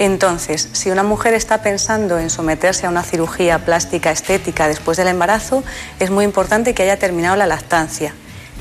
Entonces, 0.00 0.70
si 0.72 0.90
una 0.90 1.02
mujer 1.02 1.34
está 1.34 1.60
pensando 1.60 2.18
en 2.18 2.30
someterse 2.30 2.86
a 2.86 2.88
una 2.88 3.02
cirugía 3.02 3.66
plástica 3.66 4.10
estética 4.10 4.66
después 4.66 4.96
del 4.96 5.08
embarazo, 5.08 5.62
es 5.98 6.10
muy 6.10 6.24
importante 6.24 6.72
que 6.72 6.84
haya 6.84 6.98
terminado 6.98 7.36
la 7.36 7.46
lactancia. 7.46 8.14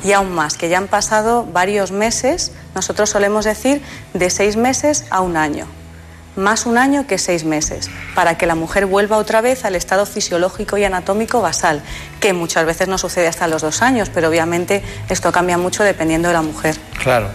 Y 0.03 0.11
aún 0.11 0.35
más, 0.35 0.57
que 0.57 0.67
ya 0.67 0.77
han 0.77 0.89
pasado 0.89 1.45
varios 1.45 1.93
meses, 1.93 2.51
nosotros 2.75 3.09
solemos 3.09 3.45
decir 3.45 3.81
de 4.13 4.29
seis 4.29 4.57
meses 4.57 5.05
a 5.11 5.21
un 5.21 5.37
año 5.37 5.78
más 6.39 6.65
un 6.65 6.77
año 6.77 7.05
que 7.05 7.17
seis 7.17 7.43
meses, 7.43 7.89
para 8.15 8.37
que 8.37 8.45
la 8.47 8.55
mujer 8.55 8.85
vuelva 8.85 9.17
otra 9.17 9.41
vez 9.41 9.65
al 9.65 9.75
estado 9.75 10.05
fisiológico 10.05 10.77
y 10.77 10.83
anatómico 10.85 11.41
basal, 11.41 11.81
que 12.19 12.33
muchas 12.33 12.65
veces 12.65 12.87
no 12.87 12.97
sucede 12.97 13.27
hasta 13.27 13.47
los 13.47 13.61
dos 13.61 13.81
años, 13.81 14.09
pero 14.13 14.29
obviamente 14.29 14.81
esto 15.09 15.31
cambia 15.31 15.57
mucho 15.57 15.83
dependiendo 15.83 16.27
de 16.29 16.33
la 16.33 16.41
mujer. 16.41 16.75
Claro. 17.03 17.27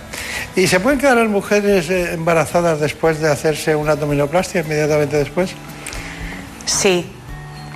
¿Y 0.57 0.67
se 0.67 0.81
pueden 0.81 0.99
quedar 0.99 1.17
las 1.17 1.29
mujeres 1.29 1.89
eh, 1.91 2.15
embarazadas 2.15 2.81
después 2.81 3.21
de 3.21 3.31
hacerse 3.31 3.77
una 3.77 3.93
abdominoplastia 3.93 4.63
inmediatamente 4.63 5.17
después? 5.17 5.51
Sí, 6.67 7.11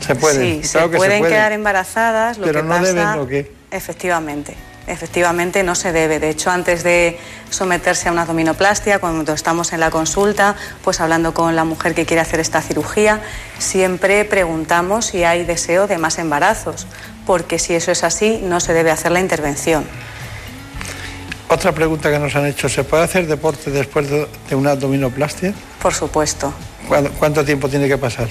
Se 0.00 0.14
puede. 0.14 0.62
sí, 0.62 0.68
claro 0.70 0.86
se 0.86 0.90
que 0.92 0.96
pueden 0.96 1.12
se 1.12 1.18
puede. 1.20 1.32
quedar 1.32 1.52
embarazadas, 1.52 2.38
lo 2.38 2.46
Pero 2.46 2.60
que 2.60 2.66
no 2.66 2.74
pasa... 2.74 2.86
deben, 2.86 3.08
¿o 3.20 3.26
qué? 3.26 3.52
Efectivamente, 3.70 4.54
efectivamente 4.88 5.62
no 5.62 5.74
se 5.74 5.92
debe. 5.92 6.18
De 6.18 6.30
hecho, 6.30 6.50
antes 6.50 6.82
de 6.82 7.18
someterse 7.50 8.08
a 8.08 8.12
una 8.12 8.22
abdominoplastia, 8.22 8.98
cuando 8.98 9.32
estamos 9.32 9.72
en 9.72 9.80
la 9.80 9.90
consulta, 9.90 10.56
pues 10.82 11.00
hablando 11.00 11.34
con 11.34 11.54
la 11.56 11.64
mujer 11.64 11.94
que 11.94 12.06
quiere 12.06 12.20
hacer 12.20 12.40
esta 12.40 12.60
cirugía, 12.62 13.20
siempre 13.58 14.24
preguntamos 14.24 15.06
si 15.06 15.24
hay 15.24 15.44
deseo 15.44 15.86
de 15.86 15.98
más 15.98 16.18
embarazos, 16.18 16.86
porque 17.26 17.58
si 17.58 17.74
eso 17.74 17.92
es 17.92 18.04
así, 18.04 18.40
no 18.42 18.60
se 18.60 18.72
debe 18.72 18.90
hacer 18.90 19.12
la 19.12 19.20
intervención. 19.20 19.84
Otra 21.48 21.72
pregunta 21.72 22.10
que 22.10 22.18
nos 22.18 22.34
han 22.36 22.46
hecho, 22.46 22.68
¿se 22.68 22.84
puede 22.84 23.04
hacer 23.04 23.26
deporte 23.26 23.70
después 23.70 24.08
de, 24.10 24.54
una 24.54 24.72
abdominoplastia? 24.72 25.54
Por 25.80 25.94
supuesto. 25.94 26.52
¿Cuánto, 26.86 27.10
cuánto 27.12 27.44
tiempo 27.44 27.68
tiene 27.68 27.88
que 27.88 27.96
pasar? 27.96 28.28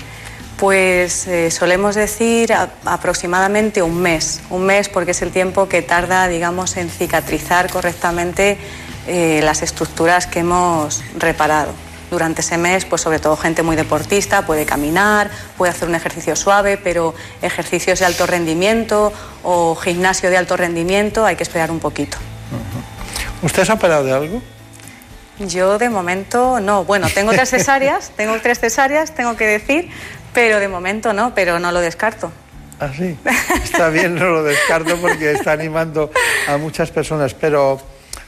Pues 0.57 1.27
eh, 1.27 1.51
solemos 1.51 1.93
decir 1.95 2.51
a- 2.53 2.69
aproximadamente 2.85 3.81
un 3.83 4.01
mes, 4.01 4.41
un 4.49 4.65
mes 4.65 4.89
porque 4.89 5.11
es 5.11 5.21
el 5.21 5.31
tiempo 5.31 5.69
que 5.69 5.83
tarda, 5.83 6.27
digamos, 6.27 6.77
en 6.77 6.89
cicatrizar 6.89 7.69
correctamente 7.69 8.57
eh, 9.07 9.39
las 9.43 9.61
estructuras 9.61 10.25
que 10.25 10.39
hemos 10.39 11.03
reparado. 11.15 11.71
Durante 12.09 12.41
ese 12.41 12.57
mes, 12.57 12.85
pues 12.85 13.01
sobre 13.01 13.19
todo 13.19 13.35
gente 13.37 13.61
muy 13.63 13.75
deportista 13.75 14.45
puede 14.45 14.65
caminar, 14.65 15.29
puede 15.57 15.71
hacer 15.73 15.89
un 15.89 15.95
ejercicio 15.95 16.35
suave, 16.35 16.77
pero 16.77 17.13
ejercicios 17.41 17.99
de 17.99 18.05
alto 18.05 18.25
rendimiento 18.25 19.11
o 19.43 19.75
gimnasio 19.75 20.29
de 20.29 20.37
alto 20.37 20.57
rendimiento 20.57 21.25
hay 21.25 21.35
que 21.35 21.43
esperar 21.43 21.69
un 21.69 21.79
poquito. 21.79 22.17
¿Usted 23.43 23.63
se 23.65 23.71
ha 23.71 23.75
operado 23.75 24.05
de 24.05 24.13
algo? 24.13 24.41
Yo 25.39 25.77
de 25.77 25.89
momento 25.89 26.59
no. 26.61 26.83
Bueno, 26.85 27.07
tengo 27.13 27.31
tres 27.31 27.49
cesáreas, 27.49 28.09
tengo 28.15 28.39
tres 28.41 28.59
cesáreas, 28.59 29.13
tengo 29.13 29.35
que 29.35 29.45
decir, 29.45 29.91
pero 30.37 30.59
de 30.59 30.67
momento 30.67 31.13
no, 31.13 31.33
pero 31.33 31.57
no 31.57 31.71
lo 31.71 31.81
descarto. 31.81 32.31
Ah, 32.79 32.91
sí. 32.95 33.17
Está 33.63 33.89
bien, 33.89 34.13
no 34.13 34.25
lo 34.25 34.43
descarto 34.43 34.95
porque 34.97 35.31
está 35.31 35.53
animando 35.53 36.11
a 36.47 36.57
muchas 36.57 36.91
personas, 36.91 37.33
pero 37.33 37.81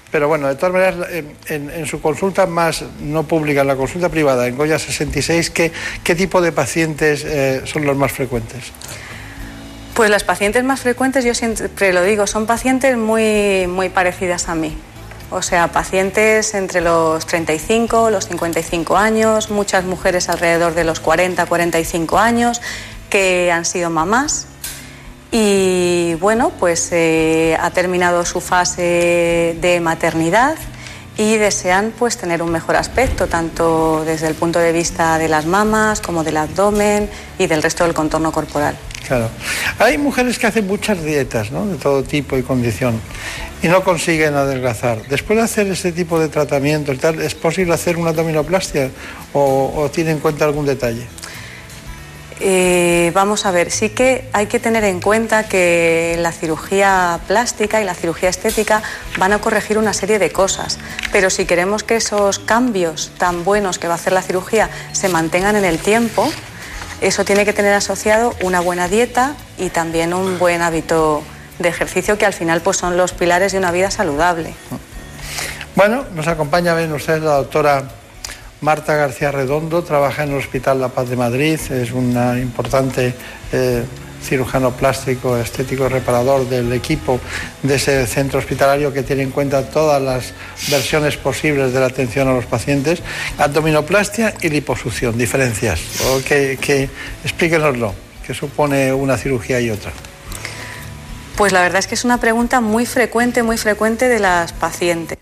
pero 0.09 0.27
bueno, 0.27 0.47
de 0.47 0.55
todas 0.55 0.73
maneras, 0.73 1.07
en, 1.49 1.69
en, 1.69 1.85
su 1.85 2.01
consulta 2.01 2.47
más 2.47 2.83
no 2.99 3.27
pública, 3.27 3.61
en 3.61 3.67
la 3.67 3.75
consulta 3.75 4.09
privada, 4.09 4.47
en 4.47 4.57
Goya 4.57 4.79
66, 4.79 5.51
¿qué, 5.51 5.71
qué 6.03 6.15
tipo 6.15 6.41
de 6.41 6.51
pacientes 6.51 7.23
eh, 7.23 7.61
son 7.65 7.85
los 7.85 7.95
más 7.95 8.11
frecuentes? 8.11 8.71
Pues 9.93 10.09
las 10.09 10.23
pacientes 10.23 10.63
más 10.63 10.79
frecuentes, 10.79 11.23
yo 11.23 11.35
siempre 11.35 11.93
lo 11.93 12.01
digo, 12.01 12.25
son 12.25 12.47
pacientes 12.47 12.97
muy, 12.97 13.67
muy 13.67 13.89
parecidas 13.89 14.49
a 14.49 14.55
mí. 14.55 14.75
O 15.31 15.41
sea, 15.41 15.71
pacientes 15.71 16.53
entre 16.55 16.81
los 16.81 17.25
35, 17.25 18.09
los 18.09 18.27
55 18.27 18.97
años, 18.97 19.51
muchas 19.51 19.85
mujeres 19.85 20.27
alrededor 20.29 20.73
de 20.73 20.83
los 20.83 20.99
40, 20.99 21.45
45 21.45 22.17
años 22.17 22.61
que 23.09 23.51
han 23.51 23.65
sido 23.65 23.89
mamás 23.89 24.47
y 25.31 26.15
bueno, 26.15 26.51
pues 26.59 26.89
eh, 26.91 27.55
ha 27.59 27.69
terminado 27.69 28.25
su 28.25 28.41
fase 28.41 29.55
de 29.61 29.79
maternidad 29.79 30.55
y 31.17 31.37
desean 31.37 31.93
pues 31.97 32.17
tener 32.17 32.41
un 32.41 32.51
mejor 32.51 32.77
aspecto, 32.77 33.27
tanto 33.27 34.03
desde 34.05 34.27
el 34.27 34.35
punto 34.35 34.57
de 34.57 34.71
vista 34.71 35.19
de 35.19 35.27
las 35.27 35.45
mamas 35.45 36.01
como 36.01 36.23
del 36.23 36.37
abdomen 36.37 37.09
y 37.37 37.45
del 37.45 37.61
resto 37.61 37.83
del 37.83 37.93
contorno 37.93 38.31
corporal. 38.31 38.75
Claro. 39.05 39.29
Hay 39.77 39.97
mujeres 39.97 40.39
que 40.39 40.47
hacen 40.47 40.65
muchas 40.65 41.03
dietas, 41.03 41.51
¿no? 41.51 41.65
De 41.65 41.77
todo 41.77 42.03
tipo 42.03 42.37
y 42.37 42.43
condición 42.43 42.99
y 43.61 43.67
no 43.67 43.83
consiguen 43.83 44.35
adelgazar. 44.35 45.01
Después 45.07 45.37
de 45.37 45.43
hacer 45.43 45.67
este 45.67 45.91
tipo 45.91 46.19
de 46.19 46.29
tratamientos, 46.29 46.97
¿es 47.03 47.35
posible 47.35 47.73
hacer 47.73 47.97
una 47.97 48.11
abdominoplastia 48.11 48.89
o, 49.33 49.73
o 49.75 49.89
tiene 49.89 50.11
en 50.11 50.19
cuenta 50.19 50.45
algún 50.45 50.65
detalle? 50.65 51.07
Eh, 52.41 53.11
vamos 53.13 53.45
a 53.45 53.51
ver, 53.51 53.69
sí 53.69 53.89
que 53.89 54.29
hay 54.31 54.45
que 54.45 54.59
tener 54.59 54.85
en 54.85 55.01
cuenta 55.01 55.49
que 55.49 56.15
la 56.19 56.31
cirugía 56.31 57.19
plástica 57.27 57.81
y 57.81 57.83
la 57.83 57.93
cirugía 57.93 58.29
estética 58.29 58.81
van 59.17 59.33
a 59.33 59.39
corregir 59.39 59.77
una 59.77 59.91
serie 59.91 60.19
de 60.19 60.31
cosas, 60.31 60.79
pero 61.11 61.29
si 61.29 61.43
queremos 61.43 61.83
que 61.83 61.97
esos 61.97 62.39
cambios 62.39 63.11
tan 63.17 63.43
buenos 63.43 63.77
que 63.77 63.87
va 63.87 63.95
a 63.95 63.97
hacer 63.97 64.13
la 64.13 64.21
cirugía 64.21 64.69
se 64.93 65.09
mantengan 65.09 65.57
en 65.57 65.65
el 65.65 65.79
tiempo, 65.79 66.31
eso 67.01 67.25
tiene 67.25 67.43
que 67.43 67.51
tener 67.51 67.73
asociado 67.73 68.33
una 68.41 68.61
buena 68.61 68.87
dieta 68.87 69.35
y 69.57 69.69
también 69.69 70.13
un 70.13 70.39
buen 70.39 70.61
hábito 70.61 71.23
de 71.59 71.69
ejercicio 71.69 72.17
que 72.17 72.25
al 72.25 72.33
final 72.33 72.61
pues 72.61 72.77
son 72.77 72.97
los 72.97 73.13
pilares 73.13 73.51
de 73.51 73.57
una 73.57 73.71
vida 73.71 73.91
saludable. 73.91 74.53
Bueno, 75.75 76.05
nos 76.15 76.27
acompaña 76.27 76.75
bien 76.75 76.91
usted 76.91 77.21
la 77.21 77.35
doctora 77.35 77.83
Marta 78.61 78.95
García 78.95 79.31
Redondo 79.31 79.83
trabaja 79.83 80.23
en 80.23 80.31
el 80.31 80.37
Hospital 80.37 80.81
La 80.81 80.89
Paz 80.89 81.09
de 81.09 81.15
Madrid, 81.15 81.59
es 81.71 81.91
una 81.91 82.37
importante 82.37 83.13
eh, 83.53 83.83
cirujano 84.21 84.71
plástico, 84.71 85.37
estético 85.37 85.87
reparador 85.87 86.47
del 86.49 86.73
equipo 86.73 87.21
de 87.63 87.75
ese 87.75 88.05
centro 88.05 88.39
hospitalario 88.39 88.91
que 88.91 89.03
tiene 89.03 89.23
en 89.23 89.31
cuenta 89.31 89.69
todas 89.69 90.01
las 90.01 90.33
versiones 90.69 91.15
posibles 91.15 91.71
de 91.71 91.79
la 91.79 91.85
atención 91.85 92.27
a 92.27 92.33
los 92.33 92.45
pacientes. 92.45 93.01
Abdominoplastia 93.37 94.33
y 94.41 94.49
liposucción, 94.49 95.17
diferencias. 95.17 95.79
Que, 96.27 96.57
que 96.59 96.89
explíquenoslo, 97.23 97.93
qué 98.27 98.33
supone 98.33 98.91
una 98.91 99.17
cirugía 99.17 99.61
y 99.61 99.69
otra. 99.69 99.93
Pues 101.39 101.53
la 101.53 101.61
verdad 101.61 101.79
es 101.79 101.87
que 101.87 101.95
es 101.95 102.03
una 102.03 102.17
pregunta 102.17 102.59
muy 102.59 102.85
frecuente, 102.85 103.43
muy 103.43 103.57
frecuente 103.57 104.09
de 104.09 104.19
las 104.19 104.51
pacientes. 104.51 105.17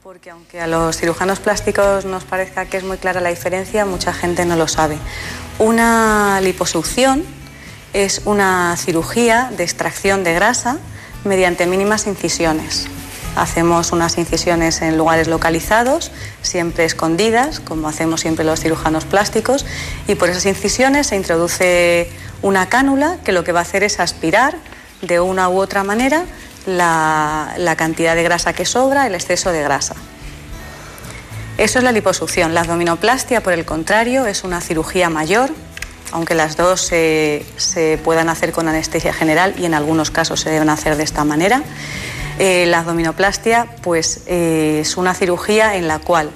Porque 0.00 0.30
aunque 0.30 0.60
a 0.60 0.68
los 0.68 0.96
cirujanos 0.96 1.40
plásticos 1.40 2.04
nos 2.04 2.22
parezca 2.22 2.66
que 2.66 2.76
es 2.76 2.84
muy 2.84 2.98
clara 2.98 3.20
la 3.20 3.30
diferencia, 3.30 3.84
mucha 3.84 4.12
gente 4.12 4.44
no 4.44 4.54
lo 4.54 4.68
sabe. 4.68 4.96
Una 5.58 6.40
liposucción 6.40 7.24
es 7.92 8.22
una 8.26 8.76
cirugía 8.76 9.50
de 9.56 9.64
extracción 9.64 10.22
de 10.22 10.34
grasa 10.34 10.78
mediante 11.24 11.66
mínimas 11.66 12.06
incisiones. 12.06 12.86
Hacemos 13.34 13.90
unas 13.90 14.18
incisiones 14.18 14.80
en 14.82 14.96
lugares 14.96 15.26
localizados, 15.26 16.12
siempre 16.42 16.84
escondidas, 16.84 17.58
como 17.58 17.88
hacemos 17.88 18.20
siempre 18.20 18.44
los 18.44 18.60
cirujanos 18.60 19.04
plásticos, 19.04 19.66
y 20.06 20.14
por 20.14 20.28
esas 20.30 20.46
incisiones 20.46 21.08
se 21.08 21.16
introduce 21.16 22.08
una 22.40 22.68
cánula 22.68 23.18
que 23.24 23.32
lo 23.32 23.42
que 23.42 23.50
va 23.50 23.58
a 23.58 23.62
hacer 23.62 23.82
es 23.82 23.98
aspirar 23.98 24.54
de 25.02 25.20
una 25.20 25.48
u 25.48 25.58
otra 25.58 25.84
manera 25.84 26.24
la, 26.66 27.54
la, 27.56 27.76
cantidad 27.76 28.14
de 28.14 28.22
grasa 28.22 28.52
que 28.52 28.64
sobra, 28.64 29.06
el 29.06 29.14
exceso 29.14 29.52
de 29.52 29.62
grasa. 29.62 29.94
Eso 31.58 31.78
es 31.78 31.84
la 31.84 31.92
liposucción. 31.92 32.54
La 32.54 32.60
abdominoplastia, 32.60 33.42
por 33.42 33.52
el 33.52 33.64
contrario, 33.64 34.26
es 34.26 34.44
una 34.44 34.60
cirugía 34.60 35.10
mayor, 35.10 35.50
aunque 36.12 36.34
las 36.34 36.56
dos 36.56 36.80
se, 36.80 37.44
se 37.56 37.98
puedan 38.02 38.28
hacer 38.28 38.52
con 38.52 38.68
anestesia 38.68 39.12
general 39.12 39.54
y 39.58 39.64
en 39.66 39.74
algunos 39.74 40.10
casos 40.10 40.40
se 40.40 40.50
deben 40.50 40.70
hacer 40.70 40.96
de 40.96 41.04
esta 41.04 41.24
manera. 41.24 41.62
Eh, 42.38 42.64
la 42.66 42.78
abdominoplastia 42.78 43.66
pues, 43.82 44.22
eh, 44.26 44.78
es 44.80 44.96
una 44.96 45.14
cirugía 45.14 45.76
en 45.76 45.86
la 45.86 45.98
cual 45.98 46.30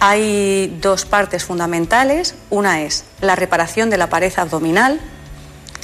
hay 0.00 0.76
dos 0.80 1.04
partes 1.04 1.44
fundamentales. 1.44 2.34
Una 2.50 2.82
es 2.82 3.04
la 3.20 3.36
reparación 3.36 3.90
de 3.90 3.98
la 3.98 4.08
pared 4.08 4.32
abdominal, 4.36 5.00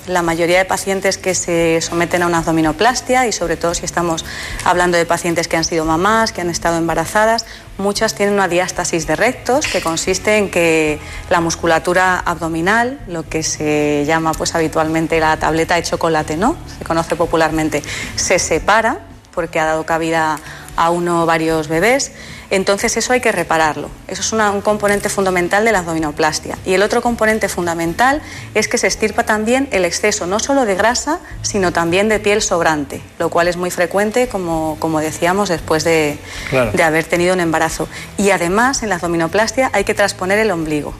la 0.06 0.22
mayoría 0.22 0.58
de 0.58 0.64
pacientes 0.64 1.18
que 1.18 1.34
se 1.34 1.80
someten 1.80 2.22
a 2.22 2.26
una 2.26 2.38
abdominoplastia 2.38 3.26
y 3.26 3.32
sobre 3.32 3.56
todo 3.56 3.74
si 3.74 3.84
estamos 3.84 4.24
hablando 4.64 4.96
de 4.96 5.06
pacientes 5.06 5.48
que 5.48 5.56
han 5.56 5.64
sido 5.64 5.84
mamás, 5.84 6.32
que 6.32 6.40
han 6.40 6.50
estado 6.50 6.76
embarazadas, 6.78 7.46
muchas 7.78 8.14
tienen 8.14 8.34
una 8.34 8.48
diástasis 8.48 9.06
de 9.06 9.16
rectos 9.16 9.66
que 9.66 9.80
consiste 9.80 10.38
en 10.38 10.50
que 10.50 10.98
la 11.30 11.40
musculatura 11.40 12.18
abdominal, 12.18 13.00
lo 13.08 13.28
que 13.28 13.42
se 13.42 14.04
llama 14.06 14.32
pues 14.32 14.54
habitualmente 14.54 15.18
la 15.20 15.36
tableta 15.36 15.74
de 15.74 15.82
chocolate, 15.82 16.36
¿no? 16.36 16.56
Se 16.78 16.84
conoce 16.84 17.16
popularmente, 17.16 17.82
se 18.16 18.38
separa 18.38 19.00
porque 19.34 19.60
ha 19.60 19.66
dado 19.66 19.84
cabida 19.84 20.38
a 20.76 20.90
uno 20.90 21.22
o 21.22 21.26
varios 21.26 21.68
bebés 21.68 22.12
entonces 22.50 22.96
eso 22.96 23.12
hay 23.12 23.20
que 23.20 23.32
repararlo. 23.32 23.90
Eso 24.08 24.22
es 24.22 24.32
un 24.32 24.60
componente 24.60 25.08
fundamental 25.08 25.64
de 25.64 25.72
la 25.72 25.80
abdominoplastia. 25.80 26.58
Y 26.64 26.74
el 26.74 26.82
otro 26.82 27.02
componente 27.02 27.48
fundamental 27.48 28.22
es 28.54 28.68
que 28.68 28.78
se 28.78 28.86
estirpa 28.86 29.24
también 29.24 29.68
el 29.72 29.84
exceso 29.84 30.26
no 30.26 30.38
solo 30.38 30.64
de 30.64 30.74
grasa, 30.74 31.18
sino 31.42 31.72
también 31.72 32.08
de 32.08 32.20
piel 32.20 32.42
sobrante, 32.42 33.00
lo 33.18 33.30
cual 33.30 33.48
es 33.48 33.56
muy 33.56 33.70
frecuente, 33.70 34.28
como, 34.28 34.76
como 34.78 35.00
decíamos, 35.00 35.48
después 35.48 35.84
de, 35.84 36.18
claro. 36.50 36.72
de 36.72 36.82
haber 36.82 37.04
tenido 37.04 37.34
un 37.34 37.40
embarazo. 37.40 37.88
Y 38.16 38.30
además 38.30 38.82
en 38.82 38.90
la 38.90 38.96
abdominoplastia 38.96 39.70
hay 39.72 39.84
que 39.84 39.94
transponer 39.94 40.38
el 40.38 40.50
ombligo. 40.50 40.94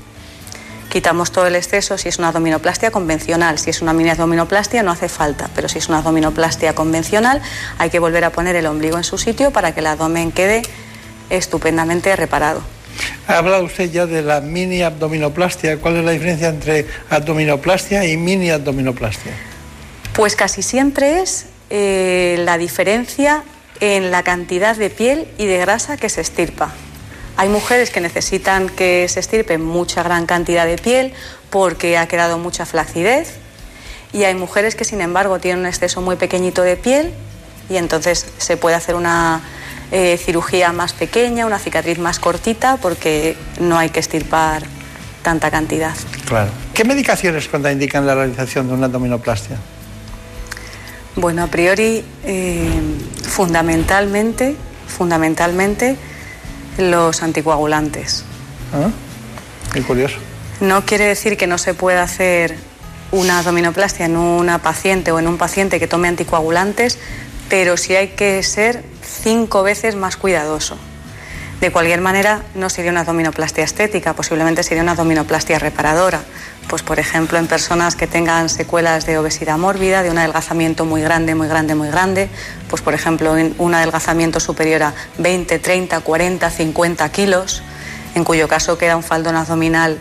Quitamos 0.89 1.31
todo 1.31 1.47
el 1.47 1.57
exceso 1.57 1.99
si 1.99 2.09
es 2.09 2.19
una 2.19 2.29
abdominoplastia 2.29 2.91
convencional. 2.91 3.59
Si 3.59 3.71
es 3.71 3.83
una 3.83 3.93
mini 3.93 4.11
abdominoplastia 4.11 4.83
no 4.83 4.93
hace 4.93 5.09
falta, 5.09 5.51
pero 5.55 5.69
si 5.69 5.79
es 5.79 5.89
una 5.89 5.99
abdominoplastia 5.99 6.75
convencional 6.75 7.43
hay 7.79 7.91
que 7.91 7.99
volver 7.99 8.25
a 8.25 8.31
poner 8.31 8.57
el 8.57 8.67
ombligo 8.67 8.97
en 8.97 9.05
su 9.05 9.19
sitio 9.19 9.51
para 9.51 9.75
que 9.75 9.81
el 9.81 9.89
abdomen 9.89 10.33
quede 10.33 10.63
estupendamente 11.31 12.15
reparado. 12.17 12.63
Ha 13.29 13.39
hablado 13.39 13.65
usted 13.65 13.91
ya 13.91 14.07
de 14.07 14.23
la 14.23 14.41
mini 14.41 14.83
abdominoplastia. 14.83 15.79
¿Cuál 15.79 15.97
es 15.97 16.05
la 16.05 16.13
diferencia 16.13 16.49
entre 16.49 16.87
abdominoplastia 17.11 18.05
y 18.05 18.17
mini 18.17 18.51
abdominoplastia? 18.51 19.33
Pues 20.13 20.37
casi 20.37 20.63
siempre 20.63 21.21
es 21.21 21.47
eh, 21.71 22.37
la 22.39 22.59
diferencia 22.59 23.43
en 23.81 24.11
la 24.11 24.23
cantidad 24.23 24.77
de 24.77 24.91
piel 24.91 25.29
y 25.39 25.47
de 25.47 25.59
grasa 25.59 25.97
que 25.97 26.09
se 26.09 26.21
estirpa. 26.21 26.73
Hay 27.37 27.49
mujeres 27.49 27.91
que 27.91 28.01
necesitan 28.01 28.69
que 28.69 29.07
se 29.09 29.21
estirpe 29.21 29.59
mucha 29.59 30.03
gran 30.03 30.25
cantidad 30.25 30.65
de 30.65 30.79
piel 30.79 31.13
porque 31.51 31.99
ha 31.99 32.07
quedado 32.09 32.39
mucha 32.39 32.65
flacidez 32.65 33.35
y 34.13 34.25
hay 34.25 34.35
mujeres 34.35 34.75
que 34.75 34.85
sin 34.85 35.03
embargo 35.03 35.39
tienen 35.39 35.61
un 35.61 35.67
exceso 35.67 36.01
muy 36.01 36.17
pequeñito 36.17 36.63
de 36.63 36.77
piel 36.77 37.13
y 37.69 37.77
entonces 37.77 38.27
se 38.39 38.57
puede 38.57 38.77
hacer 38.77 38.95
una 38.95 39.43
eh, 39.93 40.19
cirugía 40.19 40.73
más 40.73 40.93
pequeña, 40.93 41.47
una 41.47 41.59
cicatriz 41.59 41.99
más 41.99 42.19
cortita, 42.19 42.77
porque 42.77 43.37
no 43.61 43.79
hay 43.79 43.91
que 43.91 44.01
estirpar 44.01 44.65
tanta 45.23 45.51
cantidad. 45.51 45.95
Claro. 46.27 46.51
¿Qué 46.75 46.85
medicaciones 46.85 47.49
contraindican 47.49 48.07
la 48.07 48.15
realización 48.15 48.69
de 48.69 48.75
una 48.75 48.87
abdominoplastia? 48.87 49.57
Bueno, 51.17 51.43
a 51.43 51.47
priori, 51.47 52.05
eh, 52.25 52.69
fundamentalmente, 53.23 54.55
fundamentalmente 54.87 55.97
los 56.79 57.23
anticoagulantes. 57.23 58.25
¿Ah? 58.75 58.91
Qué 59.73 59.83
curioso. 59.83 60.17
No 60.61 60.85
quiere 60.85 61.07
decir 61.07 61.37
que 61.37 61.47
no 61.47 61.59
se 61.59 61.75
pueda 61.75 62.03
hacer 62.03 62.57
una 63.13 63.39
abdominoplastia 63.39 64.07
en 64.07 64.17
una 64.17 64.59
paciente 64.59 65.13
o 65.13 65.19
en 65.19 65.27
un 65.27 65.39
paciente 65.39 65.79
que 65.79 65.87
tome 65.87 66.09
anticoagulantes, 66.09 66.99
pero 67.49 67.77
sí 67.77 67.95
hay 67.95 68.09
que 68.09 68.43
ser 68.43 68.85
cinco 69.07 69.63
veces 69.63 69.97
más 69.97 70.17
cuidadoso. 70.17 70.77
De 71.61 71.73
cualquier 71.73 72.03
manera, 72.03 72.43
no 72.55 72.69
sería 72.69 72.91
una 72.91 73.01
abdominoplastia 73.01 73.65
estética, 73.65 74.13
posiblemente 74.13 74.63
sería 74.63 74.83
una 74.83 74.93
abdominoplastia 74.93 75.59
reparadora. 75.59 76.21
Pues, 76.69 76.83
por 76.83 76.99
ejemplo, 76.99 77.39
en 77.39 77.47
personas 77.47 77.97
que 77.97 78.07
tengan 78.07 78.51
secuelas 78.51 79.07
de 79.07 79.17
obesidad 79.17 79.57
mórbida, 79.57 80.03
de 80.03 80.11
un 80.11 80.19
adelgazamiento 80.19 80.85
muy 80.85 81.01
grande, 81.01 81.35
muy 81.35 81.49
grande, 81.49 81.75
muy 81.75 81.89
grande, 81.89 82.29
pues, 82.69 82.83
por 82.83 82.93
ejemplo, 82.93 83.39
en 83.39 83.55
un 83.59 83.75
adelgazamiento 83.75 84.39
superior 84.39 84.83
a 84.83 84.95
20, 85.17 85.59
30, 85.59 86.01
40, 86.01 86.51
50 86.51 87.09
kilos, 87.11 87.63
en 88.15 88.25
cuyo 88.25 88.49
caso 88.49 88.77
queda 88.77 88.97
un 88.97 89.03
faldón 89.03 89.37
abdominal 89.37 89.99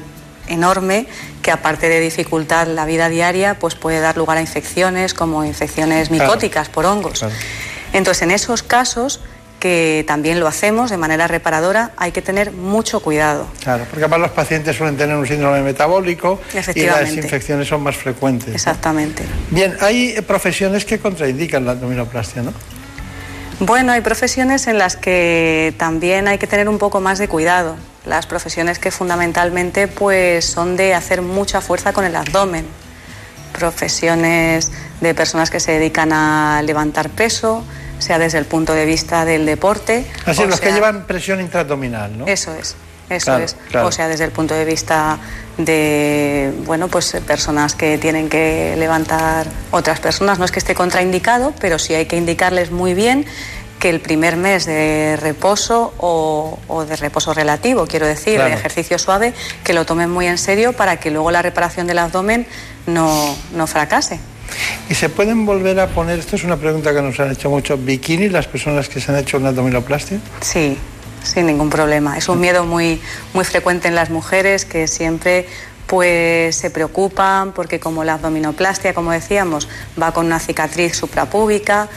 enorme 0.48 1.08
que 1.42 1.52
aparte 1.52 1.88
de 1.88 2.00
dificultar 2.00 2.68
la 2.68 2.86
vida 2.86 3.08
diaria, 3.08 3.58
pues 3.60 3.76
puede 3.76 4.00
dar 4.00 4.18
lugar 4.18 4.38
a 4.38 4.42
infecciones 4.42 5.14
como 5.14 5.46
infecciones 5.46 6.12
micóticas 6.12 6.70
por 6.70 6.86
hongos. 6.86 7.24
Entonces, 7.96 8.24
en 8.24 8.32
esos 8.32 8.62
casos 8.62 9.22
que 9.60 10.04
también 10.06 10.40
lo 10.40 10.48
hacemos 10.48 10.92
de 10.92 10.98
manera 10.98 11.28
reparadora, 11.28 11.92
hay 11.98 12.12
que 12.12 12.22
tener 12.22 12.52
mucho 12.52 13.00
cuidado. 13.00 13.48
Claro, 13.64 13.86
porque 13.90 14.04
además 14.04 14.20
los 14.20 14.32
pacientes 14.32 14.76
suelen 14.76 14.98
tener 14.98 15.16
un 15.16 15.26
síndrome 15.26 15.62
metabólico 15.62 16.40
y 16.76 16.84
las 16.84 17.14
infecciones 17.14 17.68
son 17.68 17.82
más 17.82 17.96
frecuentes. 17.96 18.54
Exactamente. 18.54 19.24
Bien, 19.50 19.76
hay 19.80 20.22
profesiones 20.22 20.86
que 20.86 21.00
contraindican 21.00 21.66
la 21.66 21.72
abdominoplastia, 21.72 22.44
¿no? 22.44 22.54
Bueno, 23.60 23.94
hay 23.94 24.02
profesiones 24.02 24.68
en 24.68 24.78
las 24.78 24.98
que 24.98 25.74
también 25.78 26.28
hay 26.28 26.38
que 26.38 26.46
tener 26.46 26.68
un 26.68 26.78
poco 26.78 27.00
más 27.00 27.18
de 27.18 27.30
cuidado. 27.30 27.78
Las 28.06 28.28
profesiones 28.28 28.78
que 28.78 28.92
fundamentalmente 28.92 29.88
pues 29.88 30.46
son 30.46 30.76
de 30.76 30.94
hacer 30.94 31.22
mucha 31.22 31.62
fuerza 31.62 31.94
con 31.94 32.04
el 32.04 32.16
abdomen. 32.18 32.66
Profesiones 33.58 34.72
de 35.02 35.14
personas 35.14 35.50
que 35.50 35.60
se 35.60 35.74
dedican 35.74 36.12
a 36.14 36.62
levantar 36.64 37.10
peso, 37.10 37.64
sea 38.00 38.20
desde 38.20 38.38
el 38.38 38.46
punto 38.46 38.74
de 38.74 38.86
vista 38.86 39.26
del 39.26 39.46
deporte. 39.46 40.06
Así, 40.26 40.46
los 40.46 40.60
que 40.60 40.72
llevan 40.72 41.06
presión 41.06 41.42
intraabdominal, 41.42 42.18
¿no? 42.18 42.28
Eso 42.28 42.54
es. 42.54 42.76
Eso 43.08 43.38
es, 43.38 43.56
o 43.76 43.92
sea, 43.92 44.08
desde 44.08 44.24
el 44.24 44.32
punto 44.32 44.56
de 44.56 44.66
vista 44.66 45.20
de, 45.60 46.52
bueno, 46.66 46.88
pues 46.88 47.16
personas 47.28 47.76
que 47.76 48.00
tienen 48.00 48.30
que 48.30 48.76
levantar 48.80 49.46
otras 49.70 50.00
personas. 50.00 50.40
No 50.40 50.46
es 50.46 50.52
que 50.52 50.58
esté 50.58 50.74
contraindicado, 50.74 51.54
pero 51.60 51.78
sí 51.78 51.94
hay 51.94 52.08
que 52.08 52.18
indicarles 52.18 52.72
muy 52.72 52.96
bien 52.96 53.28
que 53.86 53.92
el 53.92 54.00
primer 54.00 54.36
mes 54.36 54.66
de 54.66 55.16
reposo 55.16 55.94
o, 56.00 56.86
de 56.90 56.96
reposo 56.96 57.36
relativo, 57.36 57.86
quiero 57.86 58.08
decir, 58.08 58.42
de 58.42 58.52
ejercicio 58.52 58.98
suave, 58.98 59.36
que 59.64 59.74
lo 59.74 59.86
tomen 59.86 60.10
muy 60.10 60.26
en 60.26 60.40
serio 60.40 60.74
para 60.74 60.98
que 60.98 61.12
luego 61.12 61.30
la 61.30 61.44
reparación 61.44 61.86
del 61.86 62.00
abdomen 62.00 62.48
no, 62.88 63.38
no 63.54 63.68
fracase. 63.68 64.20
¿Y 64.90 64.96
se 64.96 65.10
pueden 65.10 65.46
volver 65.46 65.80
a 65.80 65.86
poner, 65.86 66.18
esto 66.18 66.36
es 66.36 66.44
una 66.44 66.58
pregunta 66.58 66.96
que 66.96 67.02
nos 67.04 67.20
han 67.20 67.30
hecho 67.30 67.52
mucho, 67.52 67.78
bikini 67.78 68.28
las 68.28 68.48
personas 68.48 68.90
que 68.90 69.00
se 69.00 69.12
han 69.12 69.20
hecho 69.20 69.38
una 69.38 69.50
abdominoplastia? 69.50 70.18
Sí, 70.42 70.80
sin 71.22 71.46
ningún 71.46 71.70
problema. 71.70 72.18
Es 72.18 72.28
un 72.28 72.40
miedo 72.40 72.64
muy, 72.66 73.00
muy 73.36 73.46
frecuente 73.46 73.88
en 73.88 73.94
las 73.94 74.10
mujeres 74.10 74.66
que 74.66 74.88
siempre 74.88 75.46
pues 75.86 76.56
se 76.56 76.72
preocupan 76.72 77.52
porque 77.52 77.80
como 77.80 78.04
la 78.04 78.16
abdominoplastia, 78.16 78.96
como 78.96 79.12
decíamos, 79.12 79.68
va 80.02 80.12
con 80.12 80.26
una 80.26 80.40
cicatriz 80.40 80.96
suprapúbica, 80.96 81.88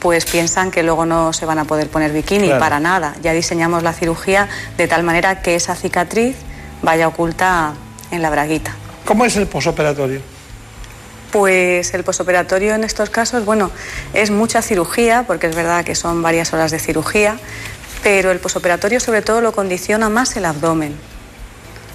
pues 0.00 0.24
piensan 0.24 0.70
que 0.70 0.82
luego 0.82 1.06
no 1.06 1.32
se 1.32 1.46
van 1.46 1.58
a 1.58 1.64
poder 1.64 1.88
poner 1.88 2.12
bikini 2.12 2.50
para 2.50 2.80
nada. 2.80 3.14
Ya 3.22 3.32
diseñamos 3.32 3.82
la 3.82 3.92
cirugía 3.92 4.48
de 4.76 4.86
tal 4.88 5.02
manera 5.02 5.42
que 5.42 5.54
esa 5.54 5.74
cicatriz 5.74 6.36
vaya 6.82 7.08
oculta 7.08 7.74
en 8.10 8.22
la 8.22 8.30
braguita. 8.30 8.74
¿Cómo 9.04 9.24
es 9.24 9.36
el 9.36 9.46
posoperatorio? 9.46 10.20
Pues 11.32 11.92
el 11.94 12.04
posoperatorio 12.04 12.74
en 12.74 12.84
estos 12.84 13.10
casos, 13.10 13.44
bueno, 13.44 13.70
es 14.14 14.30
mucha 14.30 14.62
cirugía, 14.62 15.24
porque 15.26 15.48
es 15.48 15.56
verdad 15.56 15.84
que 15.84 15.94
son 15.94 16.22
varias 16.22 16.52
horas 16.52 16.70
de 16.70 16.78
cirugía, 16.78 17.36
pero 18.02 18.30
el 18.30 18.38
posoperatorio 18.38 19.00
sobre 19.00 19.22
todo 19.22 19.40
lo 19.40 19.52
condiciona 19.52 20.08
más 20.08 20.36
el 20.36 20.44
abdomen. 20.44 20.96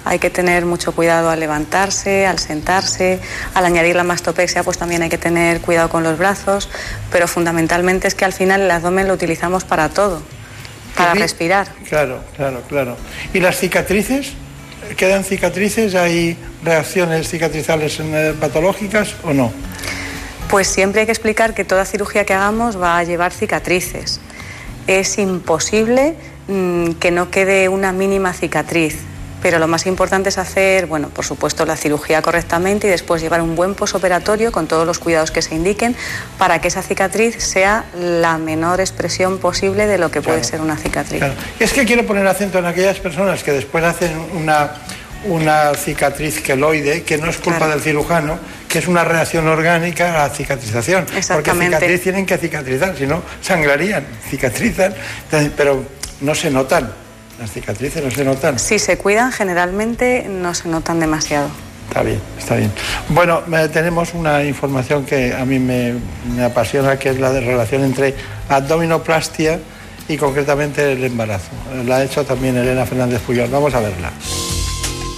Hay 0.04 0.18
que 0.18 0.30
tener 0.30 0.66
mucho 0.66 0.92
cuidado 0.92 1.30
al 1.30 1.40
levantarse, 1.40 2.26
al 2.26 2.38
sentarse, 2.38 3.20
al 3.54 3.64
añadir 3.64 3.96
la 3.96 4.04
mastopexia, 4.04 4.62
pues 4.62 4.78
también 4.78 5.02
hay 5.02 5.08
que 5.08 5.18
tener 5.18 5.60
cuidado 5.60 5.88
con 5.88 6.02
los 6.02 6.18
brazos, 6.18 6.68
pero 7.10 7.28
fundamentalmente 7.28 8.08
es 8.08 8.14
que 8.14 8.24
al 8.24 8.32
final 8.32 8.62
el 8.62 8.70
abdomen 8.70 9.06
lo 9.06 9.14
utilizamos 9.14 9.64
para 9.64 9.88
todo, 9.88 10.22
para 10.96 11.14
respirar. 11.14 11.68
Claro, 11.88 12.22
claro, 12.36 12.62
claro. 12.68 12.96
¿Y 13.32 13.40
las 13.40 13.58
cicatrices? 13.58 14.32
¿Quedan 14.96 15.24
cicatrices? 15.24 15.94
¿Hay 15.94 16.36
reacciones 16.64 17.28
cicatrizales 17.28 18.00
eh, 18.00 18.34
patológicas 18.38 19.14
o 19.22 19.32
no? 19.32 19.52
Pues 20.50 20.66
siempre 20.66 21.00
hay 21.00 21.06
que 21.06 21.12
explicar 21.12 21.54
que 21.54 21.64
toda 21.64 21.84
cirugía 21.84 22.26
que 22.26 22.34
hagamos 22.34 22.80
va 22.80 22.98
a 22.98 23.04
llevar 23.04 23.32
cicatrices. 23.32 24.20
Es 24.86 25.16
imposible 25.18 26.14
mm, 26.48 26.92
que 26.94 27.10
no 27.10 27.30
quede 27.30 27.68
una 27.68 27.92
mínima 27.92 28.32
cicatriz, 28.32 28.98
pero 29.42 29.58
lo 29.58 29.66
más 29.68 29.86
importante 29.86 30.28
es 30.28 30.38
hacer, 30.38 30.86
bueno, 30.86 31.08
por 31.08 31.24
supuesto, 31.24 31.66
la 31.66 31.76
cirugía 31.76 32.22
correctamente 32.22 32.86
y 32.86 32.90
después 32.90 33.20
llevar 33.20 33.42
un 33.42 33.56
buen 33.56 33.74
posoperatorio 33.74 34.52
con 34.52 34.66
todos 34.66 34.86
los 34.86 34.98
cuidados 34.98 35.30
que 35.30 35.42
se 35.42 35.54
indiquen 35.54 35.96
para 36.38 36.60
que 36.60 36.68
esa 36.68 36.82
cicatriz 36.82 37.42
sea 37.42 37.84
la 37.98 38.38
menor 38.38 38.80
expresión 38.80 39.38
posible 39.38 39.86
de 39.86 39.98
lo 39.98 40.10
que 40.10 40.22
puede 40.22 40.44
ser 40.44 40.60
una 40.60 40.76
cicatriz. 40.76 41.22
Es 41.58 41.72
que 41.72 41.84
quiero 41.84 42.06
poner 42.06 42.26
acento 42.26 42.58
en 42.58 42.66
aquellas 42.66 43.00
personas 43.00 43.42
que 43.42 43.52
después 43.52 43.84
hacen 43.84 44.16
una 44.34 44.72
una 45.24 45.74
cicatriz 45.74 46.40
queloide 46.40 47.02
que 47.02 47.18
no 47.18 47.30
es 47.30 47.36
culpa 47.38 47.68
del 47.68 47.80
cirujano, 47.80 48.38
que 48.68 48.78
es 48.78 48.88
una 48.88 49.04
reacción 49.04 49.46
orgánica 49.46 50.14
a 50.14 50.28
la 50.28 50.34
cicatrización. 50.34 51.06
Porque 51.28 51.52
cicatriz 51.52 52.02
tienen 52.02 52.26
que 52.26 52.38
cicatrizar, 52.38 52.96
si 52.96 53.06
no 53.06 53.22
sangrarían, 53.40 54.04
cicatrizan, 54.28 54.94
pero 55.56 55.84
no 56.20 56.34
se 56.34 56.50
notan. 56.50 57.01
Las 57.42 57.50
cicatrices 57.50 58.04
no 58.04 58.08
se 58.08 58.24
notan. 58.24 58.56
Si 58.56 58.78
se 58.78 58.96
cuidan, 58.96 59.32
generalmente 59.32 60.26
no 60.28 60.54
se 60.54 60.68
notan 60.68 61.00
demasiado. 61.00 61.48
Está 61.88 62.04
bien, 62.04 62.20
está 62.38 62.54
bien. 62.54 62.70
Bueno, 63.08 63.40
tenemos 63.72 64.14
una 64.14 64.44
información 64.44 65.04
que 65.04 65.34
a 65.34 65.44
mí 65.44 65.58
me, 65.58 65.94
me 66.36 66.44
apasiona, 66.44 67.00
que 67.00 67.08
es 67.08 67.18
la 67.18 67.32
de 67.32 67.40
relación 67.40 67.82
entre 67.82 68.14
abdominoplastia 68.48 69.58
y 70.06 70.16
concretamente 70.18 70.92
el 70.92 71.02
embarazo. 71.02 71.50
La 71.84 71.96
ha 71.96 72.04
hecho 72.04 72.24
también 72.24 72.56
Elena 72.56 72.86
Fernández 72.86 73.20
Puyol. 73.22 73.50
Vamos 73.50 73.74
a 73.74 73.80
verla. 73.80 74.12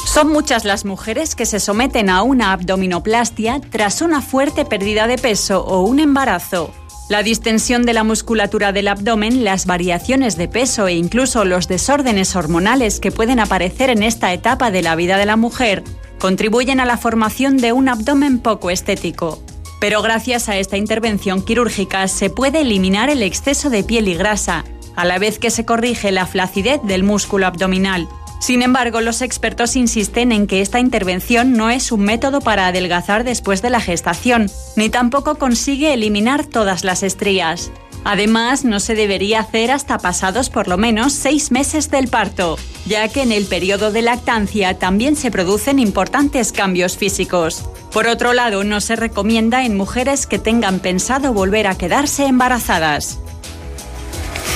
Son 0.06 0.32
muchas 0.32 0.64
las 0.64 0.86
mujeres 0.86 1.34
que 1.34 1.44
se 1.44 1.60
someten 1.60 2.08
a 2.08 2.22
una 2.22 2.52
abdominoplastia 2.52 3.60
tras 3.68 4.00
una 4.00 4.22
fuerte 4.22 4.64
pérdida 4.64 5.06
de 5.06 5.18
peso 5.18 5.62
o 5.62 5.82
un 5.82 6.00
embarazo. 6.00 6.72
La 7.10 7.22
distensión 7.22 7.82
de 7.82 7.92
la 7.92 8.02
musculatura 8.02 8.72
del 8.72 8.88
abdomen, 8.88 9.44
las 9.44 9.66
variaciones 9.66 10.38
de 10.38 10.48
peso 10.48 10.88
e 10.88 10.94
incluso 10.94 11.44
los 11.44 11.68
desórdenes 11.68 12.34
hormonales 12.34 12.98
que 12.98 13.12
pueden 13.12 13.40
aparecer 13.40 13.90
en 13.90 14.02
esta 14.02 14.32
etapa 14.32 14.70
de 14.70 14.80
la 14.80 14.96
vida 14.96 15.18
de 15.18 15.26
la 15.26 15.36
mujer 15.36 15.84
contribuyen 16.18 16.80
a 16.80 16.86
la 16.86 16.96
formación 16.96 17.58
de 17.58 17.72
un 17.72 17.90
abdomen 17.90 18.38
poco 18.38 18.70
estético. 18.70 19.42
Pero 19.80 20.00
gracias 20.00 20.48
a 20.48 20.56
esta 20.56 20.78
intervención 20.78 21.44
quirúrgica 21.44 22.08
se 22.08 22.30
puede 22.30 22.62
eliminar 22.62 23.10
el 23.10 23.22
exceso 23.22 23.68
de 23.68 23.84
piel 23.84 24.08
y 24.08 24.14
grasa, 24.14 24.64
a 24.96 25.04
la 25.04 25.18
vez 25.18 25.38
que 25.38 25.50
se 25.50 25.66
corrige 25.66 26.10
la 26.10 26.24
flacidez 26.24 26.80
del 26.84 27.02
músculo 27.02 27.46
abdominal. 27.46 28.08
Sin 28.40 28.62
embargo, 28.62 29.00
los 29.00 29.22
expertos 29.22 29.74
insisten 29.74 30.32
en 30.32 30.46
que 30.46 30.60
esta 30.60 30.78
intervención 30.78 31.52
no 31.52 31.70
es 31.70 31.92
un 31.92 32.00
método 32.00 32.40
para 32.40 32.66
adelgazar 32.66 33.24
después 33.24 33.62
de 33.62 33.70
la 33.70 33.80
gestación, 33.80 34.50
ni 34.76 34.90
tampoco 34.90 35.36
consigue 35.36 35.94
eliminar 35.94 36.44
todas 36.44 36.84
las 36.84 37.02
estrías. 37.02 37.70
Además, 38.04 38.66
no 38.66 38.80
se 38.80 38.94
debería 38.94 39.40
hacer 39.40 39.70
hasta 39.70 39.96
pasados 39.96 40.50
por 40.50 40.68
lo 40.68 40.76
menos 40.76 41.14
seis 41.14 41.50
meses 41.50 41.90
del 41.90 42.08
parto, 42.08 42.58
ya 42.84 43.08
que 43.08 43.22
en 43.22 43.32
el 43.32 43.46
periodo 43.46 43.90
de 43.90 44.02
lactancia 44.02 44.78
también 44.78 45.16
se 45.16 45.30
producen 45.30 45.78
importantes 45.78 46.52
cambios 46.52 46.98
físicos. 46.98 47.64
Por 47.92 48.06
otro 48.06 48.34
lado, 48.34 48.62
no 48.62 48.82
se 48.82 48.94
recomienda 48.94 49.64
en 49.64 49.76
mujeres 49.76 50.26
que 50.26 50.38
tengan 50.38 50.80
pensado 50.80 51.32
volver 51.32 51.66
a 51.66 51.76
quedarse 51.76 52.26
embarazadas. 52.26 53.18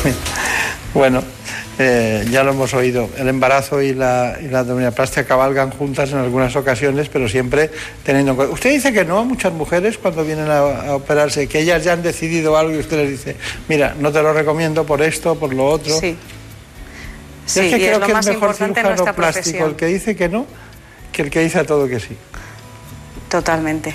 Bueno, 0.94 1.22
eh, 1.80 2.26
ya 2.30 2.42
lo 2.42 2.50
hemos 2.50 2.74
oído, 2.74 3.09
el 3.16 3.28
embarazo 3.28 3.80
y 3.80 3.94
la, 3.94 4.36
y 4.42 4.52
abdominoplastia 4.52 5.24
cabalgan 5.24 5.70
juntas 5.70 6.10
en 6.10 6.18
algunas 6.18 6.56
ocasiones, 6.56 7.09
pero 7.09 7.28
siempre 7.28 7.70
teniendo 8.02 8.32
en 8.32 8.36
cuenta. 8.36 8.55
Usted 8.55 8.70
dice 8.70 8.92
que 8.92 9.05
no 9.05 9.20
a 9.20 9.24
muchas 9.24 9.52
mujeres 9.52 9.96
cuando 9.96 10.24
vienen 10.24 10.50
a, 10.50 10.94
operarse, 10.96 11.46
que 11.46 11.60
ellas 11.60 11.84
ya 11.84 11.92
han 11.92 12.02
decidido 12.02 12.56
algo 12.56 12.74
y 12.74 12.78
usted 12.78 12.96
les 12.96 13.10
dice, 13.10 13.36
mira, 13.68 13.94
no 13.96 14.10
te 14.10 14.20
lo 14.22 14.32
recomiendo 14.32 14.84
por 14.84 15.02
esto, 15.02 15.38
por 15.38 15.55
lo 15.55 15.66
otro. 15.66 15.96
Sí. 16.00 16.16
sí 17.46 17.60
es 17.60 17.74
que 17.74 17.76
creo 17.76 18.00
que 18.00 18.10
es 18.10 18.26
mejor 18.26 18.55
cirujano 18.55 19.14
plástico 19.14 19.66
el 19.66 19.76
que 19.76 19.86
dice 19.86 20.16
que 20.16 20.28
no 20.28 20.46
que 21.12 21.22
el 21.22 21.30
que 21.30 21.40
dice 21.40 21.60
a 21.60 21.64
todo 21.64 21.86
que 21.86 22.00
sí. 22.00 22.16
Totalmente. 23.28 23.94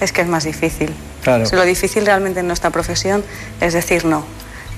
Es 0.00 0.12
que 0.12 0.20
es 0.20 0.28
más 0.28 0.44
difícil. 0.44 0.90
Claro. 1.22 1.44
Lo 1.52 1.64
difícil 1.64 2.06
realmente 2.06 2.40
en 2.40 2.46
nuestra 2.46 2.70
profesión 2.70 3.24
es 3.60 3.72
decir 3.72 4.04
no, 4.04 4.24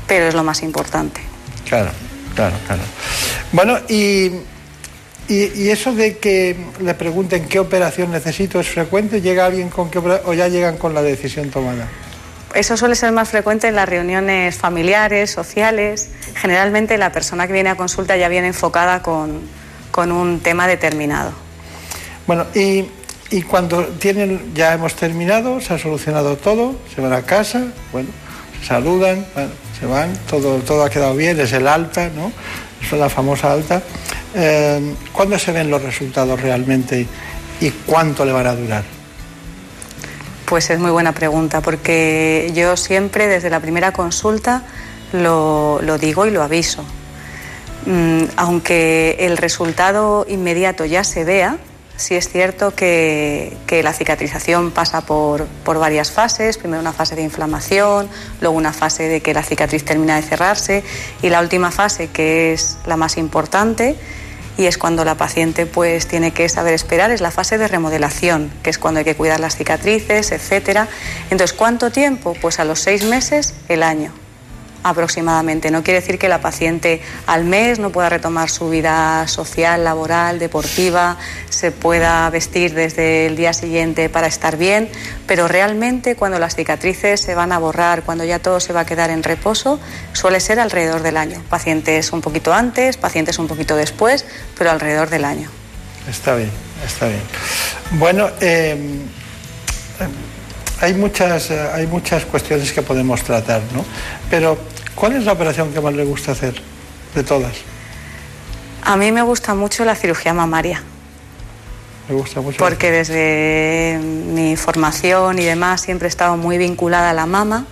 pero 0.06 0.26
es 0.26 0.34
lo 0.34 0.44
más 0.44 0.62
importante. 0.62 1.20
Claro, 1.68 1.90
claro, 2.34 2.56
claro. 2.66 2.82
Bueno, 3.52 3.78
y, 3.88 4.30
y, 5.28 5.70
eso 5.70 5.93
de 5.93 6.18
que 6.18 6.56
le 6.80 6.94
pregunten 6.94 7.48
qué 7.48 7.59
operación 7.59 8.10
necesito 8.12 8.60
es 8.60 8.68
frecuente, 8.68 9.20
¿llega 9.20 9.47
alguien 9.47 9.68
con 9.68 9.90
qué 9.90 9.98
o 9.98 10.34
ya 10.34 10.48
llegan 10.48 10.76
con 10.76 10.94
la 10.94 11.02
decisión 11.02 11.51
tomada? 11.51 11.88
Eso 12.55 12.76
suele 12.76 12.94
ser 12.94 13.12
más 13.12 13.28
frecuente 13.28 13.68
en 13.68 13.74
las 13.74 13.88
reuniones 13.88 14.56
familiares, 14.56 15.30
sociales. 15.30 16.09
Generalmente 16.36 16.97
la 16.97 17.12
persona 17.12 17.47
que 17.47 17.52
viene 17.52 17.70
a 17.70 17.76
consulta 17.76 18.16
ya 18.16 18.28
viene 18.28 18.48
enfocada 18.48 19.02
con, 19.02 19.43
con 19.90 20.12
un 20.12 20.40
tema 20.40 20.66
determinado. 20.66 21.32
Bueno, 22.26 22.47
y, 22.55 22.86
y 23.30 23.43
cuando 23.43 23.84
tienen, 23.86 24.55
ya 24.55 24.72
hemos 24.72 24.94
terminado, 24.94 25.60
se 25.60 25.74
ha 25.74 25.78
solucionado 25.78 26.36
todo, 26.36 26.76
se 26.94 27.01
van 27.01 27.12
a 27.12 27.22
casa, 27.22 27.66
bueno, 27.93 28.09
saludan, 28.66 29.24
bueno, 29.34 29.51
se 29.78 29.86
van, 29.86 30.12
todo, 30.28 30.59
todo 30.59 30.84
ha 30.84 30.90
quedado 30.90 31.14
bien, 31.14 31.38
es 31.38 31.52
el 31.52 31.68
alta, 31.68 32.10
¿no? 32.14 32.32
Es 32.82 32.93
la 32.93 33.09
famosa 33.09 33.52
alta. 33.52 33.82
Eh, 34.34 34.94
¿Cuándo 35.12 35.38
se 35.38 35.52
ven 35.52 35.70
los 35.70 35.82
resultados 35.82 36.40
realmente 36.40 37.06
y 37.60 37.70
cuánto 37.86 38.24
le 38.24 38.32
van 38.32 38.47
a 38.47 38.55
durar? 38.55 38.84
Pues 40.47 40.70
es 40.70 40.78
muy 40.78 40.90
buena 40.90 41.12
pregunta, 41.12 41.60
porque 41.60 42.51
yo 42.55 42.76
siempre 42.76 43.26
desde 43.26 43.51
la 43.51 43.60
primera 43.60 43.93
consulta 43.93 44.62
lo, 45.12 45.80
lo 45.82 45.98
digo 45.98 46.26
y 46.26 46.30
lo 46.30 46.43
aviso. 46.43 46.84
Mm, 47.86 48.24
aunque 48.36 49.16
el 49.20 49.36
resultado 49.36 50.26
inmediato 50.28 50.84
ya 50.84 51.05
se 51.05 51.24
vea, 51.24 51.56
sí 51.97 52.14
es 52.14 52.28
cierto 52.28 52.74
que, 52.74 53.56
la 53.82 53.93
cicatrización 53.93 54.70
pasa 54.70 55.02
por, 55.02 55.47
por, 55.64 55.78
varias 55.78 56.10
fases, 56.10 56.59
primero 56.59 56.81
una 56.81 56.93
fase 56.93 57.16
de 57.16 57.23
inflamación, 57.23 58.09
luego 58.40 58.56
una 58.56 58.73
fase 58.73 59.05
de 59.09 59.20
que 59.20 59.35
la 59.35 59.43
cicatriz 59.43 59.85
termina 59.85 60.16
de 60.16 60.23
cerrarse 60.23 60.85
y 61.23 61.28
la 61.28 61.40
última 61.40 61.70
fase, 61.70 62.09
que 62.09 62.52
es 62.52 62.78
la 62.86 62.97
más 62.97 63.16
importante, 63.16 63.97
y 64.59 64.66
es 64.66 64.78
cuando 64.78 65.05
la 65.05 65.16
paciente 65.16 65.66
pues 65.66 66.06
tiene 66.06 66.32
que 66.32 66.48
saber 66.48 66.74
esperar, 66.74 67.10
es 67.10 67.20
la 67.20 67.31
fase 67.31 67.59
de 67.59 67.68
remodelación, 67.68 68.51
que 68.62 68.70
es 68.70 68.78
cuando 68.78 68.98
hay 68.98 69.05
que 69.05 69.14
cuidar 69.14 69.40
las 69.40 69.56
cicatrices, 69.56 70.32
etcétera. 70.32 70.89
Entonces, 71.31 71.52
¿cuánto 71.52 71.90
tiempo? 71.90 72.35
Pues 72.40 72.59
a 72.59 72.64
los 72.64 72.81
seis 72.81 73.05
meses, 73.05 73.55
el 73.68 73.82
año 73.82 74.26
aproximadamente. 74.88 75.70
No 75.70 75.82
quiere 75.82 76.00
decir 76.00 76.18
que 76.18 76.28
la 76.28 76.40
paciente 76.40 77.00
al 77.26 77.44
mes 77.44 77.78
no 77.78 77.90
pueda 77.90 78.08
retomar 78.08 78.50
su 78.50 78.70
vida 78.70 79.26
social, 79.26 79.82
laboral, 79.82 80.38
deportiva, 80.38 81.16
se 81.48 81.72
pueda 81.72 82.30
vestir 82.30 82.72
desde 82.72 83.26
el 83.26 83.36
día 83.36 83.52
siguiente 83.52 84.08
para 84.08 84.28
estar 84.28 84.56
bien, 84.56 84.88
pero 85.26 85.48
realmente 85.48 86.14
cuando 86.14 86.38
las 86.38 86.54
cicatrices 86.54 87.20
se 87.20 87.34
van 87.34 87.50
a 87.50 87.58
borrar, 87.58 88.02
cuando 88.02 88.24
ya 88.24 88.38
todo 88.38 88.60
se 88.60 88.72
va 88.72 88.80
a 88.80 88.86
quedar 88.86 89.10
en 89.10 89.24
reposo, 89.24 89.80
suele 90.12 90.38
ser 90.38 90.60
alrededor 90.60 91.02
del 91.02 91.16
año. 91.16 91.42
Pacientes 91.50 92.12
un 92.12 92.20
poquito 92.20 92.54
antes, 92.54 92.96
pacientes 92.96 93.38
un 93.40 93.48
poquito 93.48 93.74
después, 93.74 94.24
pero 94.56 94.70
alrededor 94.70 95.10
del 95.10 95.24
año. 95.24 95.50
Está 96.08 96.36
bien, 96.36 96.50
está 96.86 97.08
bien. 97.08 97.22
Bueno, 97.98 98.30
eh, 98.40 99.00
hay 100.80 100.94
muchas, 100.94 101.50
hay 101.50 101.86
muchas 101.86 102.24
cuestiones 102.26 102.72
que 102.72 102.82
podemos 102.82 103.22
tratar, 103.22 103.62
¿no? 103.74 103.84
Pero, 104.30 104.58
¿cuál 104.97 105.12
es 105.12 105.24
la 105.24 105.32
operación 105.32 105.73
que 105.73 105.81
más 105.81 105.94
le 105.94 106.05
gusta 106.05 106.32
hacer 106.32 106.60
de 107.14 107.23
todas? 107.23 107.55
A 108.82 108.97
mí 108.97 109.12
me 109.12 109.23
gusta 109.23 109.55
mucho 109.55 109.85
la 109.85 109.94
cirugía 109.94 110.35
mamaria. 110.35 110.82
Me 112.09 112.14
gusta 112.16 112.40
mucho. 112.40 112.59
Porque 112.59 112.90
desde 112.90 114.01
mi 114.02 114.56
formación 114.56 115.39
y 115.39 115.44
demás 115.44 115.82
siempre 115.82 116.06
he 116.06 116.09
estado 116.09 116.36
muy 116.36 116.59
vinculada 116.59 117.10
a 117.10 117.12
la 117.12 117.27
mama, 117.27 117.66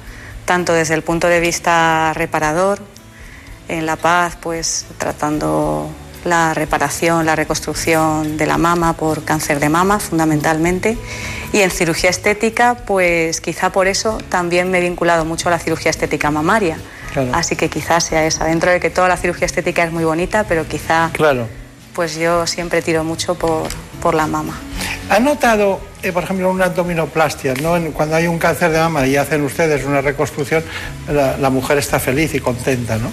tanto 0.44 0.72
desde 0.72 0.94
el 0.94 1.02
punto 1.02 1.26
de 1.26 1.40
vista 1.40 2.12
reparador, 2.14 2.80
en 3.68 3.86
La 3.86 3.96
Paz, 3.96 4.36
pues 4.40 4.86
tratando 4.98 5.88
la 6.24 6.54
reparación, 6.54 7.26
la 7.26 7.36
reconstrucción 7.36 8.36
de 8.36 8.46
la 8.46 8.58
mama 8.58 8.94
por 8.94 9.24
cáncer 9.24 9.60
de 9.60 9.68
mama 9.68 9.98
fundamentalmente. 9.98 10.98
Y 11.52 11.60
en 11.60 11.70
cirugía 11.70 12.10
estética, 12.10 12.74
pues 12.86 13.40
quizá 13.40 13.70
por 13.70 13.86
eso 13.86 14.18
también 14.28 14.70
me 14.70 14.78
he 14.78 14.80
vinculado 14.80 15.24
mucho 15.24 15.48
a 15.48 15.52
la 15.52 15.58
cirugía 15.58 15.90
estética 15.90 16.30
mamaria. 16.30 16.78
Claro. 17.14 17.30
Así 17.32 17.54
que 17.54 17.68
quizás 17.70 18.02
sea 18.02 18.26
esa, 18.26 18.44
dentro 18.44 18.72
de 18.72 18.80
que 18.80 18.90
toda 18.90 19.06
la 19.06 19.16
cirugía 19.16 19.46
estética 19.46 19.84
es 19.84 19.92
muy 19.92 20.04
bonita, 20.04 20.44
pero 20.48 20.66
quizá 20.66 21.10
claro. 21.12 21.46
pues 21.94 22.16
yo 22.16 22.44
siempre 22.44 22.82
tiro 22.82 23.04
mucho 23.04 23.36
por, 23.36 23.68
por 24.02 24.14
la 24.14 24.26
mama. 24.26 24.58
¿Ha 25.08 25.20
notado, 25.20 25.80
eh, 26.02 26.10
por 26.10 26.24
ejemplo, 26.24 26.50
una 26.50 26.64
abdominoplastia? 26.64 27.54
¿no? 27.62 27.80
Cuando 27.92 28.16
hay 28.16 28.26
un 28.26 28.38
cáncer 28.38 28.72
de 28.72 28.80
mama 28.80 29.06
y 29.06 29.14
hacen 29.14 29.42
ustedes 29.42 29.84
una 29.84 30.00
reconstrucción, 30.00 30.64
la, 31.08 31.36
la 31.36 31.50
mujer 31.50 31.78
está 31.78 32.00
feliz 32.00 32.34
y 32.34 32.40
contenta, 32.40 32.98
¿no? 32.98 33.12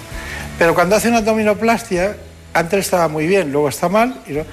Pero 0.58 0.74
cuando 0.74 0.96
hace 0.96 1.08
una 1.08 1.18
abdominoplastia, 1.18 2.16
antes 2.54 2.80
estaba 2.80 3.06
muy 3.06 3.28
bien, 3.28 3.52
luego 3.52 3.68
está 3.68 3.88
mal. 3.88 4.20
Y 4.26 4.32
no, 4.32 4.44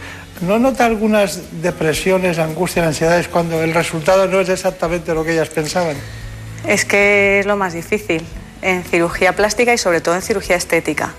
¿No 0.42 0.58
nota 0.58 0.86
algunas 0.86 1.62
depresiones, 1.62 2.40
angustias, 2.40 2.86
ansiedades 2.86 3.28
cuando 3.28 3.62
el 3.62 3.74
resultado 3.74 4.26
no 4.28 4.40
es 4.40 4.48
exactamente 4.48 5.14
lo 5.14 5.26
que 5.26 5.34
ellas 5.34 5.50
pensaban? 5.50 5.98
Es 6.66 6.86
que 6.86 7.40
es 7.40 7.46
lo 7.46 7.58
más 7.58 7.74
difícil 7.74 8.24
en 8.62 8.84
cirugía 8.84 9.36
plástica 9.36 9.74
y 9.74 9.78
sobre 9.78 10.02
todo 10.02 10.16
en 10.16 10.22
cirugía 10.22 10.56
estética. 10.56 11.14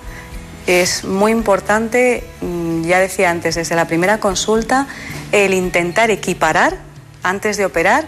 Es 0.67 1.05
muy 1.05 1.33
importante, 1.33 2.25
mm, 2.41 2.85
ya 2.85 3.01
decía 3.01 3.31
antes, 3.31 3.55
desde 3.55 3.75
la 3.75 3.87
primera 3.87 4.21
consulta, 4.21 4.87
el 5.33 5.55
intentar 5.55 6.11
equiparar 6.11 6.79
antes 7.23 7.57
de 7.57 7.65
operar 7.65 8.05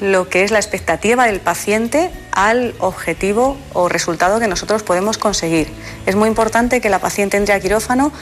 lo 0.00 0.28
que 0.28 0.42
es 0.42 0.50
la 0.50 0.58
expectativa 0.58 1.26
del 1.26 1.40
paciente 1.40 2.10
al 2.32 2.74
objetivo 2.78 3.56
o 3.72 3.88
resultado 3.88 4.40
que 4.40 4.48
nosotros 4.48 4.82
podemos 4.82 5.18
conseguir. 5.18 5.68
Es 6.06 6.16
muy 6.16 6.28
importante 6.28 6.80
que 6.80 6.90
la 6.90 6.98
paciente 6.98 7.36
entre 7.36 7.54
a 7.54 7.60
quirófano 7.60 8.12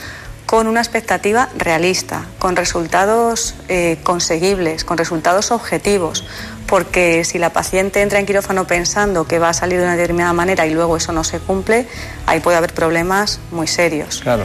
con 0.47 0.66
una 0.66 0.81
expectativa 0.81 1.48
realista, 1.56 2.24
con 2.39 2.56
resultados 2.56 3.55
eh, 3.69 3.98
conseguibles, 4.02 4.85
con 4.85 4.98
resultados 4.98 5.51
objetivos, 5.51 6.27
porque 6.66 7.24
si 7.24 7.39
la 7.39 7.51
paciente 7.51 8.02
entra 8.02 8.19
en 8.19 8.27
quirófano 8.27 8.66
pensando 8.66 9.27
que 9.27 9.39
va 9.39 9.51
a 9.51 9.55
salir 9.55 9.78
de 9.78 9.85
una 9.85 9.97
determinada 9.97 10.32
manera 10.32 10.66
y 10.66 10.74
luego 10.74 10.97
eso 10.97 11.12
no 11.12 11.24
se 11.24 11.39
cumple, 11.39 11.86
ahí 12.27 12.40
puede 12.40 12.56
haber 12.56 12.74
problemas 12.74 13.40
muy 13.51 13.66
serios. 13.66 14.20
Claro. 14.23 14.44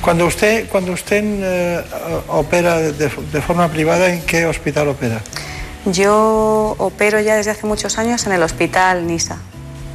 Cuando 0.00 0.26
usted, 0.26 0.68
cuando 0.68 0.92
usted 0.92 1.22
eh, 1.24 1.84
opera 2.28 2.78
de, 2.78 2.92
de 2.92 3.42
forma 3.42 3.68
privada, 3.68 4.08
¿en 4.08 4.22
qué 4.22 4.46
hospital 4.46 4.88
opera? 4.88 5.20
Yo 5.84 6.74
opero 6.78 7.20
ya 7.20 7.36
desde 7.36 7.52
hace 7.52 7.66
muchos 7.66 7.98
años 7.98 8.26
en 8.26 8.32
el 8.32 8.42
hospital 8.42 9.06
Nisa, 9.06 9.38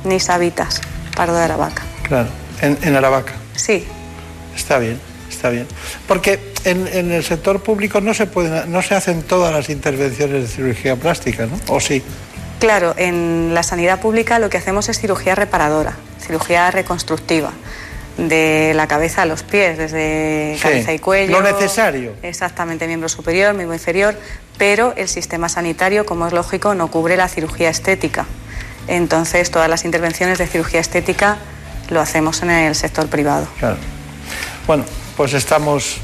Nisa 0.03 0.37
Vitas, 0.37 0.81
Pardo 1.15 1.35
de 1.35 1.43
Aravaca. 1.43 1.83
Claro, 2.03 2.29
en, 2.61 2.77
en 2.81 2.95
Aravaca. 2.95 3.33
Sí. 3.55 3.85
Está 4.55 4.77
bien, 4.77 4.99
está 5.43 5.49
bien. 5.49 5.67
Porque 6.07 6.39
en, 6.63 6.87
en, 6.87 7.11
el 7.11 7.21
sector 7.21 7.61
público 7.61 7.99
no 7.99 8.13
se, 8.13 8.27
pueden, 8.27 8.71
no 8.71 8.81
se 8.81 8.95
hacen 8.95 9.23
todas 9.23 9.53
las 9.53 9.69
intervenciones 9.69 10.43
de 10.43 10.47
cirugía 10.47 10.95
plástica, 10.95 11.47
¿no? 11.47 11.59
¿O 11.67 11.81
sí? 11.81 12.01
Claro, 12.59 12.93
en 12.95 13.53
la 13.53 13.61
sanidad 13.61 13.99
pública 13.99 14.39
lo 14.39 14.49
que 14.49 14.57
hacemos 14.57 14.87
es 14.87 14.97
cirugía 14.97 15.35
reparadora, 15.35 15.97
cirugía 16.25 16.71
reconstructiva 16.71 17.51
de 18.17 18.71
la 18.73 18.87
cabeza 18.87 19.23
a 19.23 19.25
los 19.25 19.43
pies, 19.43 19.77
desde 19.77 20.53
Sí, 20.55 20.61
cabeza 20.61 20.93
y 20.93 20.99
cuello. 20.99 21.41
lo 21.41 21.41
necesario. 21.41 22.13
Exactamente, 22.21 22.87
miembro 22.87 23.09
superior, 23.09 23.53
miembro 23.53 23.73
inferior, 23.73 24.15
pero 24.57 24.93
el 24.95 25.09
sistema 25.09 25.49
sanitario, 25.49 26.05
como 26.05 26.25
es 26.25 26.31
lógico, 26.31 26.73
no 26.73 26.89
cubre 26.89 27.17
la 27.17 27.27
cirugía 27.27 27.69
estética. 27.69 28.27
Entonces, 28.87 29.51
todas 29.51 29.67
las 29.67 29.83
intervenciones 29.83 30.37
de 30.37 30.47
cirugía 30.47 30.79
estética 30.79 31.37
lo 31.89 31.99
hacemos 31.99 32.41
en 32.43 32.51
el 32.51 32.75
sector 32.75 33.07
privado. 33.07 33.45
Claro. 33.59 33.77
Bueno, 34.67 34.85
pues 35.17 35.33
estamos 35.33 35.97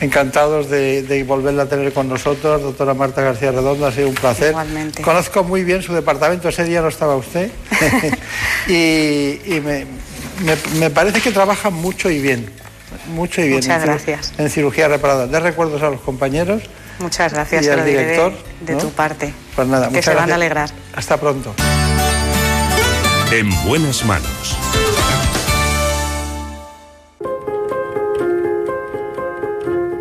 encantados 0.00 0.70
de, 0.70 1.02
de 1.02 1.22
volverla 1.24 1.64
a 1.64 1.68
tener 1.68 1.92
con 1.92 2.08
nosotros, 2.08 2.62
doctora 2.62 2.94
Marta 2.94 3.20
García 3.22 3.52
Redondo, 3.52 3.86
ha 3.86 3.92
sido 3.92 4.08
un 4.08 4.14
placer. 4.14 4.50
Igualmente. 4.50 5.02
Conozco 5.02 5.44
muy 5.44 5.62
bien 5.62 5.82
su 5.82 5.92
departamento, 5.92 6.48
ese 6.48 6.64
día 6.64 6.80
no 6.80 6.88
estaba 6.88 7.16
usted, 7.16 7.50
y, 8.66 9.40
y 9.44 9.60
me, 9.62 9.86
me, 10.44 10.56
me 10.78 10.90
parece 10.90 11.20
que 11.20 11.30
trabaja 11.32 11.68
mucho 11.70 12.08
y 12.10 12.18
bien, 12.18 12.50
mucho 13.08 13.40
y 13.42 13.48
bien. 13.48 13.56
Muchas 13.56 13.82
en 13.82 13.88
gracias. 13.88 14.32
En 14.38 14.48
cirugía 14.50 14.88
reparada. 14.88 15.26
De 15.26 15.38
recuerdos 15.38 15.82
a 15.82 15.90
los 15.90 16.00
compañeros. 16.00 16.62
Muchas 16.98 17.32
gracias, 17.32 17.64
Y 17.64 17.68
al 17.68 17.84
de- 17.84 17.90
director, 17.90 18.32
de, 18.62 18.72
¿no? 18.74 18.78
tu 18.78 18.90
parte. 18.90 19.32
Pues 19.54 19.68
nada, 19.68 19.86
que 19.88 19.96
muchas 19.96 20.04
se 20.06 20.14
van 20.14 20.30
a 20.32 20.34
alegrar. 20.34 20.70
Hasta 20.94 21.18
pronto. 21.18 21.54
En 23.32 23.48
buenas 23.64 24.04
manos. 24.04 24.56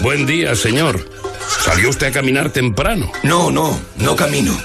Buen 0.00 0.26
día, 0.26 0.54
señor. 0.54 1.08
¿Salió 1.64 1.90
usted 1.90 2.08
a 2.08 2.12
caminar 2.12 2.50
temprano? 2.50 3.10
No, 3.22 3.50
no, 3.50 3.80
no 3.96 4.16
camino. 4.16 4.56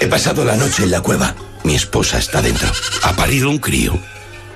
He 0.00 0.06
pasado 0.06 0.44
la 0.44 0.56
noche 0.56 0.84
en 0.84 0.90
la 0.90 1.00
cueva. 1.00 1.34
Mi 1.64 1.74
esposa 1.74 2.18
está 2.18 2.40
dentro. 2.40 2.68
Ha 3.02 3.14
parido 3.14 3.50
un 3.50 3.58
crío. 3.58 3.98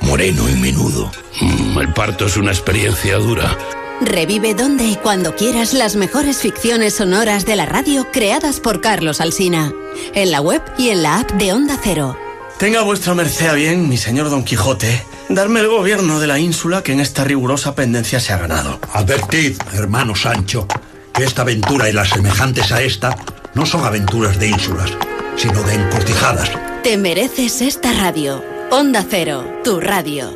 Moreno 0.00 0.48
y 0.48 0.54
menudo. 0.54 1.10
Mm, 1.40 1.78
el 1.78 1.92
parto 1.92 2.26
es 2.26 2.36
una 2.36 2.52
experiencia 2.52 3.16
dura. 3.16 3.56
Revive 4.00 4.54
donde 4.54 4.84
y 4.84 4.96
cuando 4.96 5.34
quieras 5.34 5.74
las 5.74 5.96
mejores 5.96 6.38
ficciones 6.38 6.94
sonoras 6.94 7.44
de 7.44 7.56
la 7.56 7.66
radio 7.66 8.10
creadas 8.10 8.60
por 8.60 8.80
Carlos 8.80 9.20
Alsina. 9.20 9.72
En 10.14 10.30
la 10.30 10.40
web 10.40 10.62
y 10.78 10.88
en 10.88 11.02
la 11.02 11.18
app 11.18 11.32
de 11.32 11.52
Onda 11.52 11.78
Cero. 11.82 12.16
Tenga 12.60 12.82
vuestra 12.82 13.14
merced 13.14 13.46
a 13.48 13.54
bien, 13.54 13.88
mi 13.88 13.96
señor 13.96 14.28
Don 14.28 14.44
Quijote, 14.44 15.02
darme 15.30 15.60
el 15.60 15.68
gobierno 15.68 16.20
de 16.20 16.26
la 16.26 16.38
ínsula 16.38 16.82
que 16.82 16.92
en 16.92 17.00
esta 17.00 17.24
rigurosa 17.24 17.74
pendencia 17.74 18.20
se 18.20 18.34
ha 18.34 18.36
ganado. 18.36 18.78
Advertid, 18.92 19.56
hermano 19.72 20.14
Sancho, 20.14 20.68
que 21.14 21.24
esta 21.24 21.40
aventura 21.40 21.88
y 21.88 21.94
las 21.94 22.10
semejantes 22.10 22.70
a 22.70 22.82
esta 22.82 23.16
no 23.54 23.64
son 23.64 23.86
aventuras 23.86 24.38
de 24.38 24.48
ínsulas, 24.48 24.92
sino 25.36 25.62
de 25.62 25.72
encortijadas. 25.72 26.50
Te 26.82 26.98
mereces 26.98 27.62
esta 27.62 27.94
radio. 27.94 28.44
Onda 28.70 29.06
Cero, 29.08 29.42
tu 29.64 29.80
radio. 29.80 30.28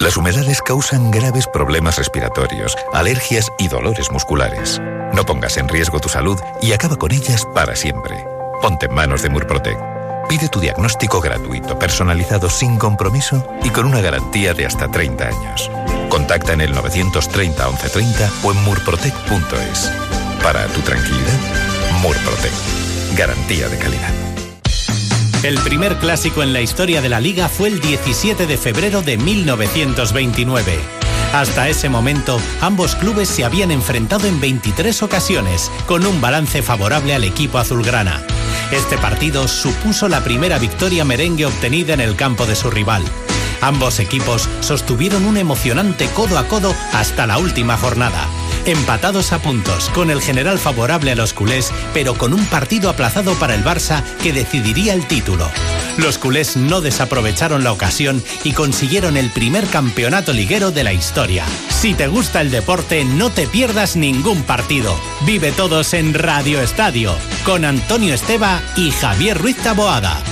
Las 0.00 0.18
humedades 0.18 0.60
causan 0.60 1.10
graves 1.10 1.46
problemas 1.46 1.96
respiratorios, 1.96 2.76
alergias 2.92 3.48
y 3.58 3.68
dolores 3.68 4.10
musculares. 4.10 4.78
No 5.14 5.24
pongas 5.24 5.56
en 5.56 5.70
riesgo 5.70 6.00
tu 6.00 6.10
salud 6.10 6.38
y 6.60 6.72
acaba 6.72 6.96
con 6.96 7.12
ellas 7.12 7.46
para 7.54 7.74
siempre. 7.76 8.14
Ponte 8.60 8.84
en 8.84 8.94
manos 8.94 9.22
de 9.22 9.30
Murprotec. 9.30 9.93
Pide 10.28 10.48
tu 10.48 10.60
diagnóstico 10.60 11.20
gratuito, 11.20 11.78
personalizado 11.78 12.48
sin 12.48 12.76
compromiso 12.78 13.46
y 13.62 13.70
con 13.70 13.86
una 13.86 14.00
garantía 14.00 14.54
de 14.54 14.66
hasta 14.66 14.90
30 14.90 15.28
años. 15.28 15.70
Contacta 16.08 16.52
en 16.52 16.60
el 16.60 16.72
930 16.72 17.66
1130 17.68 18.30
o 18.42 18.52
en 18.52 18.64
murprotec.es. 18.64 19.92
Para 20.42 20.66
tu 20.66 20.80
tranquilidad, 20.80 21.38
Murprotec. 22.02 22.52
Garantía 23.16 23.68
de 23.68 23.78
calidad. 23.78 24.12
El 25.42 25.58
primer 25.60 25.96
clásico 25.98 26.42
en 26.42 26.52
la 26.52 26.60
historia 26.60 27.02
de 27.02 27.08
la 27.08 27.20
liga 27.20 27.48
fue 27.48 27.68
el 27.68 27.80
17 27.80 28.46
de 28.46 28.56
febrero 28.56 29.02
de 29.02 29.18
1929. 29.18 31.03
Hasta 31.34 31.68
ese 31.68 31.88
momento, 31.88 32.40
ambos 32.60 32.94
clubes 32.94 33.28
se 33.28 33.44
habían 33.44 33.72
enfrentado 33.72 34.28
en 34.28 34.40
23 34.40 35.02
ocasiones, 35.02 35.68
con 35.84 36.06
un 36.06 36.20
balance 36.20 36.62
favorable 36.62 37.12
al 37.12 37.24
equipo 37.24 37.58
azulgrana. 37.58 38.22
Este 38.70 38.96
partido 38.98 39.48
supuso 39.48 40.08
la 40.08 40.22
primera 40.22 40.60
victoria 40.60 41.04
merengue 41.04 41.46
obtenida 41.46 41.92
en 41.92 42.00
el 42.00 42.14
campo 42.14 42.46
de 42.46 42.54
su 42.54 42.70
rival. 42.70 43.02
Ambos 43.60 43.98
equipos 43.98 44.48
sostuvieron 44.60 45.26
un 45.26 45.36
emocionante 45.36 46.06
codo 46.10 46.38
a 46.38 46.46
codo 46.46 46.72
hasta 46.92 47.26
la 47.26 47.38
última 47.38 47.76
jornada. 47.76 48.28
Empatados 48.66 49.32
a 49.32 49.42
puntos, 49.42 49.90
con 49.90 50.10
el 50.10 50.22
general 50.22 50.58
favorable 50.58 51.12
a 51.12 51.14
los 51.14 51.34
culés, 51.34 51.70
pero 51.92 52.14
con 52.14 52.32
un 52.32 52.46
partido 52.46 52.88
aplazado 52.88 53.34
para 53.34 53.54
el 53.54 53.62
Barça 53.62 54.02
que 54.22 54.32
decidiría 54.32 54.94
el 54.94 55.06
título. 55.06 55.50
Los 55.98 56.16
culés 56.16 56.56
no 56.56 56.80
desaprovecharon 56.80 57.62
la 57.62 57.72
ocasión 57.72 58.24
y 58.42 58.52
consiguieron 58.52 59.18
el 59.18 59.28
primer 59.28 59.66
campeonato 59.66 60.32
liguero 60.32 60.70
de 60.70 60.82
la 60.82 60.94
historia. 60.94 61.44
Si 61.68 61.92
te 61.92 62.06
gusta 62.06 62.40
el 62.40 62.50
deporte, 62.50 63.04
no 63.04 63.30
te 63.30 63.46
pierdas 63.46 63.96
ningún 63.96 64.42
partido. 64.44 64.98
Vive 65.26 65.52
todos 65.52 65.92
en 65.92 66.14
Radio 66.14 66.62
Estadio, 66.62 67.14
con 67.44 67.66
Antonio 67.66 68.14
Esteba 68.14 68.62
y 68.76 68.92
Javier 68.92 69.36
Ruiz 69.36 69.58
Taboada. 69.58 70.22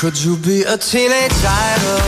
Could 0.00 0.16
you 0.24 0.34
be 0.38 0.62
a 0.62 0.78
teenage 0.78 1.44
idol? 1.44 2.00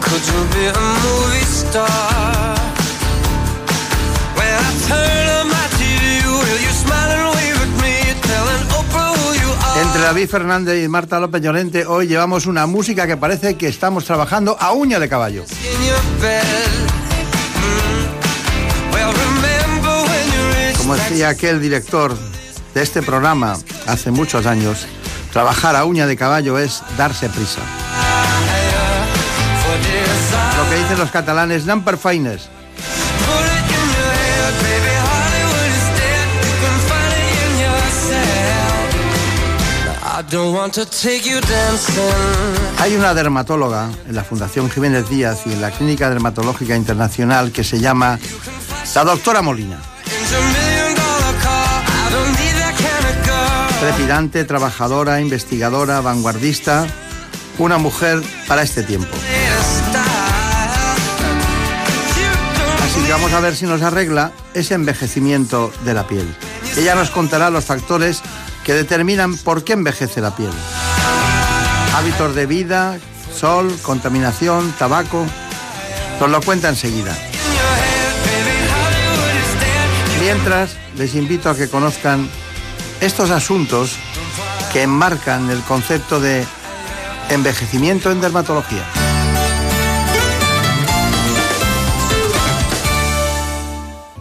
Could 0.00 0.24
you 0.32 0.40
be 0.56 0.64
a 0.64 0.80
movie 1.04 1.44
star? 1.44 2.56
When 4.34 4.56
I 4.56 4.72
turn 4.88 5.28
on 5.40 5.48
my 5.52 5.66
TV, 5.76 6.24
will 6.24 6.60
you 6.64 6.72
smile 6.72 7.10
and 7.12 7.36
wave 7.36 7.60
at 7.60 7.72
me, 7.82 8.00
telling 8.24 8.64
Oprah 8.72 9.12
who 9.12 9.34
you 9.36 9.50
are? 9.52 9.82
Entre 9.82 10.00
David 10.00 10.28
Fernández 10.30 10.82
y 10.82 10.88
Marta 10.88 11.20
López 11.20 11.42
Llorente, 11.42 11.84
hoy 11.84 12.06
llevamos 12.06 12.46
una 12.46 12.64
música 12.66 13.06
que 13.06 13.18
parece 13.18 13.58
que 13.58 13.68
estamos 13.68 14.06
trabajando 14.06 14.56
a 14.58 14.72
uña 14.72 14.98
de 14.98 15.06
caballo. 15.10 15.44
Mm. 15.44 15.78
Como 20.78 20.94
decía 20.94 21.28
aquel 21.28 21.60
director 21.60 22.16
de 22.72 22.82
este 22.82 23.02
programa 23.02 23.58
hace 23.86 24.10
muchos 24.10 24.46
años, 24.46 24.86
trabajar 25.38 25.76
a 25.76 25.84
uña 25.84 26.08
de 26.08 26.16
caballo 26.16 26.58
es 26.58 26.82
darse 26.96 27.28
prisa. 27.28 27.60
Lo 30.56 30.68
que 30.68 30.76
dicen 30.78 30.98
los 30.98 31.12
catalanes, 31.12 31.64
number 31.64 31.96
dancing. 31.96 32.48
Hay 42.80 42.96
una 42.96 43.14
dermatóloga 43.14 43.90
en 44.08 44.16
la 44.16 44.24
Fundación 44.24 44.68
Jiménez 44.68 45.08
Díaz 45.08 45.42
y 45.46 45.52
en 45.52 45.60
la 45.60 45.70
Clínica 45.70 46.10
Dermatológica 46.10 46.74
Internacional 46.74 47.52
que 47.52 47.62
se 47.62 47.78
llama 47.78 48.18
la 48.92 49.04
doctora 49.04 49.40
Molina. 49.40 49.78
Trepidante, 53.80 54.44
trabajadora, 54.44 55.20
investigadora, 55.20 56.00
vanguardista, 56.00 56.86
una 57.58 57.78
mujer 57.78 58.20
para 58.48 58.62
este 58.62 58.82
tiempo. 58.82 59.16
Así 62.82 63.00
que 63.06 63.12
vamos 63.12 63.32
a 63.32 63.40
ver 63.40 63.54
si 63.54 63.66
nos 63.66 63.82
arregla 63.82 64.32
ese 64.52 64.74
envejecimiento 64.74 65.72
de 65.84 65.94
la 65.94 66.08
piel. 66.08 66.26
Ella 66.76 66.96
nos 66.96 67.10
contará 67.10 67.50
los 67.50 67.66
factores 67.66 68.20
que 68.64 68.74
determinan 68.74 69.36
por 69.36 69.62
qué 69.62 69.74
envejece 69.74 70.20
la 70.20 70.34
piel. 70.34 70.50
Hábitos 71.94 72.34
de 72.34 72.46
vida, 72.46 72.98
sol, 73.32 73.72
contaminación, 73.82 74.72
tabaco. 74.76 75.24
Nos 76.20 76.30
lo 76.30 76.40
cuenta 76.40 76.68
enseguida. 76.68 77.16
Mientras, 80.20 80.76
les 80.96 81.14
invito 81.14 81.48
a 81.48 81.56
que 81.56 81.68
conozcan 81.68 82.28
estos 83.00 83.30
asuntos 83.30 83.96
que 84.72 84.82
enmarcan 84.82 85.50
el 85.50 85.62
concepto 85.62 86.20
de 86.20 86.44
envejecimiento 87.30 88.10
en 88.10 88.20
dermatología. 88.20 88.84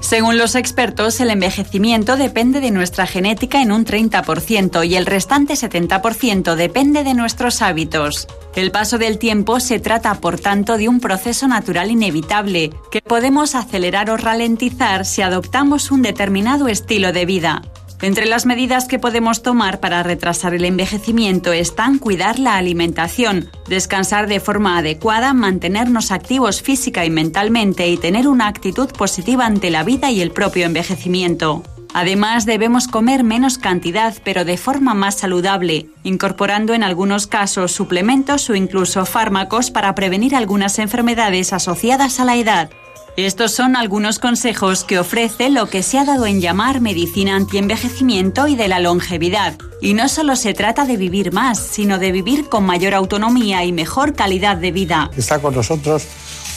Según 0.08 0.38
los 0.38 0.56
expertos, 0.56 1.20
el 1.20 1.32
envejecimiento 1.32 2.16
depende 2.16 2.62
de 2.62 2.72
nuestra 2.72 3.08
genética 3.08 3.62
en 3.62 3.74
un 3.74 3.84
30% 3.84 4.88
y 4.88 4.96
el 4.96 5.06
restante 5.06 5.56
70% 5.56 6.56
depende 6.56 7.04
de 7.04 7.14
nuestros 7.14 7.62
hábitos. 7.62 8.26
El 8.56 8.72
paso 8.72 8.98
del 8.98 9.18
tiempo 9.18 9.60
se 9.60 9.82
trata, 9.82 10.16
por 10.22 10.40
tanto, 10.40 10.78
de 10.78 10.88
un 10.88 11.02
proceso 11.02 11.50
natural 11.50 11.92
inevitable 11.92 12.70
que 12.90 13.02
podemos 13.02 13.54
acelerar 13.54 14.10
o 14.10 14.16
ralentizar 14.16 15.06
si 15.06 15.24
adoptamos 15.24 15.92
un 15.92 16.04
determinado 16.04 16.70
estilo 16.70 17.12
de 17.12 17.26
vida. 17.26 17.62
Entre 18.02 18.28
las 18.28 18.46
medidas 18.46 18.86
que 18.86 19.00
podemos 19.00 19.42
tomar 19.42 19.80
para 19.80 20.04
retrasar 20.04 20.54
el 20.54 20.66
envejecimiento 20.66 21.52
están 21.52 21.98
cuidar 21.98 22.38
la 22.38 22.56
alimentación, 22.56 23.50
descansar 23.68 24.28
de 24.28 24.40
forma 24.40 24.78
adecuada, 24.78 25.34
mantenernos 25.34 26.12
activos 26.12 26.62
física 26.62 27.06
y 27.06 27.10
mentalmente 27.10 27.88
y 27.90 27.98
tener 27.98 28.28
una 28.28 28.48
actitud 28.48 28.92
positiva 28.92 29.48
ante 29.48 29.72
la 29.72 29.84
vida 29.84 30.12
y 30.12 30.22
el 30.22 30.30
propio 30.30 30.68
envejecimiento. 30.68 31.64
Además, 31.94 32.46
debemos 32.46 32.88
comer 32.88 33.24
menos 33.24 33.58
cantidad, 33.58 34.14
pero 34.24 34.46
de 34.46 34.58
forma 34.58 34.94
más 34.94 35.16
saludable, 35.16 35.88
incorporando 36.04 36.76
en 36.76 36.84
algunos 36.84 37.26
casos 37.26 37.72
suplementos 37.72 38.48
o 38.52 38.56
incluso 38.56 39.08
fármacos 39.08 39.72
para 39.72 39.96
prevenir 39.96 40.36
algunas 40.36 40.78
enfermedades 40.78 41.52
asociadas 41.52 42.20
a 42.20 42.26
la 42.26 42.36
edad. 42.36 42.70
Estos 43.18 43.52
son 43.52 43.76
algunos 43.76 44.20
consejos 44.20 44.84
que 44.84 45.00
ofrece 45.00 45.50
lo 45.50 45.66
que 45.72 45.82
se 45.82 45.98
ha 45.98 46.06
dado 46.06 46.28
en 46.28 46.40
llamar 46.40 46.82
medicina 46.82 47.36
antienvejecimiento 47.36 48.48
y 48.48 48.56
de 48.56 48.68
la 48.68 48.80
longevidad. 48.80 49.56
Y 49.82 49.96
no 49.96 50.08
solo 50.08 50.36
se 50.36 50.54
trata 50.54 50.86
de 50.86 50.98
vivir 50.98 51.34
más, 51.34 51.58
sino 51.58 51.98
de 51.98 52.12
vivir 52.12 52.48
con 52.48 52.64
mayor 52.64 52.94
autonomía 52.94 53.66
y 53.66 53.72
mejor 53.72 54.14
calidad 54.14 54.58
de 54.58 54.70
vida. 54.70 55.10
Está 55.18 55.40
con 55.40 55.56
nosotros 55.56 56.04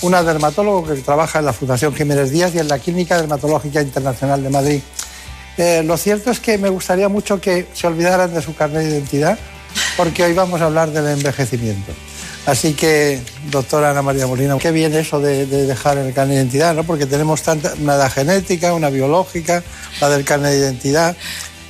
una 0.03 0.23
dermatólogo 0.23 0.87
que 0.87 0.97
trabaja 0.97 1.39
en 1.39 1.47
la 1.47 1.55
Fundación 1.55 1.95
Jiménez 1.95 2.31
Díaz 2.31 2.55
y 2.55 2.59
en 2.59 2.69
la 2.69 2.79
Clínica 2.79 3.17
Dermatológica 3.17 3.81
Internacional 3.81 4.43
de 4.43 4.51
Madrid. 4.51 4.81
Eh, 5.57 5.83
lo 5.83 5.97
cierto 5.97 6.31
es 6.31 6.41
que 6.41 6.59
me 6.59 6.69
gustaría 6.69 7.09
mucho 7.09 7.41
que 7.41 7.69
se 7.73 7.87
olvidaran 7.87 8.35
de 8.35 8.43
su 8.43 8.55
carnet 8.55 8.83
de 8.83 8.91
identidad, 8.91 9.39
porque 9.97 10.25
hoy 10.25 10.35
vamos 10.35 10.61
a 10.61 10.67
hablar 10.67 10.91
del 10.91 11.07
envejecimiento. 11.07 11.95
Así 12.47 12.75
que, 12.75 13.21
doctora 13.51 13.91
Ana 13.91 14.03
María 14.03 14.27
Molina, 14.27 14.57
qué 14.59 14.71
bien 14.71 14.95
eso 14.95 15.21
de, 15.21 15.47
de 15.47 15.67
dejar 15.67 15.99
el 15.99 16.13
carnet 16.15 16.37
de 16.37 16.43
identidad, 16.43 16.75
¿no? 16.75 16.85
Porque 16.85 17.07
tenemos 17.07 17.43
tanta, 17.43 17.75
una 17.81 17.95
edad 17.95 18.11
genética, 18.11 18.73
una 18.75 18.91
biológica, 18.91 19.63
la 20.01 20.09
del 20.09 20.25
carnet 20.25 20.53
de 20.53 20.59
identidad. 20.59 21.17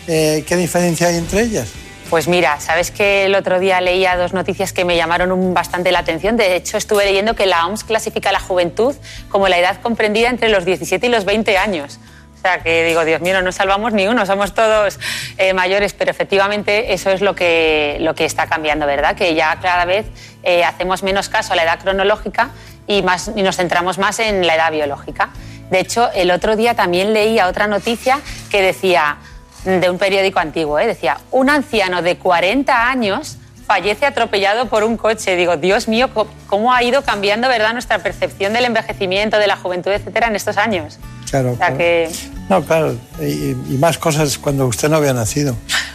Eh, 0.07 0.45
¿Qué 0.47 0.57
diferencia 0.57 1.09
hay 1.09 1.17
entre 1.17 1.43
ellas? 1.43 1.69
Pues 2.11 2.27
mira, 2.27 2.59
sabes 2.59 2.91
que 2.91 3.27
el 3.27 3.37
otro 3.37 3.61
día 3.61 3.81
leía 3.81 4.17
dos 4.17 4.33
noticias 4.33 4.73
que 4.73 4.85
me 4.85 4.97
llamaron 4.97 5.55
bastante 5.55 5.93
la 5.93 6.01
atención. 6.01 6.37
De 6.37 6.57
hecho, 6.57 6.77
estuve 6.77 7.05
leyendo 7.05 7.37
que 7.37 7.47
la 7.47 7.67
OMS 7.67 7.85
clasifica 7.85 8.31
a 8.31 8.33
la 8.33 8.41
juventud 8.41 8.97
como 9.29 9.47
la 9.47 9.59
edad 9.59 9.81
comprendida 9.81 10.29
entre 10.29 10.49
los 10.49 10.65
17 10.65 11.07
y 11.07 11.11
los 11.11 11.25
20 11.25 11.57
años. 11.57 12.01
O 12.41 12.43
sea 12.43 12.63
que 12.63 12.85
digo, 12.87 13.05
Dios 13.05 13.21
mío, 13.21 13.35
no 13.35 13.43
nos 13.43 13.57
salvamos 13.57 13.93
ni 13.93 14.09
uno, 14.09 14.25
somos 14.25 14.55
todos 14.55 14.99
eh, 15.37 15.53
mayores, 15.53 15.93
pero 15.93 16.11
efectivamente 16.11 16.95
eso 16.95 17.11
es 17.11 17.21
lo 17.21 17.35
que, 17.35 17.99
lo 18.01 18.15
que 18.15 18.25
está 18.25 18.47
cambiando, 18.47 18.87
¿verdad? 18.87 19.15
Que 19.15 19.35
ya 19.35 19.59
cada 19.61 19.85
vez 19.85 20.07
eh, 20.43 20.65
hacemos 20.65 21.03
menos 21.03 21.29
caso 21.29 21.53
a 21.53 21.57
la 21.57 21.65
edad 21.65 21.79
cronológica 21.79 22.49
y, 22.87 23.03
más, 23.03 23.31
y 23.37 23.43
nos 23.43 23.59
centramos 23.59 23.99
más 23.99 24.21
en 24.21 24.47
la 24.47 24.55
edad 24.55 24.73
biológica. 24.73 25.29
De 25.69 25.81
hecho, 25.81 26.11
el 26.15 26.31
otro 26.31 26.57
día 26.57 26.73
también 26.73 27.13
leía 27.13 27.47
otra 27.47 27.67
noticia 27.67 28.21
que 28.51 28.63
decía, 28.63 29.19
de 29.65 29.91
un 29.91 29.99
periódico 29.99 30.41
antiguo, 30.41 30.79
¿eh? 30.79 30.87
decía, 30.87 31.19
un 31.31 31.51
anciano 31.51 32.01
de 32.01 32.17
40 32.17 32.89
años 32.89 33.37
fallece 33.71 34.05
atropellado 34.05 34.67
por 34.67 34.83
un 34.83 34.97
coche. 34.97 35.37
Digo, 35.37 35.57
Dios 35.57 35.87
mío, 35.87 36.11
¿cómo 36.49 36.73
ha 36.75 36.83
ido 36.83 37.03
cambiando 37.03 37.47
¿verdad? 37.47 37.73
nuestra 37.73 38.01
percepción 38.01 38.53
del 38.53 38.65
envejecimiento, 38.65 39.39
de 39.39 39.47
la 39.47 39.57
juventud, 39.57 39.93
etcétera, 39.93 40.27
en 40.27 40.35
estos 40.35 40.57
años? 40.57 40.99
Claro, 41.31 41.53
O 41.53 41.57
sea 41.57 41.67
claro. 41.69 41.79
que, 41.79 42.11
No, 42.49 42.65
claro, 42.65 42.97
y, 43.21 43.51
y 43.53 43.77
más 43.79 43.97
cosas 43.97 44.39
cuando 44.39 44.67
usted 44.67 44.89
no 44.89 44.97
había 44.97 45.13
nacido. 45.13 45.55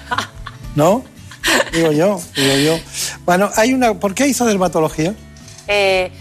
¿No? 0.76 1.04
Digo 1.74 1.92
yo, 1.92 2.22
digo 2.34 2.56
yo. 2.56 2.80
Bueno, 3.26 3.50
hay 3.58 3.74
una. 3.74 3.94
¿Por 3.96 4.16
qué 4.16 4.26
hizo 4.28 4.46
dermatología? 4.46 5.14
eh, 5.68 6.12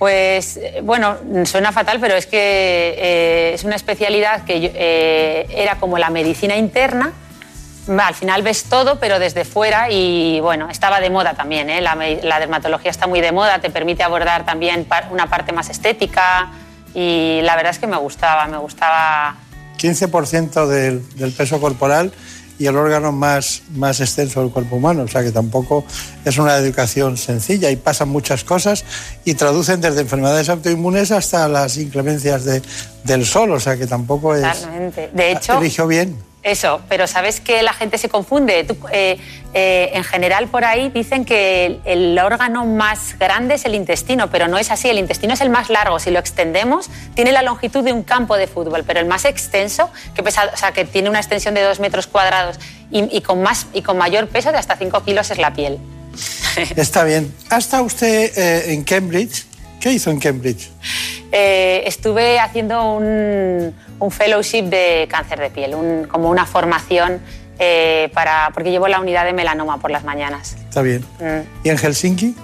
pues, 0.00 0.58
bueno, 0.82 1.16
suena 1.44 1.70
fatal, 1.70 1.98
pero 2.00 2.16
es 2.16 2.26
que 2.26 2.94
eh, 2.98 3.52
es 3.54 3.62
una 3.62 3.76
especialidad 3.76 4.44
que 4.44 4.60
yo- 4.60 4.70
eh, 4.74 5.46
era 5.50 5.76
como 5.76 5.96
la 5.96 6.10
medicina 6.10 6.56
interna. 6.56 7.12
Al 7.86 8.14
final 8.14 8.42
ves 8.42 8.64
todo, 8.64 8.98
pero 8.98 9.18
desde 9.18 9.44
fuera 9.44 9.90
y 9.90 10.40
bueno, 10.40 10.70
estaba 10.70 11.00
de 11.00 11.10
moda 11.10 11.34
también. 11.34 11.68
¿eh? 11.70 11.80
La, 11.80 11.94
la 12.22 12.40
dermatología 12.40 12.90
está 12.90 13.06
muy 13.06 13.20
de 13.20 13.30
moda, 13.32 13.60
te 13.60 13.70
permite 13.70 14.02
abordar 14.02 14.46
también 14.46 14.84
par- 14.84 15.08
una 15.12 15.28
parte 15.28 15.52
más 15.52 15.68
estética 15.68 16.50
y 16.94 17.40
la 17.42 17.56
verdad 17.56 17.72
es 17.72 17.78
que 17.78 17.86
me 17.86 17.96
gustaba, 17.98 18.46
me 18.46 18.56
gustaba 18.56 19.36
15% 19.78 20.66
del, 20.66 21.06
del 21.16 21.32
peso 21.32 21.60
corporal 21.60 22.12
y 22.58 22.66
el 22.66 22.76
órgano 22.76 23.10
más, 23.12 23.62
más 23.72 24.00
extenso 24.00 24.40
del 24.40 24.50
cuerpo 24.50 24.76
humano. 24.76 25.02
O 25.02 25.08
sea 25.08 25.22
que 25.22 25.32
tampoco 25.32 25.84
es 26.24 26.38
una 26.38 26.56
educación 26.56 27.16
sencilla 27.16 27.70
y 27.70 27.76
pasan 27.76 28.08
muchas 28.08 28.44
cosas 28.44 28.84
y 29.24 29.34
traducen 29.34 29.80
desde 29.80 30.00
enfermedades 30.02 30.48
autoinmunes 30.48 31.10
hasta 31.10 31.48
las 31.48 31.76
inclemencias 31.76 32.44
de- 32.44 32.62
del 33.02 33.26
sol. 33.26 33.50
O 33.52 33.60
sea 33.60 33.76
que 33.76 33.86
tampoco 33.86 34.34
es. 34.34 34.42
totalmente. 34.60 35.10
De 35.12 35.32
hecho, 35.32 35.58
Eligió 35.58 35.86
bien. 35.86 36.16
Eso, 36.44 36.82
pero 36.90 37.06
sabes 37.06 37.40
que 37.40 37.62
la 37.62 37.72
gente 37.72 37.96
se 37.96 38.10
confunde. 38.10 38.66
Eh, 38.92 39.18
eh, 39.54 39.90
en 39.94 40.04
general, 40.04 40.46
por 40.48 40.66
ahí 40.66 40.90
dicen 40.90 41.24
que 41.24 41.80
el, 41.86 42.18
órgano 42.18 42.66
más 42.66 43.18
grande 43.18 43.54
es 43.54 43.64
el 43.64 43.74
intestino, 43.74 44.28
pero 44.28 44.46
no 44.46 44.58
es 44.58 44.70
así. 44.70 44.90
El 44.90 44.98
intestino 44.98 45.32
es 45.32 45.40
el 45.40 45.48
más 45.48 45.70
largo. 45.70 45.98
Si 45.98 46.10
lo 46.10 46.18
extendemos, 46.18 46.90
tiene 47.14 47.32
la 47.32 47.40
longitud 47.40 47.82
de 47.82 47.94
un 47.94 48.02
campo 48.02 48.36
de 48.36 48.46
fútbol, 48.46 48.84
pero 48.86 49.00
el 49.00 49.06
más 49.06 49.24
extenso, 49.24 49.90
que, 50.14 50.22
pesa, 50.22 50.50
o 50.52 50.56
sea, 50.58 50.72
que 50.72 50.84
tiene 50.84 51.08
una 51.08 51.18
extensión 51.18 51.54
de 51.54 51.62
dos 51.62 51.80
metros 51.80 52.06
cuadrados 52.06 52.60
y, 52.90 53.22
con, 53.22 53.40
más, 53.40 53.66
y 53.72 53.80
con 53.80 53.96
mayor 53.96 54.28
peso 54.28 54.52
de 54.52 54.58
hasta 54.58 54.76
5 54.76 55.02
kilos, 55.02 55.30
es 55.30 55.38
la 55.38 55.54
piel. 55.54 55.78
Está 56.76 57.04
bien. 57.04 57.34
¿Ha 57.48 57.56
estado 57.56 57.84
usted 57.84 58.36
eh, 58.36 58.74
en 58.74 58.84
Cambridge? 58.84 59.46
¿Qué 59.84 59.92
hizo 59.92 60.10
en 60.10 60.18
Cambridge? 60.18 60.70
Eh, 61.30 61.82
estuve 61.84 62.40
haciendo 62.40 62.94
un, 62.94 63.74
un 63.98 64.10
fellowship 64.10 64.62
de 64.62 65.06
cáncer 65.10 65.38
de 65.38 65.50
piel, 65.50 65.74
un- 65.74 66.04
como 66.10 66.30
una 66.30 66.46
formación 66.46 67.20
eh, 67.58 68.10
para, 68.14 68.48
porque 68.54 68.70
llevo 68.70 68.88
la 68.88 68.98
unidad 68.98 69.26
de 69.26 69.34
melanoma 69.34 69.76
por 69.76 69.90
las 69.90 70.02
mañanas. 70.02 70.56
Está 70.66 70.80
bien. 70.80 71.04
Mm. 71.20 71.66
¿Y 71.66 71.68
en 71.68 71.76
Helsinki? 71.76 72.34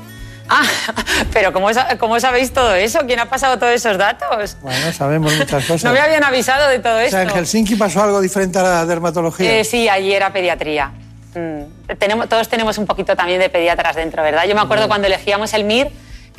Ah, 0.50 0.64
pero 1.32 1.50
¿cómo, 1.54 1.68
cómo 1.98 2.20
sabéis 2.20 2.52
todo 2.52 2.74
eso? 2.74 2.98
¿Quién 3.06 3.20
ha 3.20 3.30
pasado 3.30 3.58
todos 3.58 3.72
esos 3.72 3.96
datos? 3.96 4.58
Bueno, 4.60 4.92
sabemos 4.92 5.34
muchas 5.34 5.64
cosas. 5.66 5.84
No 5.84 5.92
me 5.92 6.00
habían 6.00 6.22
avisado 6.22 6.68
de 6.68 6.78
todo 6.80 6.96
O 6.96 6.98
esto. 6.98 7.12
sea, 7.12 7.22
en 7.22 7.30
Helsinki 7.30 7.76
pasó 7.76 8.02
algo 8.02 8.20
diferente 8.20 8.58
a 8.58 8.62
la 8.62 8.84
dermatología. 8.84 9.60
Eh, 9.60 9.64
sí, 9.64 9.88
allí 9.88 10.12
era 10.12 10.30
pediatría. 10.30 10.92
Mm. 11.34 11.94
Tenemos, 11.96 12.28
todos 12.28 12.50
tenemos 12.50 12.76
un 12.76 12.84
poquito 12.84 13.16
también 13.16 13.40
de 13.40 13.48
pediatras 13.48 13.96
dentro, 13.96 14.22
¿verdad? 14.22 14.44
Yo 14.46 14.54
me 14.54 14.60
acuerdo 14.60 14.88
cuando 14.88 15.06
elegíamos 15.06 15.54
el 15.54 15.64
MIR 15.64 15.90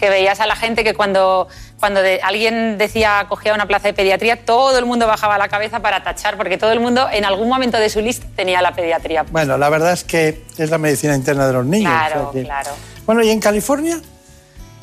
que 0.01 0.09
veías 0.09 0.39
a 0.41 0.47
la 0.47 0.55
gente 0.55 0.83
que 0.83 0.95
cuando, 0.95 1.47
cuando 1.79 2.01
de- 2.01 2.19
alguien 2.23 2.77
decía 2.79 3.25
cogía 3.29 3.53
una 3.53 3.67
plaza 3.67 3.87
de 3.87 3.93
pediatría, 3.93 4.43
todo 4.45 4.77
el 4.79 4.85
mundo 4.85 5.05
bajaba 5.05 5.37
la 5.37 5.47
cabeza 5.47 5.79
para 5.79 6.03
tachar, 6.03 6.35
porque 6.37 6.57
todo 6.57 6.71
el 6.71 6.79
mundo 6.79 7.07
en 7.11 7.23
algún 7.23 7.47
momento 7.47 7.77
de 7.77 7.87
su 7.89 8.01
lista 8.01 8.25
tenía 8.35 8.61
la 8.63 8.73
pediatría. 8.73 9.23
Bueno, 9.29 9.57
la 9.59 9.69
verdad 9.69 9.93
es 9.93 10.03
que 10.03 10.41
es 10.57 10.69
la 10.71 10.79
medicina 10.79 11.15
interna 11.15 11.45
de 11.47 11.53
los 11.53 11.65
niños. 11.65 11.91
Claro, 11.93 12.29
o 12.29 12.33
sea 12.33 12.41
que- 12.41 12.45
claro. 12.47 12.71
Bueno, 13.05 13.21
¿y 13.23 13.29
en 13.29 13.39
California? 13.39 14.01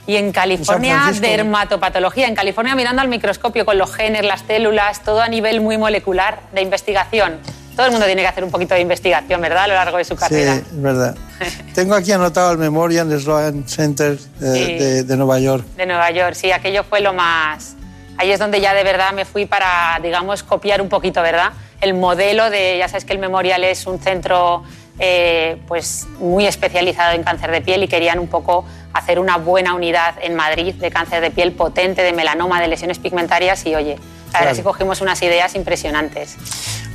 Y 0.06 0.16
en 0.16 0.32
California, 0.32 1.00
Francisco? 1.02 1.26
dermatopatología. 1.28 2.28
En 2.28 2.34
California, 2.34 2.74
mirando 2.74 3.02
al 3.02 3.08
microscopio 3.08 3.66
con 3.66 3.76
los 3.76 3.92
genes, 3.94 4.24
las 4.24 4.40
células, 4.46 5.02
todo 5.02 5.20
a 5.20 5.28
nivel 5.28 5.60
muy 5.60 5.76
molecular 5.76 6.38
de 6.54 6.62
investigación. 6.62 7.38
Todo 7.78 7.86
el 7.86 7.92
mundo 7.92 8.06
tiene 8.06 8.22
que 8.22 8.26
hacer 8.28 8.42
un 8.42 8.50
poquito 8.50 8.74
de 8.74 8.80
investigación, 8.80 9.40
¿verdad? 9.40 9.62
A 9.62 9.68
lo 9.68 9.74
largo 9.74 9.98
de 9.98 10.04
su 10.04 10.14
Sí, 10.14 10.18
carrera. 10.20 10.54
es 10.56 10.64
verdad. 10.82 11.14
Tengo 11.76 11.94
aquí 11.94 12.10
anotado 12.10 12.50
el 12.50 12.58
Memorial 12.58 13.08
Sloan 13.20 13.68
Center 13.68 14.14
eh, 14.14 14.18
Sí. 14.52 14.74
de, 14.84 15.04
de 15.04 15.16
Nueva 15.16 15.38
York. 15.38 15.64
De 15.76 15.86
Nueva 15.86 16.10
York, 16.10 16.34
sí, 16.34 16.50
aquello 16.50 16.82
fue 16.82 16.98
lo 17.00 17.12
más... 17.12 17.76
Ahí 18.16 18.32
es 18.32 18.40
donde 18.40 18.60
ya 18.60 18.74
de 18.74 18.82
verdad 18.82 19.12
me 19.12 19.24
fui 19.24 19.46
para, 19.46 19.96
digamos, 20.02 20.42
copiar 20.42 20.82
un 20.82 20.88
poquito, 20.88 21.22
¿verdad? 21.22 21.52
El 21.80 21.94
modelo 21.94 22.50
de, 22.50 22.76
ya 22.78 22.88
sabes 22.88 23.04
que 23.04 23.12
el 23.12 23.20
Memorial 23.20 23.62
es 23.62 23.86
un 23.86 24.00
centro 24.00 24.64
eh, 24.98 25.62
pues 25.68 26.08
muy 26.18 26.44
especializado 26.48 27.12
en 27.14 27.22
cáncer 27.22 27.52
de 27.52 27.60
piel 27.60 27.84
y 27.84 27.86
querían 27.86 28.18
un 28.18 28.26
poco 28.26 28.64
hacer 28.92 29.20
una 29.20 29.36
buena 29.36 29.72
unidad 29.74 30.16
en 30.20 30.34
Madrid 30.34 30.74
de 30.74 30.90
cáncer 30.90 31.20
de 31.20 31.30
piel 31.30 31.52
potente, 31.52 32.02
de 32.02 32.12
melanoma, 32.12 32.60
de 32.60 32.66
lesiones 32.66 32.98
pigmentarias 32.98 33.64
y 33.66 33.76
oye, 33.76 33.96
Claro. 34.30 34.50
es 34.50 34.56
que 34.58 34.62
cogimos 34.64 35.00
unas 35.00 35.20
ideas 35.22 35.54
impresionantes. 35.54 36.36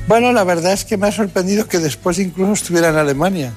Bueno, 0.08 0.32
la 0.34 0.44
verdad 0.44 0.74
es 0.74 0.84
que 0.86 0.98
me 0.98 1.08
ha 1.08 1.12
sorprendido 1.12 1.68
que 1.68 1.80
después 1.80 2.20
incluso 2.20 2.54
estuviera 2.54 2.90
en 2.90 2.98
Alemania. 2.98 3.52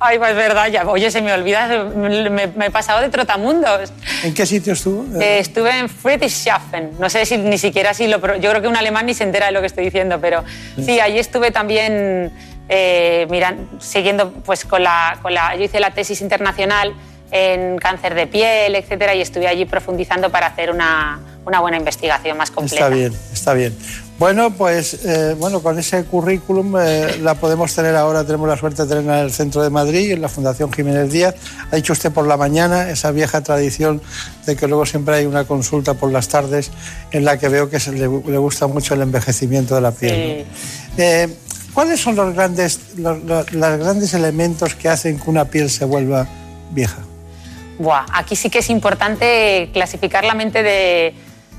Ay, 0.00 0.16
pues 0.18 0.30
es 0.30 0.36
verdad, 0.36 0.68
ya, 0.68 0.86
oye, 0.88 1.10
se 1.10 1.20
me 1.20 1.32
olvida, 1.32 1.66
me, 1.84 2.46
me 2.46 2.66
he 2.66 2.70
pasado 2.70 3.00
de 3.00 3.08
trotamundos. 3.08 3.92
¿En 4.22 4.32
qué 4.32 4.46
sitio 4.46 4.72
estuvo? 4.74 5.04
Eh, 5.20 5.40
estuve 5.40 5.76
en 5.76 5.88
Friedrichshafen. 5.88 6.92
No 7.00 7.10
sé 7.10 7.26
si 7.26 7.36
ni 7.36 7.58
siquiera 7.58 7.92
si 7.94 8.06
lo. 8.06 8.18
Yo 8.36 8.50
creo 8.50 8.62
que 8.62 8.68
un 8.68 8.76
alemán 8.76 9.06
ni 9.06 9.14
se 9.14 9.24
entera 9.24 9.46
de 9.46 9.52
lo 9.52 9.60
que 9.60 9.66
estoy 9.66 9.84
diciendo, 9.86 10.20
pero 10.20 10.44
sí, 10.76 11.00
allí 11.00 11.18
estuve 11.18 11.50
también 11.50 12.30
eh, 12.68 13.26
miran- 13.28 13.68
siguiendo, 13.80 14.30
pues 14.44 14.64
con 14.64 14.84
la, 14.84 15.18
con 15.20 15.34
la. 15.34 15.56
Yo 15.56 15.64
hice 15.64 15.80
la 15.80 15.90
tesis 15.90 16.20
internacional 16.20 16.94
en 17.30 17.76
cáncer 17.78 18.14
de 18.14 18.26
piel, 18.26 18.74
etcétera, 18.74 19.14
y 19.14 19.20
estuve 19.20 19.46
allí 19.48 19.64
profundizando 19.64 20.30
para 20.30 20.46
hacer 20.46 20.70
una, 20.70 21.20
una 21.44 21.60
buena 21.60 21.76
investigación 21.76 22.36
más 22.38 22.50
completa. 22.50 22.84
Está 22.86 22.88
bien, 22.96 23.12
está 23.32 23.52
bien. 23.54 23.76
Bueno, 24.18 24.50
pues 24.52 25.04
eh, 25.04 25.36
bueno, 25.38 25.60
con 25.60 25.78
ese 25.78 26.02
currículum 26.02 26.74
eh, 26.80 27.18
la 27.22 27.34
podemos 27.34 27.72
tener 27.72 27.94
ahora, 27.94 28.24
tenemos 28.24 28.48
la 28.48 28.56
suerte 28.56 28.82
de 28.82 28.88
tenerla 28.88 29.20
en 29.20 29.24
el 29.26 29.32
centro 29.32 29.62
de 29.62 29.70
Madrid, 29.70 30.10
en 30.10 30.20
la 30.22 30.28
Fundación 30.28 30.72
Jiménez 30.72 31.12
Díaz. 31.12 31.36
Ha 31.70 31.76
dicho 31.76 31.92
usted 31.92 32.10
por 32.10 32.26
la 32.26 32.36
mañana 32.36 32.90
esa 32.90 33.12
vieja 33.12 33.42
tradición 33.42 34.02
de 34.44 34.56
que 34.56 34.66
luego 34.66 34.86
siempre 34.86 35.14
hay 35.14 35.26
una 35.26 35.44
consulta 35.44 35.94
por 35.94 36.10
las 36.10 36.26
tardes 36.28 36.72
en 37.12 37.24
la 37.24 37.38
que 37.38 37.48
veo 37.48 37.70
que 37.70 37.78
se 37.78 37.92
le, 37.92 38.00
le 38.08 38.38
gusta 38.38 38.66
mucho 38.66 38.94
el 38.94 39.02
envejecimiento 39.02 39.76
de 39.76 39.80
la 39.82 39.92
piel. 39.92 40.46
¿no? 40.96 41.02
Eh, 41.04 41.28
¿Cuáles 41.72 42.00
son 42.00 42.16
los 42.16 42.34
grandes, 42.34 42.80
los, 42.96 43.22
los- 43.22 43.52
los 43.52 43.78
grandes 43.78 44.14
elementos 44.14 44.74
que 44.74 44.88
hacen 44.88 45.20
que 45.20 45.30
una 45.30 45.44
piel 45.44 45.70
se 45.70 45.84
vuelva 45.84 46.26
vieja? 46.72 46.98
Buah, 47.78 48.06
aquí 48.12 48.34
sí 48.36 48.50
que 48.50 48.58
es 48.58 48.70
importante 48.70 49.70
clasificar 49.72 50.24
la 50.24 50.34
mente 50.34 50.62
de, 50.62 51.14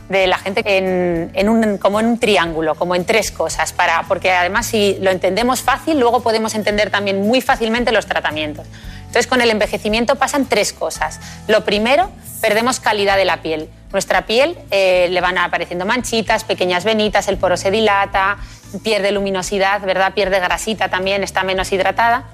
de 0.10 0.28
la 0.28 0.38
gente 0.38 0.62
en, 0.66 1.32
en 1.34 1.50
un, 1.50 1.78
como 1.78 2.00
en 2.00 2.08
un 2.08 2.20
triángulo, 2.20 2.76
como 2.76 2.96
en 2.96 3.06
tres 3.06 3.32
cosas, 3.32 3.72
para, 3.72 4.04
porque 4.08 4.32
además 4.32 4.66
si 4.66 4.98
lo 5.00 5.12
entendemos 5.12 5.62
fácil, 5.62 6.00
luego 6.00 6.22
podemos 6.22 6.56
entender 6.56 6.90
también 6.90 7.22
muy 7.26 7.40
fácilmente 7.42 7.92
los 7.92 8.06
tratamientos. 8.06 8.68
Entonces 9.00 9.28
con 9.28 9.42
el 9.42 9.50
envejecimiento 9.50 10.18
pasan 10.18 10.46
tres 10.46 10.74
cosas. 10.74 11.20
Lo 11.48 11.64
primero, 11.64 12.12
perdemos 12.42 12.80
calidad 12.80 13.18
de 13.18 13.26
la 13.26 13.42
piel. 13.42 13.70
Nuestra 13.92 14.26
piel 14.26 14.58
eh, 14.70 15.08
le 15.10 15.22
van 15.22 15.38
apareciendo 15.38 15.86
manchitas, 15.86 16.44
pequeñas 16.44 16.84
venitas, 16.84 17.28
el 17.28 17.38
poro 17.38 17.58
se 17.58 17.72
dilata, 17.72 18.38
pierde 18.84 19.12
luminosidad, 19.12 19.82
¿verdad? 19.82 20.14
Pierde 20.14 20.40
grasita 20.40 20.90
también, 20.90 21.24
está 21.24 21.44
menos 21.44 21.72
hidratada. 21.72 22.26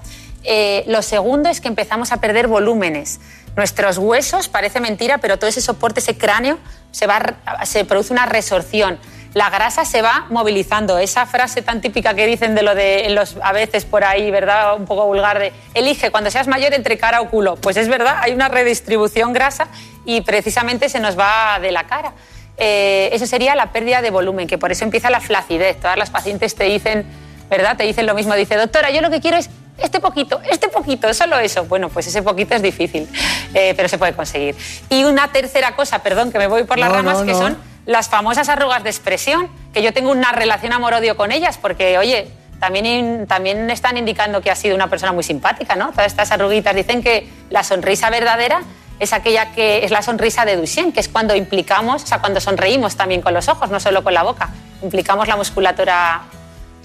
Eh, 0.43 0.83
lo 0.87 1.01
segundo 1.01 1.49
es 1.49 1.61
que 1.61 1.69
empezamos 1.69 2.11
a 2.11 2.17
perder 2.17 2.47
volúmenes. 2.47 3.19
Nuestros 3.55 3.97
huesos, 3.97 4.49
parece 4.49 4.79
mentira, 4.79 5.17
pero 5.19 5.37
todo 5.37 5.49
ese 5.49 5.61
soporte, 5.61 6.01
ese 6.01 6.17
cráneo, 6.17 6.59
se, 6.91 7.07
va, 7.07 7.37
se 7.63 7.85
produce 7.85 8.11
una 8.11 8.25
resorción. 8.25 8.99
La 9.33 9.49
grasa 9.49 9.83
se 9.83 10.01
va 10.01 10.27
movilizando. 10.29 10.97
Esa 10.97 11.25
frase 11.25 11.61
tan 11.61 11.81
típica 11.81 12.13
que 12.13 12.25
dicen 12.25 12.55
de 12.55 12.63
lo 12.63 12.73
de 12.73 13.09
los, 13.09 13.35
a 13.41 13.51
veces 13.51 13.83
por 13.83 14.03
ahí, 14.03 14.31
¿verdad? 14.31 14.75
Un 14.77 14.85
poco 14.85 15.05
vulgar 15.05 15.39
de 15.39 15.51
elige 15.73 16.09
cuando 16.09 16.31
seas 16.31 16.47
mayor 16.47 16.73
entre 16.73 16.97
cara 16.97 17.19
o 17.21 17.29
culo. 17.29 17.57
Pues 17.57 17.75
es 17.75 17.89
verdad, 17.89 18.17
hay 18.21 18.33
una 18.33 18.47
redistribución 18.47 19.33
grasa 19.33 19.67
y 20.05 20.21
precisamente 20.21 20.87
se 20.87 21.01
nos 21.01 21.19
va 21.19 21.59
de 21.59 21.71
la 21.71 21.85
cara. 21.85 22.13
Eh, 22.57 23.09
eso 23.11 23.25
sería 23.25 23.55
la 23.55 23.73
pérdida 23.73 24.01
de 24.01 24.09
volumen, 24.09 24.47
que 24.47 24.57
por 24.57 24.71
eso 24.71 24.85
empieza 24.85 25.09
la 25.09 25.19
flacidez. 25.19 25.79
Todas 25.79 25.97
las 25.97 26.09
pacientes 26.09 26.55
te 26.55 26.63
dicen, 26.65 27.05
¿verdad? 27.49 27.75
Te 27.75 27.83
dicen 27.83 28.05
lo 28.05 28.15
mismo. 28.15 28.35
Dice, 28.35 28.55
doctora, 28.55 28.89
yo 28.91 29.01
lo 29.01 29.09
que 29.09 29.19
quiero 29.19 29.37
es 29.37 29.49
este 29.77 29.99
poquito, 29.99 30.39
este 30.49 30.69
poquito, 30.69 31.13
solo 31.13 31.37
eso. 31.37 31.65
Bueno, 31.65 31.89
pues 31.89 32.07
ese 32.07 32.21
poquito 32.21 32.55
es 32.55 32.61
difícil, 32.61 33.07
eh, 33.53 33.73
pero 33.75 33.89
se 33.89 33.97
puede 33.97 34.13
conseguir. 34.13 34.55
Y 34.89 35.03
una 35.03 35.31
tercera 35.31 35.75
cosa, 35.75 35.99
perdón, 35.99 36.31
que 36.31 36.37
me 36.37 36.47
voy 36.47 36.63
por 36.63 36.77
las 36.77 36.89
No, 36.89 36.95
ramas, 36.95 37.19
no, 37.19 37.25
que 37.25 37.31
no. 37.33 37.37
son 37.37 37.57
las 37.85 38.09
famosas 38.09 38.49
arrugas 38.49 38.83
de 38.83 38.89
expresión, 38.89 39.49
que 39.73 39.81
yo 39.83 39.93
tengo 39.93 40.11
una 40.11 40.31
relación 40.31 40.73
amor-odio 40.73 41.15
con 41.17 41.31
ellas, 41.31 41.57
porque, 41.57 41.97
oye, 41.97 42.27
también, 42.59 43.27
también 43.27 43.69
están 43.69 43.97
indicando 43.97 44.41
que 44.41 44.49
ha 44.49 44.55
sido 44.55 44.75
una 44.75 44.89
persona 44.89 45.11
muy 45.11 45.23
simpática, 45.23 45.75
¿no? 45.75 45.91
Todas 45.91 46.07
estas 46.07 46.31
arruguitas 46.31 46.73
dicen 46.73 47.03
que 47.03 47.29
la 47.49 47.63
sonrisa 47.63 48.09
verdadera 48.09 48.61
es 48.97 49.11
aquella 49.11 49.51
que 49.51 49.83
es 49.83 49.91
la 49.91 50.01
sonrisa 50.01 50.45
de 50.45 50.55
Duchenne, 50.55 50.93
que 50.93 51.01
es 51.01 51.09
cuando 51.09 51.35
implicamos, 51.35 52.03
o 52.03 52.07
sea, 52.07 52.19
cuando 52.19 52.39
sonreímos 52.39 52.95
también 52.95 53.21
con 53.21 53.33
los 53.33 53.49
ojos, 53.49 53.69
no 53.69 53.79
solo 53.79 54.03
con 54.03 54.13
la 54.13 54.23
boca, 54.23 54.49
implicamos 54.81 55.27
la 55.27 55.35
musculatura 55.35 56.21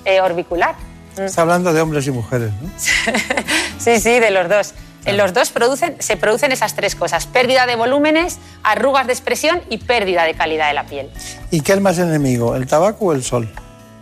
eh, 0.05 0.21
orbicular. 0.21 0.75
Está 1.27 1.43
hablando 1.43 1.73
de 1.73 1.81
hombres 1.81 2.07
y 2.07 2.11
mujeres, 2.11 2.51
¿no? 2.61 2.69
Sí, 3.79 3.99
sí, 4.01 4.19
de 4.19 4.31
los 4.31 4.49
dos. 4.49 4.75
En 5.07 5.17
los 5.17 5.33
dos 5.33 5.51
producen, 5.51 5.97
se 6.01 6.17
producen 6.19 6.53
esas 6.53 6.77
tres 6.77 6.95
cosas, 6.95 7.27
pérdida 7.27 7.65
de 7.67 7.75
volúmenes, 7.77 8.39
arrugas 8.63 9.07
de 9.07 9.15
expresión 9.15 9.63
y 9.71 9.79
pérdida 9.79 10.25
de 10.25 10.35
calidad 10.35 10.69
de 10.69 10.75
la 10.75 10.85
piel. 10.85 11.09
¿Y 11.51 11.63
qué 11.63 11.73
es 11.73 11.81
más 11.81 11.99
enemigo, 11.99 12.55
el 12.55 12.67
tabaco 12.67 13.07
o 13.07 13.13
el 13.15 13.25
sol? 13.25 13.49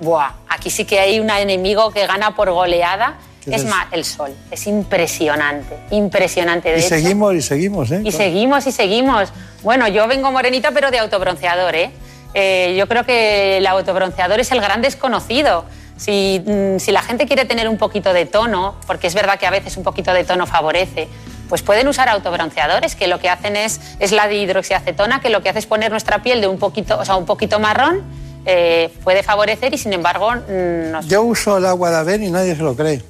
Buah, 0.01 0.33
aquí 0.49 0.71
sí 0.71 0.85
que 0.85 0.99
hay 0.99 1.21
un 1.21 1.31
enemigo 1.31 1.93
que 1.93 2.05
gana 2.07 2.35
por 2.35 2.51
goleada, 2.51 3.15
¿Qué 3.45 3.51
es 3.55 3.63
es? 3.63 3.69
más, 3.69 3.87
el 3.93 4.05
sol. 4.05 4.33
Es 4.51 4.67
impresionante, 4.67 5.79
impresionante. 5.93 6.71
De 6.71 6.79
Y 6.79 6.81
hecho, 6.81 6.89
seguimos 6.89 7.35
y 7.35 7.43
seguimos, 7.43 7.91
¿eh? 7.93 8.01
y 8.05 8.11
seguimos 8.11 8.67
y 8.67 8.73
seguimos. 8.73 9.29
Bueno, 9.63 9.87
yo 9.87 10.09
vengo 10.09 10.33
morenita, 10.33 10.73
pero 10.73 10.91
de 10.91 10.99
autobronceador, 10.99 11.77
¿eh? 11.77 11.91
Eh, 12.35 12.75
yo 12.77 12.89
creo 12.89 13.05
que 13.05 13.59
el 13.59 13.67
autobronceador 13.69 14.41
es 14.41 14.51
el 14.51 14.61
gran 14.61 14.83
desconocido. 14.83 15.65
Si, 15.99 16.43
mm, 16.47 16.79
si 16.79 16.93
la 16.93 17.03
gente 17.03 17.27
quiere 17.27 17.45
tener 17.45 17.69
un 17.69 17.77
poquito 17.77 18.13
de 18.15 18.25
tono, 18.25 18.77
porque 18.87 19.07
es 19.09 19.15
verdad 19.15 19.39
que 19.39 19.47
a 19.47 19.51
veces 19.51 19.77
un 19.77 19.83
poquito 19.83 20.13
de 20.15 20.25
tono 20.25 20.47
favorece, 20.47 21.09
pues 21.49 21.63
pueden 21.63 21.89
usar 21.89 22.09
autobronceadores, 22.09 22.95
que 22.95 23.07
lo 23.09 23.19
que 23.19 23.29
hacen 23.29 23.57
es, 23.57 23.81
es 23.99 24.13
la 24.13 24.29
dihidroxiacetona, 24.29 25.21
que 25.21 25.29
lo 25.31 25.43
que 25.43 25.49
hace 25.51 25.59
es 25.59 25.67
poner 25.67 25.91
nuestra 25.91 26.23
piel 26.23 26.41
de 26.41 26.47
un 26.47 26.59
poquito, 26.59 26.99
o 26.99 27.05
sea, 27.05 27.17
un 27.17 27.27
poquito 27.27 27.59
marrón, 27.59 28.03
eh, 28.47 28.91
puede 29.05 29.23
favorecer 29.23 29.75
y 29.75 29.79
sin 29.79 29.93
embargo 29.93 30.33
mm, 30.33 30.91
nos... 30.93 31.07
Yo 31.09 31.23
uso 31.23 31.59
el 31.59 31.67
agua 31.67 31.91
de 31.91 31.97
Aven 31.97 32.23
y 32.23 32.31
nadie 32.31 32.55
se 32.57 32.63
lo 32.63 32.75
cree, 32.77 33.03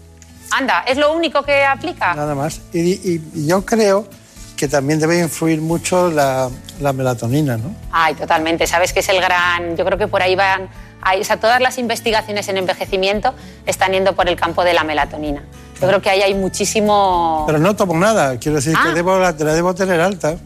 Anda, 0.50 0.82
¿es 0.86 0.96
lo 0.96 1.12
único 1.12 1.42
que 1.42 1.62
aplica? 1.64 2.14
nada 2.14 2.34
más. 2.34 2.60
Y, 2.72 2.78
y- 2.80 3.22
y 3.34 3.46
yo 3.46 3.66
creo 3.66 4.06
que 4.56 4.66
también 4.66 4.98
debe 4.98 5.18
influir 5.20 5.60
mucho 5.60 6.10
la, 6.10 6.48
la 6.80 6.92
melatonina, 6.94 7.56
¿no? 7.58 7.74
Ay, 7.92 8.14
totalmente. 8.14 8.66
Sabes 8.66 8.92
que 8.94 9.00
es 9.00 9.08
el 9.10 9.20
gran. 9.20 9.76
Yo 9.76 9.84
creo 9.84 9.98
que 9.98 10.08
por 10.08 10.22
ahí 10.22 10.34
van. 10.34 10.68
Ahí- 11.02 11.20
o 11.20 11.24
sea, 11.24 11.38
todas 11.38 11.60
las 11.60 11.78
investigaciones 11.78 12.48
en 12.48 12.56
envejecimiento 12.58 13.34
están 13.66 13.92
yendo 13.92 14.14
por 14.14 14.28
el 14.28 14.36
campo 14.36 14.64
de 14.64 14.72
la 14.74 14.84
melatonina. 14.84 15.42
Yo 15.80 15.86
creo 15.88 16.02
que 16.02 16.10
ahí 16.10 16.22
hay 16.22 16.34
muchísimo. 16.34 17.44
Pero 17.46 17.58
no 17.58 17.76
tomo 17.76 17.94
nada, 17.94 18.36
quiero 18.38 18.56
decir 18.56 18.74
Ah. 18.76 18.84
que 18.88 18.94
debo, 18.94 19.18
la, 19.18 19.32
la 19.32 19.54
debo 19.54 19.74
tener 19.74 20.00
alta, 20.00 20.36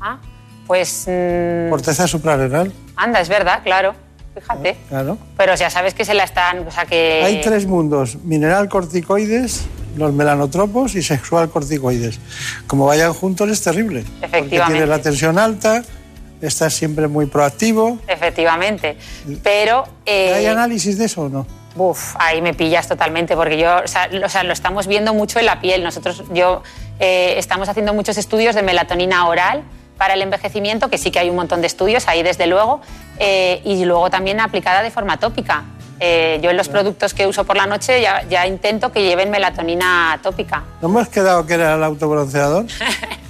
Ah, 0.00 0.18
pues. 0.66 1.06
mm, 1.08 1.70
corteza 1.70 2.06
suprarrenal, 2.06 2.72
anda, 2.96 3.20
es 3.20 3.28
verdad, 3.28 3.60
claro. 3.64 3.94
Fíjate. 4.34 4.76
claro. 4.88 5.18
Pero 5.36 5.56
ya 5.56 5.68
sabes 5.68 5.94
que 5.94 6.04
se 6.04 6.14
la 6.14 6.22
están. 6.22 6.64
O 6.68 6.70
sea, 6.70 6.86
que. 6.86 7.22
Hay 7.24 7.40
tres 7.40 7.66
mundos, 7.66 8.18
mineral 8.22 8.68
corticoides, 8.68 9.64
los 9.96 10.12
melanotropos 10.12 10.94
y 10.94 11.02
sexual 11.02 11.50
corticoides. 11.50 12.20
Como 12.68 12.86
vayan 12.86 13.12
juntos 13.14 13.50
es 13.50 13.60
terrible. 13.60 14.02
Porque 14.04 14.26
Efectivamente. 14.26 14.72
tienes 14.74 14.88
la 14.88 15.02
tensión 15.02 15.38
alta, 15.40 15.82
estás 16.40 16.74
siempre 16.74 17.08
muy 17.08 17.26
proactivo. 17.26 17.98
Efectivamente. 18.06 18.96
Pero. 19.42 19.84
eh, 20.06 20.34
¿Hay 20.34 20.46
análisis 20.46 20.98
de 20.98 21.06
eso 21.06 21.22
o 21.22 21.28
no? 21.28 21.46
Uf, 21.76 22.16
ahí 22.18 22.42
me 22.42 22.54
pillas 22.54 22.88
totalmente, 22.88 23.36
porque 23.36 23.56
yo, 23.56 23.76
o 23.84 23.86
sea, 23.86 24.08
lo, 24.08 24.26
o 24.26 24.28
sea, 24.28 24.42
lo 24.42 24.52
estamos 24.52 24.86
viendo 24.86 25.14
mucho 25.14 25.38
en 25.38 25.46
la 25.46 25.60
piel. 25.60 25.84
Nosotros, 25.84 26.24
yo, 26.32 26.62
eh, 26.98 27.34
estamos 27.36 27.68
haciendo 27.68 27.94
muchos 27.94 28.18
estudios 28.18 28.54
de 28.54 28.62
melatonina 28.62 29.28
oral 29.28 29.62
para 29.96 30.14
el 30.14 30.22
envejecimiento, 30.22 30.88
que 30.88 30.98
sí 30.98 31.10
que 31.10 31.18
hay 31.18 31.30
un 31.30 31.36
montón 31.36 31.60
de 31.60 31.66
estudios 31.66 32.08
ahí, 32.08 32.22
desde 32.22 32.46
luego, 32.46 32.80
eh, 33.18 33.60
y 33.64 33.84
luego 33.84 34.10
también 34.10 34.40
aplicada 34.40 34.82
de 34.82 34.90
forma 34.90 35.18
tópica. 35.18 35.64
Eh, 36.00 36.38
yo 36.42 36.50
en 36.50 36.56
los 36.56 36.68
productos 36.68 37.12
que 37.12 37.26
uso 37.26 37.44
por 37.44 37.56
la 37.56 37.66
noche 37.66 38.00
ya, 38.00 38.22
ya 38.28 38.46
intento 38.46 38.92
que 38.92 39.02
lleven 39.02 39.30
melatonina 39.30 40.18
tópica. 40.22 40.62
¿No 40.80 40.88
hemos 40.88 41.08
quedado 41.08 41.44
que 41.44 41.54
era 41.54 41.74
el 41.74 41.82
autobronceador? 41.82 42.66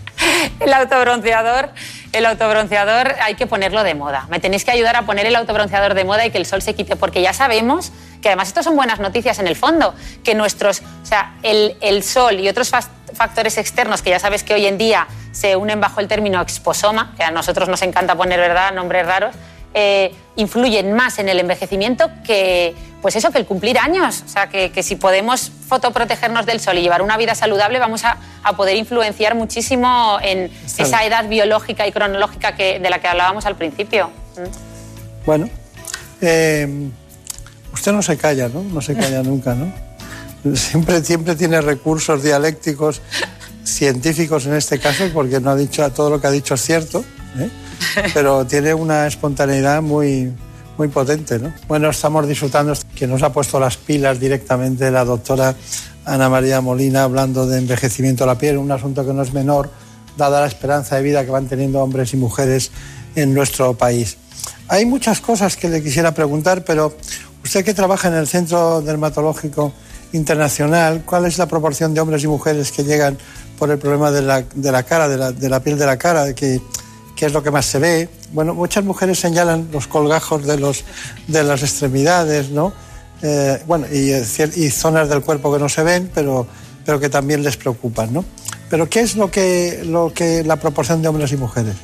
El 0.60 0.72
autobronceador, 0.72 1.70
el 2.12 2.26
autobronceador 2.26 3.14
hay 3.20 3.34
que 3.34 3.46
ponerlo 3.46 3.82
de 3.82 3.94
moda. 3.94 4.26
Me 4.30 4.40
tenéis 4.40 4.64
que 4.64 4.70
ayudar 4.70 4.96
a 4.96 5.02
poner 5.02 5.26
el 5.26 5.36
autobronceador 5.36 5.94
de 5.94 6.04
moda 6.04 6.26
y 6.26 6.30
que 6.30 6.38
el 6.38 6.46
sol 6.46 6.62
se 6.62 6.74
quite, 6.74 6.96
porque 6.96 7.22
ya 7.22 7.32
sabemos 7.32 7.92
que 8.22 8.28
además 8.28 8.48
esto 8.48 8.62
son 8.62 8.76
buenas 8.76 8.98
noticias 8.98 9.38
en 9.38 9.46
el 9.46 9.56
fondo, 9.56 9.94
que 10.24 10.34
nuestros, 10.34 10.80
o 10.80 11.06
sea, 11.06 11.34
el, 11.42 11.76
el 11.80 12.02
sol 12.02 12.40
y 12.40 12.48
otros 12.48 12.70
factores 13.14 13.58
externos 13.58 14.02
que 14.02 14.10
ya 14.10 14.18
sabes 14.18 14.42
que 14.42 14.54
hoy 14.54 14.66
en 14.66 14.78
día 14.78 15.06
se 15.32 15.56
unen 15.56 15.80
bajo 15.80 16.00
el 16.00 16.08
término 16.08 16.40
exposoma, 16.40 17.14
que 17.16 17.22
a 17.22 17.30
nosotros 17.30 17.68
nos 17.68 17.82
encanta 17.82 18.16
poner, 18.16 18.40
¿verdad?, 18.40 18.72
nombres 18.72 19.06
raros, 19.06 19.34
eh, 19.74 20.14
influyen 20.36 20.92
más 20.92 21.18
en 21.18 21.28
el 21.28 21.40
envejecimiento 21.40 22.10
que, 22.24 22.74
pues 23.02 23.16
eso, 23.16 23.30
que 23.30 23.38
el 23.38 23.46
cumplir 23.46 23.78
años. 23.78 24.22
O 24.24 24.28
sea, 24.28 24.48
que, 24.48 24.70
que 24.70 24.82
si 24.82 24.96
podemos 24.96 25.50
fotoprotegernos 25.68 26.46
del 26.46 26.60
sol 26.60 26.78
y 26.78 26.82
llevar 26.82 27.02
una 27.02 27.16
vida 27.16 27.34
saludable, 27.34 27.78
vamos 27.78 28.04
a, 28.04 28.18
a 28.42 28.56
poder 28.56 28.76
influenciar 28.76 29.34
muchísimo 29.34 30.18
en 30.22 30.50
esa 30.78 31.04
edad 31.04 31.28
biológica 31.28 31.86
y 31.86 31.92
cronológica 31.92 32.54
que, 32.54 32.78
de 32.78 32.90
la 32.90 33.00
que 33.00 33.08
hablábamos 33.08 33.46
al 33.46 33.56
principio. 33.56 34.08
Mm. 34.36 35.26
Bueno, 35.26 35.50
eh, 36.20 36.88
usted 37.72 37.92
no 37.92 38.02
se 38.02 38.16
calla, 38.16 38.48
¿no? 38.48 38.62
No 38.62 38.80
se 38.80 38.94
calla 38.94 39.22
nunca, 39.24 39.54
¿no? 39.54 39.72
Siempre, 40.56 41.04
siempre 41.04 41.34
tiene 41.34 41.60
recursos 41.60 42.22
dialécticos 42.22 43.02
científicos 43.64 44.46
en 44.46 44.54
este 44.54 44.78
caso, 44.78 45.10
porque 45.12 45.40
no 45.40 45.50
ha 45.50 45.56
dicho 45.56 45.88
todo 45.92 46.10
lo 46.10 46.20
que 46.20 46.26
ha 46.26 46.30
dicho 46.30 46.54
es 46.54 46.62
cierto, 46.62 47.04
¿eh? 47.36 47.50
pero 48.14 48.46
tiene 48.46 48.74
una 48.74 49.06
espontaneidad 49.06 49.82
muy, 49.82 50.32
muy 50.76 50.88
potente, 50.88 51.38
¿no? 51.38 51.52
Bueno, 51.66 51.90
estamos 51.90 52.26
disfrutando 52.28 52.72
que 52.94 53.06
nos 53.06 53.22
ha 53.22 53.32
puesto 53.32 53.58
las 53.58 53.76
pilas 53.76 54.20
directamente 54.20 54.90
la 54.90 55.04
doctora 55.04 55.54
Ana 56.04 56.28
María 56.28 56.60
Molina 56.60 57.02
hablando 57.02 57.46
de 57.46 57.58
envejecimiento 57.58 58.24
de 58.24 58.28
la 58.28 58.38
piel, 58.38 58.56
un 58.56 58.72
asunto 58.72 59.04
que 59.06 59.12
no 59.12 59.22
es 59.22 59.32
menor, 59.32 59.70
dada 60.16 60.40
la 60.40 60.46
esperanza 60.46 60.96
de 60.96 61.02
vida 61.02 61.24
que 61.24 61.30
van 61.30 61.46
teniendo 61.46 61.80
hombres 61.80 62.14
y 62.14 62.16
mujeres 62.16 62.70
en 63.14 63.34
nuestro 63.34 63.74
país. 63.74 64.16
Hay 64.68 64.86
muchas 64.86 65.20
cosas 65.20 65.56
que 65.56 65.68
le 65.68 65.82
quisiera 65.82 66.12
preguntar, 66.12 66.64
pero 66.64 66.96
usted 67.44 67.64
que 67.64 67.74
trabaja 67.74 68.08
en 68.08 68.14
el 68.14 68.26
Centro 68.26 68.80
Dermatológico 68.80 69.72
Internacional, 70.12 71.02
¿cuál 71.04 71.26
es 71.26 71.36
la 71.38 71.46
proporción 71.46 71.92
de 71.92 72.00
hombres 72.00 72.24
y 72.24 72.26
mujeres 72.26 72.72
que 72.72 72.84
llegan 72.84 73.18
por 73.58 73.70
el 73.70 73.78
problema 73.78 74.10
de 74.10 74.22
la, 74.22 74.42
de 74.42 74.72
la 74.72 74.82
cara, 74.82 75.08
de 75.08 75.48
la, 75.48 75.60
piel 75.60 75.78
de 75.78 75.86
la 75.86 75.98
cara, 75.98 76.32
que, 76.32 76.60
que 77.18 77.26
es 77.26 77.32
lo 77.32 77.42
que 77.42 77.50
más 77.50 77.66
se 77.66 77.80
ve? 77.80 78.08
Bueno, 78.32 78.54
muchas 78.54 78.84
mujeres 78.84 79.18
señalan 79.18 79.68
los 79.72 79.88
colgajos 79.88 80.46
de, 80.46 80.56
los, 80.56 80.84
de 81.26 81.42
las 81.42 81.62
extremidades, 81.64 82.50
¿no? 82.50 82.72
Eh, 83.22 83.60
bueno, 83.66 83.86
y, 83.90 84.12
eh, 84.12 84.22
y 84.54 84.70
zonas 84.70 85.08
del 85.08 85.22
cuerpo 85.22 85.52
que 85.52 85.58
no 85.58 85.68
se 85.68 85.82
ven, 85.82 86.08
pero, 86.14 86.46
pero 86.86 87.00
que 87.00 87.08
también 87.08 87.42
les 87.42 87.56
preocupan, 87.56 88.12
¿no? 88.12 88.24
Pero 88.70 88.88
¿qué 88.88 89.00
es 89.00 89.16
lo 89.16 89.32
que, 89.32 89.82
lo 89.84 90.12
que 90.14 90.44
la 90.44 90.54
proporción 90.56 91.02
de 91.02 91.08
hombres 91.08 91.32
y 91.32 91.36
mujeres? 91.36 91.74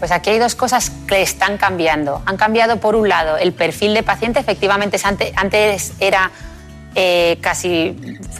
Pues 0.00 0.10
aquí 0.10 0.30
hay 0.30 0.40
dos 0.40 0.56
cosas 0.56 0.90
que 1.06 1.22
están 1.22 1.56
cambiando. 1.56 2.20
Han 2.26 2.36
cambiado, 2.36 2.80
por 2.80 2.96
un 2.96 3.08
lado, 3.08 3.36
el 3.36 3.52
perfil 3.52 3.94
de 3.94 4.02
paciente. 4.02 4.40
Efectivamente, 4.40 4.96
es 4.96 5.04
ante- 5.04 5.32
antes 5.36 5.92
era 6.00 6.32
eh, 6.96 7.38
casi 7.40 7.96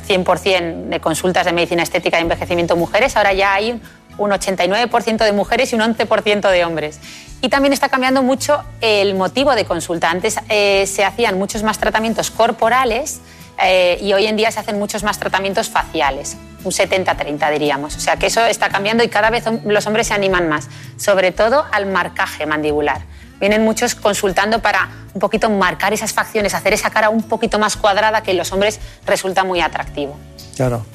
100% 0.09 0.89
de 0.89 1.01
consultas 1.01 1.47
de 1.47 1.53
medicina 1.53 1.85
estética 1.85 2.17
de 2.17 2.23
envejecimiento 2.25 2.75
mujeres. 2.77 3.17
Ahora 3.17 3.33
ya 3.33 3.55
hay 3.55 3.81
un 4.19 4.31
89% 4.31 5.25
de 5.25 5.33
mujeres 5.33 5.73
y 5.73 5.77
un 5.77 5.83
11% 5.83 6.51
de 6.51 6.65
hombres. 6.65 7.01
Y 7.41 7.49
también 7.49 7.73
está 7.73 7.89
cambiando 7.89 8.23
mucho 8.23 8.63
el 8.81 9.15
motivo 9.15 9.55
de 9.55 9.65
consulta. 9.65 10.11
Antes 10.11 10.37
eh, 10.49 10.87
se 10.87 11.05
hacían 11.05 11.39
muchos 11.39 11.63
más 11.63 11.79
tratamientos 11.79 12.31
corporales 12.31 13.21
eh, 13.63 13.99
y 14.01 14.13
hoy 14.13 14.27
en 14.27 14.37
día 14.37 14.51
se 14.51 14.61
hacen 14.61 14.79
muchos 14.79 15.05
más 15.05 15.19
tratamientos 15.19 15.69
faciales, 15.69 16.37
un 16.65 16.73
70-30 16.73 17.53
diríamos. 17.53 17.97
O 17.97 18.01
sea 18.01 18.17
que 18.17 18.27
eso 18.27 18.45
está 18.47 18.69
cambiando 18.71 19.05
y 19.05 19.09
cada 19.09 19.31
vez 19.31 19.45
los 19.65 19.87
hombres 19.87 20.09
se 20.09 20.15
animan 20.15 20.49
más, 20.49 20.69
sobre 20.97 21.33
todo 21.33 21.65
al 21.71 21.87
marcaje 21.87 22.47
mandibular. 22.47 23.03
Vienen 23.41 23.63
muchos 23.63 23.95
consultando 23.95 24.63
para 24.63 24.89
un 25.13 25.21
poquito 25.21 25.51
marcar 25.51 25.93
esas 25.93 26.13
facciones, 26.13 26.55
hacer 26.55 26.73
esa 26.73 26.91
cara 26.91 27.11
un 27.11 27.23
poquito 27.25 27.59
más 27.59 27.77
cuadrada 27.77 28.23
que 28.23 28.31
en 28.31 28.39
los 28.39 28.53
hombres 28.53 28.81
resulta 29.07 29.45
muy 29.45 29.61
atractivo. 29.61 30.17
Claro. 30.57 30.87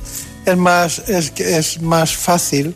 Es 0.46 0.58
más, 0.58 1.00
es 1.08 1.82
más 1.82 2.16
fácil 2.16 2.76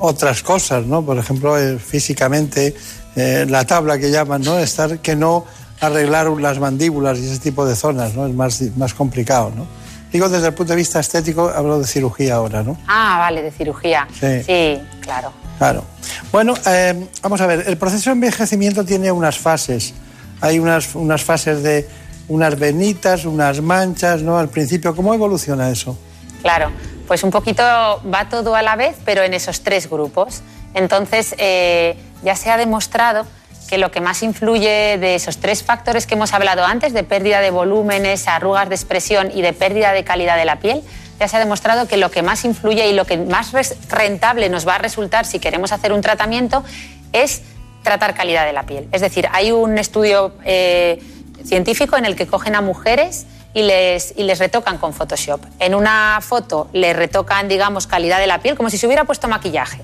otras 0.00 0.42
cosas, 0.42 0.86
¿no? 0.86 1.02
Por 1.02 1.18
ejemplo, 1.18 1.56
eh, 1.58 1.78
físicamente, 1.78 2.74
eh, 3.16 3.46
la 3.48 3.64
tabla 3.64 3.98
que 3.98 4.10
llaman, 4.10 4.42
¿no? 4.42 4.58
Estar 4.58 4.98
que 4.98 5.14
no 5.14 5.44
arreglar 5.80 6.28
las 6.28 6.58
mandíbulas 6.58 7.18
y 7.18 7.26
ese 7.26 7.38
tipo 7.38 7.64
de 7.64 7.76
zonas, 7.76 8.14
¿no? 8.14 8.26
Es 8.26 8.34
más, 8.34 8.60
más 8.76 8.94
complicado, 8.94 9.52
¿no? 9.54 9.66
Digo, 10.12 10.28
desde 10.28 10.48
el 10.48 10.54
punto 10.54 10.72
de 10.72 10.76
vista 10.76 10.98
estético, 10.98 11.48
hablo 11.48 11.78
de 11.78 11.86
cirugía 11.86 12.34
ahora, 12.34 12.62
¿no? 12.62 12.76
Ah, 12.88 13.18
vale, 13.20 13.42
de 13.42 13.50
cirugía. 13.52 14.08
Sí. 14.18 14.42
sí 14.44 14.78
claro. 15.00 15.32
Claro. 15.58 15.84
Bueno, 16.32 16.54
eh, 16.66 17.08
vamos 17.22 17.40
a 17.40 17.46
ver, 17.46 17.64
el 17.66 17.76
proceso 17.76 18.10
de 18.10 18.14
envejecimiento 18.14 18.84
tiene 18.84 19.12
unas 19.12 19.38
fases. 19.38 19.94
Hay 20.40 20.58
unas, 20.58 20.94
unas 20.94 21.22
fases 21.22 21.62
de 21.62 21.86
unas 22.28 22.58
venitas, 22.58 23.24
unas 23.24 23.60
manchas, 23.60 24.22
¿no? 24.22 24.38
Al 24.38 24.48
principio, 24.48 24.96
¿cómo 24.96 25.12
evoluciona 25.12 25.70
eso? 25.70 25.96
Claro, 26.42 26.70
pues 27.06 27.22
un 27.22 27.30
poquito 27.30 27.62
va 27.62 28.28
todo 28.28 28.54
a 28.54 28.62
la 28.62 28.76
vez, 28.76 28.96
pero 29.04 29.22
en 29.22 29.34
esos 29.34 29.62
tres 29.62 29.90
grupos. 29.90 30.42
Entonces, 30.74 31.34
eh, 31.38 31.96
ya 32.22 32.36
se 32.36 32.50
ha 32.50 32.56
demostrado 32.56 33.26
que 33.68 33.78
lo 33.78 33.90
que 33.90 34.00
más 34.00 34.22
influye 34.22 34.98
de 34.98 35.14
esos 35.14 35.38
tres 35.38 35.62
factores 35.62 36.06
que 36.06 36.14
hemos 36.14 36.32
hablado 36.34 36.64
antes, 36.64 36.92
de 36.92 37.04
pérdida 37.04 37.40
de 37.40 37.50
volúmenes, 37.50 38.26
arrugas 38.26 38.68
de 38.68 38.74
expresión 38.74 39.30
y 39.32 39.42
de 39.42 39.52
pérdida 39.52 39.92
de 39.92 40.02
calidad 40.02 40.36
de 40.36 40.44
la 40.44 40.56
piel, 40.56 40.82
ya 41.20 41.28
se 41.28 41.36
ha 41.36 41.38
demostrado 41.38 41.86
que 41.86 41.96
lo 41.96 42.10
que 42.10 42.22
más 42.22 42.44
influye 42.44 42.88
y 42.88 42.94
lo 42.94 43.04
que 43.04 43.18
más 43.18 43.52
rentable 43.88 44.48
nos 44.48 44.66
va 44.66 44.76
a 44.76 44.78
resultar 44.78 45.26
si 45.26 45.38
queremos 45.38 45.70
hacer 45.70 45.92
un 45.92 46.00
tratamiento 46.00 46.64
es 47.12 47.42
tratar 47.82 48.14
calidad 48.14 48.44
de 48.44 48.52
la 48.52 48.64
piel. 48.64 48.88
Es 48.90 49.02
decir, 49.02 49.28
hay 49.32 49.52
un 49.52 49.78
estudio 49.78 50.32
eh, 50.44 50.98
científico 51.44 51.96
en 51.96 52.06
el 52.06 52.16
que 52.16 52.26
cogen 52.26 52.54
a 52.54 52.60
mujeres 52.60 53.26
y 53.54 53.62
les, 53.62 54.14
y 54.16 54.22
les 54.22 54.38
retocan 54.38 54.78
con 54.78 54.92
Photoshop. 54.92 55.40
En 55.58 55.74
una 55.74 56.18
foto 56.22 56.68
le 56.72 56.92
retocan, 56.92 57.48
digamos, 57.48 57.86
calidad 57.86 58.18
de 58.18 58.26
la 58.26 58.38
piel, 58.38 58.56
como 58.56 58.70
si 58.70 58.78
se 58.78 58.86
hubiera 58.86 59.04
puesto 59.04 59.28
maquillaje. 59.28 59.82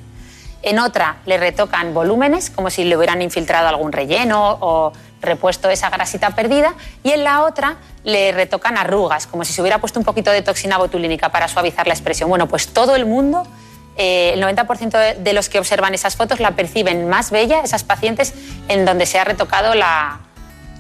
En 0.62 0.78
otra 0.78 1.16
le 1.26 1.36
retocan 1.38 1.94
volúmenes, 1.94 2.50
como 2.50 2.70
si 2.70 2.84
le 2.84 2.96
hubieran 2.96 3.22
infiltrado 3.22 3.68
algún 3.68 3.92
relleno 3.92 4.58
o 4.60 4.92
repuesto 5.20 5.70
esa 5.70 5.90
grasita 5.90 6.30
perdida. 6.30 6.74
Y 7.02 7.10
en 7.10 7.24
la 7.24 7.42
otra 7.42 7.76
le 8.04 8.32
retocan 8.32 8.76
arrugas, 8.76 9.26
como 9.26 9.44
si 9.44 9.52
se 9.52 9.60
hubiera 9.60 9.78
puesto 9.78 9.98
un 9.98 10.04
poquito 10.04 10.30
de 10.30 10.42
toxina 10.42 10.78
botulínica 10.78 11.30
para 11.30 11.48
suavizar 11.48 11.86
la 11.86 11.94
expresión. 11.94 12.28
Bueno, 12.28 12.48
pues 12.48 12.68
todo 12.68 12.94
el 12.96 13.06
mundo 13.06 13.46
eh, 13.96 14.32
el 14.34 14.42
90% 14.42 15.16
de 15.16 15.32
los 15.32 15.48
que 15.48 15.58
observan 15.58 15.94
esas 15.94 16.16
fotos 16.16 16.38
la 16.38 16.52
perciben 16.52 17.08
más 17.08 17.30
bella, 17.30 17.60
esas 17.60 17.82
pacientes 17.82 18.34
en 18.68 18.84
donde 18.84 19.06
se 19.06 19.18
ha 19.18 19.24
retocado 19.24 19.74
la, 19.74 20.20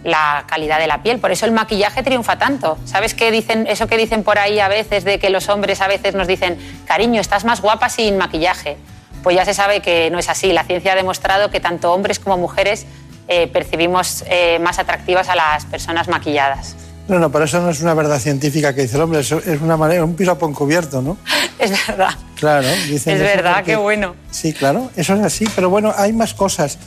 la 0.06 0.44
calidad 0.46 0.78
de 0.78 0.86
la 0.86 1.02
piel. 1.02 1.18
Por 1.18 1.32
eso 1.32 1.44
el 1.44 1.52
maquillaje 1.52 2.02
triunfa 2.02 2.38
tanto. 2.38 2.78
¿Sabes 2.84 3.14
qué 3.14 3.30
dicen, 3.30 3.66
eso 3.66 3.86
que 3.86 3.96
dicen 3.96 4.22
por 4.22 4.38
ahí 4.38 4.60
a 4.60 4.68
veces 4.68 5.04
de 5.04 5.18
que 5.18 5.30
los 5.30 5.48
hombres 5.48 5.80
a 5.80 5.88
veces 5.88 6.14
nos 6.14 6.26
dicen, 6.26 6.56
cariño, 6.86 7.20
estás 7.20 7.44
más 7.44 7.60
guapa 7.60 7.88
sin 7.88 8.16
maquillaje? 8.16 8.76
Pues 9.22 9.36
ya 9.36 9.44
se 9.44 9.54
sabe 9.54 9.80
que 9.82 10.08
no 10.10 10.18
es 10.18 10.28
así. 10.28 10.52
La 10.52 10.64
ciencia 10.64 10.92
ha 10.92 10.96
demostrado 10.96 11.50
que 11.50 11.60
tanto 11.60 11.92
hombres 11.92 12.18
como 12.18 12.38
mujeres 12.38 12.86
eh, 13.28 13.48
percibimos 13.48 14.24
eh, 14.28 14.58
más 14.60 14.78
atractivas 14.78 15.28
a 15.28 15.34
las 15.34 15.64
personas 15.66 16.08
maquilladas. 16.08 16.76
No, 17.08 17.20
no, 17.20 17.30
pero 17.30 17.44
eso 17.44 17.60
no 17.60 17.70
es 17.70 17.80
una 17.80 17.94
verdad 17.94 18.18
científica 18.18 18.74
que 18.74 18.82
dice 18.82 18.96
el 18.96 19.02
hombre, 19.02 19.20
es 19.20 19.30
una 19.30 19.76
manera, 19.76 20.04
un 20.04 20.16
piropo 20.16 20.48
encubierto, 20.48 21.02
¿no? 21.02 21.16
Es 21.58 21.70
verdad. 21.86 22.10
Claro, 22.34 22.68
dicen 22.86 23.14
Es 23.14 23.22
verdad, 23.22 23.64
qué 23.64 23.76
bueno. 23.76 24.14
Sí, 24.30 24.52
claro, 24.52 24.90
eso 24.94 25.14
es 25.14 25.22
así, 25.22 25.46
pero 25.54 25.70
bueno, 25.70 25.94
hay 25.96 26.12
más 26.12 26.34
cosas. 26.34 26.78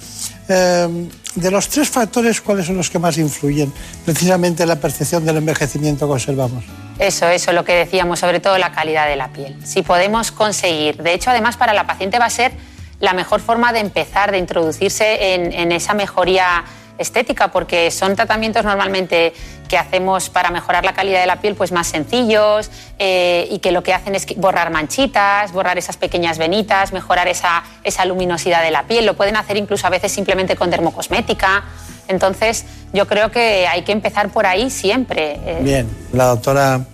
Em, 0.48 1.10
de 1.36 1.52
los 1.52 1.70
tres 1.70 1.90
factores, 1.90 2.42
¿cuáles 2.42 2.66
son 2.66 2.78
los 2.78 2.90
que 2.90 3.00
más 3.00 3.18
influyen 3.18 3.72
precisamente 4.06 4.64
en 4.64 4.70
la 4.70 4.78
percepción 4.78 5.26
del 5.26 5.38
envejecimiento 5.38 6.08
que 6.08 6.14
observamos? 6.14 6.64
Eso, 6.98 7.28
eso, 7.28 7.54
lo 7.54 7.64
que 7.64 7.74
decíamos, 7.74 8.20
sobre 8.20 8.40
todo 8.40 8.58
la 8.58 8.72
calidad 8.72 9.08
de 9.08 9.16
la 9.16 9.30
piel. 9.30 9.56
Si 9.64 9.84
podemos 9.84 10.32
conseguir, 10.32 10.98
de 10.98 11.14
hecho, 11.14 11.30
además 11.30 11.56
para 11.56 11.74
la 11.74 11.88
paciente 11.88 12.20
va 12.20 12.26
a 12.26 12.30
ser 12.30 12.52
la 13.00 13.14
mejor 13.14 13.40
forma 13.40 13.72
de 13.72 13.80
empezar, 13.80 14.32
de 14.32 14.38
introducirse 14.38 15.34
en, 15.34 15.54
en 15.54 15.72
esa 15.72 15.94
mejoría 15.94 16.66
estética, 16.98 17.50
porque 17.50 17.92
son 17.92 18.16
tratamientos 18.16 18.66
normalmente 18.66 19.34
que 19.70 19.78
hacemos 19.78 20.30
para 20.30 20.52
mejorar 20.52 20.84
la 20.84 20.94
calidad 20.94 21.22
de 21.22 21.28
la 21.28 21.40
piel 21.40 21.56
pues 21.56 21.72
más 21.72 21.88
sencillos 21.88 22.70
eh, 22.98 23.48
y 23.50 23.60
que 23.60 23.72
lo 23.72 23.84
que 23.84 23.94
hacen 23.94 24.16
es 24.16 24.26
borrar 24.36 24.72
manchitas, 24.72 25.54
borrar 25.54 25.78
esas 25.78 25.96
pequeñas 25.96 26.38
venitas, 26.38 26.92
mejorar 26.92 27.30
esa, 27.30 27.64
esa 27.86 28.04
luminosidad 28.04 28.62
de 28.64 28.72
la 28.72 28.84
piel. 28.84 29.06
Lo 29.06 29.16
pueden 29.16 29.38
hacer 29.38 29.56
incluso 29.56 29.88
a 29.88 29.90
veces 29.90 30.12
simplemente 30.12 30.58
con 30.58 30.70
dermocosmética. 30.70 31.64
Entonces, 32.10 32.66
yo 32.92 33.08
creo 33.08 33.32
que 33.32 33.68
hay 33.68 33.84
que 33.84 33.92
empezar 33.94 34.30
por 34.30 34.46
ahí 34.46 34.70
siempre. 34.70 35.40
Eh. 35.46 35.60
Bien, 35.62 35.88
la 36.12 36.26
doctora 36.26 36.86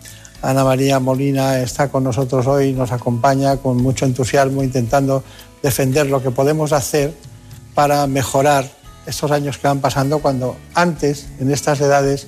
Ana 0.42 0.64
María 0.64 1.00
Molina 1.00 1.60
está 1.60 1.88
con 1.88 2.04
nosotros 2.04 2.46
hoy, 2.46 2.74
nos 2.74 2.92
acompaña 2.92 3.58
con 3.58 3.78
mucho 3.78 4.06
entusiasmo 4.06 4.62
intentando 4.62 5.24
defender 5.64 6.08
lo 6.08 6.22
que 6.22 6.30
podemos 6.30 6.74
hacer 6.74 7.14
para 7.74 8.06
mejorar 8.06 8.70
estos 9.06 9.32
años 9.32 9.58
que 9.58 9.68
van 9.68 9.80
pasando 9.80 10.20
cuando 10.20 10.58
antes, 10.74 11.28
en 11.40 11.52
estas 11.52 11.80
edades 11.80 12.28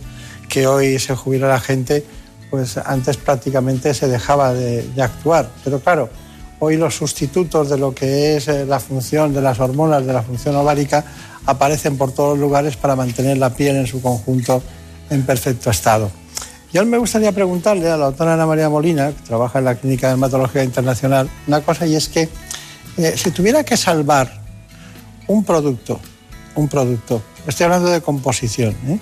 que 0.49 0.67
hoy 0.67 0.99
se 0.99 1.15
jubila 1.15 1.47
la 1.47 1.59
gente, 1.59 2.05
pues 2.49 2.77
antes 2.77 3.17
prácticamente 3.17 3.93
se 3.93 4.07
dejaba 4.07 4.53
de, 4.53 4.85
actuar. 5.01 5.49
Pero 5.63 5.79
claro, 5.79 6.09
hoy 6.59 6.77
los 6.77 6.95
sustitutos 6.95 7.69
de 7.69 7.77
lo 7.77 7.93
que 7.93 8.37
es 8.37 8.47
eh, 8.47 8.65
la 8.65 8.79
función 8.79 9.33
de 9.33 9.41
las 9.41 9.59
hormonas, 9.59 10.05
de 10.05 10.13
la 10.13 10.23
función 10.23 10.55
ovárica, 10.55 11.03
aparecen 11.45 11.97
por 11.97 12.11
todos 12.11 12.37
los 12.37 12.39
lugares 12.39 12.75
para 12.77 12.95
mantener 12.95 13.37
la 13.37 13.49
piel 13.51 13.75
en 13.77 13.87
su 13.87 14.01
conjunto 14.01 14.61
en 15.09 15.23
perfecto 15.23 15.69
estado. 15.69 16.11
Yo 16.73 16.85
me 16.85 16.97
gustaría 16.97 17.31
preguntarle 17.31 17.89
a 17.89 17.97
la 17.97 18.05
doctora 18.07 18.33
Ana 18.33 18.45
María 18.45 18.69
Molina, 18.69 19.09
que 19.09 19.23
trabaja 19.25 19.59
en 19.59 19.65
la 19.65 19.75
Clínica 19.75 20.07
de 20.07 20.13
Dermatología 20.13 20.63
Internacional, 20.63 21.29
una 21.47 21.61
cosa 21.61 21.87
y 21.87 21.95
es 21.95 22.09
que 22.09 22.27
eh, 22.97 23.13
si 23.15 23.31
tuviera 23.31 23.63
que 23.63 23.77
salvar 23.77 24.41
un 25.27 25.45
producto 25.45 25.99
un 26.57 26.67
producto. 26.67 27.21
Estoy 27.47 27.63
hablando 27.63 27.89
de 27.89 28.01
composición. 28.01 28.75
¿eh? 28.87 28.99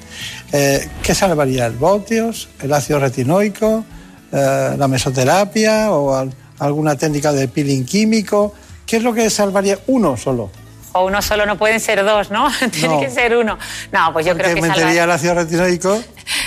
Eh, 0.52 0.90
qué 1.02 1.16
salvaría? 1.16 1.66
¿El 1.66 1.74
voltios, 1.74 2.48
el 2.62 2.72
ácido 2.74 3.00
retinoico, 3.00 3.84
eh, 4.32 4.76
la 4.78 4.88
mesoterapia 4.88 5.92
o 5.92 6.30
alguna 6.60 6.96
técnica 6.96 7.32
de 7.32 7.48
peeling 7.48 7.86
químico? 7.86 8.54
¿Qué 8.86 8.98
es 8.98 9.04
lo 9.04 9.14
que 9.14 9.32
salvaría 9.32 9.80
uno 9.88 10.16
solo? 10.16 10.52
O 10.94 11.06
uno 11.06 11.22
solo, 11.24 11.46
no 11.46 11.58
pueden 11.58 11.80
ser 11.80 12.06
dos, 12.06 12.30
¿no? 12.30 12.48
Tiene 12.72 13.00
que 13.00 13.10
ser 13.10 13.36
uno. 13.36 13.58
No, 13.92 14.14
pues 14.14 14.28
yo 14.28 14.38
creo 14.38 14.54
que 14.54 14.62
metería 14.62 15.06
el 15.06 15.12
ácido 15.12 15.34
retinoico 15.34 16.00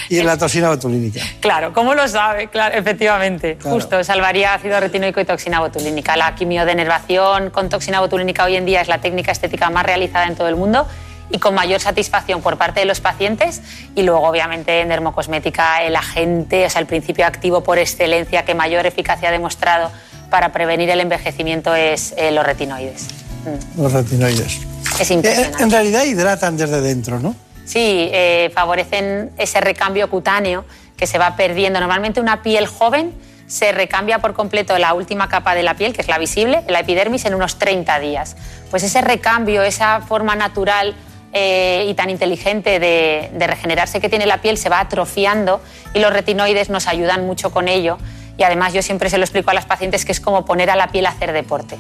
y 0.09 0.23
la 0.23 0.39
toxina 0.39 0.69
botulínica. 0.69 1.21
Claro, 1.41 1.73
¿cómo 1.73 1.95
lo 1.95 2.07
sabe? 2.07 2.47
Claro, 2.47 2.77
efectivamente. 2.77 3.59
Justo, 3.63 4.05
salvaría 4.05 4.55
ácido 4.55 4.79
retinoico 4.79 5.21
y 5.21 5.25
toxina 5.25 5.59
botulínica. 5.59 6.17
La 6.17 6.37
quimiodenervación 6.37 7.51
con 7.51 7.69
toxina 7.69 7.99
botulínica 7.99 8.45
hoy 8.45 8.55
en 8.55 8.67
día 8.67 8.83
es 8.83 8.89
la 8.89 9.01
técnica 9.01 9.33
estética 9.33 9.69
más 9.69 9.85
realizada 9.85 10.29
en 10.29 10.37
todo 10.37 10.49
el 10.49 10.57
mundo 10.57 10.87
y 11.31 11.39
con 11.39 11.55
mayor 11.55 11.81
satisfacción 11.81 12.43
por 12.43 12.57
parte 12.57 12.81
de 12.81 12.87
los 12.87 13.01
pacientes 13.01 13.61
y 13.95 14.03
luego 14.03 14.27
obviamente 14.27 14.81
en 14.81 14.89
dermocosmética 14.89 15.83
el 15.83 15.97
agente, 15.97 16.67
o 16.67 16.71
sea, 16.71 16.81
el 16.81 16.87
principio 16.87 17.27
activo 17.27 17.63
por 17.63 17.79
excelencia 17.79 18.45
que 18.45 18.55
mayor 18.55 18.87
eficacia 18.87 19.29
ha 19.29 19.33
demostrado 19.33 19.91
para 20.31 20.53
prevenir 20.53 20.91
el 20.91 21.01
envejecimiento 21.01 21.75
es 21.75 22.15
eh, 22.17 22.31
los 22.31 22.45
retinoides. 22.45 23.09
Mm. 23.45 23.83
Los 23.83 23.93
retinoides. 23.93 24.61
Es 25.01 25.11
impresionante. 25.11 25.59
Eh, 25.59 25.63
en 25.63 25.71
realidad 25.71 26.05
hidratan 26.05 26.57
desde 26.57 26.81
dentro, 26.81 27.19
¿no? 27.19 27.35
Sí, 27.65 28.09
eh, 28.13 28.51
favorecen 28.55 29.31
ese 29.37 29.61
recambio 29.61 30.09
cutáneo 30.09 30.65
que 30.97 31.07
se 31.07 31.19
va 31.19 31.37
perdiendo. 31.37 31.81
Normalmente 31.81 32.21
una 32.21 32.43
piel 32.43 32.67
joven 32.67 33.13
se 33.47 33.73
recambia 33.73 34.19
por 34.21 34.35
completo 34.35 34.77
la 34.79 34.95
última 34.95 35.29
capa 35.29 35.55
de 35.55 35.63
la 35.63 35.75
piel, 35.75 35.93
que 35.93 36.03
es 36.03 36.09
la 36.09 36.19
visible, 36.19 36.63
la 36.69 36.81
epidermis, 36.81 37.25
en 37.25 37.35
unos 37.35 37.59
30 37.59 37.99
días. 37.99 38.37
Pues 38.71 38.83
ese 38.83 39.01
recambio, 39.01 39.63
esa 39.63 40.01
forma 40.01 40.35
natural 40.37 40.95
eh, 41.33 41.87
y 41.89 41.95
tan 41.95 42.11
inteligente 42.11 42.79
de, 42.79 43.31
de, 43.33 43.47
regenerarse 43.47 44.01
que 44.01 44.09
tiene 44.09 44.27
la 44.27 44.41
piel 44.41 44.57
se 44.57 44.69
va 44.69 44.81
atrofiando 44.81 45.61
y 45.95 45.99
los 45.99 46.13
retinoides 46.13 46.71
nos 46.71 46.87
ayudan 46.87 47.27
mucho 47.27 47.51
con 47.51 47.69
ello. 47.69 47.99
Y 48.39 48.45
además 48.45 48.73
yo 48.73 48.83
siempre 48.83 49.11
se 49.11 49.19
lo 49.19 49.25
explico 49.25 49.51
a 49.51 49.55
las 49.55 49.67
pacientes 49.67 50.05
que 50.05 50.13
es 50.13 50.21
como 50.21 50.45
poner 50.45 50.71
a 50.71 50.77
la 50.77 50.89
piel 50.89 51.07
a 51.07 51.11
hacer 51.11 51.33
deporte. 51.33 51.77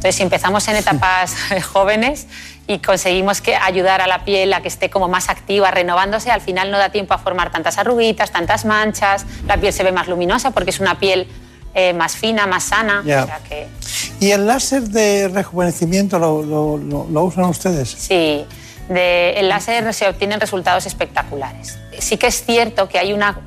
Entonces, 0.00 0.16
si 0.16 0.22
empezamos 0.22 0.66
en 0.68 0.76
etapas 0.76 1.34
jóvenes 1.72 2.26
y 2.66 2.78
conseguimos 2.78 3.42
que 3.42 3.54
ayudar 3.54 4.00
a 4.00 4.06
la 4.06 4.24
piel 4.24 4.50
a 4.54 4.62
que 4.62 4.68
esté 4.68 4.88
como 4.88 5.08
más 5.08 5.28
activa, 5.28 5.70
renovándose, 5.70 6.30
al 6.30 6.40
final 6.40 6.70
no 6.70 6.78
da 6.78 6.88
tiempo 6.88 7.12
a 7.12 7.18
formar 7.18 7.52
tantas 7.52 7.76
arruguitas, 7.76 8.30
tantas 8.30 8.64
manchas, 8.64 9.26
la 9.46 9.58
piel 9.58 9.74
se 9.74 9.84
ve 9.84 9.92
más 9.92 10.08
luminosa 10.08 10.52
porque 10.52 10.70
es 10.70 10.80
una 10.80 10.98
piel 10.98 11.28
eh, 11.74 11.92
más 11.92 12.16
fina, 12.16 12.46
más 12.46 12.64
sana. 12.64 13.02
¿Y 14.20 14.30
el 14.30 14.46
láser 14.46 14.84
de 14.84 15.28
rejuvenecimiento 15.28 16.18
lo, 16.18 16.42
lo, 16.78 17.22
usan 17.22 17.44
ustedes? 17.44 17.90
Sí, 17.90 18.46
de, 18.90 19.38
el 19.38 19.48
láser 19.48 19.94
se 19.94 20.08
obtienen 20.08 20.40
resultados 20.40 20.84
espectaculares. 20.84 21.78
Sí 21.98 22.18
que 22.18 22.26
es 22.26 22.44
cierto 22.44 22.88
que 22.88 22.98
hay 22.98 23.12
una 23.12 23.38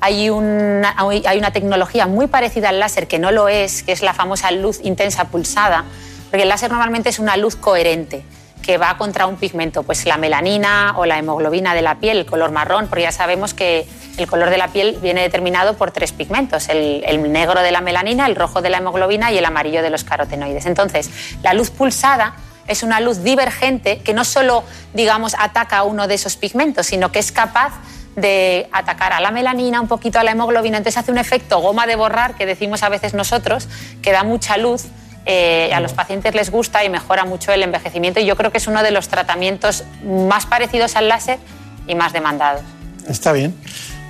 hay 0.00 0.30
una, 0.30 0.94
hay 0.96 1.38
una 1.38 1.52
tecnología 1.52 2.06
muy 2.06 2.28
parecida 2.28 2.68
al 2.68 2.78
láser 2.78 3.08
que 3.08 3.18
no 3.18 3.32
lo 3.32 3.48
es, 3.48 3.82
que 3.82 3.92
es 3.92 4.02
la 4.02 4.14
famosa 4.14 4.50
luz 4.52 4.80
intensa 4.84 5.24
pulsada, 5.24 5.84
porque 6.30 6.42
el 6.42 6.48
láser 6.48 6.70
normalmente 6.70 7.08
es 7.08 7.18
una 7.18 7.36
luz 7.36 7.56
coherente 7.56 8.22
que 8.62 8.78
va 8.78 8.96
contra 8.96 9.26
un 9.26 9.36
pigmento, 9.36 9.82
pues 9.82 10.04
la 10.06 10.18
melanina 10.18 10.94
o 10.96 11.06
la 11.06 11.18
hemoglobina 11.18 11.74
de 11.74 11.82
la 11.82 11.96
piel, 11.96 12.18
el 12.18 12.26
color 12.26 12.52
marrón, 12.52 12.86
porque 12.88 13.02
ya 13.02 13.12
sabemos 13.12 13.54
que 13.54 13.88
el 14.18 14.26
color 14.26 14.50
de 14.50 14.58
la 14.58 14.68
piel 14.68 14.98
viene 15.00 15.22
determinado 15.22 15.74
por 15.74 15.90
tres 15.90 16.12
pigmentos, 16.12 16.68
el, 16.68 17.32
negro 17.32 17.62
de 17.62 17.72
la 17.72 17.80
melanina, 17.80 18.26
el 18.26 18.36
rojo 18.36 18.60
de 18.60 18.68
la 18.68 18.78
hemoglobina 18.78 19.32
y 19.32 19.38
el 19.38 19.44
amarillo 19.44 19.82
de 19.82 19.90
los 19.90 20.04
carotenoides. 20.04 20.66
Entonces, 20.66 21.10
la 21.42 21.54
luz 21.54 21.70
pulsada 21.70 22.34
es 22.68 22.82
una 22.82 23.00
luz 23.00 23.22
divergente 23.22 23.98
que 23.98 24.14
no 24.14 24.24
solo, 24.24 24.62
digamos, 24.94 25.34
ataca 25.38 25.78
a 25.78 25.82
uno 25.82 26.06
de 26.06 26.14
esos 26.14 26.36
pigmentos, 26.36 26.86
sino 26.86 27.10
que 27.10 27.18
es 27.18 27.32
capaz 27.32 27.72
de 28.16 28.68
atacar 28.72 29.12
a 29.12 29.20
la 29.20 29.30
melanina, 29.30 29.80
un 29.80 29.88
poquito 29.88 30.18
a 30.18 30.24
la 30.24 30.32
hemoglobina, 30.32 30.78
entonces 30.78 30.98
hace 30.98 31.12
un 31.12 31.18
efecto 31.18 31.60
goma 31.60 31.86
de 31.86 31.96
borrar 31.96 32.34
que 32.34 32.46
decimos 32.46 32.82
a 32.82 32.88
veces 32.88 33.14
nosotros, 33.14 33.68
que 34.02 34.12
da 34.12 34.24
mucha 34.24 34.56
luz, 34.56 34.86
eh, 35.26 35.70
a 35.74 35.80
los 35.80 35.92
pacientes 35.92 36.34
les 36.34 36.50
gusta 36.50 36.84
y 36.84 36.88
mejora 36.88 37.24
mucho 37.24 37.52
el 37.52 37.62
envejecimiento 37.62 38.18
y 38.18 38.24
yo 38.24 38.34
creo 38.36 38.50
que 38.50 38.58
es 38.58 38.66
uno 38.66 38.82
de 38.82 38.90
los 38.90 39.08
tratamientos 39.08 39.84
más 40.02 40.46
parecidos 40.46 40.96
al 40.96 41.08
láser 41.08 41.38
y 41.86 41.94
más 41.94 42.12
demandados. 42.12 42.62
Está 43.06 43.32
bien. 43.32 43.54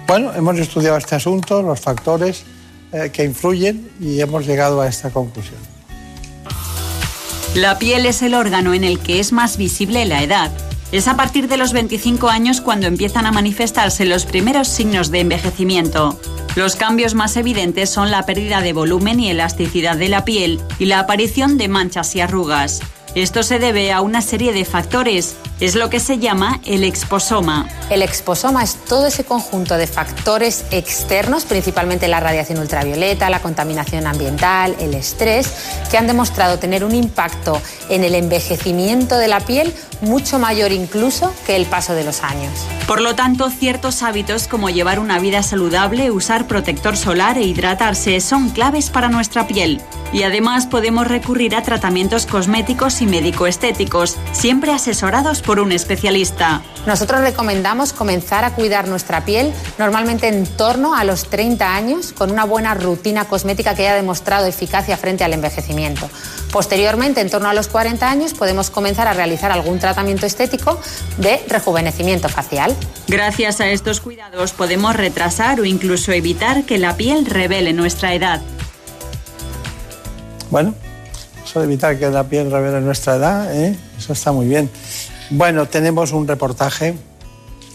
Bueno, 0.07 0.33
hemos 0.35 0.59
estudiado 0.59 0.97
este 0.97 1.17
asunto, 1.17 1.61
los 1.61 1.81
factores 1.81 2.45
eh, 2.93 3.11
que 3.13 3.25
influyen 3.25 3.91
y 4.01 4.21
hemos 4.21 4.47
llegado 4.47 4.81
a 4.81 4.87
esta 4.87 5.11
conclusión. 5.11 5.78
La 7.59 7.77
piel 7.77 8.07
es 8.07 8.23
el 8.23 8.35
órgano 8.35 8.73
en 8.73 8.85
el 8.85 9.01
que 9.01 9.19
es 9.19 9.33
más 9.33 9.57
visible 9.57 10.05
la 10.05 10.23
edad. 10.23 10.53
Es 10.93 11.09
a 11.09 11.17
partir 11.17 11.49
de 11.49 11.57
los 11.57 11.73
25 11.73 12.29
años 12.29 12.61
cuando 12.61 12.87
empiezan 12.87 13.27
a 13.27 13.33
manifestarse 13.33 14.05
los 14.05 14.27
primeros 14.27 14.69
signos 14.69 15.11
de 15.11 15.19
envejecimiento. 15.19 16.21
Los 16.55 16.77
cambios 16.77 17.17
más 17.17 17.37
evidentes 17.37 17.91
son 17.91 18.13
la 18.13 18.25
pérdida 18.25 18.61
de 18.61 18.73
volumen 18.73 19.19
y 19.19 19.31
elasticidad 19.31 19.97
de 19.97 20.09
la 20.09 20.25
piel 20.25 20.61
y 20.79 20.85
la 20.85 21.01
aparición 21.01 21.59
de 21.59 21.67
manchas 21.67 22.15
y 22.15 22.21
arrugas. 22.21 22.81
Esto 23.15 23.43
se 23.43 23.59
debe 23.59 23.93
a 23.93 24.01
una 24.01 24.23
serie 24.23 24.53
de 24.53 24.65
factores. 24.65 25.37
Es 25.61 25.75
lo 25.75 25.91
que 25.91 25.99
se 25.99 26.19
llama 26.19 26.61
el 26.65 26.85
exposoma. 26.85 27.69
El 27.91 28.03
exposoma 28.03 28.63
es 28.63 28.77
todo 28.77 29.07
ese 29.07 29.25
conjunto 29.25 29.77
de 29.77 29.87
factores 29.87 30.65
externos, 30.71 31.45
principalmente 31.45 32.07
la 32.07 32.21
radiación 32.21 32.59
ultravioleta, 32.59 33.29
la 33.31 33.41
contaminación 33.41 34.07
ambiental, 34.07 34.77
el 34.79 34.95
estrés, 34.95 35.53
que 35.91 35.99
han 35.99 36.07
demostrado 36.07 36.59
tener 36.59 36.85
un 36.85 36.95
impacto 36.95 37.61
en 37.89 38.05
el 38.05 38.15
envejecimiento 38.15 39.17
de 39.17 39.29
la 39.29 39.41
piel 39.41 39.75
mucho 40.01 40.39
mayor 40.39 40.73
incluso 40.73 41.33
que 41.47 41.57
el 41.57 41.67
paso 41.67 41.95
de 41.95 42.05
los 42.05 42.23
años. 42.23 42.53
Por 42.87 43.01
lo 43.01 43.15
tanto, 43.15 43.51
ciertos 43.51 44.03
hábitos 44.03 44.47
como 44.47 44.71
llevar 44.71 44.99
una 44.99 45.19
vida 45.19 45.43
saludable, 45.43 46.11
usar 46.11 46.47
protector 46.47 46.97
solar 46.97 47.39
e 47.39 47.43
hidratarse 47.43 48.21
son 48.21 48.51
claves 48.51 48.91
para 48.91 49.09
nuestra 49.09 49.47
piel. 49.47 49.81
Y 50.13 50.23
además 50.23 50.67
podemos 50.67 51.07
recurrir 51.07 51.55
a 51.55 51.63
tratamientos 51.63 52.27
cosméticos 52.27 52.98
y 53.01 53.07
médico-estéticos, 53.07 54.17
siempre 54.33 54.73
asesorados 54.73 55.43
por 55.43 55.61
un 55.61 55.73
especialista. 55.73 56.63
Nosotros 56.87 57.21
recomendamos 57.21 57.93
comenzar 57.93 58.45
a 58.45 58.55
cuidar 58.55 58.89
nuestra 58.89 59.25
piel 59.25 59.53
normalmente 59.79 60.29
en 60.29 60.47
torno 60.47 60.95
a 60.95 61.05
los 61.05 61.29
30 61.29 61.75
años 61.75 62.13
con 62.13 62.31
una 62.31 62.45
buena 62.45 62.75
rutina 62.75 63.27
cosmética 63.27 63.75
que 63.75 63.83
haya 63.83 63.95
demostrado 63.95 64.47
eficacia 64.47 64.97
frente 64.97 65.25
al 65.25 65.33
envejecimiento. 65.33 66.09
Posteriormente, 66.53 67.21
en 67.21 67.31
torno 67.31 67.49
a 67.49 67.55
los 67.55 67.69
40 67.69 68.09
años, 68.09 68.35
podemos 68.35 68.71
comenzar 68.71 69.07
a 69.07 69.13
realizar 69.13 69.53
algún 69.53 69.79
tratamiento 69.79 70.27
estético 70.27 70.81
de 71.19 71.45
rejuvenecimiento 71.49 72.29
facial. 72.29 72.75
Gracias 73.07 73.61
a 73.61 73.69
estos 73.69 74.01
cuidados 74.01 74.53
podemos 74.53 74.97
retrasar 74.97 75.61
o 75.61 75.65
incluso 75.65 76.13
evitar 76.13 76.65
que 76.65 76.79
la 76.79 76.97
piel 76.97 77.27
revele 77.27 77.73
nuestra 77.73 78.15
edad. 78.15 78.41
Bueno, 80.51 80.75
eso 81.49 81.61
de 81.61 81.65
evitar 81.65 81.99
que 81.99 82.11
la 82.11 82.25
piel 82.25 82.51
revele 82.51 82.81
nuestra 82.83 83.17
edad, 83.17 83.57
¿eh? 83.57 83.75
eso 83.97 84.13
está 84.13 84.33
muy 84.33 84.47
bien. 84.47 84.69
Bueno, 85.31 85.67
tenemos 85.67 86.13
un 86.13 86.29
reportaje, 86.29 86.95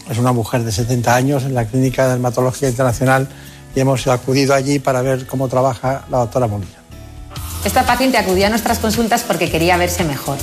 es 0.08 0.18
una 0.18 0.32
mujer 0.32 0.62
de 0.62 0.70
70 0.70 1.14
años 1.14 1.42
en 1.42 1.54
la 1.54 1.64
Clínica 1.64 2.04
de 2.04 2.10
Dermatología 2.10 2.68
Internacional 2.68 3.28
y 3.74 3.80
hemos 3.80 4.06
acudido 4.06 4.54
allí 4.54 4.78
para 4.78 5.02
ver 5.02 5.26
cómo 5.26 5.48
trabaja 5.48 6.04
la 6.08 6.18
doctora 6.18 6.46
Molina. 6.46 6.70
Esta 7.64 7.84
paciente 7.84 8.16
acudía 8.16 8.46
a 8.46 8.50
nuestras 8.50 8.78
consultas 8.78 9.24
porque 9.24 9.50
quería 9.50 9.76
verse 9.76 10.04
mejor. 10.04 10.38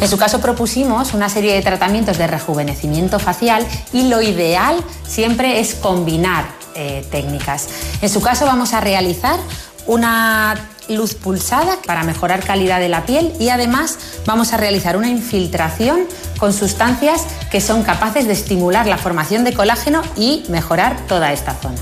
En 0.00 0.08
su 0.08 0.18
caso 0.18 0.40
propusimos 0.40 1.14
una 1.14 1.28
serie 1.28 1.54
de 1.54 1.62
tratamientos 1.62 2.18
de 2.18 2.26
rejuvenecimiento 2.26 3.20
facial 3.20 3.64
y 3.92 4.08
lo 4.08 4.20
ideal 4.20 4.82
siempre 5.06 5.60
es 5.60 5.76
combinar 5.76 6.46
eh, 6.74 7.06
técnicas. 7.12 7.68
En 8.02 8.08
su 8.08 8.20
caso 8.20 8.46
vamos 8.46 8.72
a 8.72 8.80
realizar 8.80 9.38
una 9.86 10.70
luz 10.88 11.14
pulsada 11.14 11.78
para 11.86 12.04
mejorar 12.04 12.44
calidad 12.44 12.80
de 12.80 12.88
la 12.88 13.06
piel 13.06 13.32
y 13.38 13.48
además 13.48 13.98
vamos 14.26 14.52
a 14.52 14.56
realizar 14.56 14.96
una 14.96 15.08
infiltración 15.08 16.00
con 16.38 16.52
sustancias 16.52 17.26
que 17.50 17.60
son 17.60 17.82
capaces 17.82 18.26
de 18.26 18.32
estimular 18.32 18.86
la 18.86 18.98
formación 18.98 19.44
de 19.44 19.52
colágeno 19.52 20.02
y 20.16 20.44
mejorar 20.48 21.06
toda 21.06 21.32
esta 21.32 21.54
zona. 21.54 21.78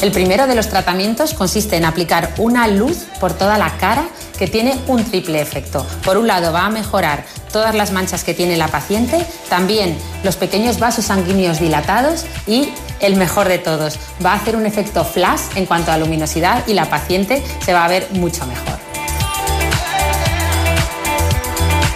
El 0.00 0.10
primero 0.10 0.48
de 0.48 0.56
los 0.56 0.68
tratamientos 0.68 1.32
consiste 1.32 1.76
en 1.76 1.84
aplicar 1.84 2.34
una 2.38 2.66
luz 2.66 3.04
por 3.20 3.34
toda 3.34 3.56
la 3.56 3.76
cara 3.78 4.04
que 4.36 4.48
tiene 4.48 4.76
un 4.88 5.04
triple 5.04 5.40
efecto. 5.40 5.86
Por 6.04 6.16
un 6.16 6.26
lado 6.26 6.52
va 6.52 6.66
a 6.66 6.70
mejorar 6.70 7.24
todas 7.52 7.76
las 7.76 7.92
manchas 7.92 8.24
que 8.24 8.34
tiene 8.34 8.56
la 8.56 8.66
paciente, 8.66 9.24
también 9.48 9.96
los 10.24 10.34
pequeños 10.34 10.80
vasos 10.80 11.04
sanguíneos 11.04 11.60
dilatados 11.60 12.24
y 12.48 12.70
el 13.02 13.16
mejor 13.16 13.48
de 13.48 13.58
todos, 13.58 13.98
va 14.24 14.32
a 14.32 14.36
hacer 14.36 14.56
un 14.56 14.64
efecto 14.64 15.04
flash 15.04 15.42
en 15.56 15.66
cuanto 15.66 15.92
a 15.92 15.98
luminosidad 15.98 16.66
y 16.66 16.72
la 16.72 16.88
paciente 16.88 17.42
se 17.62 17.74
va 17.74 17.84
a 17.84 17.88
ver 17.88 18.08
mucho 18.12 18.46
mejor. 18.46 18.80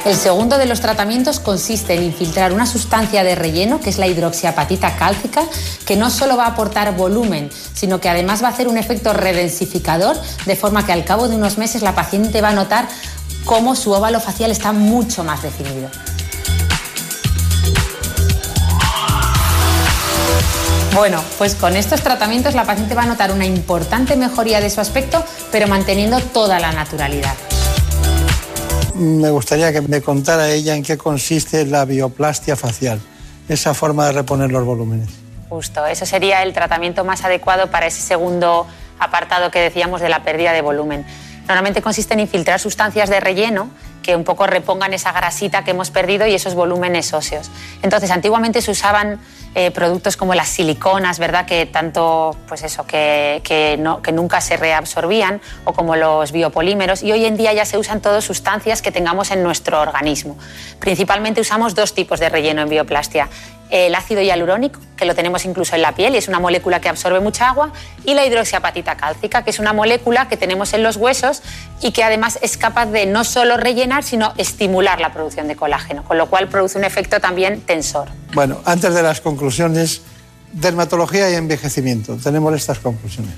El 0.05 0.15
segundo 0.15 0.57
de 0.57 0.67
los 0.67 0.81
tratamientos 0.81 1.41
consiste 1.41 1.95
en 1.95 2.05
infiltrar 2.05 2.53
una 2.53 2.65
sustancia 2.65 3.25
de 3.25 3.35
relleno, 3.35 3.81
que 3.81 3.91
es 3.91 3.99
la 3.99 4.07
hidroxiapatita 4.07 4.95
cálcica, 4.95 5.43
que 5.85 5.97
no 5.97 6.11
solo 6.11 6.37
va 6.37 6.45
a 6.45 6.51
aportar 6.51 6.95
volumen, 6.95 7.51
sino 7.75 8.01
que 8.01 8.09
además 8.09 8.41
va 8.41 8.47
a 8.47 8.51
hacer 8.53 8.69
un 8.69 8.79
efecto 8.79 9.13
redensificador, 9.13 10.17
de 10.45 10.55
forma 10.55 10.87
que 10.87 10.93
al 10.93 11.05
cabo 11.05 11.27
de 11.27 11.35
unos 11.35 11.59
meses 11.59 11.83
la 11.83 11.97
paciente 11.97 12.41
va 12.41 12.51
a 12.51 12.53
notar 12.53 12.87
cómo 13.45 13.75
su 13.75 13.91
óvalo 13.91 14.21
facial 14.21 14.53
está 14.53 14.71
mucho 14.71 15.25
más 15.25 15.43
definido. 15.43 15.89
Bueno, 20.97 21.23
pues 21.39 21.55
con 21.55 21.77
estos 21.77 22.01
tratamientos 22.01 22.55
la 22.55 22.65
paciente 22.65 22.95
va 22.95 23.03
a 23.03 23.07
notar 23.07 23.31
una 23.31 23.47
importante 23.47 24.17
mejoría 24.17 24.61
de 24.61 24.71
su 24.71 24.81
aspecto, 24.81 25.23
pero 25.53 25.69
manteniendo 25.69 26.19
toda 26.21 26.59
la 26.59 26.73
naturalidad 26.73 27.35
me 28.97 29.31
gustaría 29.31 29.73
que 29.73 29.83
me 29.83 30.01
contara 30.01 30.49
ella 30.49 30.75
en 30.75 30.83
qué 30.83 30.97
consiste 30.97 31.67
la 31.67 31.85
bioplastia 31.85 32.57
facial, 32.57 33.01
esa 33.49 33.75
forma 33.75 34.07
de 34.07 34.13
reponer 34.13 34.51
los 34.51 34.65
volúmenes. 34.65 35.09
Justo, 35.49 35.87
eso 35.87 36.07
sería 36.07 36.43
el 36.43 36.53
tratamiento 36.53 37.05
más 37.05 37.25
adecuado 37.25 37.71
para 37.71 37.87
ese 37.87 38.01
segundo 38.01 38.67
apartado 38.99 39.51
que 39.51 39.61
decíamos 39.61 40.01
de 40.01 40.09
la 40.09 40.25
pérdida 40.25 40.53
de 40.53 40.63
volumen. 40.63 41.05
Normalmente 41.47 41.83
consiste 41.83 42.15
en 42.15 42.21
infiltrar 42.21 42.59
sustancias 42.59 43.09
de 43.11 43.21
relleno 43.21 43.71
que 44.07 44.15
un 44.15 44.23
poco 44.23 44.47
repongan 44.47 44.95
esa 44.95 45.11
grasita 45.11 45.65
que 45.65 45.73
hemos 45.73 45.91
perdido 45.91 46.29
y 46.29 46.35
esos 46.35 46.55
volúmenes 46.55 47.13
óseos. 47.13 47.51
Entonces, 47.83 48.13
antiguamente 48.13 48.63
se 48.63 48.71
usaban 48.71 49.19
eh, 49.57 49.73
productos 49.73 50.17
como 50.17 50.33
las 50.37 50.49
siliconas, 50.49 51.19
¿verdad? 51.19 51.45
Que 51.45 51.67
tanto, 51.67 52.37
pues 52.47 52.63
eso, 52.63 52.87
que, 52.87 53.41
que, 53.43 53.83
que 54.05 54.13
nunca 54.13 54.41
se 54.41 54.57
reabsorbían, 54.57 55.41
o 55.65 55.73
como 55.73 55.97
los 55.97 56.31
biopolímeros, 56.31 57.03
y 57.03 57.11
hoy 57.11 57.25
en 57.25 57.37
día 57.37 57.53
ya 57.53 57.65
se 57.65 57.79
usan 57.79 58.01
todas 58.01 58.23
sustancias 58.23 58.81
que 58.81 58.93
tengamos 58.93 59.33
en 59.33 59.43
nuestro 59.43 59.81
organismo. 59.81 60.39
Principalmente 60.79 61.41
usamos 61.41 61.75
dos 61.75 61.93
tipos 61.93 62.21
de 62.21 62.29
relleno 62.29 62.63
en 62.63 62.69
bioplastia 62.69 63.29
el 63.71 63.95
ácido 63.95 64.23
hialurónico, 64.23 64.81
que 64.97 65.05
lo 65.05 65.15
tenemos 65.15 65.45
incluso 65.45 65.75
en 65.75 65.83
la 65.83 65.93
piel 65.93 66.15
y 66.15 66.19
es 66.19 66.29
una 66.29 66.39
molécula 66.39 66.81
que 66.81 66.89
absorbe 66.89 67.21
mucha 67.21 67.49
agua, 67.49 67.73
y 68.05 68.15
la 68.15 68.25
hidroxiapatita 68.25 68.97
cálcica, 68.97 69.43
que 69.43 69.51
es 69.51 69.59
una 69.59 69.73
molécula 69.73 70.29
que 70.29 70.37
tenemos 70.37 70.73
en 70.73 70.83
los 70.83 70.97
huesos 70.97 71.43
y 71.81 71.93
que 71.93 72.05
además 72.05 72.39
es 72.43 72.57
capaz 72.57 72.87
de 72.87 73.07
no 73.07 73.25
solo 73.25 73.57
rellenar, 73.57 73.96
sino 74.03 74.33
estimular 74.37 75.01
la 75.01 75.13
producción 75.13 75.49
de 75.49 75.57
colágeno, 75.57 76.05
con 76.05 76.19
lo 76.19 76.29
cual 76.29 76.49
produce 76.49 76.79
un 76.79 76.85
efecto 76.85 77.21
también 77.21 77.61
tensor. 77.61 78.09
Bueno, 78.35 78.61
antes 78.65 78.95
de 78.95 79.03
las 79.03 79.21
conclusiones, 79.21 80.03
dermatología 80.53 81.31
y 81.31 81.35
envejecimiento, 81.35 82.17
tenemos 82.17 82.55
estas 82.55 82.79
conclusiones. 82.79 83.33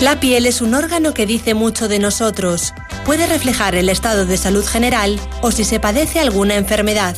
La 0.00 0.18
piel 0.18 0.46
es 0.46 0.62
un 0.62 0.74
órgano 0.74 1.12
que 1.12 1.26
dice 1.26 1.54
mucho 1.54 1.86
de 1.86 1.98
nosotros. 1.98 2.72
Puede 3.04 3.26
reflejar 3.26 3.74
el 3.74 3.88
estado 3.88 4.24
de 4.24 4.38
salud 4.38 4.64
general 4.64 5.20
o 5.42 5.50
si 5.50 5.64
se 5.64 5.78
padece 5.78 6.20
alguna 6.20 6.54
enfermedad 6.54 7.16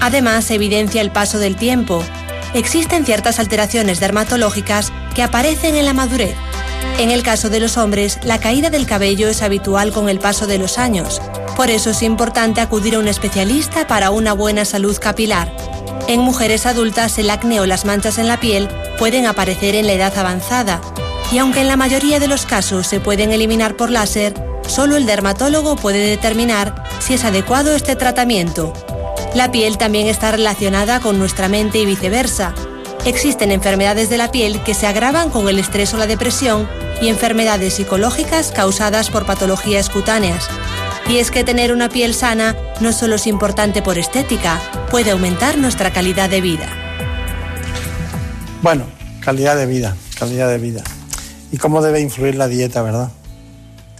Además, 0.00 0.50
evidencia 0.50 1.02
el 1.02 1.12
paso 1.12 1.38
del 1.38 1.56
tiempo. 1.56 2.02
Existen 2.52 3.06
ciertas 3.06 3.38
alteraciones 3.38 4.00
dermatológicas 4.00 4.92
que 5.14 5.22
aparecen 5.22 5.76
en 5.76 5.86
la 5.86 5.94
madurez. 5.94 6.34
En 6.98 7.10
el 7.10 7.22
caso 7.22 7.48
de 7.48 7.60
los 7.60 7.76
hombres, 7.76 8.18
la 8.24 8.40
caída 8.40 8.70
del 8.70 8.86
cabello 8.86 9.28
es 9.28 9.42
habitual 9.42 9.92
con 9.92 10.08
el 10.08 10.18
paso 10.18 10.48
de 10.48 10.58
los 10.58 10.76
años. 10.76 11.22
Por 11.56 11.70
eso 11.70 11.90
es 11.90 12.02
importante 12.02 12.60
acudir 12.60 12.96
a 12.96 12.98
un 12.98 13.06
especialista 13.06 13.86
para 13.86 14.10
una 14.10 14.32
buena 14.32 14.64
salud 14.64 14.98
capilar. 14.98 15.54
En 16.08 16.20
mujeres 16.20 16.66
adultas, 16.66 17.18
el 17.18 17.30
acné 17.30 17.60
o 17.60 17.66
las 17.66 17.84
manchas 17.84 18.18
en 18.18 18.26
la 18.26 18.40
piel 18.40 18.68
pueden 18.98 19.26
aparecer 19.26 19.76
en 19.76 19.86
la 19.86 19.92
edad 19.92 20.18
avanzada. 20.18 20.80
Y 21.30 21.38
aunque 21.38 21.60
en 21.60 21.68
la 21.68 21.76
mayoría 21.76 22.18
de 22.18 22.26
los 22.26 22.46
casos 22.46 22.88
se 22.88 22.98
pueden 22.98 23.30
eliminar 23.30 23.76
por 23.76 23.90
láser, 23.90 24.34
solo 24.66 24.96
el 24.96 25.06
dermatólogo 25.06 25.76
puede 25.76 26.04
determinar 26.04 26.84
si 26.98 27.14
es 27.14 27.24
adecuado 27.24 27.76
este 27.76 27.94
tratamiento 27.94 28.72
la 29.34 29.52
piel 29.52 29.78
también 29.78 30.08
está 30.08 30.32
relacionada 30.32 31.00
con 31.00 31.18
nuestra 31.18 31.48
mente 31.48 31.78
y 31.78 31.86
viceversa. 31.86 32.54
Existen 33.04 33.52
enfermedades 33.52 34.10
de 34.10 34.18
la 34.18 34.30
piel 34.30 34.60
que 34.62 34.74
se 34.74 34.86
agravan 34.86 35.30
con 35.30 35.48
el 35.48 35.58
estrés 35.58 35.94
o 35.94 35.98
la 35.98 36.06
depresión 36.06 36.68
y 37.00 37.08
enfermedades 37.08 37.74
psicológicas 37.74 38.50
causadas 38.50 39.08
por 39.08 39.26
patologías 39.26 39.88
cutáneas. 39.88 40.48
Y 41.08 41.18
es 41.18 41.30
que 41.30 41.44
tener 41.44 41.72
una 41.72 41.88
piel 41.88 42.14
sana 42.14 42.56
no 42.80 42.92
solo 42.92 43.16
es 43.16 43.26
importante 43.26 43.82
por 43.82 43.98
estética, 43.98 44.60
puede 44.90 45.12
aumentar 45.12 45.58
nuestra 45.58 45.92
calidad 45.92 46.28
de 46.28 46.40
vida. 46.40 46.68
Bueno, 48.62 48.84
calidad 49.20 49.56
de 49.56 49.66
vida, 49.66 49.96
calidad 50.18 50.48
de 50.48 50.58
vida. 50.58 50.82
¿Y 51.52 51.56
cómo 51.56 51.82
debe 51.82 52.00
influir 52.00 52.34
la 52.34 52.48
dieta, 52.48 52.82
verdad? 52.82 53.10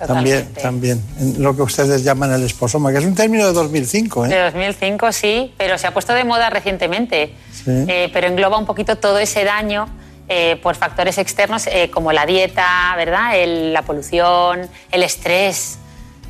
También, 0.06 0.52
también, 0.54 1.02
en 1.18 1.42
lo 1.42 1.54
que 1.54 1.62
ustedes 1.62 2.02
llaman 2.04 2.32
el 2.32 2.42
esposoma, 2.44 2.90
que 2.92 2.98
es 2.98 3.04
un 3.04 3.14
término 3.14 3.46
de 3.46 3.52
2005. 3.52 4.26
¿eh? 4.26 4.28
De 4.28 4.38
2005, 4.44 5.12
sí, 5.12 5.52
pero 5.58 5.76
se 5.78 5.86
ha 5.86 5.92
puesto 5.92 6.12
de 6.14 6.24
moda 6.24 6.50
recientemente. 6.50 7.34
eh, 7.66 8.08
pero 8.12 8.26
engloba 8.26 8.56
un 8.58 8.66
poquito 8.66 8.96
todo 8.96 9.18
ese 9.18 9.44
daño 9.44 9.88
eh, 10.28 10.58
por 10.62 10.74
factores 10.76 11.18
externos 11.18 11.68
como 11.92 12.12
la 12.12 12.24
dieta, 12.24 12.94
¿verdad? 12.96 13.32
la 13.46 13.82
polución, 13.82 14.68
el 14.90 15.02
estrés. 15.02 15.78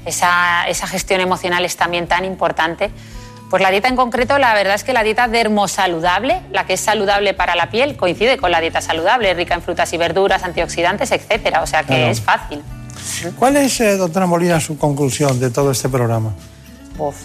Esa, 0.06 0.66
esa 0.68 0.86
gestión 0.86 1.20
emocional 1.20 1.64
es 1.64 1.76
también 1.76 2.06
tan 2.06 2.24
importante. 2.24 2.90
Pues 3.50 3.62
la 3.62 3.70
dieta 3.70 3.88
en 3.88 3.96
concreto, 3.96 4.38
la 4.38 4.54
verdad 4.54 4.74
es 4.76 4.84
que 4.84 4.92
la 4.92 5.02
dieta 5.02 5.28
dermosaludable, 5.28 6.40
la 6.52 6.64
que 6.66 6.74
es 6.74 6.80
saludable 6.80 7.34
para 7.34 7.54
la 7.56 7.68
piel, 7.68 7.96
coincide 7.96 8.38
con 8.38 8.50
la 8.50 8.60
dieta 8.60 8.80
saludable, 8.80 9.34
rica 9.34 9.54
en 9.54 9.60
frutas 9.62 9.92
y 9.92 9.96
verduras, 9.98 10.42
antioxidantes, 10.44 11.10
etcétera. 11.12 11.62
O 11.62 11.66
sea 11.66 11.82
que 11.82 11.88
Claro. 11.88 12.06
es 12.06 12.20
fácil. 12.20 12.62
¿Cuál 13.38 13.56
es, 13.58 13.80
eh, 13.80 13.96
doctora 13.96 14.26
Molina, 14.26 14.60
su 14.60 14.78
conclusión 14.78 15.38
de 15.40 15.50
todo 15.50 15.70
este 15.70 15.88
programa? 15.88 16.32
Uf. 16.98 17.16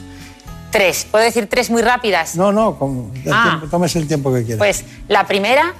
Tres. 0.72 1.07
¿Puedo 1.10 1.23
decir 1.23 1.47
tres 1.47 1.69
muy 1.69 1.81
rápidas? 1.81 2.35
No, 2.35 2.52
no, 2.52 2.77
con- 2.77 3.11
el 3.23 3.31
Ah. 3.34 3.43
tiempo- 3.52 3.68
tómese 3.68 3.99
el 3.99 4.07
tiempo 4.07 4.34
que 4.34 4.43
quiera. 4.43 4.57
Pues 4.57 4.84
la 5.07 5.26
primera, 5.26 5.73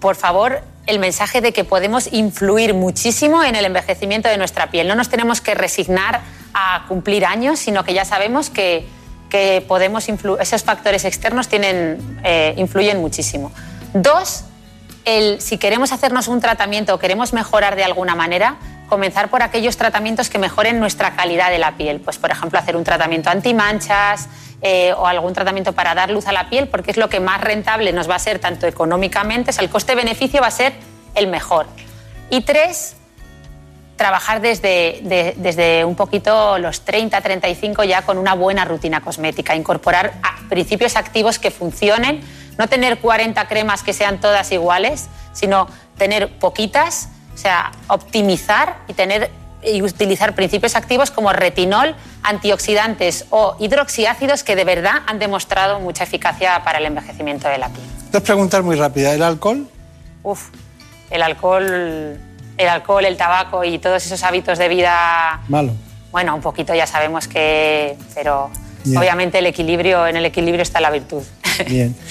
por 0.00 0.14
favor, 0.16 0.60
el 0.86 0.98
mensaje 0.98 1.40
de 1.40 1.52
que 1.52 1.64
podemos 1.64 2.12
influir 2.12 2.74
muchísimo 2.74 3.42
en 3.42 3.54
el 3.56 3.64
envejecimiento 3.64 4.28
de 4.28 4.36
nuestra 4.36 4.70
piel. 4.70 4.88
No 4.88 4.94
nos 4.94 5.08
tenemos 5.08 5.40
que 5.40 5.54
resignar 5.54 6.20
a 6.52 6.84
cumplir 6.88 7.24
años, 7.24 7.58
sino 7.60 7.84
que 7.84 7.94
ya 7.94 8.04
sabemos 8.04 8.50
que, 8.50 8.86
que 9.30 9.64
podemos 9.66 10.06
esos 10.40 10.64
factores 10.64 11.04
externos 11.04 11.48
tienen, 11.48 12.18
eh, 12.24 12.54
influyen 12.58 13.00
muchísimo. 13.00 13.52
Dos, 13.94 14.42
el, 15.04 15.40
si 15.40 15.56
queremos 15.58 15.92
hacernos 15.92 16.28
un 16.28 16.40
tratamiento 16.40 16.94
o 16.94 16.98
queremos 16.98 17.32
mejorar 17.32 17.76
de 17.76 17.84
alguna 17.84 18.14
manera, 18.16 18.56
comenzar 18.90 19.30
por 19.30 19.42
aquellos 19.42 19.78
tratamientos 19.78 20.28
que 20.28 20.38
mejoren 20.38 20.78
nuestra 20.78 21.16
calidad 21.16 21.48
de 21.50 21.56
la 21.58 21.78
piel. 21.78 22.00
Pues, 22.00 22.18
por 22.18 22.30
ejemplo, 22.30 22.58
hacer 22.58 22.76
un 22.76 22.84
tratamiento 22.84 23.30
antimanchas 23.30 24.28
eh, 24.60 24.92
o 24.92 25.06
algún 25.06 25.32
tratamiento 25.32 25.72
para 25.72 25.94
dar 25.94 26.10
luz 26.10 26.26
a 26.26 26.32
la 26.32 26.50
piel, 26.50 26.68
porque 26.68 26.90
es 26.90 26.98
lo 26.98 27.08
que 27.08 27.20
más 27.20 27.40
rentable 27.40 27.92
nos 27.94 28.10
va 28.10 28.16
a 28.16 28.18
ser 28.18 28.38
tanto 28.38 28.66
económicamente, 28.66 29.50
o 29.50 29.52
sea, 29.54 29.64
el 29.64 29.70
coste-beneficio 29.70 30.42
va 30.42 30.48
a 30.48 30.50
ser 30.50 30.74
el 31.14 31.28
mejor. 31.28 31.66
Y 32.28 32.42
tres, 32.42 32.96
trabajar 33.96 34.40
desde, 34.40 35.00
de- 35.02 35.34
desde 35.36 35.84
un 35.84 35.94
poquito 35.94 36.58
los 36.58 36.82
30, 36.84 37.20
35 37.20 37.84
ya 37.84 38.02
con 38.02 38.18
una 38.18 38.34
buena 38.34 38.64
rutina 38.64 39.00
cosmética, 39.00 39.54
incorporar 39.54 40.12
principios 40.48 40.96
activos 40.96 41.38
que 41.38 41.50
funcionen, 41.50 42.20
no 42.58 42.66
tener 42.68 42.98
40 42.98 43.46
cremas 43.48 43.82
que 43.82 43.92
sean 43.92 44.20
todas 44.20 44.52
iguales, 44.52 45.08
sino 45.32 45.68
tener 45.96 46.38
poquitas, 46.38 47.08
o 47.34 47.38
sea, 47.38 47.72
optimizar 47.88 48.78
y 48.88 48.94
tener 48.94 49.30
y 49.62 49.82
utilizar 49.82 50.34
principios 50.34 50.74
activos 50.74 51.10
como 51.10 51.32
retinol, 51.32 51.94
antioxidantes 52.22 53.26
o 53.30 53.56
hidroxiácidos 53.58 54.42
que 54.42 54.56
de 54.56 54.64
verdad 54.64 55.02
han 55.06 55.18
demostrado 55.18 55.80
mucha 55.80 56.04
eficacia 56.04 56.62
para 56.64 56.78
el 56.78 56.86
envejecimiento 56.86 57.48
de 57.48 57.58
la 57.58 57.68
piel. 57.68 57.84
Dos 58.10 58.22
preguntas 58.22 58.64
muy 58.64 58.76
rápidas. 58.76 59.14
¿El 59.14 59.22
alcohol? 59.22 59.68
Uf, 60.22 60.48
el 61.10 61.22
alcohol, 61.22 62.18
el 62.56 62.68
alcohol, 62.68 63.04
el 63.04 63.16
tabaco 63.16 63.64
y 63.64 63.78
todos 63.78 64.04
esos 64.04 64.22
hábitos 64.22 64.58
de 64.58 64.68
vida 64.68 65.40
Malo. 65.48 65.72
Bueno, 66.10 66.34
un 66.34 66.40
poquito 66.40 66.74
ya 66.74 66.86
sabemos 66.86 67.28
que, 67.28 67.96
pero 68.14 68.50
Bien. 68.84 68.98
obviamente 68.98 69.38
el 69.38 69.46
equilibrio, 69.46 70.06
en 70.06 70.16
el 70.16 70.24
equilibrio 70.24 70.62
está 70.62 70.80
la 70.80 70.90
virtud. 70.90 71.22
Bien. 71.66 71.94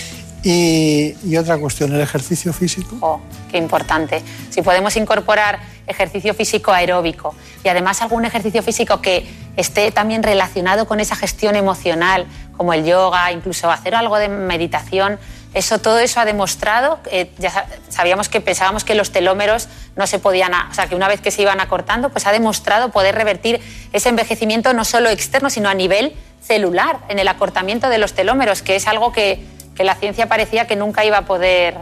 Y, 0.43 1.35
otra 1.37 1.57
cuestión, 1.57 1.93
¿el 1.93 2.01
ejercicio 2.01 2.53
físico? 2.53 2.97
Oh, 3.01 3.19
qué 3.51 3.57
importante. 3.57 4.23
Si 4.49 4.61
podemos 4.61 4.95
incorporar 4.95 5.59
ejercicio 5.85 6.33
físico 6.33 6.71
aeróbico 6.71 7.35
y 7.63 7.67
además 7.67 8.01
algún 8.01 8.23
ejercicio 8.25 8.63
físico 8.63 9.01
que 9.01 9.27
esté 9.57 9.91
también 9.91 10.23
relacionado 10.23 10.87
con 10.87 10.99
esa 10.99 11.15
gestión 11.15 11.55
emocional, 11.55 12.25
como 12.55 12.73
el 12.73 12.85
yoga, 12.85 13.31
incluso 13.31 13.69
hacer 13.69 13.95
algo 13.95 14.17
de 14.17 14.29
meditación, 14.29 15.19
eso, 15.53 15.79
todo 15.79 15.97
eso 15.99 16.19
ha 16.19 16.25
demostrado, 16.25 16.99
eh, 17.11 17.31
ya 17.39 17.49
sa- 17.49 17.65
sabíamos 17.89 18.29
que 18.29 18.39
pensábamos 18.39 18.83
que 18.83 18.93
los 18.93 19.11
telómeros 19.11 19.67
no 19.95 20.05
se 20.05 20.19
podían, 20.19 20.53
o 20.53 20.73
sea, 20.73 20.87
que 20.87 20.95
una 20.95 21.07
vez 21.07 21.21
que 21.21 21.31
se 21.31 21.41
iban 21.41 21.59
acortando, 21.59 22.09
pues 22.11 22.27
ha 22.27 22.31
demostrado 22.31 22.91
poder 22.91 23.15
revertir 23.15 23.59
ese 23.91 24.09
envejecimiento 24.09 24.73
no 24.73 24.85
solo 24.85 25.09
externo, 25.09 25.49
sino 25.49 25.67
a 25.67 25.73
nivel 25.73 26.13
celular, 26.41 26.99
en 27.09 27.17
el 27.19 27.27
acortamiento 27.27 27.89
de 27.89 27.97
los 27.97 28.13
telómeros, 28.13 28.61
que 28.61 28.75
es 28.75 28.87
algo 28.87 29.11
que, 29.11 29.43
que 29.79 29.85
la 29.85 29.95
ciencia 29.95 30.27
parecía 30.27 30.67
que 30.67 30.75
nunca 30.75 31.05
iba 31.05 31.19
a 31.19 31.21
poder 31.21 31.73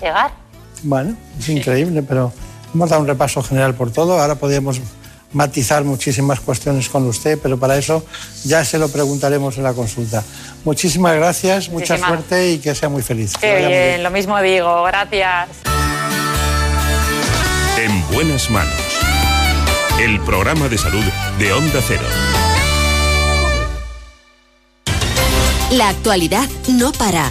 llegar. 0.00 0.32
Bueno, 0.82 1.16
es 1.38 1.48
increíble, 1.48 2.02
pero 2.02 2.32
hemos 2.74 2.90
dado 2.90 3.00
un 3.02 3.06
repaso 3.06 3.44
general 3.44 3.74
por 3.76 3.92
todo. 3.92 4.20
Ahora 4.20 4.34
podríamos 4.34 4.80
matizar 5.32 5.84
muchísimas 5.84 6.40
cuestiones 6.40 6.88
con 6.88 7.06
usted, 7.06 7.38
pero 7.40 7.56
para 7.56 7.78
eso 7.78 8.04
ya 8.42 8.64
se 8.64 8.76
lo 8.76 8.88
preguntaremos 8.88 9.56
en 9.56 9.62
la 9.62 9.72
consulta. 9.72 10.24
Muchísimas 10.64 11.14
gracias, 11.14 11.68
mucha 11.68 11.96
suerte 11.96 12.50
y 12.50 12.58
que 12.58 12.74
sea 12.74 12.88
muy 12.88 13.02
feliz. 13.02 13.34
Qué 13.40 13.60
muy 13.60 13.68
bien, 13.68 14.02
lo 14.02 14.10
mismo 14.10 14.40
digo, 14.40 14.82
gracias. 14.82 15.50
En 17.78 18.08
buenas 18.12 18.50
manos. 18.50 18.74
El 20.00 20.18
programa 20.22 20.68
de 20.68 20.76
salud 20.76 21.04
de 21.38 21.52
Onda 21.52 21.78
Cero. 21.86 22.02
La 25.70 25.90
actualidad 25.90 26.48
no 26.68 26.90
para. 26.90 27.30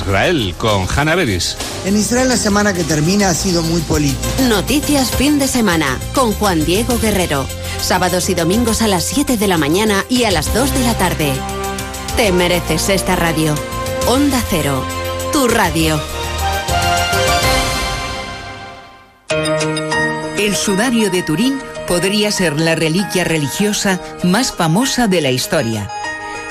con 0.57 0.87
Hanna 0.95 1.15
Beris. 1.15 1.55
En 1.85 1.95
Israel 1.95 2.29
la 2.29 2.37
semana 2.37 2.73
que 2.73 2.83
termina 2.83 3.29
ha 3.29 3.33
sido 3.33 3.61
muy 3.61 3.81
política. 3.81 4.47
Noticias 4.49 5.11
fin 5.11 5.39
de 5.39 5.47
semana 5.47 5.97
con 6.13 6.33
Juan 6.33 6.65
Diego 6.65 6.97
Guerrero. 6.99 7.45
Sábados 7.81 8.29
y 8.29 8.33
domingos 8.33 8.81
a 8.81 8.87
las 8.87 9.03
7 9.05 9.37
de 9.37 9.47
la 9.47 9.57
mañana 9.57 10.03
y 10.09 10.23
a 10.23 10.31
las 10.31 10.53
2 10.53 10.73
de 10.73 10.79
la 10.81 10.97
tarde. 10.97 11.31
Te 12.17 12.31
mereces 12.31 12.89
esta 12.89 13.15
radio. 13.15 13.55
Onda 14.07 14.41
Cero, 14.49 14.83
tu 15.31 15.47
radio. 15.47 16.01
El 20.37 20.55
sudario 20.55 21.09
de 21.11 21.23
Turín 21.23 21.59
podría 21.87 22.31
ser 22.31 22.59
la 22.59 22.75
reliquia 22.75 23.23
religiosa 23.23 23.99
más 24.23 24.51
famosa 24.51 25.07
de 25.07 25.21
la 25.21 25.31
historia. 25.31 25.89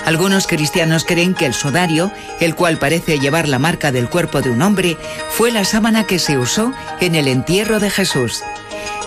Algunos 0.05 0.47
cristianos 0.47 1.05
creen 1.05 1.35
que 1.35 1.47
el 1.47 1.55
sudario, 1.55 2.11
el 2.41 2.55
cual 2.55 2.79
parece 2.79 3.19
llevar 3.19 3.49
la 3.49 3.59
marca 3.59 3.93
del 3.93 4.09
cuerpo 4.09 4.41
de 4.41 4.51
un 4.51 4.63
hombre, 4.63 4.97
fue 5.31 5.51
la 5.51 5.65
sábana 5.65 6.05
que 6.05 6.19
se 6.19 6.39
usó 6.39 6.73
en 7.01 7.15
el 7.15 7.29
entierro 7.29 7.81
de 7.81 7.91
Jesús. 7.91 8.43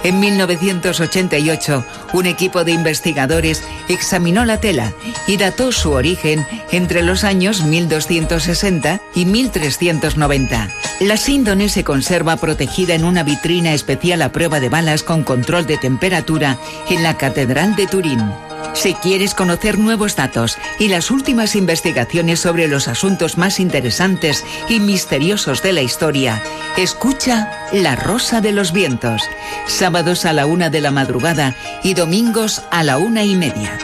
En 0.04 0.20
1988, 0.20 1.86
un 2.12 2.26
equipo 2.26 2.66
de 2.66 2.74
investigadores 2.74 3.64
examinó 3.88 4.44
la 4.44 4.60
tela 4.60 4.94
y 5.28 5.38
dató 5.38 5.72
su 5.72 5.92
origen 5.92 6.46
entre 6.72 7.04
los 7.04 7.24
años 7.24 7.64
1260 7.64 9.00
y 9.16 9.26
1390. 9.26 10.70
La 11.00 11.16
síndone 11.16 11.70
se 11.70 11.86
conserva 11.86 12.36
protegida 12.36 12.96
en 12.96 13.06
una 13.06 13.24
vitrina 13.24 13.74
especial 13.74 14.22
a 14.22 14.32
prueba 14.34 14.60
de 14.60 14.68
balas 14.70 15.04
con 15.04 15.24
control 15.24 15.66
de 15.66 15.78
temperatura 15.78 16.58
en 16.90 17.02
la 17.02 17.18
Catedral 17.18 17.78
de 17.78 17.88
Turín. 17.88 18.53
Si 18.74 18.96
quieres 18.96 19.36
conocer 19.36 19.78
nuevos 19.78 20.16
datos 20.16 20.58
y 20.80 20.88
las 20.88 21.12
últimas 21.12 21.56
investigaciones 21.56 22.40
sobre 22.40 22.68
los 22.68 22.88
asuntos 22.88 23.38
más 23.38 23.60
interesantes 23.60 24.44
y 24.68 24.80
misteriosos 24.80 25.62
de 25.62 25.74
la 25.74 25.82
historia, 25.82 26.42
escucha 26.76 27.70
La 27.72 27.96
Rosa 27.96 28.42
de 28.42 28.52
los 28.52 28.74
Vientos, 28.74 29.22
sábados 29.68 30.26
a 30.26 30.34
la 30.34 30.48
una 30.48 30.70
de 30.70 30.82
la 30.82 30.92
madrugada 30.92 31.56
y 31.84 31.94
domingos 31.94 32.64
a 32.72 32.84
la 32.84 32.98
una 32.98 33.24
y 33.24 33.36
media. 33.36 33.78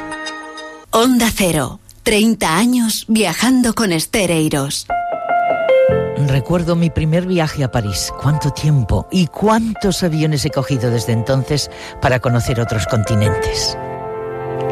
Onda 0.90 1.30
Cero, 1.34 1.80
30 2.04 2.58
años 2.58 3.06
viajando 3.08 3.76
con 3.76 3.92
Estereiros. 3.92 4.88
Recuerdo 6.28 6.76
mi 6.76 6.90
primer 6.90 7.28
viaje 7.28 7.64
a 7.64 7.72
París. 7.72 8.12
¿Cuánto 8.22 8.52
tiempo 8.52 9.08
y 9.12 9.28
cuántos 9.28 10.04
aviones 10.04 10.46
he 10.46 10.50
cogido 10.50 10.90
desde 10.92 11.14
entonces 11.14 11.70
para 12.02 12.20
conocer 12.20 12.60
otros 12.60 12.86
continentes? 12.88 13.78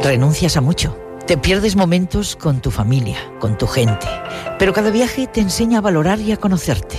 Renuncias 0.03 0.57
a 0.57 0.61
mucho. 0.61 0.97
Te 1.25 1.37
pierdes 1.37 1.75
momentos 1.75 2.35
con 2.35 2.61
tu 2.61 2.71
familia, 2.71 3.17
con 3.39 3.57
tu 3.57 3.67
gente. 3.67 4.07
Pero 4.59 4.71
cada 4.71 4.91
viaje 4.91 5.27
te 5.27 5.41
enseña 5.41 5.79
a 5.79 5.81
valorar 5.81 6.19
y 6.19 6.31
a 6.31 6.37
conocerte. 6.37 6.97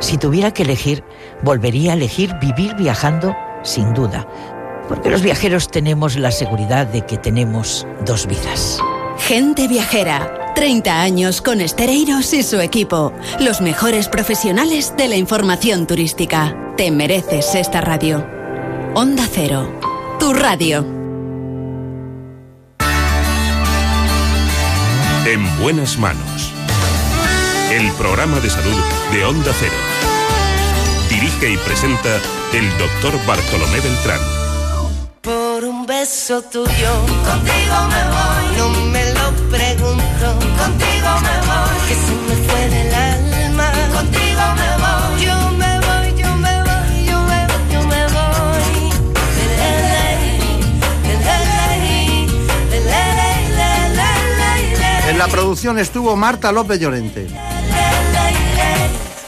Si 0.00 0.18
tuviera 0.18 0.52
que 0.52 0.62
elegir, 0.62 1.04
volvería 1.42 1.92
a 1.92 1.94
elegir 1.94 2.34
vivir 2.40 2.74
viajando 2.74 3.36
sin 3.62 3.94
duda. 3.94 4.26
Porque 4.88 5.10
los 5.10 5.22
viajeros 5.22 5.68
tenemos 5.68 6.16
la 6.16 6.30
seguridad 6.30 6.86
de 6.86 7.02
que 7.02 7.18
tenemos 7.18 7.86
dos 8.04 8.26
vidas. 8.26 8.80
Gente 9.18 9.68
viajera, 9.68 10.52
30 10.54 11.00
años 11.00 11.42
con 11.42 11.60
Estereiros 11.60 12.32
y 12.32 12.42
su 12.42 12.58
equipo. 12.60 13.12
Los 13.38 13.60
mejores 13.60 14.08
profesionales 14.08 14.94
de 14.96 15.08
la 15.08 15.16
información 15.16 15.86
turística. 15.86 16.56
Te 16.76 16.90
mereces 16.90 17.54
esta 17.54 17.80
radio. 17.80 18.26
Onda 18.94 19.28
Cero. 19.30 19.70
Tu 20.18 20.32
radio. 20.32 20.97
En 25.28 25.44
buenas 25.60 25.98
manos. 25.98 26.54
El 27.70 27.92
programa 27.98 28.40
de 28.40 28.48
salud 28.48 28.80
de 29.12 29.26
Onda 29.26 29.52
Cero. 29.60 29.74
Dirige 31.10 31.50
y 31.50 31.56
presenta 31.58 32.16
el 32.54 32.66
doctor 32.78 33.12
Bartolomé 33.26 33.78
Beltrán. 33.78 34.20
Por 35.20 35.64
un 35.64 35.84
beso 35.84 36.40
tuyo, 36.40 36.92
contigo 37.26 37.76
me 37.90 38.02
voy. 38.08 38.56
No 38.56 38.70
me 38.86 39.04
lo 39.12 39.30
pregunto, 39.50 40.26
contigo 40.56 41.10
me 41.20 41.36
voy. 41.46 41.76
Que 41.88 41.94
se 41.94 42.14
me 42.26 42.48
fue 42.48 42.68
del 42.70 42.87
En 55.18 55.24
la 55.24 55.30
producción 55.32 55.80
estuvo 55.80 56.14
Marta 56.14 56.52
López 56.52 56.78
Llorente. 56.78 57.26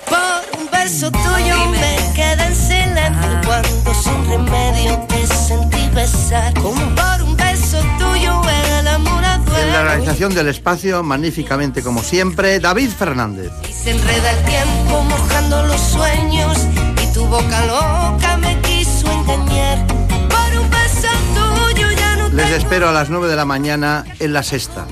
Por 0.09 0.61
un 0.61 0.71
beso 0.71 1.11
tuyo 1.11 1.67
me 1.67 1.97
quedé 2.15 2.47
en 2.47 2.55
silencio 2.55 3.41
cuando 3.45 3.95
sin 3.95 4.31
remedio 4.31 5.01
te 5.09 5.27
sentí 5.27 5.89
besar. 5.93 6.55
Por 6.55 7.23
un 7.25 7.37
beso 7.37 7.83
tuyo 7.99 8.41
el 8.79 8.87
amor 8.87 9.25
En 9.25 9.73
la 9.73 9.81
organización 9.81 10.33
del 10.33 10.47
espacio, 10.47 11.03
magníficamente 11.03 11.83
como 11.83 12.05
siempre, 12.05 12.61
David 12.61 12.91
Fernández. 12.91 13.51
Y 13.69 13.73
se 13.73 13.91
enreda 13.91 14.31
el 14.31 14.45
tiempo 14.45 15.03
mojando 15.03 15.65
los 15.65 15.81
sueños 15.81 16.57
y 17.03 17.13
tu 17.13 17.27
boca 17.27 17.67
loca 17.67 18.37
me 18.37 18.61
quiso 18.61 19.11
engañar. 19.11 19.85
Por 19.89 20.61
un 20.61 20.71
beso 20.71 21.09
tuyo 21.35 21.91
ya 21.99 22.15
no 22.15 22.29
Les 22.29 22.51
espero 22.51 22.89
a 22.89 22.93
las 22.93 23.11
9 23.11 23.27
de 23.27 23.35
la 23.35 23.45
mañana 23.45 24.05
en 24.21 24.33
la 24.33 24.45
sexta. 24.45 24.87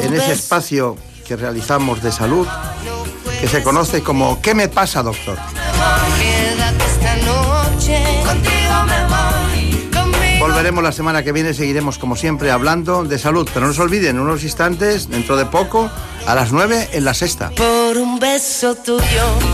En 0.00 0.14
ese 0.14 0.32
espacio 0.32 0.96
que 1.26 1.36
realizamos 1.36 2.02
de 2.02 2.12
salud, 2.12 2.46
que 3.40 3.48
se 3.48 3.62
conoce 3.62 4.02
como 4.02 4.40
¿Qué 4.40 4.54
me 4.54 4.68
pasa, 4.68 5.02
doctor? 5.02 5.38
Volveremos 10.38 10.84
la 10.84 10.92
semana 10.92 11.22
que 11.22 11.32
viene, 11.32 11.54
seguiremos 11.54 11.98
como 11.98 12.14
siempre 12.14 12.50
hablando 12.50 13.04
de 13.04 13.18
salud, 13.18 13.48
pero 13.52 13.66
no 13.66 13.72
se 13.72 13.82
olviden, 13.82 14.16
en 14.16 14.22
unos 14.22 14.44
instantes, 14.44 15.08
dentro 15.08 15.36
de 15.36 15.46
poco, 15.46 15.90
a 16.26 16.34
las 16.34 16.52
9 16.52 16.90
en 16.92 17.04
la 17.04 17.14
sexta. 17.14 17.50
Por 17.50 17.96
un 17.96 18.18
beso 18.18 18.74
tuyo, 18.74 19.00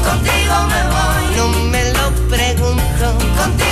contigo 0.05 0.55
me 0.69 0.83
voy. 0.89 1.37
No 1.37 1.49
me 1.71 1.93
lo 1.93 2.11
pregunto, 2.29 3.19
contigo 3.37 3.72